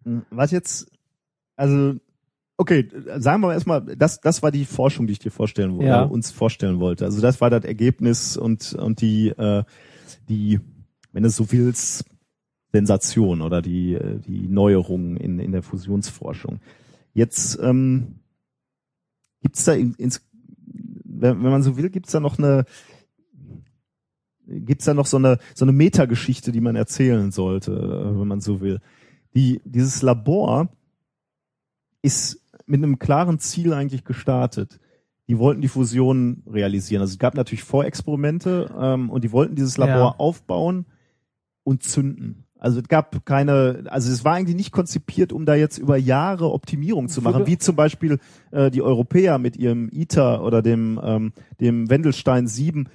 [0.04, 0.92] ähm, was jetzt,
[1.56, 1.94] also,
[2.62, 6.04] okay, sagen wir erstmal, das, das war die Forschung, die ich dir vorstellen wollte, Ja.
[6.04, 7.06] äh, uns vorstellen wollte.
[7.06, 9.64] Also das war das Ergebnis und, und die, äh,
[10.30, 10.60] die,
[11.12, 12.06] wenn es so willst,
[12.72, 16.60] Sensation oder die, äh, die Neuerung in, in der Fusionsforschung.
[17.16, 18.20] Jetzt ähm,
[19.42, 20.22] gibt's da in, ins,
[21.04, 22.66] wenn, wenn man so will, gibt's da noch eine,
[24.46, 28.40] gibt's da noch so eine so eine Metageschichte, die man erzählen sollte, äh, wenn man
[28.40, 28.82] so will.
[29.34, 30.70] Die dieses Labor
[32.04, 32.41] ist
[32.72, 34.80] mit einem klaren Ziel eigentlich gestartet.
[35.28, 37.02] Die wollten die Fusion realisieren.
[37.02, 40.16] Also es gab natürlich Vorexperimente ähm, und die wollten dieses Labor Ja.
[40.18, 40.86] aufbauen
[41.64, 42.46] und zünden.
[42.58, 46.52] Also es gab keine, also es war eigentlich nicht konzipiert, um da jetzt über Jahre
[46.52, 48.20] Optimierung zu machen, wie zum Beispiel
[48.52, 52.88] äh, die Europäer mit ihrem ITER oder dem, ähm, dem Wendelstein 7,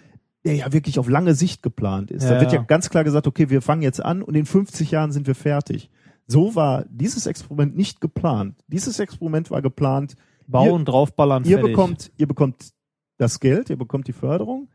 [0.44, 2.24] der ja wirklich auf lange Sicht geplant ist.
[2.24, 2.64] da Ja, wird ja ja.
[2.64, 5.90] ganz klar gesagt, okay, wir fangen jetzt an und in 50 Jahren sind wir fertig.
[6.26, 8.56] So war dieses Experiment nicht geplant.
[8.66, 10.16] Dieses Experiment war geplant,
[10.48, 11.72] Bauen, draufballern, ihr fertig.
[11.72, 12.72] bekommt, ihr bekommt
[13.18, 14.68] das Geld, ihr bekommt die Förderung,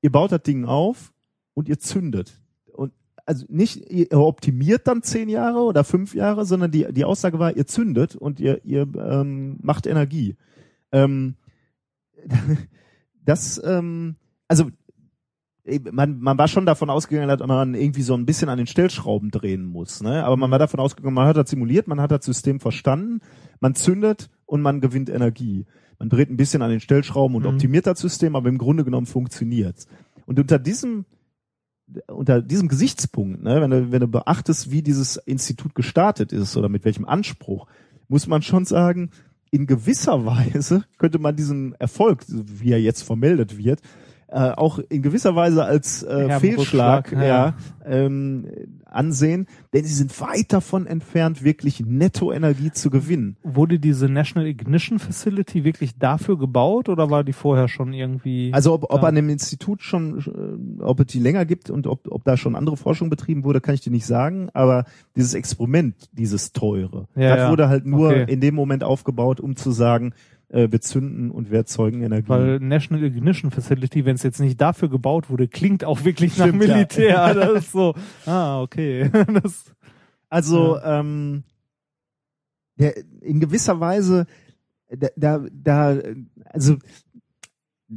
[0.00, 1.12] ihr baut das Ding auf
[1.54, 2.40] und ihr zündet.
[2.72, 2.92] Und
[3.26, 7.56] also nicht, ihr optimiert dann zehn Jahre oder fünf Jahre, sondern die, die Aussage war,
[7.56, 10.36] ihr zündet und ihr, ihr ähm, macht Energie.
[10.90, 11.36] Ähm,
[13.24, 14.16] das, ähm,
[14.48, 14.70] also
[15.92, 19.30] man, man war schon davon ausgegangen, dass man irgendwie so ein bisschen an den Stellschrauben
[19.30, 20.02] drehen muss.
[20.02, 20.24] Ne?
[20.24, 23.20] Aber man war davon ausgegangen, man hat das simuliert, man hat das System verstanden,
[23.60, 25.66] man zündet und man gewinnt Energie.
[25.98, 27.48] Man dreht ein bisschen an den Stellschrauben und Mhm.
[27.50, 29.86] optimiert das System, aber im Grunde genommen funktioniert's.
[30.26, 31.04] Und unter diesem
[32.08, 36.70] unter diesem Gesichtspunkt, ne, wenn du, wenn du beachtest, wie dieses Institut gestartet ist oder
[36.70, 37.66] mit welchem Anspruch,
[38.08, 39.10] muss man schon sagen,
[39.50, 43.80] in gewisser Weise könnte man diesen Erfolg, wie er jetzt vermeldet wird,
[44.32, 47.22] äh, auch in gewisser Weise als äh, Fehlschlag ja.
[47.22, 47.54] ja.
[47.84, 48.46] ähm,
[48.86, 53.36] ansehen, denn sie sind weit davon entfernt, wirklich Nettoenergie zu gewinnen.
[53.42, 58.50] Wurde diese National Ignition Facility wirklich dafür gebaut oder war die vorher schon irgendwie?
[58.52, 60.18] Also ob, ob an dem Institut schon,
[60.78, 63.60] äh, ob es die länger gibt und ob, ob da schon andere Forschung betrieben wurde,
[63.60, 64.48] kann ich dir nicht sagen.
[64.52, 64.84] Aber
[65.16, 67.50] dieses Experiment, dieses teure, Ja, das ja.
[67.50, 68.32] wurde halt nur Okay.
[68.32, 70.12] in dem Moment aufgebaut, um zu sagen,
[70.52, 72.28] äh, wir zünden und wir erzeugen Energie.
[72.28, 76.46] Weil National Ignition Facility, wenn es jetzt nicht dafür gebaut wurde, klingt auch wirklich nach
[76.46, 76.74] Stimmt, ja.
[76.74, 77.34] Militär.
[77.42, 77.94] Das ist so,
[78.26, 79.10] ah, okay.
[79.42, 79.64] Das,
[80.28, 81.44] Also ähm,
[82.76, 84.26] der, in gewisser Weise,
[84.90, 85.98] da, da, da,
[86.44, 86.76] also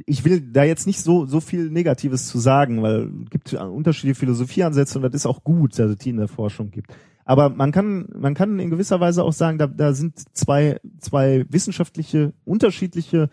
[0.06, 4.20] ich will da jetzt nicht so so viel Negatives zu sagen, weil es gibt unterschiedliche
[4.20, 6.94] Philosophieansätze und das ist auch gut, dass es die in der Forschung gibt.
[7.26, 11.46] Aber man kann man kann in gewisser Weise auch sagen, da, da sind zwei zwei
[11.50, 13.30] wissenschaftliche unterschiedliche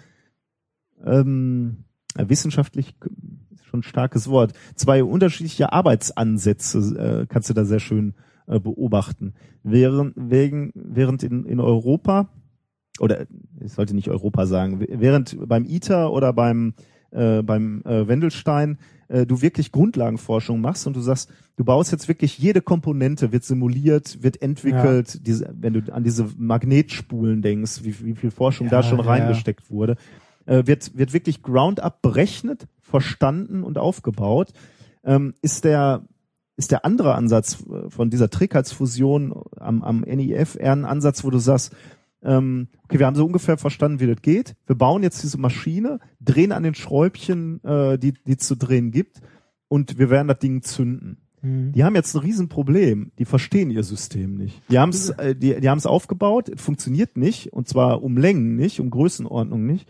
[1.05, 1.85] ähm,
[2.17, 2.95] äh, wissenschaftlich
[3.63, 6.79] schon ein starkes Wort zwei unterschiedliche Arbeitsansätze
[7.23, 8.15] äh, kannst du da sehr schön
[8.47, 9.35] äh, beobachten.
[9.63, 12.29] Während, wegen, während in, in Europa,
[12.99, 13.27] oder
[13.61, 16.75] ich sollte nicht Europa sagen, während beim ITER oder beim,
[17.13, 18.79] äh, beim äh, Wendelstein
[19.13, 23.45] äh, du wirklich Grundlagenforschung machst und du sagst, du baust jetzt wirklich jede Komponente, wird
[23.45, 28.77] simuliert, wird entwickelt, diese, wenn du an diese Magnetspulen denkst, wie, wie viel Forschung da
[28.77, 29.05] Ja, schon ja.
[29.05, 29.97] reingesteckt wurde,
[30.47, 34.53] äh, wird, wird wirklich ground-up berechnet, verstanden und aufgebaut.
[35.05, 36.03] Ähm, ist der
[36.57, 41.31] ist der andere Ansatz äh, von dieser Trägheitsfusion am, am NIF eher ein Ansatz, wo
[41.31, 41.75] du sagst,
[42.23, 44.55] ähm, okay, wir haben so ungefähr verstanden, wie das geht.
[44.67, 49.21] Wir bauen jetzt diese Maschine, drehen an den Schräubchen, äh, die die zu drehen gibt,
[49.69, 51.19] und wir werden das Ding zünden.
[51.43, 51.73] Mhm.
[51.73, 53.13] Die haben jetzt ein Riesenproblem.
[53.19, 54.63] Die verstehen ihr System nicht.
[54.71, 58.17] Die haben es, äh, die, die haben es aufgebaut, es funktioniert nicht, und zwar um
[58.17, 59.89] Längen nicht, um Größenordnung nicht.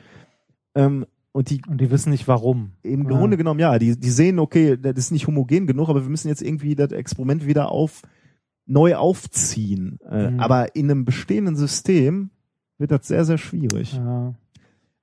[0.75, 2.73] Ähm, und die Und die wissen nicht warum.
[2.83, 3.09] im Ja.
[3.19, 6.29] Grunde genommen, ja, die, die sehen, okay, das ist nicht homogen genug, aber wir müssen
[6.29, 8.03] jetzt irgendwie das Experiment wieder auf,
[8.67, 9.99] neu aufziehen.
[10.09, 10.41] Äh, Mhm.
[10.41, 12.31] Aber in einem bestehenden System
[12.79, 13.95] wird das sehr, sehr schwierig.
[13.95, 14.35] Ja.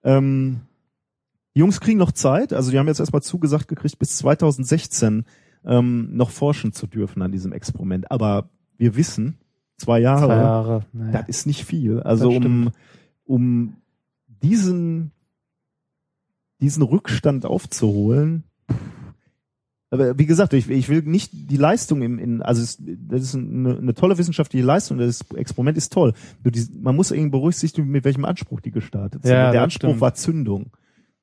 [0.03, 0.61] Ähm,
[1.55, 5.25] die Jungs kriegen noch Zeit, also die haben jetzt erstmal zugesagt gekriegt, bis 2016
[5.65, 8.09] ähm, noch forschen zu dürfen an diesem Experiment.
[8.11, 9.38] Aber wir wissen,
[9.77, 10.85] zwei Jahre, Zwei Jahre.
[10.93, 11.11] Nee.
[11.11, 11.99] das ist nicht viel.
[12.01, 12.71] Also um,
[13.25, 13.75] um
[14.27, 15.11] diesen,
[16.61, 18.43] diesen Rückstand aufzuholen.
[19.92, 23.35] Aber wie gesagt, ich, ich will nicht die Leistung im, in, also es, das ist
[23.35, 26.14] eine, eine tolle wissenschaftliche Leistung, das Experiment ist toll.
[26.43, 29.32] Nur die, man muss irgendwie berücksichtigen, mit welchem Anspruch die gestartet sind.
[29.32, 30.01] Ja, der Anspruch stimmt.
[30.01, 30.72] war Zündung.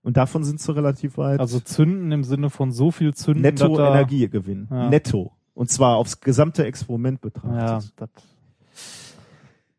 [0.03, 1.41] Und davon sind sie relativ weit.
[1.41, 3.43] Also zünden im Sinne von so viel zünden.
[3.43, 4.69] Netto Energiegewinn.
[4.71, 4.89] Ja.
[4.89, 5.33] Netto.
[5.55, 7.93] Und zwar aufs gesamte Experiment Ja, betrachtet.
[7.97, 8.11] das.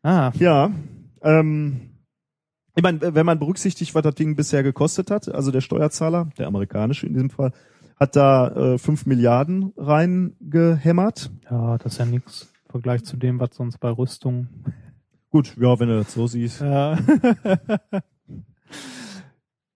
[0.02, 0.70] Ah, Ja,
[1.22, 1.80] ähm,
[2.74, 6.46] ich meine, wenn man berücksichtigt, was das Ding bisher gekostet hat, also der Steuerzahler, der
[6.46, 7.52] amerikanische in diesem Fall,
[7.98, 11.30] hat da äh, 5 Milliarden reingehämmert.
[11.50, 12.42] ja, das ist ja nix.
[12.66, 14.48] im Vergleich zu dem, was sonst bei Rüstung.
[15.30, 16.60] Gut, ja, wenn du das so siehst.
[16.60, 16.98] Ja.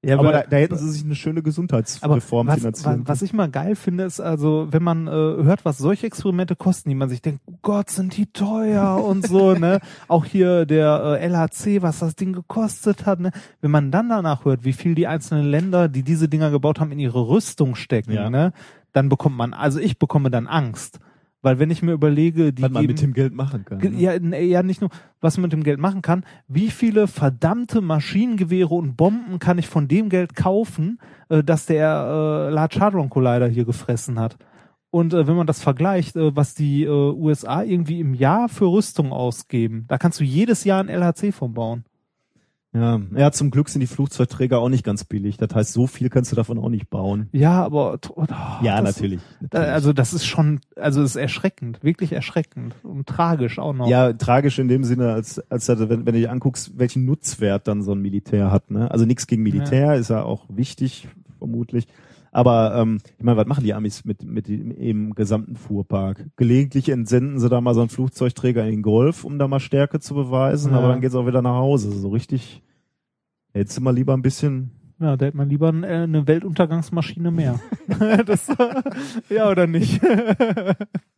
[0.04, 3.32] ja aber da, da hätten sie sich eine schöne Gesundheitsreform was, finanzieren was, was ich
[3.32, 7.08] mal geil finde, ist also, wenn man äh, hört, was solche Experimente kosten, die man
[7.08, 9.80] sich denkt, oh Gott, sind die teuer und so, ne?
[10.08, 13.30] Auch hier der äh, LHC, was das Ding gekostet hat, ne?
[13.60, 16.92] Wenn man dann danach hört, wie viel die einzelnen Länder, die diese Dinger gebaut haben,
[16.92, 18.30] in ihre Rüstung stecken, Ja.
[18.30, 18.52] ne?
[18.92, 20.98] Dann bekommt man, also ich bekomme dann Angst.
[21.42, 23.78] Weil wenn ich mir überlege, die was man geben, mit dem Geld machen kann.
[23.78, 23.90] Ne?
[23.98, 24.90] Ja, ja, nicht nur,
[25.20, 29.66] was man mit dem Geld machen kann, wie viele verdammte Maschinengewehre und Bomben kann ich
[29.66, 34.36] von dem Geld kaufen, äh, dass der äh, Large Hadron Collider hier gefressen hat.
[34.90, 38.66] Und äh, wenn man das vergleicht, äh, was die äh, USA irgendwie im Jahr für
[38.66, 41.84] Rüstung ausgeben, da kannst du jedes Jahr ein LHC von bauen.
[42.74, 43.00] Ja.
[43.14, 45.36] ja, zum Glück sind die Flugzeugträger auch nicht ganz billig.
[45.36, 47.28] Das heißt, so viel kannst du davon auch nicht bauen.
[47.32, 48.24] Ja, aber oh,
[48.62, 49.20] ja, das, natürlich.
[49.40, 49.68] natürlich.
[49.70, 53.88] Also das ist schon, also es ist erschreckend, wirklich erschreckend und tragisch auch noch.
[53.88, 57.68] Ja, tragisch in dem Sinne, als, als dass, wenn, wenn du dir anguckst, welchen Nutzwert
[57.68, 58.70] dann so ein Militär hat.
[58.70, 58.90] Ne?
[58.90, 61.86] Also nichts gegen Militär, ist ja auch wichtig, vermutlich.
[62.34, 66.30] Aber ähm, ich meine, was machen die Amis mit, mit dem im gesamten Fuhrpark?
[66.36, 70.00] Gelegentlich entsenden sie da mal so einen Flugzeugträger in den Golf, um da mal Stärke
[70.00, 70.78] zu beweisen, Ja.
[70.78, 71.92] aber dann geht's auch wieder nach Hause.
[71.92, 72.62] So richtig,
[73.52, 77.60] hättest du mal lieber ein bisschen Ja, da hätte man lieber äh, eine Weltuntergangsmaschine mehr.
[78.26, 78.48] das,
[79.28, 80.00] ja, oder nicht?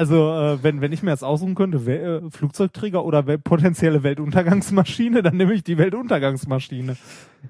[0.00, 4.02] also, äh, wenn, wenn ich mir jetzt aussuchen könnte, wer, äh, Flugzeugträger oder wel potenzielle
[4.02, 6.96] Weltuntergangsmaschine, dann nehme ich die Weltuntergangsmaschine.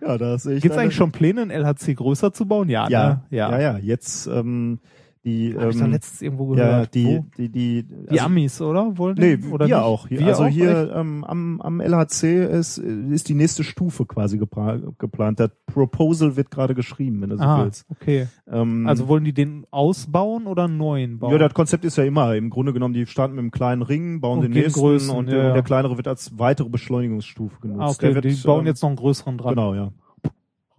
[0.01, 2.69] Ja, da sehe ich Gibt es eigentlich schon Pläne, ein LHC größer zu bauen?
[2.69, 3.21] Ja, Ja, ne?
[3.31, 3.61] ja, ja.
[3.61, 4.81] ja, Jetzt ähm,
[5.25, 6.95] die Hab ich ähm, letztens irgendwo ja, gehört.
[6.95, 7.27] die, Wo?
[7.37, 8.97] die, die, die also- Amis, oder?
[8.97, 9.49] Wollen Nee, die?
[9.49, 9.85] oder wir nicht?
[9.85, 10.09] auch.
[10.09, 10.49] Hier, Wir also auch?
[10.49, 15.39] hier ähm, am, am LHC ist, ist die nächste Stufe quasi geplant.
[15.41, 17.85] Das Proposal wird gerade geschrieben, wenn du so Ah, willst.
[17.91, 18.29] okay.
[18.51, 21.33] Ähm, Also wollen die den ausbauen oder neuen bauen?
[21.33, 24.21] ja, das Konzept ist ja immer, im Grunde genommen, die starten mit einem kleinen Ring,
[24.21, 25.53] bauen Und den nächsten größeren, und, ja, der, ja.
[25.53, 27.81] der kleinere wird als weitere Beschleunigungsstufe genutzt.
[27.81, 29.55] ah, okay, wird, die bauen ähm, jetzt noch einen größeren dran.
[29.55, 29.93] Genau, ja.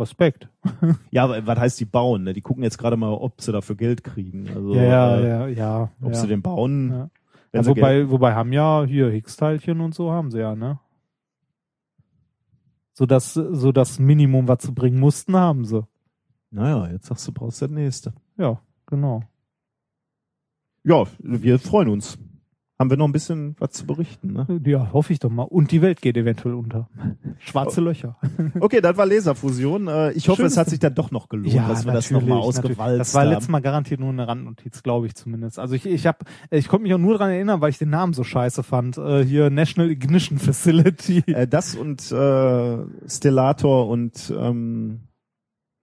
[0.02, 0.50] Respekt.
[1.12, 2.24] Ja, aber was heißt die bauen?
[2.24, 2.34] Ne?
[2.34, 4.48] Die gucken jetzt gerade mal, ob sie dafür Geld kriegen.
[4.48, 5.92] Also, ja, ja, äh, ja, ja.
[6.02, 6.18] ob ja.
[6.18, 6.92] sie den bauen.
[6.92, 7.10] Ja.
[7.52, 10.80] Geld- wobei, wobei haben ja hier Higgs-Teilchen und so haben sie ja, ne?
[12.94, 15.86] So das, so das Minimum, was sie bringen mussten, haben sie.
[16.52, 18.14] Naja, jetzt sagst du, brauchst das nächste.
[18.38, 19.24] Ja, genau.
[20.84, 22.18] Ja, wir freuen uns.
[22.82, 24.48] Haben wir noch ein bisschen was zu berichten, ne?
[24.66, 25.44] Ja, hoffe ich doch mal.
[25.44, 26.90] Und die Welt geht eventuell unter.
[27.38, 28.18] Schwarze Löcher.
[28.60, 29.88] Okay, das war Laserfusion.
[29.88, 32.40] Äh, Ich hoffe, Schönes es hat sich dann doch noch gelohnt, dass wir das nochmal
[32.40, 32.58] natürlich.
[32.58, 33.30] ausgewalzt Das war haben.
[33.30, 35.60] letztes Mal garantiert nur eine Randnotiz, glaube ich zumindest.
[35.60, 36.18] Also ich, ich habe,
[36.50, 38.98] ich konnte mich auch nur dran erinnern, weil ich den Namen so scheiße fand.
[38.98, 41.24] Äh, hier National Ignition Facility.
[41.28, 42.78] Äh, das und äh,
[43.08, 45.02] Stellator und ähm,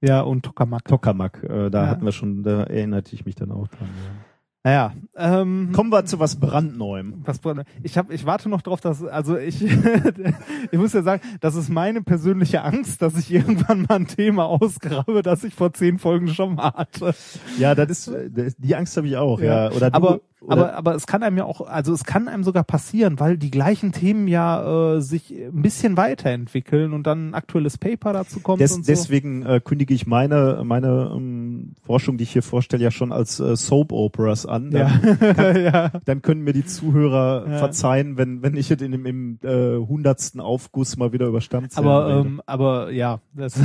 [0.00, 0.84] ja, und Tokamak.
[0.84, 1.90] Tokamak, äh, da Ja.
[1.90, 3.86] hatten wir schon, da erinnerte ich mich dann auch dran.
[3.88, 4.27] Ja.
[4.64, 7.22] Naja, ähm, Kommen wir zu was brandneuem.
[7.24, 7.40] Was,
[7.82, 9.62] ich habe, ich warte noch drauf, dass, also ich,
[10.70, 14.46] ich muss ja sagen, das ist meine persönliche Angst, dass ich irgendwann mal ein Thema
[14.46, 17.14] ausgrabe, das ich vor zehn Folgen schon mal hatte.
[17.58, 18.12] Ja, das ist
[18.58, 19.68] die Angst habe ich auch, ja.
[19.68, 19.76] Ja.
[19.76, 22.44] Oder du, aber, oder, aber, aber es kann einem ja auch, also es kann einem
[22.44, 27.34] sogar passieren, weil die gleichen Themen ja äh, sich ein bisschen weiterentwickeln und dann ein
[27.34, 28.82] aktuelles Paper dazu kommt des, so.
[28.86, 33.40] deswegen äh, kündige ich meine meine ähm, Forschung, die ich hier vorstelle, ja schon als
[33.40, 34.70] äh, Soap Operas an.
[34.70, 35.50] Dann, ja.
[35.58, 35.90] ja.
[36.04, 37.58] dann können mir die Zuhörer Ja.
[37.58, 41.88] verzeihen, wenn wenn ich es in dem im äh, hundertsten Aufguss mal wieder über Stammzellen
[41.88, 42.28] Aber, rede.
[42.28, 43.58] ähm, aber ja, das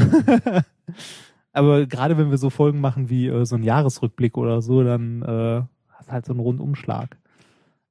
[1.54, 5.22] aber gerade wenn wir so Folgen machen wie äh, so ein Jahresrückblick oder so, dann
[5.22, 5.62] äh,
[6.04, 7.18] hast halt so einen Rundumschlag.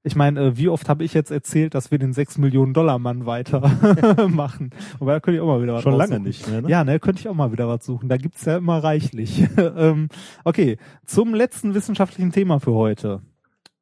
[0.04, 2.98] Ich meine, äh, wie oft habe ich jetzt erzählt, dass wir den 6 Millionen Dollar
[2.98, 4.70] Mann weitermachen?
[4.98, 6.22] Wobei da könnte ich auch mal wieder was schon lange raussuchen.
[6.24, 6.62] nicht mehr.
[6.62, 6.68] Ne?
[6.68, 8.08] Ja, ne, könnte ich auch mal wieder was suchen.
[8.08, 9.46] Da gibt's ja immer reichlich.
[9.56, 10.08] ähm,
[10.44, 10.76] okay,
[11.06, 13.22] zum letzten wissenschaftlichen Thema für heute.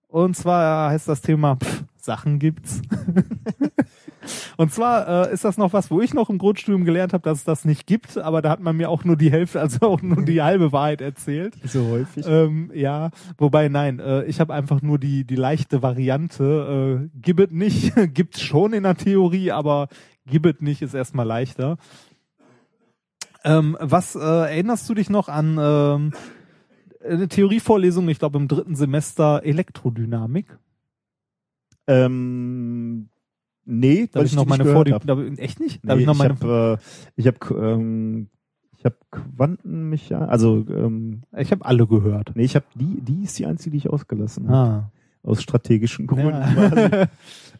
[0.08, 2.82] Und zwar heißt das Thema pff, Sachen gibt's.
[4.56, 7.38] Und zwar äh, ist das noch was, wo ich noch im Grundstudium gelernt habe, dass
[7.38, 10.02] es das nicht gibt, aber da hat man mir auch nur die Hälfte, also auch
[10.02, 11.54] nur die halbe Wahrheit erzählt.
[11.70, 12.26] So häufig.
[12.26, 17.08] Ähm, ja, wobei nein, äh, ich habe einfach nur die die leichte Variante.
[17.14, 19.88] Äh, Gibbet nicht, gibt's schon in der Theorie, aber
[20.26, 21.76] Gibbet nicht ist erstmal leichter.
[23.44, 26.12] Ähm, was äh, erinnerst du dich noch an ähm,
[27.02, 30.58] eine Theorievorlesung, ich glaube im dritten Semester Elektrodynamik?
[31.86, 33.09] Ähm,
[33.64, 35.38] nee, Da habe ich noch meine nicht Vor gehört da, hab.
[35.38, 35.80] echt nicht?
[35.84, 38.28] Da Nee, ich noch ich meine habe äh, ich hab, ähm,
[38.78, 42.32] ich hab Quantenmechanik, also ähm, ich habe alle gehört.
[42.34, 44.56] nee, ich habe die, die ist die einzige, die ich ausgelassen habe.
[44.56, 44.92] Ah.
[45.22, 46.32] Aus strategischen Gründen.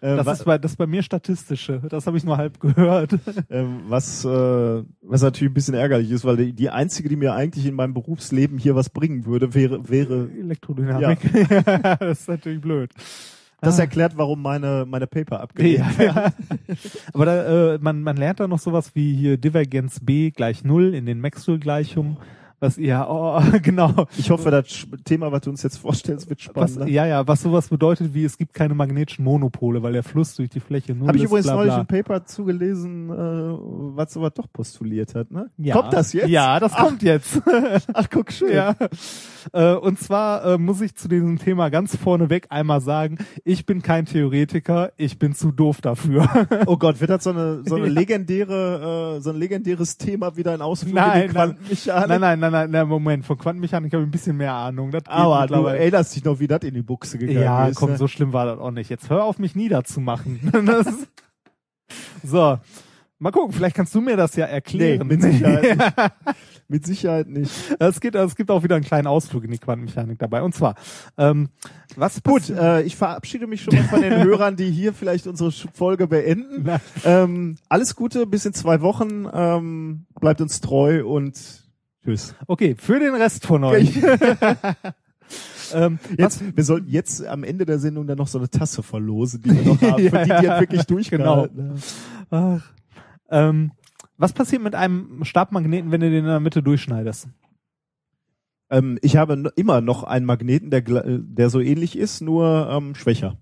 [0.02, 0.12] Ja.
[0.12, 1.82] Äh, Das ist bei das ist bei mir statistische.
[1.90, 3.12] Das habe ich nur halb gehört.
[3.50, 7.34] ähm, was, äh, was natürlich ein bisschen ärgerlich ist, weil die, die einzige, die mir
[7.34, 11.18] eigentlich in meinem Berufsleben hier was bringen würde, wäre, wäre, Elektrodynamik.
[12.00, 12.90] das ist natürlich blöd.
[13.60, 13.82] Das Ah.
[13.82, 16.32] erklärt, warum meine, meine Paper abgelehnt Ja, werden.
[17.12, 20.94] Aber da, äh, man, man lernt da noch sowas wie hier Divergenz B gleich Null
[20.94, 22.16] in den Maxwell-Gleichungen.
[22.60, 24.06] Was ihr, oh, genau.
[24.18, 26.88] Ich hoffe, das Thema, was du uns jetzt vorstellst, wird spannend.
[26.88, 30.50] ja, ja, was sowas bedeutet wie, es gibt keine magnetischen Monopole, weil der Fluss durch
[30.50, 33.14] die Fläche null Habe ich übrigens bla, neulich ein Paper zugelesen, äh,
[33.96, 35.48] was sowas doch postuliert hat, ne?
[35.56, 35.74] Ja.
[35.74, 36.28] Kommt das jetzt?
[36.28, 37.40] Ja, das kommt jetzt.
[37.94, 38.52] Ach, guck schön.
[38.52, 38.74] Ja.
[39.52, 43.80] Äh, und zwar äh, muss ich zu diesem Thema ganz vorneweg einmal sagen, ich bin
[43.80, 46.28] kein Theoretiker, ich bin zu doof dafür.
[46.66, 47.92] Oh Gott, wird das so eine, so eine Ja.
[47.92, 51.34] legendäre, äh, so ein legendäres Thema wieder in Ausflug Nein, in die.
[51.34, 52.08] Quantenmechanik?
[52.08, 54.90] nein, nein, nein, nein, nein, Moment, von Quantenmechanik habe ich ein bisschen mehr Ahnung.
[54.90, 57.76] Das Aber du erinnerst dich noch, wie das in die Buchse gegangen Ja, ist.
[57.76, 57.96] komm, ne?
[57.98, 58.90] so schlimm war das auch nicht.
[58.90, 60.40] Jetzt hör auf, mich niederzumachen.
[62.22, 62.58] So.
[63.22, 65.06] Mal gucken, vielleicht kannst du mir das ja Nee, erklären.
[65.06, 66.36] mit Sicherheit nicht.
[66.68, 67.52] Mit Sicherheit nicht.
[67.78, 70.40] Es gibt, es gibt auch wieder einen kleinen Ausflug in die Quantenmechanik dabei.
[70.42, 70.74] Und zwar,
[71.18, 71.50] ähm,
[71.96, 75.50] was Gut, äh, ich verabschiede mich schon mal von den Hörern, die hier vielleicht unsere
[75.52, 76.66] Folge beenden.
[77.04, 79.26] Ähm, alles Gute, bis in zwei Wochen.
[79.30, 81.59] Ähm, bleibt uns treu und
[82.04, 82.34] tschüss.
[82.46, 83.96] Okay, für den Rest von euch.
[85.74, 89.42] ähm, Jetzt, wir sollten jetzt am Ende der Sendung dann noch so eine Tasse verlosen,
[89.42, 91.78] die wir noch haben, Ja, für die, die jetzt wirklich durchgehalten Genau.
[92.30, 92.72] Ach,
[93.30, 93.72] ähm,
[94.16, 97.28] was passiert mit einem Stabmagneten, wenn du den in der Mitte durchschneidest?
[98.70, 103.38] Ähm, ich habe immer noch einen Magneten, der, der so ähnlich ist, nur ähm, schwächer.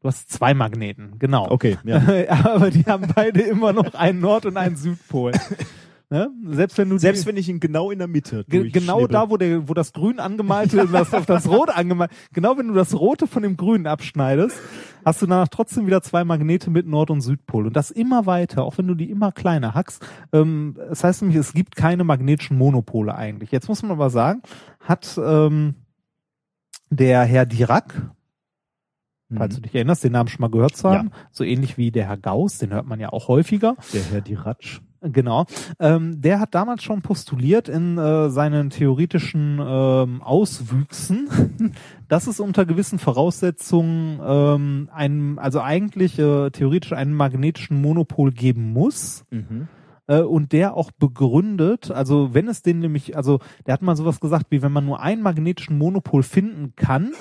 [0.00, 1.50] Du hast zwei Magneten, genau.
[1.50, 1.98] Okay, ja.
[2.54, 5.32] Aber die haben beide immer noch einen Nord- und einen Südpol.
[6.10, 6.30] Ne?
[6.50, 9.36] Selbst wenn du Selbst wenn ich ihn genau in der Mitte ge genau da, wo
[9.36, 12.94] der, wo das Grün angemalte und das auf das Rot angemalt, genau wenn du das
[12.98, 14.56] Rote von dem Grünen abschneidest,
[15.04, 18.64] hast du danach trotzdem wieder zwei Magnete mit Nord- und Südpol und das immer weiter,
[18.64, 20.04] auch wenn du die immer kleiner hackst.
[20.32, 23.52] Ähm, das heißt nämlich, es gibt keine magnetischen Monopole eigentlich.
[23.52, 24.42] Jetzt muss man aber sagen,
[24.80, 25.74] hat ähm,
[26.90, 28.10] der Herr Dirac,
[29.34, 30.92] falls du dich erinnerst, den Namen schon mal gehört zu Mhm.
[30.92, 30.98] Ja.
[31.00, 33.76] haben, so ähnlich wie der Herr Gauss, den hört man ja auch häufiger.
[33.92, 34.80] Der Herr Diratsch.
[35.00, 35.46] Genau.
[35.78, 41.28] Ähm, der hat damals schon postuliert in äh, seinen theoretischen ähm, Auswüchsen,
[42.08, 48.72] dass es unter gewissen Voraussetzungen ähm, einen, also eigentlich äh, theoretisch einen magnetischen Monopol geben
[48.72, 49.24] muss.
[50.08, 54.18] Äh, und der auch begründet, also wenn es den nämlich, also der hat mal sowas
[54.18, 57.12] gesagt, wie wenn man nur einen magnetischen Monopol finden kann,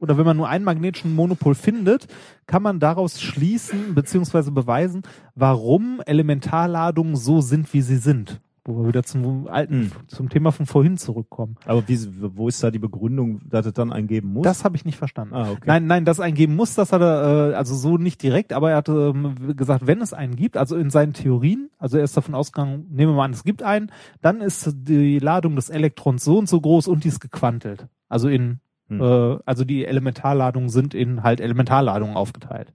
[0.00, 2.06] oder wenn man nur einen magnetischen Monopol findet,
[2.46, 5.02] kann man daraus schließen beziehungsweise beweisen,
[5.34, 8.40] warum Elementarladungen so sind, wie sie sind.
[8.64, 9.90] Wo wir wieder zum alten, Hm.
[10.08, 11.56] zum Thema von vorhin zurückkommen.
[11.64, 11.98] Aber wie,
[12.36, 14.44] wo ist da die Begründung, dass es dann einen geben muss?
[14.44, 15.32] Das habe ich nicht verstanden.
[15.34, 15.62] ah, okay.
[15.64, 18.52] Nein, nein, dass es einen geben muss, das hat er, äh, also so nicht direkt,
[18.52, 22.04] aber er hat ähm, gesagt, wenn es einen gibt, also in seinen Theorien, also er
[22.04, 25.70] ist davon ausgegangen, nehmen wir mal an, es gibt einen, dann ist die Ladung des
[25.70, 27.86] Elektrons so und so groß und die ist gequantelt.
[28.10, 29.00] Also in, Hm.
[29.00, 32.72] äh, also die Elementarladungen sind in halt Elementarladungen aufgeteilt.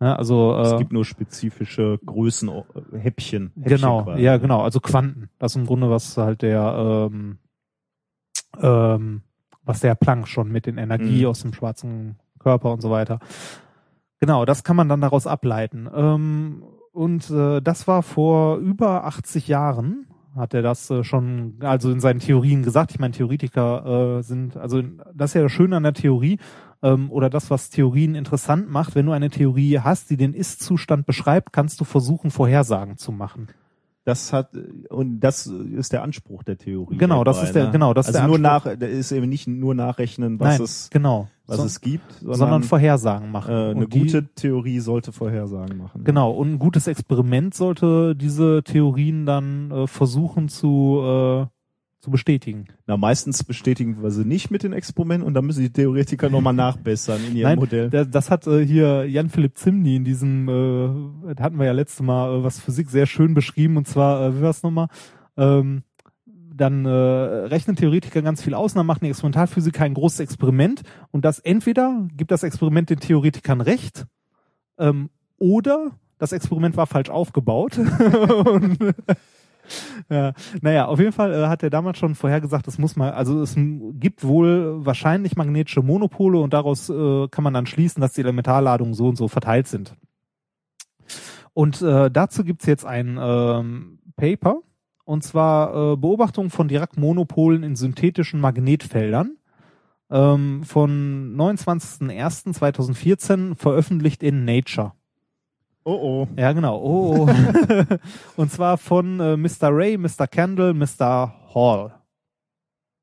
[0.00, 3.52] Ja, also es äh, gibt nur spezifische Größen, äh, Häppchen.
[3.56, 4.22] Häppchen genau, quasi.
[4.22, 5.30] ja genau, also Quanten.
[5.38, 7.38] Das ist im Grunde was halt der ähm,
[8.60, 9.22] ähm,
[9.64, 11.26] was der Planck schon mit den Energie Mhm.
[11.28, 13.18] aus dem schwarzen Körper und so weiter.
[14.20, 15.88] Genau, das kann man dann daraus ableiten.
[15.94, 16.62] Ähm,
[16.92, 22.00] und äh, das war vor über 80 Jahren, hat er das äh, schon, also in
[22.00, 22.90] seinen Theorien gesagt.
[22.92, 24.82] Ich meine, Theoretiker äh, sind, also
[25.14, 26.38] das ist ja das Schöne an der Theorie
[26.82, 28.94] ähm, oder das, was Theorien interessant macht.
[28.94, 33.48] Wenn du eine Theorie hast, die den Ist-Zustand beschreibt, kannst du versuchen, Vorhersagen zu machen.
[34.06, 34.50] Das hat
[34.90, 36.98] und das ist der Anspruch der Theorie.
[36.98, 37.70] Genau, das dabei, ist der- ne?
[37.72, 38.72] genau, das ist also der nur Anspruch.
[38.78, 41.28] nach, ist eben nicht nur nachrechnen, was Nein, es genau.
[41.46, 43.50] was So- es gibt, sondern, sondern Vorhersagen machen.
[43.54, 46.04] äh, eine die- gute Theorie sollte Vorhersagen machen.
[46.04, 51.46] Genau, und ein gutes Experiment sollte diese Theorien dann äh, versuchen zu, äh,
[52.04, 52.66] zu bestätigen.
[52.86, 56.52] Na, meistens bestätigen wir sie nicht mit den Experimenten und dann müssen die Theoretiker nochmal
[56.52, 57.88] nachbessern in ihrem Nein, Modell.
[57.88, 62.40] da- das hat äh, hier Jan-Philipp Zimny in diesem, äh, hatten wir ja letztes Mal
[62.40, 64.88] äh, was Physik sehr schön beschrieben und zwar, äh, wie war es nochmal?
[65.38, 65.82] Ähm,
[66.54, 70.82] dann äh, rechnen Theoretiker ganz viel aus und dann macht eine Experimentalphysiker ein großes Experiment
[71.10, 74.04] und das entweder gibt das Experiment den Theoretikern recht
[74.78, 75.08] ähm,
[75.38, 77.78] oder das Experiment war falsch aufgebaut.
[78.44, 78.78] und,
[80.10, 83.42] ja, naja, auf jeden Fall äh, hat er damals schon vorhergesagt, es muss mal, also
[83.42, 88.20] es gibt wohl wahrscheinlich magnetische Monopole und daraus äh, kann man dann schließen, dass die
[88.20, 89.94] Elementarladungen so und so verteilt sind.
[91.52, 94.60] Und äh, dazu gibt's jetzt ein ähm, Paper,
[95.04, 99.36] und zwar äh, Beobachtung von Dirac-Monopolen in synthetischen Magnetfeldern
[100.10, 104.92] ähm, von 29.01.2014 veröffentlicht in Nature.
[105.84, 106.28] Oh oh.
[106.36, 106.78] Ja, genau.
[106.78, 107.96] Oh, oh.
[108.36, 109.68] und zwar von äh, Mr.
[109.70, 110.26] Ray, Mr.
[110.26, 111.34] Candle, Mr.
[111.54, 111.92] Hall.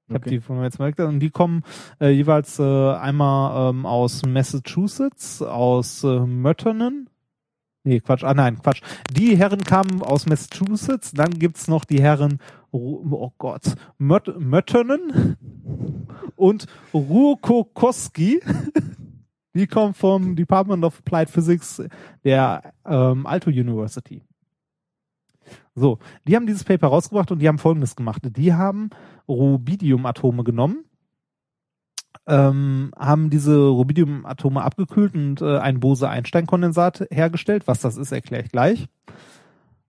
[0.07, 0.29] Ich habe Okay.
[0.31, 1.63] die von mir jetzt mal und die kommen
[2.01, 7.07] äh, jeweils äh, einmal ähm, aus Massachusetts, aus äh, Mötternen.
[7.83, 8.81] Nee, Quatsch, ah nein, Quatsch.
[9.11, 12.39] Die Herren kamen aus Massachusetts, dann gibt's noch die Herren,
[12.71, 15.37] oh Gott, Mött Mötternen
[16.35, 18.41] und Ruokokoski.
[19.53, 21.83] Die kommen vom Department of Applied Physics
[22.23, 24.23] der ähm, Alto University.
[25.75, 28.21] So, die haben dieses Paper rausgebracht und die haben Folgendes gemacht.
[28.23, 28.89] Die haben
[29.27, 30.85] Rubidium-Atome genommen,
[32.27, 37.67] ähm, haben diese Rubidium-Atome abgekühlt und äh, ein Bose-Einstein-Kondensat hergestellt.
[37.67, 38.87] Was das ist, erkläre ich gleich.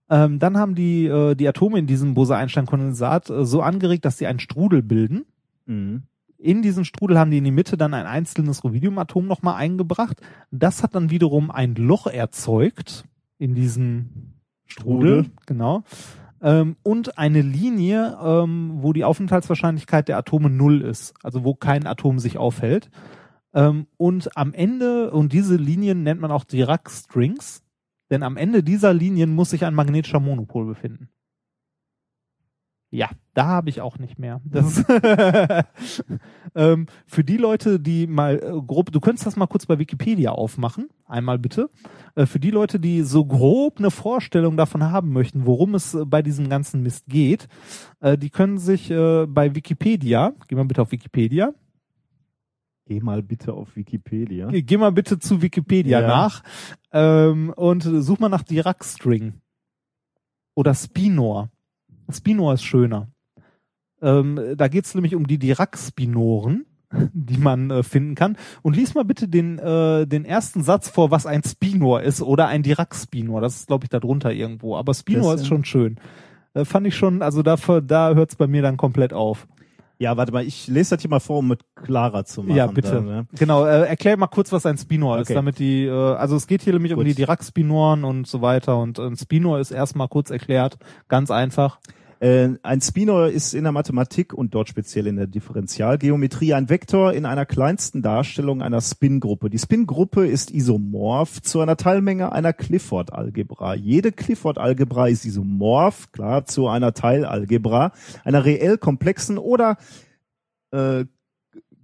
[0.09, 4.27] Ähm, dann haben die äh, die Atome in diesem Bose-Einstein-Kondensat äh, so angeregt, dass sie
[4.27, 5.25] einen Strudel bilden.
[5.65, 6.03] Mhm.
[6.43, 10.21] In diesen Strudel haben die in die Mitte dann ein einzelnes Rubidiumatom nochmal eingebracht.
[10.51, 13.05] Das hat dann wiederum ein Loch erzeugt
[13.37, 15.23] in diesen Strudel.
[15.23, 15.31] Strudel.
[15.45, 15.83] Genau.
[16.41, 21.87] Ähm, und eine Linie, ähm, wo die Aufenthaltswahrscheinlichkeit der Atome null ist, also wo kein
[21.87, 22.89] Atom sich aufhält.
[23.53, 27.63] Ähm, und am Ende, und diese Linien nennt man auch Dirac-Strings,
[28.11, 31.07] denn am Ende dieser Linien muss sich ein magnetischer Monopol befinden.
[32.95, 34.39] Ja, da habe ich auch nicht mehr.
[34.45, 34.83] Das
[36.55, 40.31] ähm, für die Leute, die mal äh, grob, du könntest das mal kurz bei Wikipedia
[40.31, 41.71] aufmachen, einmal bitte.
[42.13, 46.05] Äh, für die Leute, die so grob eine Vorstellung davon haben möchten, worum es äh,
[46.05, 47.47] bei diesem ganzen Mist geht,
[47.99, 51.51] äh, die können sich äh, bei Wikipedia, geh mal bitte auf Wikipedia,
[52.85, 54.49] Geh mal bitte auf Wikipedia.
[54.49, 56.07] geh, geh mal bitte zu Wikipedia Ja.
[56.07, 56.43] nach
[56.91, 59.33] ähm, und such mal nach Dirac-String
[60.53, 61.49] oder Spinor.
[62.11, 63.09] Spinor ist schöner.
[64.01, 66.65] Ähm, da geht's nämlich um die Dirac-Spinoren,
[67.13, 68.37] die man äh, finden kann.
[68.61, 72.47] Und lies mal bitte den, äh, den ersten Satz vor, was ein Spinor ist oder
[72.47, 73.41] ein Dirac-Spinor.
[73.41, 74.75] Das ist, glaube ich, da drunter irgendwo.
[74.75, 75.97] Aber Spinor Das, ist schon schön.
[76.53, 79.47] Äh, fand ich schon, also da, da hört's bei mir dann komplett auf.
[79.99, 82.55] Ja, warte mal, ich lese das hier mal vor, um mit klarer zu machen.
[82.55, 82.91] Ja, bitte.
[82.91, 83.27] Dann, ne?
[83.37, 85.35] Genau, äh, erklär mal kurz, was ein Spinor ist, Okay.
[85.35, 87.07] damit die, äh, also es geht hier nämlich um Gut.
[87.07, 91.79] die Dirac-Spinoren und so weiter und ein Spinor ist erstmal kurz erklärt, ganz einfach.
[92.23, 97.11] Äh, ein Spinor ist in der Mathematik und dort speziell in der Differentialgeometrie ein Vektor
[97.11, 99.49] in einer kleinsten Darstellung einer Spingruppe.
[99.49, 103.75] Die Spingruppe ist isomorph zu einer Teilmenge einer Clifford-Algebra.
[103.75, 107.91] Jede Clifford-Algebra ist isomorph, klar, zu einer Teilalgebra,
[108.23, 109.75] einer reell komplexen oder
[110.71, 111.03] äh,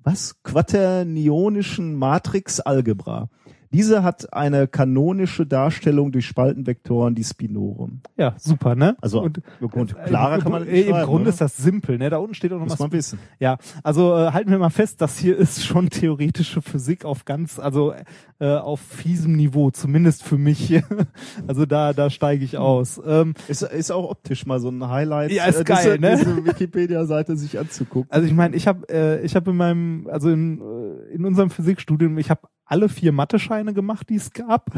[0.03, 3.27] was quaternionischen Matrix-Algebra.
[3.71, 8.01] Diese hat eine kanonische Darstellung durch Spaltenvektoren, die Spinoren.
[8.17, 8.97] Ja, super, ne?
[8.99, 11.29] Also und, gut, äh, klarer kann man äh, Im Grunde oder?
[11.29, 12.09] ist das simpel, ne?
[12.09, 12.79] Da unten steht auch noch Muss was.
[12.79, 13.19] man wissen.
[13.39, 17.59] Ja, also äh, halten wir mal fest, das hier ist schon theoretische Physik auf ganz,
[17.59, 17.93] also
[18.39, 20.81] äh, auf fiesem Niveau, zumindest für mich.
[21.47, 22.99] also da, da steige ich aus.
[23.05, 26.17] Ähm, Ist, ist auch optisch mal so ein Highlight, Ja, ist äh, geil, diese, ne?
[26.17, 28.11] diese Wikipedia-Seite sich anzugucken.
[28.11, 31.51] Also ich meine, ich habe äh, ich habe in meinem also in, äh, in unserem
[31.51, 34.71] Physikstudium, ich habe alle vier Mathe-Scheine gemacht, die es gab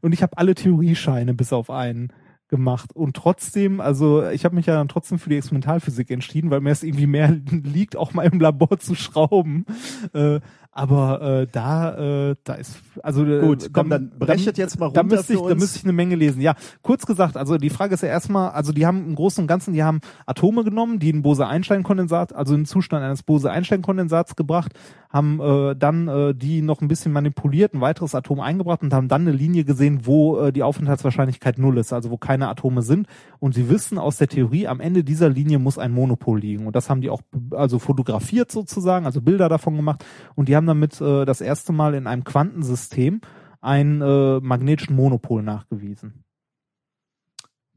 [0.00, 2.12] und ich habe alle Theoriescheine bis auf einen
[2.50, 6.60] gemacht und trotzdem, also ich habe mich ja dann trotzdem für die Experimentalphysik entschieden, weil
[6.60, 9.64] mir es irgendwie mehr liegt, auch mal im Labor zu schrauben.
[10.12, 10.40] Äh,
[10.72, 15.00] aber äh, da, äh, da ist also äh, Gut, komm, dann brechet jetzt mal Da
[15.00, 16.40] runter müsste ich, da müsste ich eine Menge lesen.
[16.40, 19.48] Ja, kurz gesagt, also die Frage ist ja erstmal, also die haben im Großen und
[19.48, 24.72] Ganzen, die haben Atome genommen, die einen Bose-Einstein-Kondensat, also in den Zustand eines Bose-Einstein-Kondensats gebracht,
[25.10, 29.08] haben äh, dann äh, die noch ein bisschen manipuliert, ein weiteres Atom eingebracht und haben
[29.08, 33.08] dann eine Linie gesehen, wo äh, die Aufenthaltswahrscheinlichkeit null ist, also wo keine Atome sind.
[33.40, 36.66] Und sie wissen aus der Theorie, am Ende dieser Linie muss ein Monopol liegen.
[36.66, 40.04] Und das haben die auch also fotografiert sozusagen, also Bilder davon gemacht.
[40.36, 43.20] Und die haben damit äh, das erste Mal in einem Quantensystem
[43.60, 46.24] einen äh, magnetischen Monopol nachgewiesen.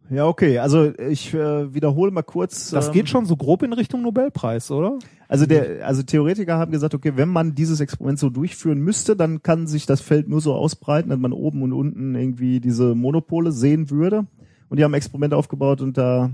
[0.10, 0.60] Ja, okay.
[0.60, 2.70] Also ich äh, wiederhole mal kurz.
[2.72, 5.00] Das ähm, geht schon so grob in Richtung Nobelpreis, oder?
[5.28, 9.42] Also der, also Theoretiker haben gesagt, okay, wenn man dieses Experiment so durchführen müsste, dann
[9.42, 13.52] kann sich das Feld nur so ausbreiten, dass man oben und unten irgendwie diese Monopole
[13.52, 14.28] sehen würde.
[14.70, 16.32] Und die haben ein Experiment aufgebaut und da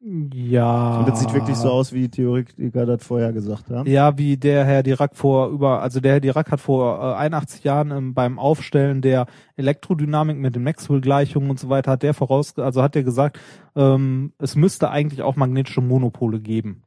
[0.00, 1.00] Ja.
[1.00, 3.90] und das sieht wirklich so aus, wie die Theoretiker das vorher gesagt haben.
[3.90, 7.64] Ja, wie der Herr Dirac vor über, also der Herr Dirac hat vor äh, 81
[7.64, 12.56] Jahren ähm, beim Aufstellen der Elektrodynamik mit den Maxwell-Gleichungen und so weiter, hat der voraus,
[12.58, 13.40] also hat der gesagt,
[13.74, 16.84] ähm, es müsste eigentlich auch magnetische Monopole geben.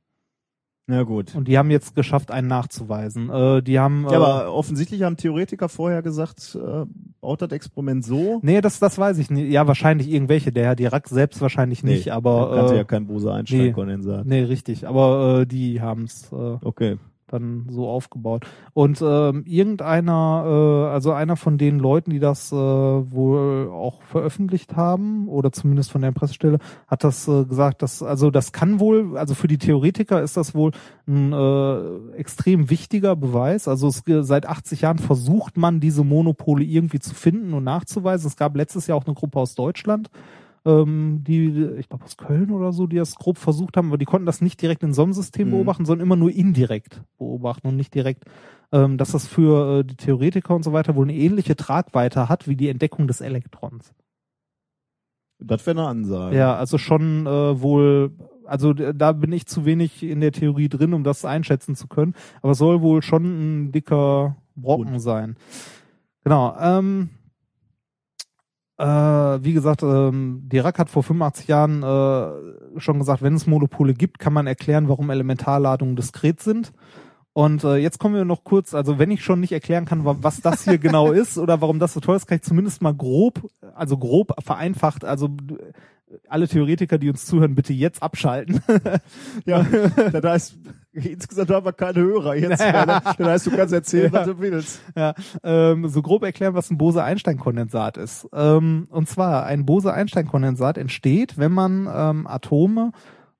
[0.89, 1.35] Ja gut.
[1.35, 3.29] Und die haben jetzt geschafft, einen nachzuweisen.
[3.29, 4.03] Äh, die haben.
[4.05, 6.85] Ja, äh, aber offensichtlich haben Theoretiker vorher gesagt, äh,
[7.21, 8.39] baut das Experiment so.
[8.41, 9.51] Nee, das, das weiß ich nicht.
[9.51, 10.51] Ja, wahrscheinlich irgendwelche.
[10.51, 12.47] Der Herr Dirac selbst wahrscheinlich nicht, Nee, aber.
[12.49, 14.25] dann kannte äh, ja kein Bose-Einstein-Kondensat.
[14.25, 14.87] Nee, richtig.
[14.87, 16.97] Aber äh, die haben es äh, Okay.
[17.31, 18.45] Dann so aufgebaut.
[18.73, 24.75] Und ähm, irgendeiner, äh, also einer von den Leuten, die das äh, wohl auch veröffentlicht
[24.75, 29.17] haben, oder zumindest von der Pressestelle, hat das äh, gesagt, dass, also das kann wohl,
[29.17, 30.71] also für die Theoretiker ist das wohl
[31.07, 33.67] ein äh, extrem wichtiger Beweis.
[33.67, 38.27] Also es, seit 80 Jahren versucht man, diese Monopole irgendwie zu finden und nachzuweisen.
[38.27, 40.09] Es gab letztes Jahr auch eine Gruppe aus Deutschland,
[40.65, 44.05] ähm, die, ich glaube aus Köln oder so, die das grob versucht haben, aber die
[44.05, 45.51] konnten das nicht direkt im Sonnensystem Mhm.
[45.51, 48.25] beobachten, sondern immer nur indirekt beobachten und nicht direkt,
[48.71, 52.47] ähm, dass das für äh, die Theoretiker und so weiter wohl eine ähnliche Tragweite hat
[52.47, 53.93] wie die Entdeckung des Elektrons.
[55.39, 56.37] Das wäre eine Ansage.
[56.37, 58.11] Ja, also schon äh, wohl,
[58.45, 62.13] also da bin ich zu wenig in der Theorie drin, um das einschätzen zu können,
[62.43, 65.35] aber es soll wohl schon ein dicker Brocken sein.
[66.23, 66.55] Genau.
[66.59, 67.09] Ähm,
[68.77, 73.93] äh, wie gesagt, ähm, Dirac hat vor 85 Jahren äh, schon gesagt, wenn es Monopole
[73.93, 76.71] gibt, kann man erklären, warum Elementarladungen diskret sind.
[77.33, 80.17] Und äh, jetzt kommen wir noch kurz, also wenn ich schon nicht erklären kann, wa-
[80.19, 82.93] was das hier genau ist oder warum das so toll ist, kann ich zumindest mal
[82.93, 85.29] grob, also grob vereinfacht, also
[86.27, 88.61] alle Theoretiker, die uns zuhören, bitte jetzt abschalten.
[89.45, 89.63] Ja,
[90.11, 90.55] das heißt,
[90.93, 92.59] insgesamt haben wir keine Hörer jetzt.
[92.59, 93.01] mehr, ne?
[93.17, 94.19] Das heißt, du kannst erzählen, Ja.
[94.19, 94.81] was du willst.
[94.95, 98.27] ja, ähm, so grob erklären, was ein Bose-Einstein-Kondensat ist.
[98.33, 102.91] Ähm, und zwar, ein Bose-Einstein-Kondensat entsteht, wenn man ähm, Atome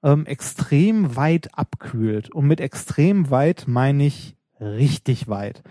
[0.03, 2.31] ähm, extrem weit abkühlt.
[2.31, 5.61] Und mit extrem weit meine ich richtig weit.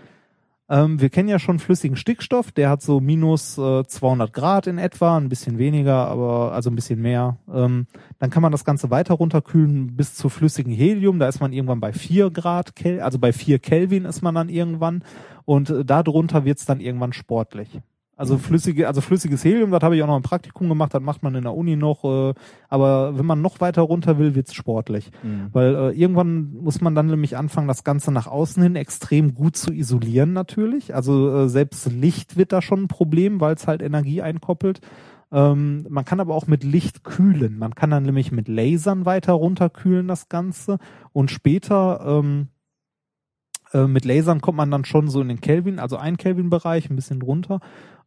[0.71, 4.77] Ähm, wir kennen ja schon flüssigen Stickstoff, der hat so minus äh, 200 Grad in
[4.77, 7.37] etwa, ein bisschen weniger, aber also ein bisschen mehr.
[7.53, 7.87] Ähm,
[8.19, 11.19] dann kann man das Ganze weiter runterkühlen bis zu flüssigen Helium.
[11.19, 14.47] Da ist man irgendwann bei 4 Grad, Kel also bei 4 Kelvin ist man dann
[14.47, 15.03] irgendwann.
[15.43, 17.81] Und äh, darunter wird's dann irgendwann sportlich.
[18.21, 21.23] Also flüssige, also flüssiges Helium, das habe ich auch noch im Praktikum gemacht, das macht
[21.23, 22.33] man in der Uni noch, äh,
[22.69, 25.09] aber wenn man noch weiter runter will, wird's sportlich.
[25.53, 29.57] Weil äh, irgendwann muss man dann nämlich anfangen, das Ganze nach außen hin extrem gut
[29.57, 30.93] zu isolieren natürlich.
[30.93, 34.81] Also äh, selbst Licht wird da schon ein Problem, weil es halt Energie einkoppelt.
[35.31, 37.57] Ähm, man kann aber auch mit Licht kühlen.
[37.57, 40.77] Man kann dann nämlich mit Lasern weiter runterkühlen das Ganze
[41.11, 42.49] und später ähm,
[43.73, 46.95] äh, mit Lasern kommt man dann schon so in den Kelvin, also ein Kelvin-Bereich, ein
[46.95, 47.59] bisschen drunter.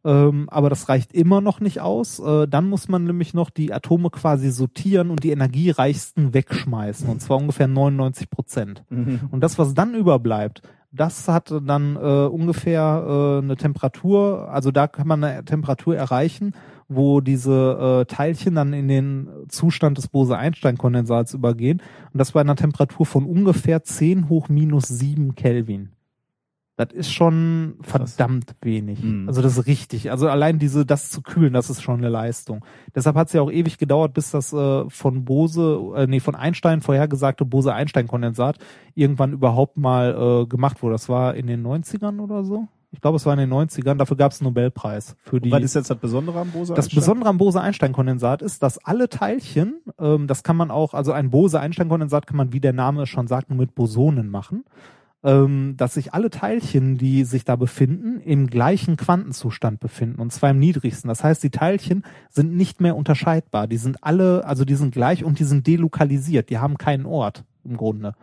[0.05, 2.19] Ähm, aber das reicht immer noch nicht aus.
[2.19, 7.09] Äh, dann muss man nämlich noch die Atome quasi sortieren und die energiereichsten wegschmeißen.
[7.09, 8.83] Und zwar ungefähr 99 Prozent.
[9.31, 10.61] Und das, was dann überbleibt,
[10.95, 16.53] das hat dann äh, ungefähr äh, eine Temperatur, also da kann man eine Temperatur erreichen,
[16.87, 21.81] wo diese äh, Teilchen dann in den Zustand des Bose-Einstein-Kondensats übergehen.
[22.13, 25.89] Und das bei einer Temperatur von ungefähr 10 hoch minus 7 Kelvin.
[26.77, 29.01] Das ist schon verdammt wenig.
[29.01, 29.29] Mhm.
[29.29, 30.11] Also das ist richtig.
[30.11, 32.65] Also allein diese, das zu kühlen, das ist schon eine Leistung.
[32.93, 36.35] Deshalb hat es ja auch ewig gedauert, bis das äh, von Bose, äh, nee, von
[36.35, 38.57] Einstein vorhergesagte Bose-Einstein-Kondensat
[38.93, 40.95] irgendwann überhaupt mal äh, gemacht wurde.
[40.95, 42.67] Das war in den 90ern oder so.
[42.91, 43.95] Ich glaube, es war in den 90ern.
[43.95, 45.51] Dafür gab es einen Nobelpreis für die.
[45.51, 46.73] Was ist jetzt das Besondere am Bose?
[46.73, 51.29] Das Besondere am Bose-Einstein-Kondensat ist, dass alle Teilchen, ähm, das kann man auch, also ein
[51.29, 54.63] Bose-Einstein-Kondensat kann man, wie der Name es schon sagt, nur mit Bosonen machen,
[55.25, 60.51] ähm, dass sich alle Teilchen, die sich da befinden, im gleichen Quantenzustand befinden, und zwar
[60.51, 61.07] im niedrigsten.
[61.07, 63.67] Das heißt, die Teilchen sind nicht mehr unterscheidbar.
[63.67, 66.51] Die sind alle, also die sind gleich und die sind delokalisiert.
[66.51, 68.13] Die haben keinen Ort im Grunde.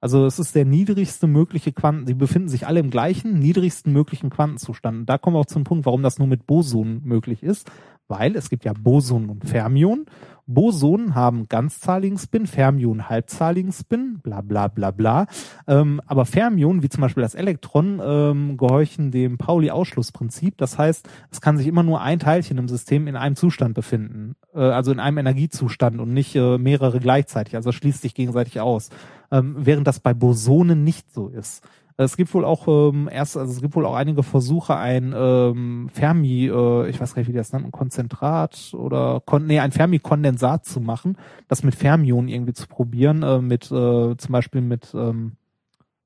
[0.00, 4.30] Also es ist der niedrigste mögliche Quanten, die befinden sich alle im gleichen, niedrigsten möglichen
[4.30, 4.98] Quantenzustand.
[4.98, 7.70] Und da kommen wir auch zum Punkt, warum das nur mit Bosonen möglich ist,
[8.08, 10.06] weil es gibt ja Boson und Fermion.
[10.46, 15.26] Bosonen haben ganzzahligen Spin, Fermion halbzahligen Spin, bla bla bla bla.
[15.66, 20.58] Ähm, aber Fermionen, wie zum Beispiel das Elektron, ähm, gehorchen dem Pauli-Ausschlussprinzip.
[20.58, 24.36] Das heißt, es kann sich immer nur ein Teilchen im System in einem Zustand befinden,
[24.54, 27.56] äh, also in einem Energiezustand und nicht äh, mehrere gleichzeitig.
[27.56, 28.90] Also schließt sich gegenseitig aus.
[29.30, 31.62] Ähm, während das bei Bosonen nicht so ist.
[31.96, 35.88] Es gibt wohl auch ähm, erst, also es gibt wohl auch einige Versuche, ein ähm,
[35.92, 39.60] Fermi, äh, ich weiß gar nicht, wie die das nennt, ein Konzentrat oder kon nee,
[39.60, 41.16] ein Fermi-Kondensat zu machen,
[41.46, 45.36] das mit Fermionen irgendwie zu probieren, äh, mit äh, zum Beispiel mit ähm,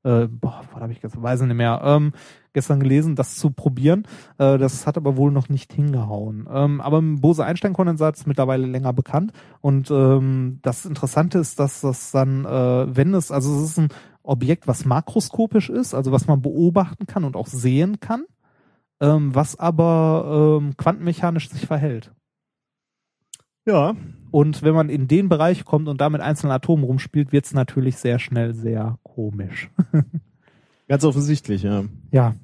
[0.04, 2.12] äh, boah, was habe ich gestern, weiß ich nicht mehr, ähm,
[2.52, 4.06] gestern gelesen, das zu probieren.
[4.38, 6.48] Äh, das hat aber wohl noch nicht hingehauen.
[6.50, 9.32] Ähm, aber ein Bose-Einstein-Kondensat ist mittlerweile länger bekannt.
[9.60, 13.88] Und ähm, das Interessante ist, dass das dann, äh, wenn es, also es ist ein
[14.28, 18.24] Objekt, was makroskopisch ist, also was man beobachten kann und auch sehen kann,
[19.00, 22.12] ähm, was aber ähm, quantenmechanisch sich verhält.
[23.66, 23.94] Ja,
[24.30, 27.52] Und wenn man in den Bereich kommt und da mit einzelnen Atomen rumspielt, wird es
[27.52, 29.70] natürlich sehr schnell sehr komisch.
[30.88, 31.84] ganz offensichtlich, ja.
[32.10, 32.34] Ja.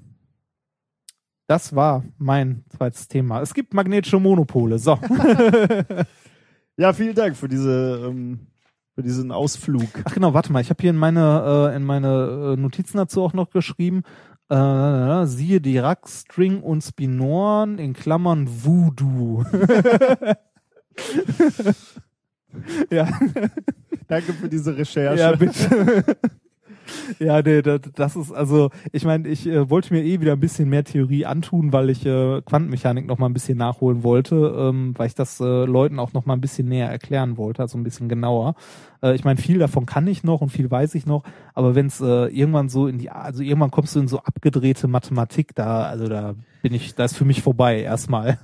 [1.47, 3.41] Das war mein zweites Thema.
[3.41, 4.79] Es gibt magnetische Monopole.
[4.79, 4.99] So.
[6.77, 8.49] Ja, vielen Dank für diese, ähm,
[8.95, 9.89] für diesen Ausflug.
[10.05, 10.61] Ach genau, warte mal.
[10.61, 14.03] Ich habe hier in meine, äh, in meine äh, Notizen dazu auch noch geschrieben.
[14.49, 19.45] Äh, siehe Dirac, String und Spinoren in Klammern Voodoo.
[22.91, 23.09] ja,
[24.07, 25.21] Danke für diese Recherche.
[25.21, 26.17] ja, bitte.
[27.19, 30.41] Ja, nee, das, das ist also, ich meine, ich äh, wollte mir eh wieder ein
[30.41, 34.95] bisschen mehr Theorie antun, weil ich äh, Quantenmechanik noch mal ein bisschen nachholen wollte, ähm,
[34.97, 37.85] weil ich das äh, Leuten auch noch mal ein bisschen näher erklären wollte, also ein
[37.85, 38.55] bisschen genauer.
[39.03, 41.87] Äh, ich meine, viel davon kann ich noch und viel weiß ich noch, aber wenn
[41.87, 45.85] es äh, irgendwann so in die, also irgendwann kommst du in so abgedrehte Mathematik, da,
[45.85, 48.39] also da bin ich, da ist für mich vorbei erstmal.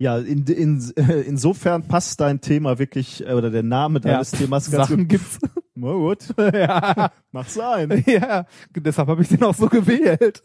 [0.00, 4.70] Ja, in, in, äh, insofern passt dein Thema wirklich, äh, oder der Name deines Themas
[4.70, 5.08] ganz Sachen gut.
[5.08, 5.40] gibt's.
[5.80, 8.02] Na gut, ja, mach sein.
[8.06, 10.42] ja, deshalb habe ich den auch so gewählt.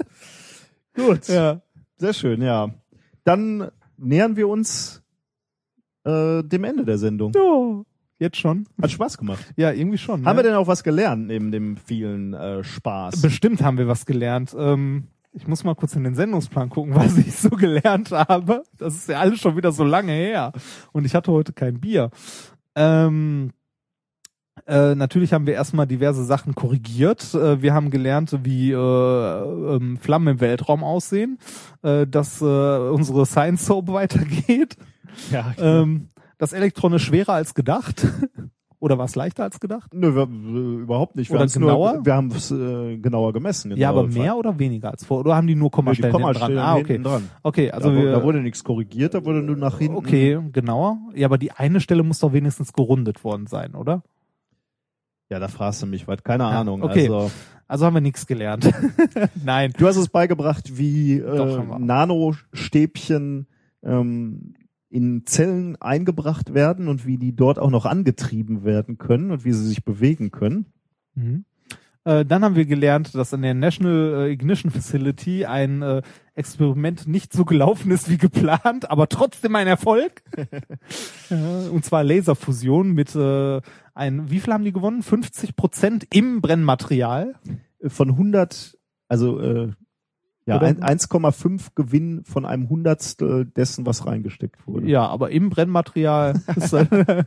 [0.95, 1.61] Gut, Ja.
[1.97, 2.69] sehr schön, ja.
[3.23, 5.01] Dann nähern wir uns
[6.03, 7.31] äh, dem Ende der Sendung.
[7.35, 7.83] Oh,
[8.19, 8.67] jetzt schon.
[8.79, 9.43] Hat Spaß gemacht.
[9.55, 10.23] Ja, irgendwie schon.
[10.25, 10.43] Haben ne?
[10.43, 13.21] wir denn auch was gelernt neben dem vielen äh, Spaß?
[13.21, 14.55] Bestimmt haben wir was gelernt.
[14.55, 18.61] Ähm, ich muss mal kurz in den Sendungsplan gucken, was ich so gelernt habe.
[18.77, 20.51] Das ist ja alles schon wieder so lange her.
[20.91, 22.11] Und ich hatte heute kein Bier.
[22.75, 23.51] Ähm,
[24.67, 27.33] äh, natürlich haben wir erstmal diverse Sachen korrigiert.
[27.33, 31.37] Äh, wir haben gelernt, wie äh, ähm, Flammen im Weltraum aussehen,
[31.81, 34.77] äh, dass äh, unsere Science Soap weitergeht.
[35.31, 38.05] ja, Ähm, das Elektron ist schwerer als gedacht.
[38.83, 39.93] Oder war es leichter als gedacht?
[39.93, 40.27] Nö, wir,
[40.81, 41.31] überhaupt nicht.
[41.31, 41.93] Wir Oder genauer?
[41.93, 43.77] Nur, wir haben es äh, genauer gemessen.
[43.77, 44.21] ja, aber Fall.
[44.21, 45.21] mehr oder weniger als vor?
[45.21, 46.65] Oder haben die nur die Kommastellen hinten Kommastellen dran?
[46.65, 46.99] Ah, okay.
[47.01, 47.29] dran.
[47.43, 49.95] Okay, also da, wir, da wurde nichts korrigiert, da wurde nur nach hinten.
[49.95, 50.97] okay, genauer.
[51.15, 54.03] Ja, aber die eine Stelle muss doch wenigstens gerundet worden sein, oder?
[55.33, 56.23] Ja, da fragst du mich was.
[56.23, 56.83] Keine Ja, Ahnung.
[56.83, 57.09] okay.
[57.09, 57.31] Also,
[57.67, 58.69] Also haben wir nichts gelernt.
[59.43, 59.73] Nein.
[59.75, 61.63] du hast uns beigebracht, wie äh.
[61.79, 63.47] Nanostäbchen
[63.81, 64.53] ähm,
[64.89, 69.53] in Zellen eingebracht werden und wie die dort auch noch angetrieben werden können und wie
[69.53, 70.67] sie sich bewegen können.
[71.15, 71.45] Mhm.
[72.05, 76.03] Äh, dann haben wir gelernt, dass an der National äh, Ignition Facility ein äh,
[76.35, 80.21] Experiment nicht so gelaufen ist wie geplant, aber trotzdem ein Erfolg.
[81.29, 83.61] und zwar Laserfusion mit äh,
[83.93, 85.03] ein, wie viel haben die gewonnen?
[85.03, 87.35] 50 Prozent im Brennmaterial.
[87.85, 89.71] Von 100, also äh,
[90.45, 90.67] ja, Oder?
[90.67, 94.87] ein- 1,5 Gewinn von einem Hundertstel dessen, was reingesteckt wurde.
[94.89, 96.39] Ja, aber im Brennmaterial.
[96.71, 97.23] äh,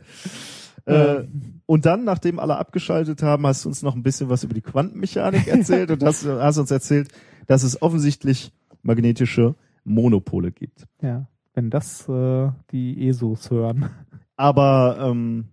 [0.85, 1.27] Äh,
[1.65, 4.61] und dann, nachdem alle abgeschaltet haben, hast du uns noch ein bisschen was über die
[4.61, 7.09] Quantenmechanik erzählt und hast, hast uns erzählt,
[7.45, 10.85] dass es offensichtlich magnetische Monopole gibt.
[11.01, 13.89] ja, wenn das äh, die ESOs hören.
[14.37, 15.49] Aber ähm,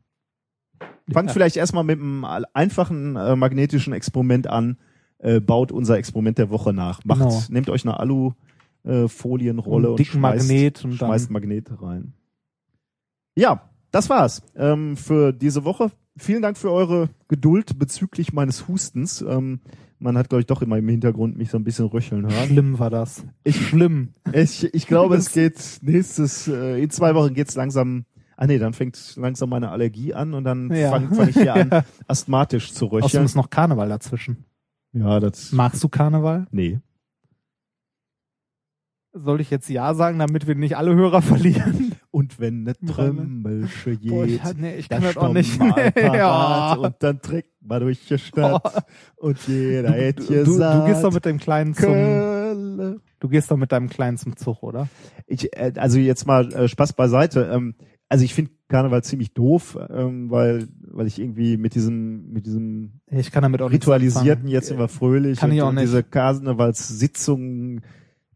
[1.12, 1.32] fangt Ja.
[1.32, 4.76] vielleicht erstmal mit einem einfachen äh, magnetischen Experiment an,
[5.18, 7.04] äh, baut unser Experiment der Woche nach.
[7.04, 7.42] Macht, Genau.
[7.48, 12.12] nehmt euch eine Alu-Folienrolle Einen und, dicken schmeißt, Magnet und schmeißt Magnete rein.
[13.36, 15.90] Ja, das war's ähm, für diese Woche.
[16.16, 19.20] Vielen Dank für eure Geduld bezüglich meines Hustens.
[19.22, 19.60] Ähm,
[19.98, 22.46] man hat, glaube ich, doch immer im Hintergrund mich so ein bisschen röcheln hören.
[22.46, 23.24] Schlimm war das.
[23.42, 24.10] Ich, Schlimm.
[24.32, 28.04] ich, ich glaube, es geht nächstes, äh, in zwei Wochen geht's langsam,
[28.36, 30.90] ah nee, dann fängt langsam meine Allergie an und dann Ja.
[30.90, 31.70] fange fang ich hier an,
[32.08, 33.24] asthmatisch zu Außerdem röcheln.
[33.24, 34.44] ist noch Karneval dazwischen.
[34.92, 36.46] Ja, das, Magst du Karneval?
[36.50, 36.80] nee.
[39.16, 41.92] Soll ich jetzt Ja sagen, damit wir nicht alle Hörer verlieren?
[42.10, 45.56] Und wenn ne Trömmelsche Boah, geht, ich, hat- nee, ich kann das auch nicht.
[45.96, 46.74] ja.
[46.74, 48.84] und dann trägt man durch die Stadt
[49.16, 53.00] und jeder Du, hätte du, gesagt, du gehst doch mit dem Kleinen zum, Kölle.
[53.20, 54.88] du gehst doch mit deinem Kleinen zum Zug, oder?
[55.26, 57.50] Ich, äh, also jetzt mal äh, Spaß beiseite.
[57.52, 57.76] Ähm,
[58.08, 63.00] also ich finde Karneval ziemlich doof, ähm, weil weil ich irgendwie mit diesem mit diesem
[63.10, 65.84] Ich kann damit auch ritualisierten jetzt immer fröhlich Kann ich und, auch und nicht.
[65.84, 67.82] diese Karnevalssitzungen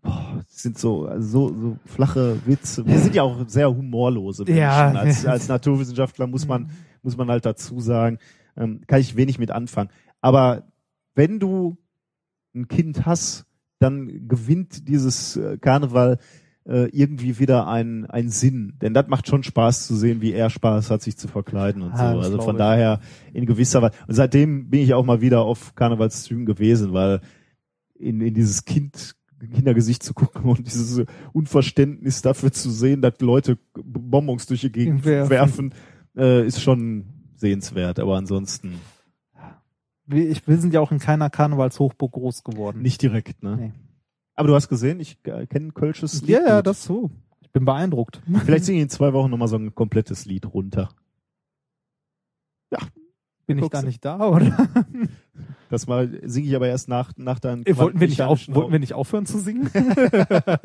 [0.03, 2.87] boah, sind so also so so flache Witze.
[2.87, 4.59] Wir sind ja auch sehr humorlose Menschen.
[4.59, 4.91] Ja.
[4.93, 6.71] Als, als Naturwissenschaftler muss man
[7.03, 8.19] muss man halt dazu sagen,
[8.57, 9.91] ähm, kann ich wenig mit anfangen.
[10.21, 10.65] Aber
[11.15, 11.79] wenn du
[12.55, 13.47] ein Kind hast,
[13.79, 16.19] dann gewinnt dieses äh, Karneval
[16.67, 18.75] äh, irgendwie wieder ein, ein Sinn.
[18.83, 21.93] Denn das macht schon Spaß zu sehen, wie er Spaß hat, sich zu verkleiden und
[21.93, 22.19] Ah, so.
[22.20, 22.59] Also von ich.
[22.59, 23.01] daher
[23.33, 23.95] in gewisser Weise.
[24.07, 27.20] Und seitdem bin ich auch mal wieder auf Karnevalszügen gewesen, weil
[27.95, 29.15] in, in dieses Kind
[29.55, 35.05] Kindergesicht zu gucken und dieses Unverständnis dafür zu sehen, dass Leute Bonbons durch die Gegend
[35.05, 35.31] Werfen.
[35.31, 35.75] werfen,
[36.17, 37.05] äh, ist schon
[37.37, 38.01] sehenswert.
[38.01, 38.75] Aber ansonsten
[40.07, 42.83] Wir, ich, wir sind ja auch in keiner Karnevalshochburg groß geworden.
[42.83, 43.43] nicht direkt.
[43.45, 43.57] Ne?
[43.57, 43.73] Nee.
[44.39, 46.31] Aber du hast gesehen, ich äh, kenne Kölsches Lied.
[46.31, 47.10] ja, ja, das so.
[47.41, 48.23] Ich bin beeindruckt.
[48.44, 50.91] Vielleicht singe ich in zwei Wochen nochmal so ein komplettes Lied runter.
[53.47, 54.68] Bin ich da nicht da, oder?
[55.70, 58.73] Das mal singe ich aber erst nach, nach deinen Äh, wollten, wir nicht auf, wollten
[58.73, 59.70] wir nicht aufhören zu singen?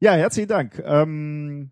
[0.00, 0.82] Ja, herzlichen Dank.
[0.84, 1.70] Ähm,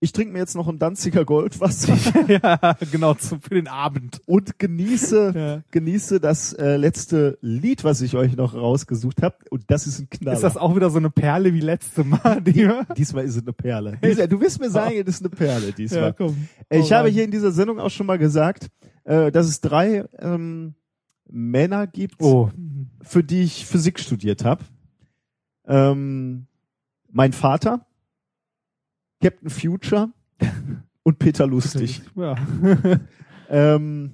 [0.00, 1.96] ich trinke mir jetzt noch ein Danziger Goldwasser
[2.28, 4.20] ja, genau, zu, für den Abend.
[4.26, 5.62] und genieße, Ja.
[5.70, 9.36] genieße das äh, letzte Lied, was ich euch noch rausgesucht habe.
[9.50, 10.36] Und das ist ein Knaller.
[10.36, 12.42] Ist das auch wieder so eine Perle wie letzte Mal?
[12.42, 13.98] Die, diesmal ist es eine Perle.
[14.02, 16.00] Diesmal- Du wirst mir sagen, es ist eine Perle diesmal.
[16.02, 16.46] ja, komm.
[16.68, 17.14] Äh, Ich Hau habe rein.
[17.14, 18.68] hier in dieser Sendung auch schon mal gesagt,
[19.04, 20.74] äh, dass es drei ähm,
[21.28, 22.50] Männer gibt, Oh,
[23.02, 24.62] für die ich Physik studiert habe.
[25.66, 26.46] Ähm,
[27.10, 27.86] mein Vater,
[29.26, 30.10] Captain Future
[31.02, 32.00] und Peter Lustig.
[32.14, 32.36] Ja.
[33.50, 34.12] ähm,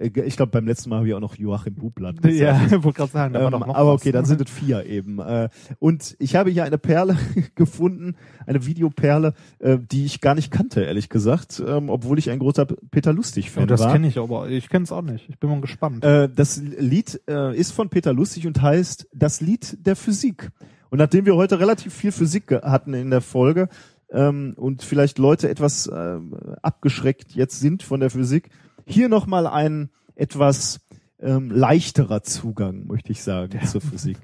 [0.00, 2.72] äh, ich glaube, beim letzten Mal habe ich auch noch Joachim Bublatt gesagt.
[2.72, 5.20] ja, wollte gerade sagen, Ähm, aber okay, dann sind es vier eben.
[5.20, 5.48] Äh,
[5.78, 7.16] und ich habe hier eine Perle
[7.54, 12.40] gefunden, eine Videoperle, äh, die ich gar nicht kannte, ehrlich gesagt, ähm, obwohl ich ein
[12.40, 13.92] großer Peter Lustig-Fan das war.
[13.92, 14.48] kenne ich aber.
[14.48, 15.28] Ich kenne es auch nicht.
[15.28, 16.02] Ich bin mal gespannt.
[16.02, 20.50] Das Lied ist von Peter Lustig und heißt Das Lied der Physik.
[20.92, 23.70] Und nachdem wir heute relativ viel Physik hatten in der Folge
[24.12, 26.20] ähm, und vielleicht Leute etwas äh,
[26.62, 28.50] abgeschreckt jetzt sind von der Physik,
[28.86, 30.80] hier nochmal ein etwas
[31.18, 34.18] ähm, leichterer Zugang, möchte ich sagen, zur Physik.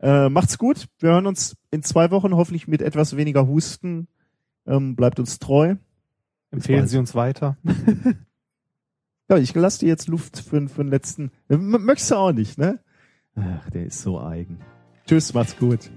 [0.00, 0.88] Äh, macht's gut.
[0.98, 4.08] Wir hören uns in zwei Wochen hoffentlich mit etwas weniger Husten.
[4.66, 5.76] Ähm, bleibt uns treu.
[6.50, 6.88] Empfehlen.
[6.88, 7.56] Sie uns weiter.
[9.32, 11.30] Ja, ich lasse dir jetzt Luft für, für den letzten.
[11.48, 12.80] Möchtest du auch nicht, ne?
[13.34, 14.58] Ach, der ist so eigen.
[15.06, 15.90] Tschüss, macht's gut.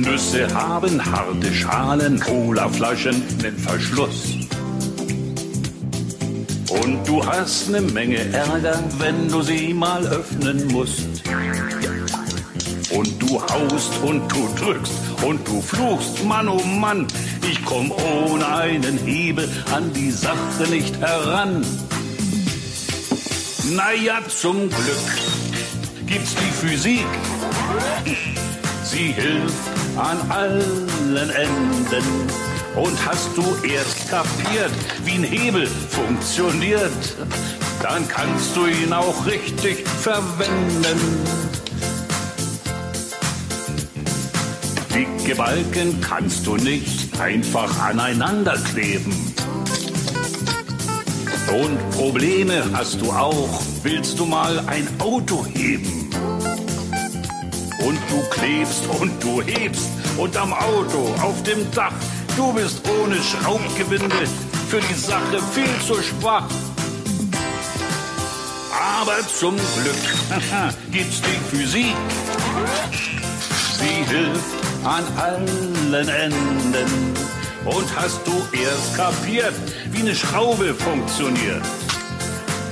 [0.00, 4.36] Nüsse haben harte Schalen, Colaflaschen nen Verschluss.
[6.82, 11.22] Und du hast ne Menge Ärger, wenn du sie mal öffnen musst.
[12.90, 17.06] Und du haust und du drückst und du fluchst, Mann, oh Mann,
[17.50, 21.64] ich komm ohne einen Hebel an die Sache nicht heran.
[23.72, 25.08] Naja, zum Glück
[26.06, 27.06] gibt's die Physik.
[28.84, 32.04] Sie hilft an allen Enden.
[32.76, 34.72] Und hast du erst kapiert,
[35.04, 37.16] wie ein Hebel funktioniert,
[37.82, 40.98] dann kannst du ihn auch richtig verwenden.
[44.94, 49.34] Dicke Balken kannst du nicht einfach aneinander kleben.
[51.50, 56.08] Und Probleme hast du auch, willst du mal ein Auto heben.
[57.84, 61.92] Und du klebst und du hebst unterm Auto auf dem Dach.
[62.36, 64.26] Du bist ohne Schraubgewinde
[64.68, 66.48] für die Sache viel zu schwach.
[69.00, 70.40] Aber zum Glück
[70.92, 71.96] gibt's die Physik.
[73.78, 77.14] Sie hilft an allen Enden.
[77.64, 79.54] Und hast du erst kapiert,
[79.90, 81.62] wie eine Schraube funktioniert,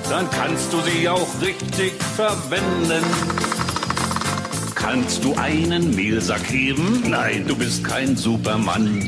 [0.08, 3.04] dann kannst du sie auch richtig verwenden.
[4.90, 7.10] Kannst du einen Mehlsack heben?
[7.10, 9.06] Nein, du bist kein Supermann.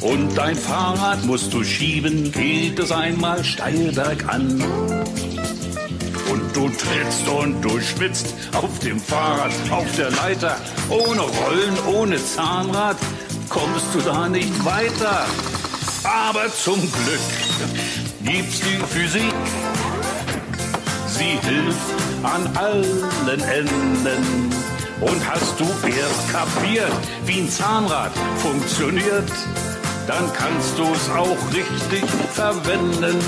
[0.00, 4.60] Und dein Fahrrad musst du schieben, geht es einmal steil bergan.
[6.28, 10.56] Und du trittst und du schwitzt auf dem Fahrrad, auf der Leiter,
[10.88, 12.96] ohne Rollen, ohne Zahnrad,
[13.48, 15.24] kommst du da nicht weiter.
[16.02, 17.20] Aber zum Glück
[18.24, 19.34] gibt's die Physik.
[21.06, 24.50] Sie hilft an allen Enden.
[25.00, 26.92] Und hast du erst kapiert,
[27.26, 29.30] wie ein Zahnrad funktioniert,
[30.06, 33.18] dann kannst du es auch richtig verwenden.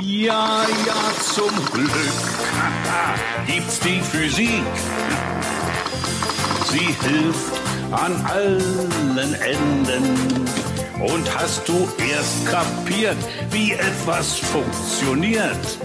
[0.00, 0.94] Ja, ja,
[1.34, 1.90] zum Glück
[3.46, 4.62] gibt's die Physik.
[6.70, 10.46] Sie hilft an allen Enden.
[11.00, 13.16] Und hast du erst kapiert,
[13.50, 15.78] wie etwas funktioniert,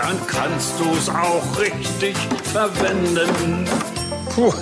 [0.00, 2.16] dann kannst du es auch richtig
[2.52, 3.66] verwenden.
[4.34, 4.52] Puh.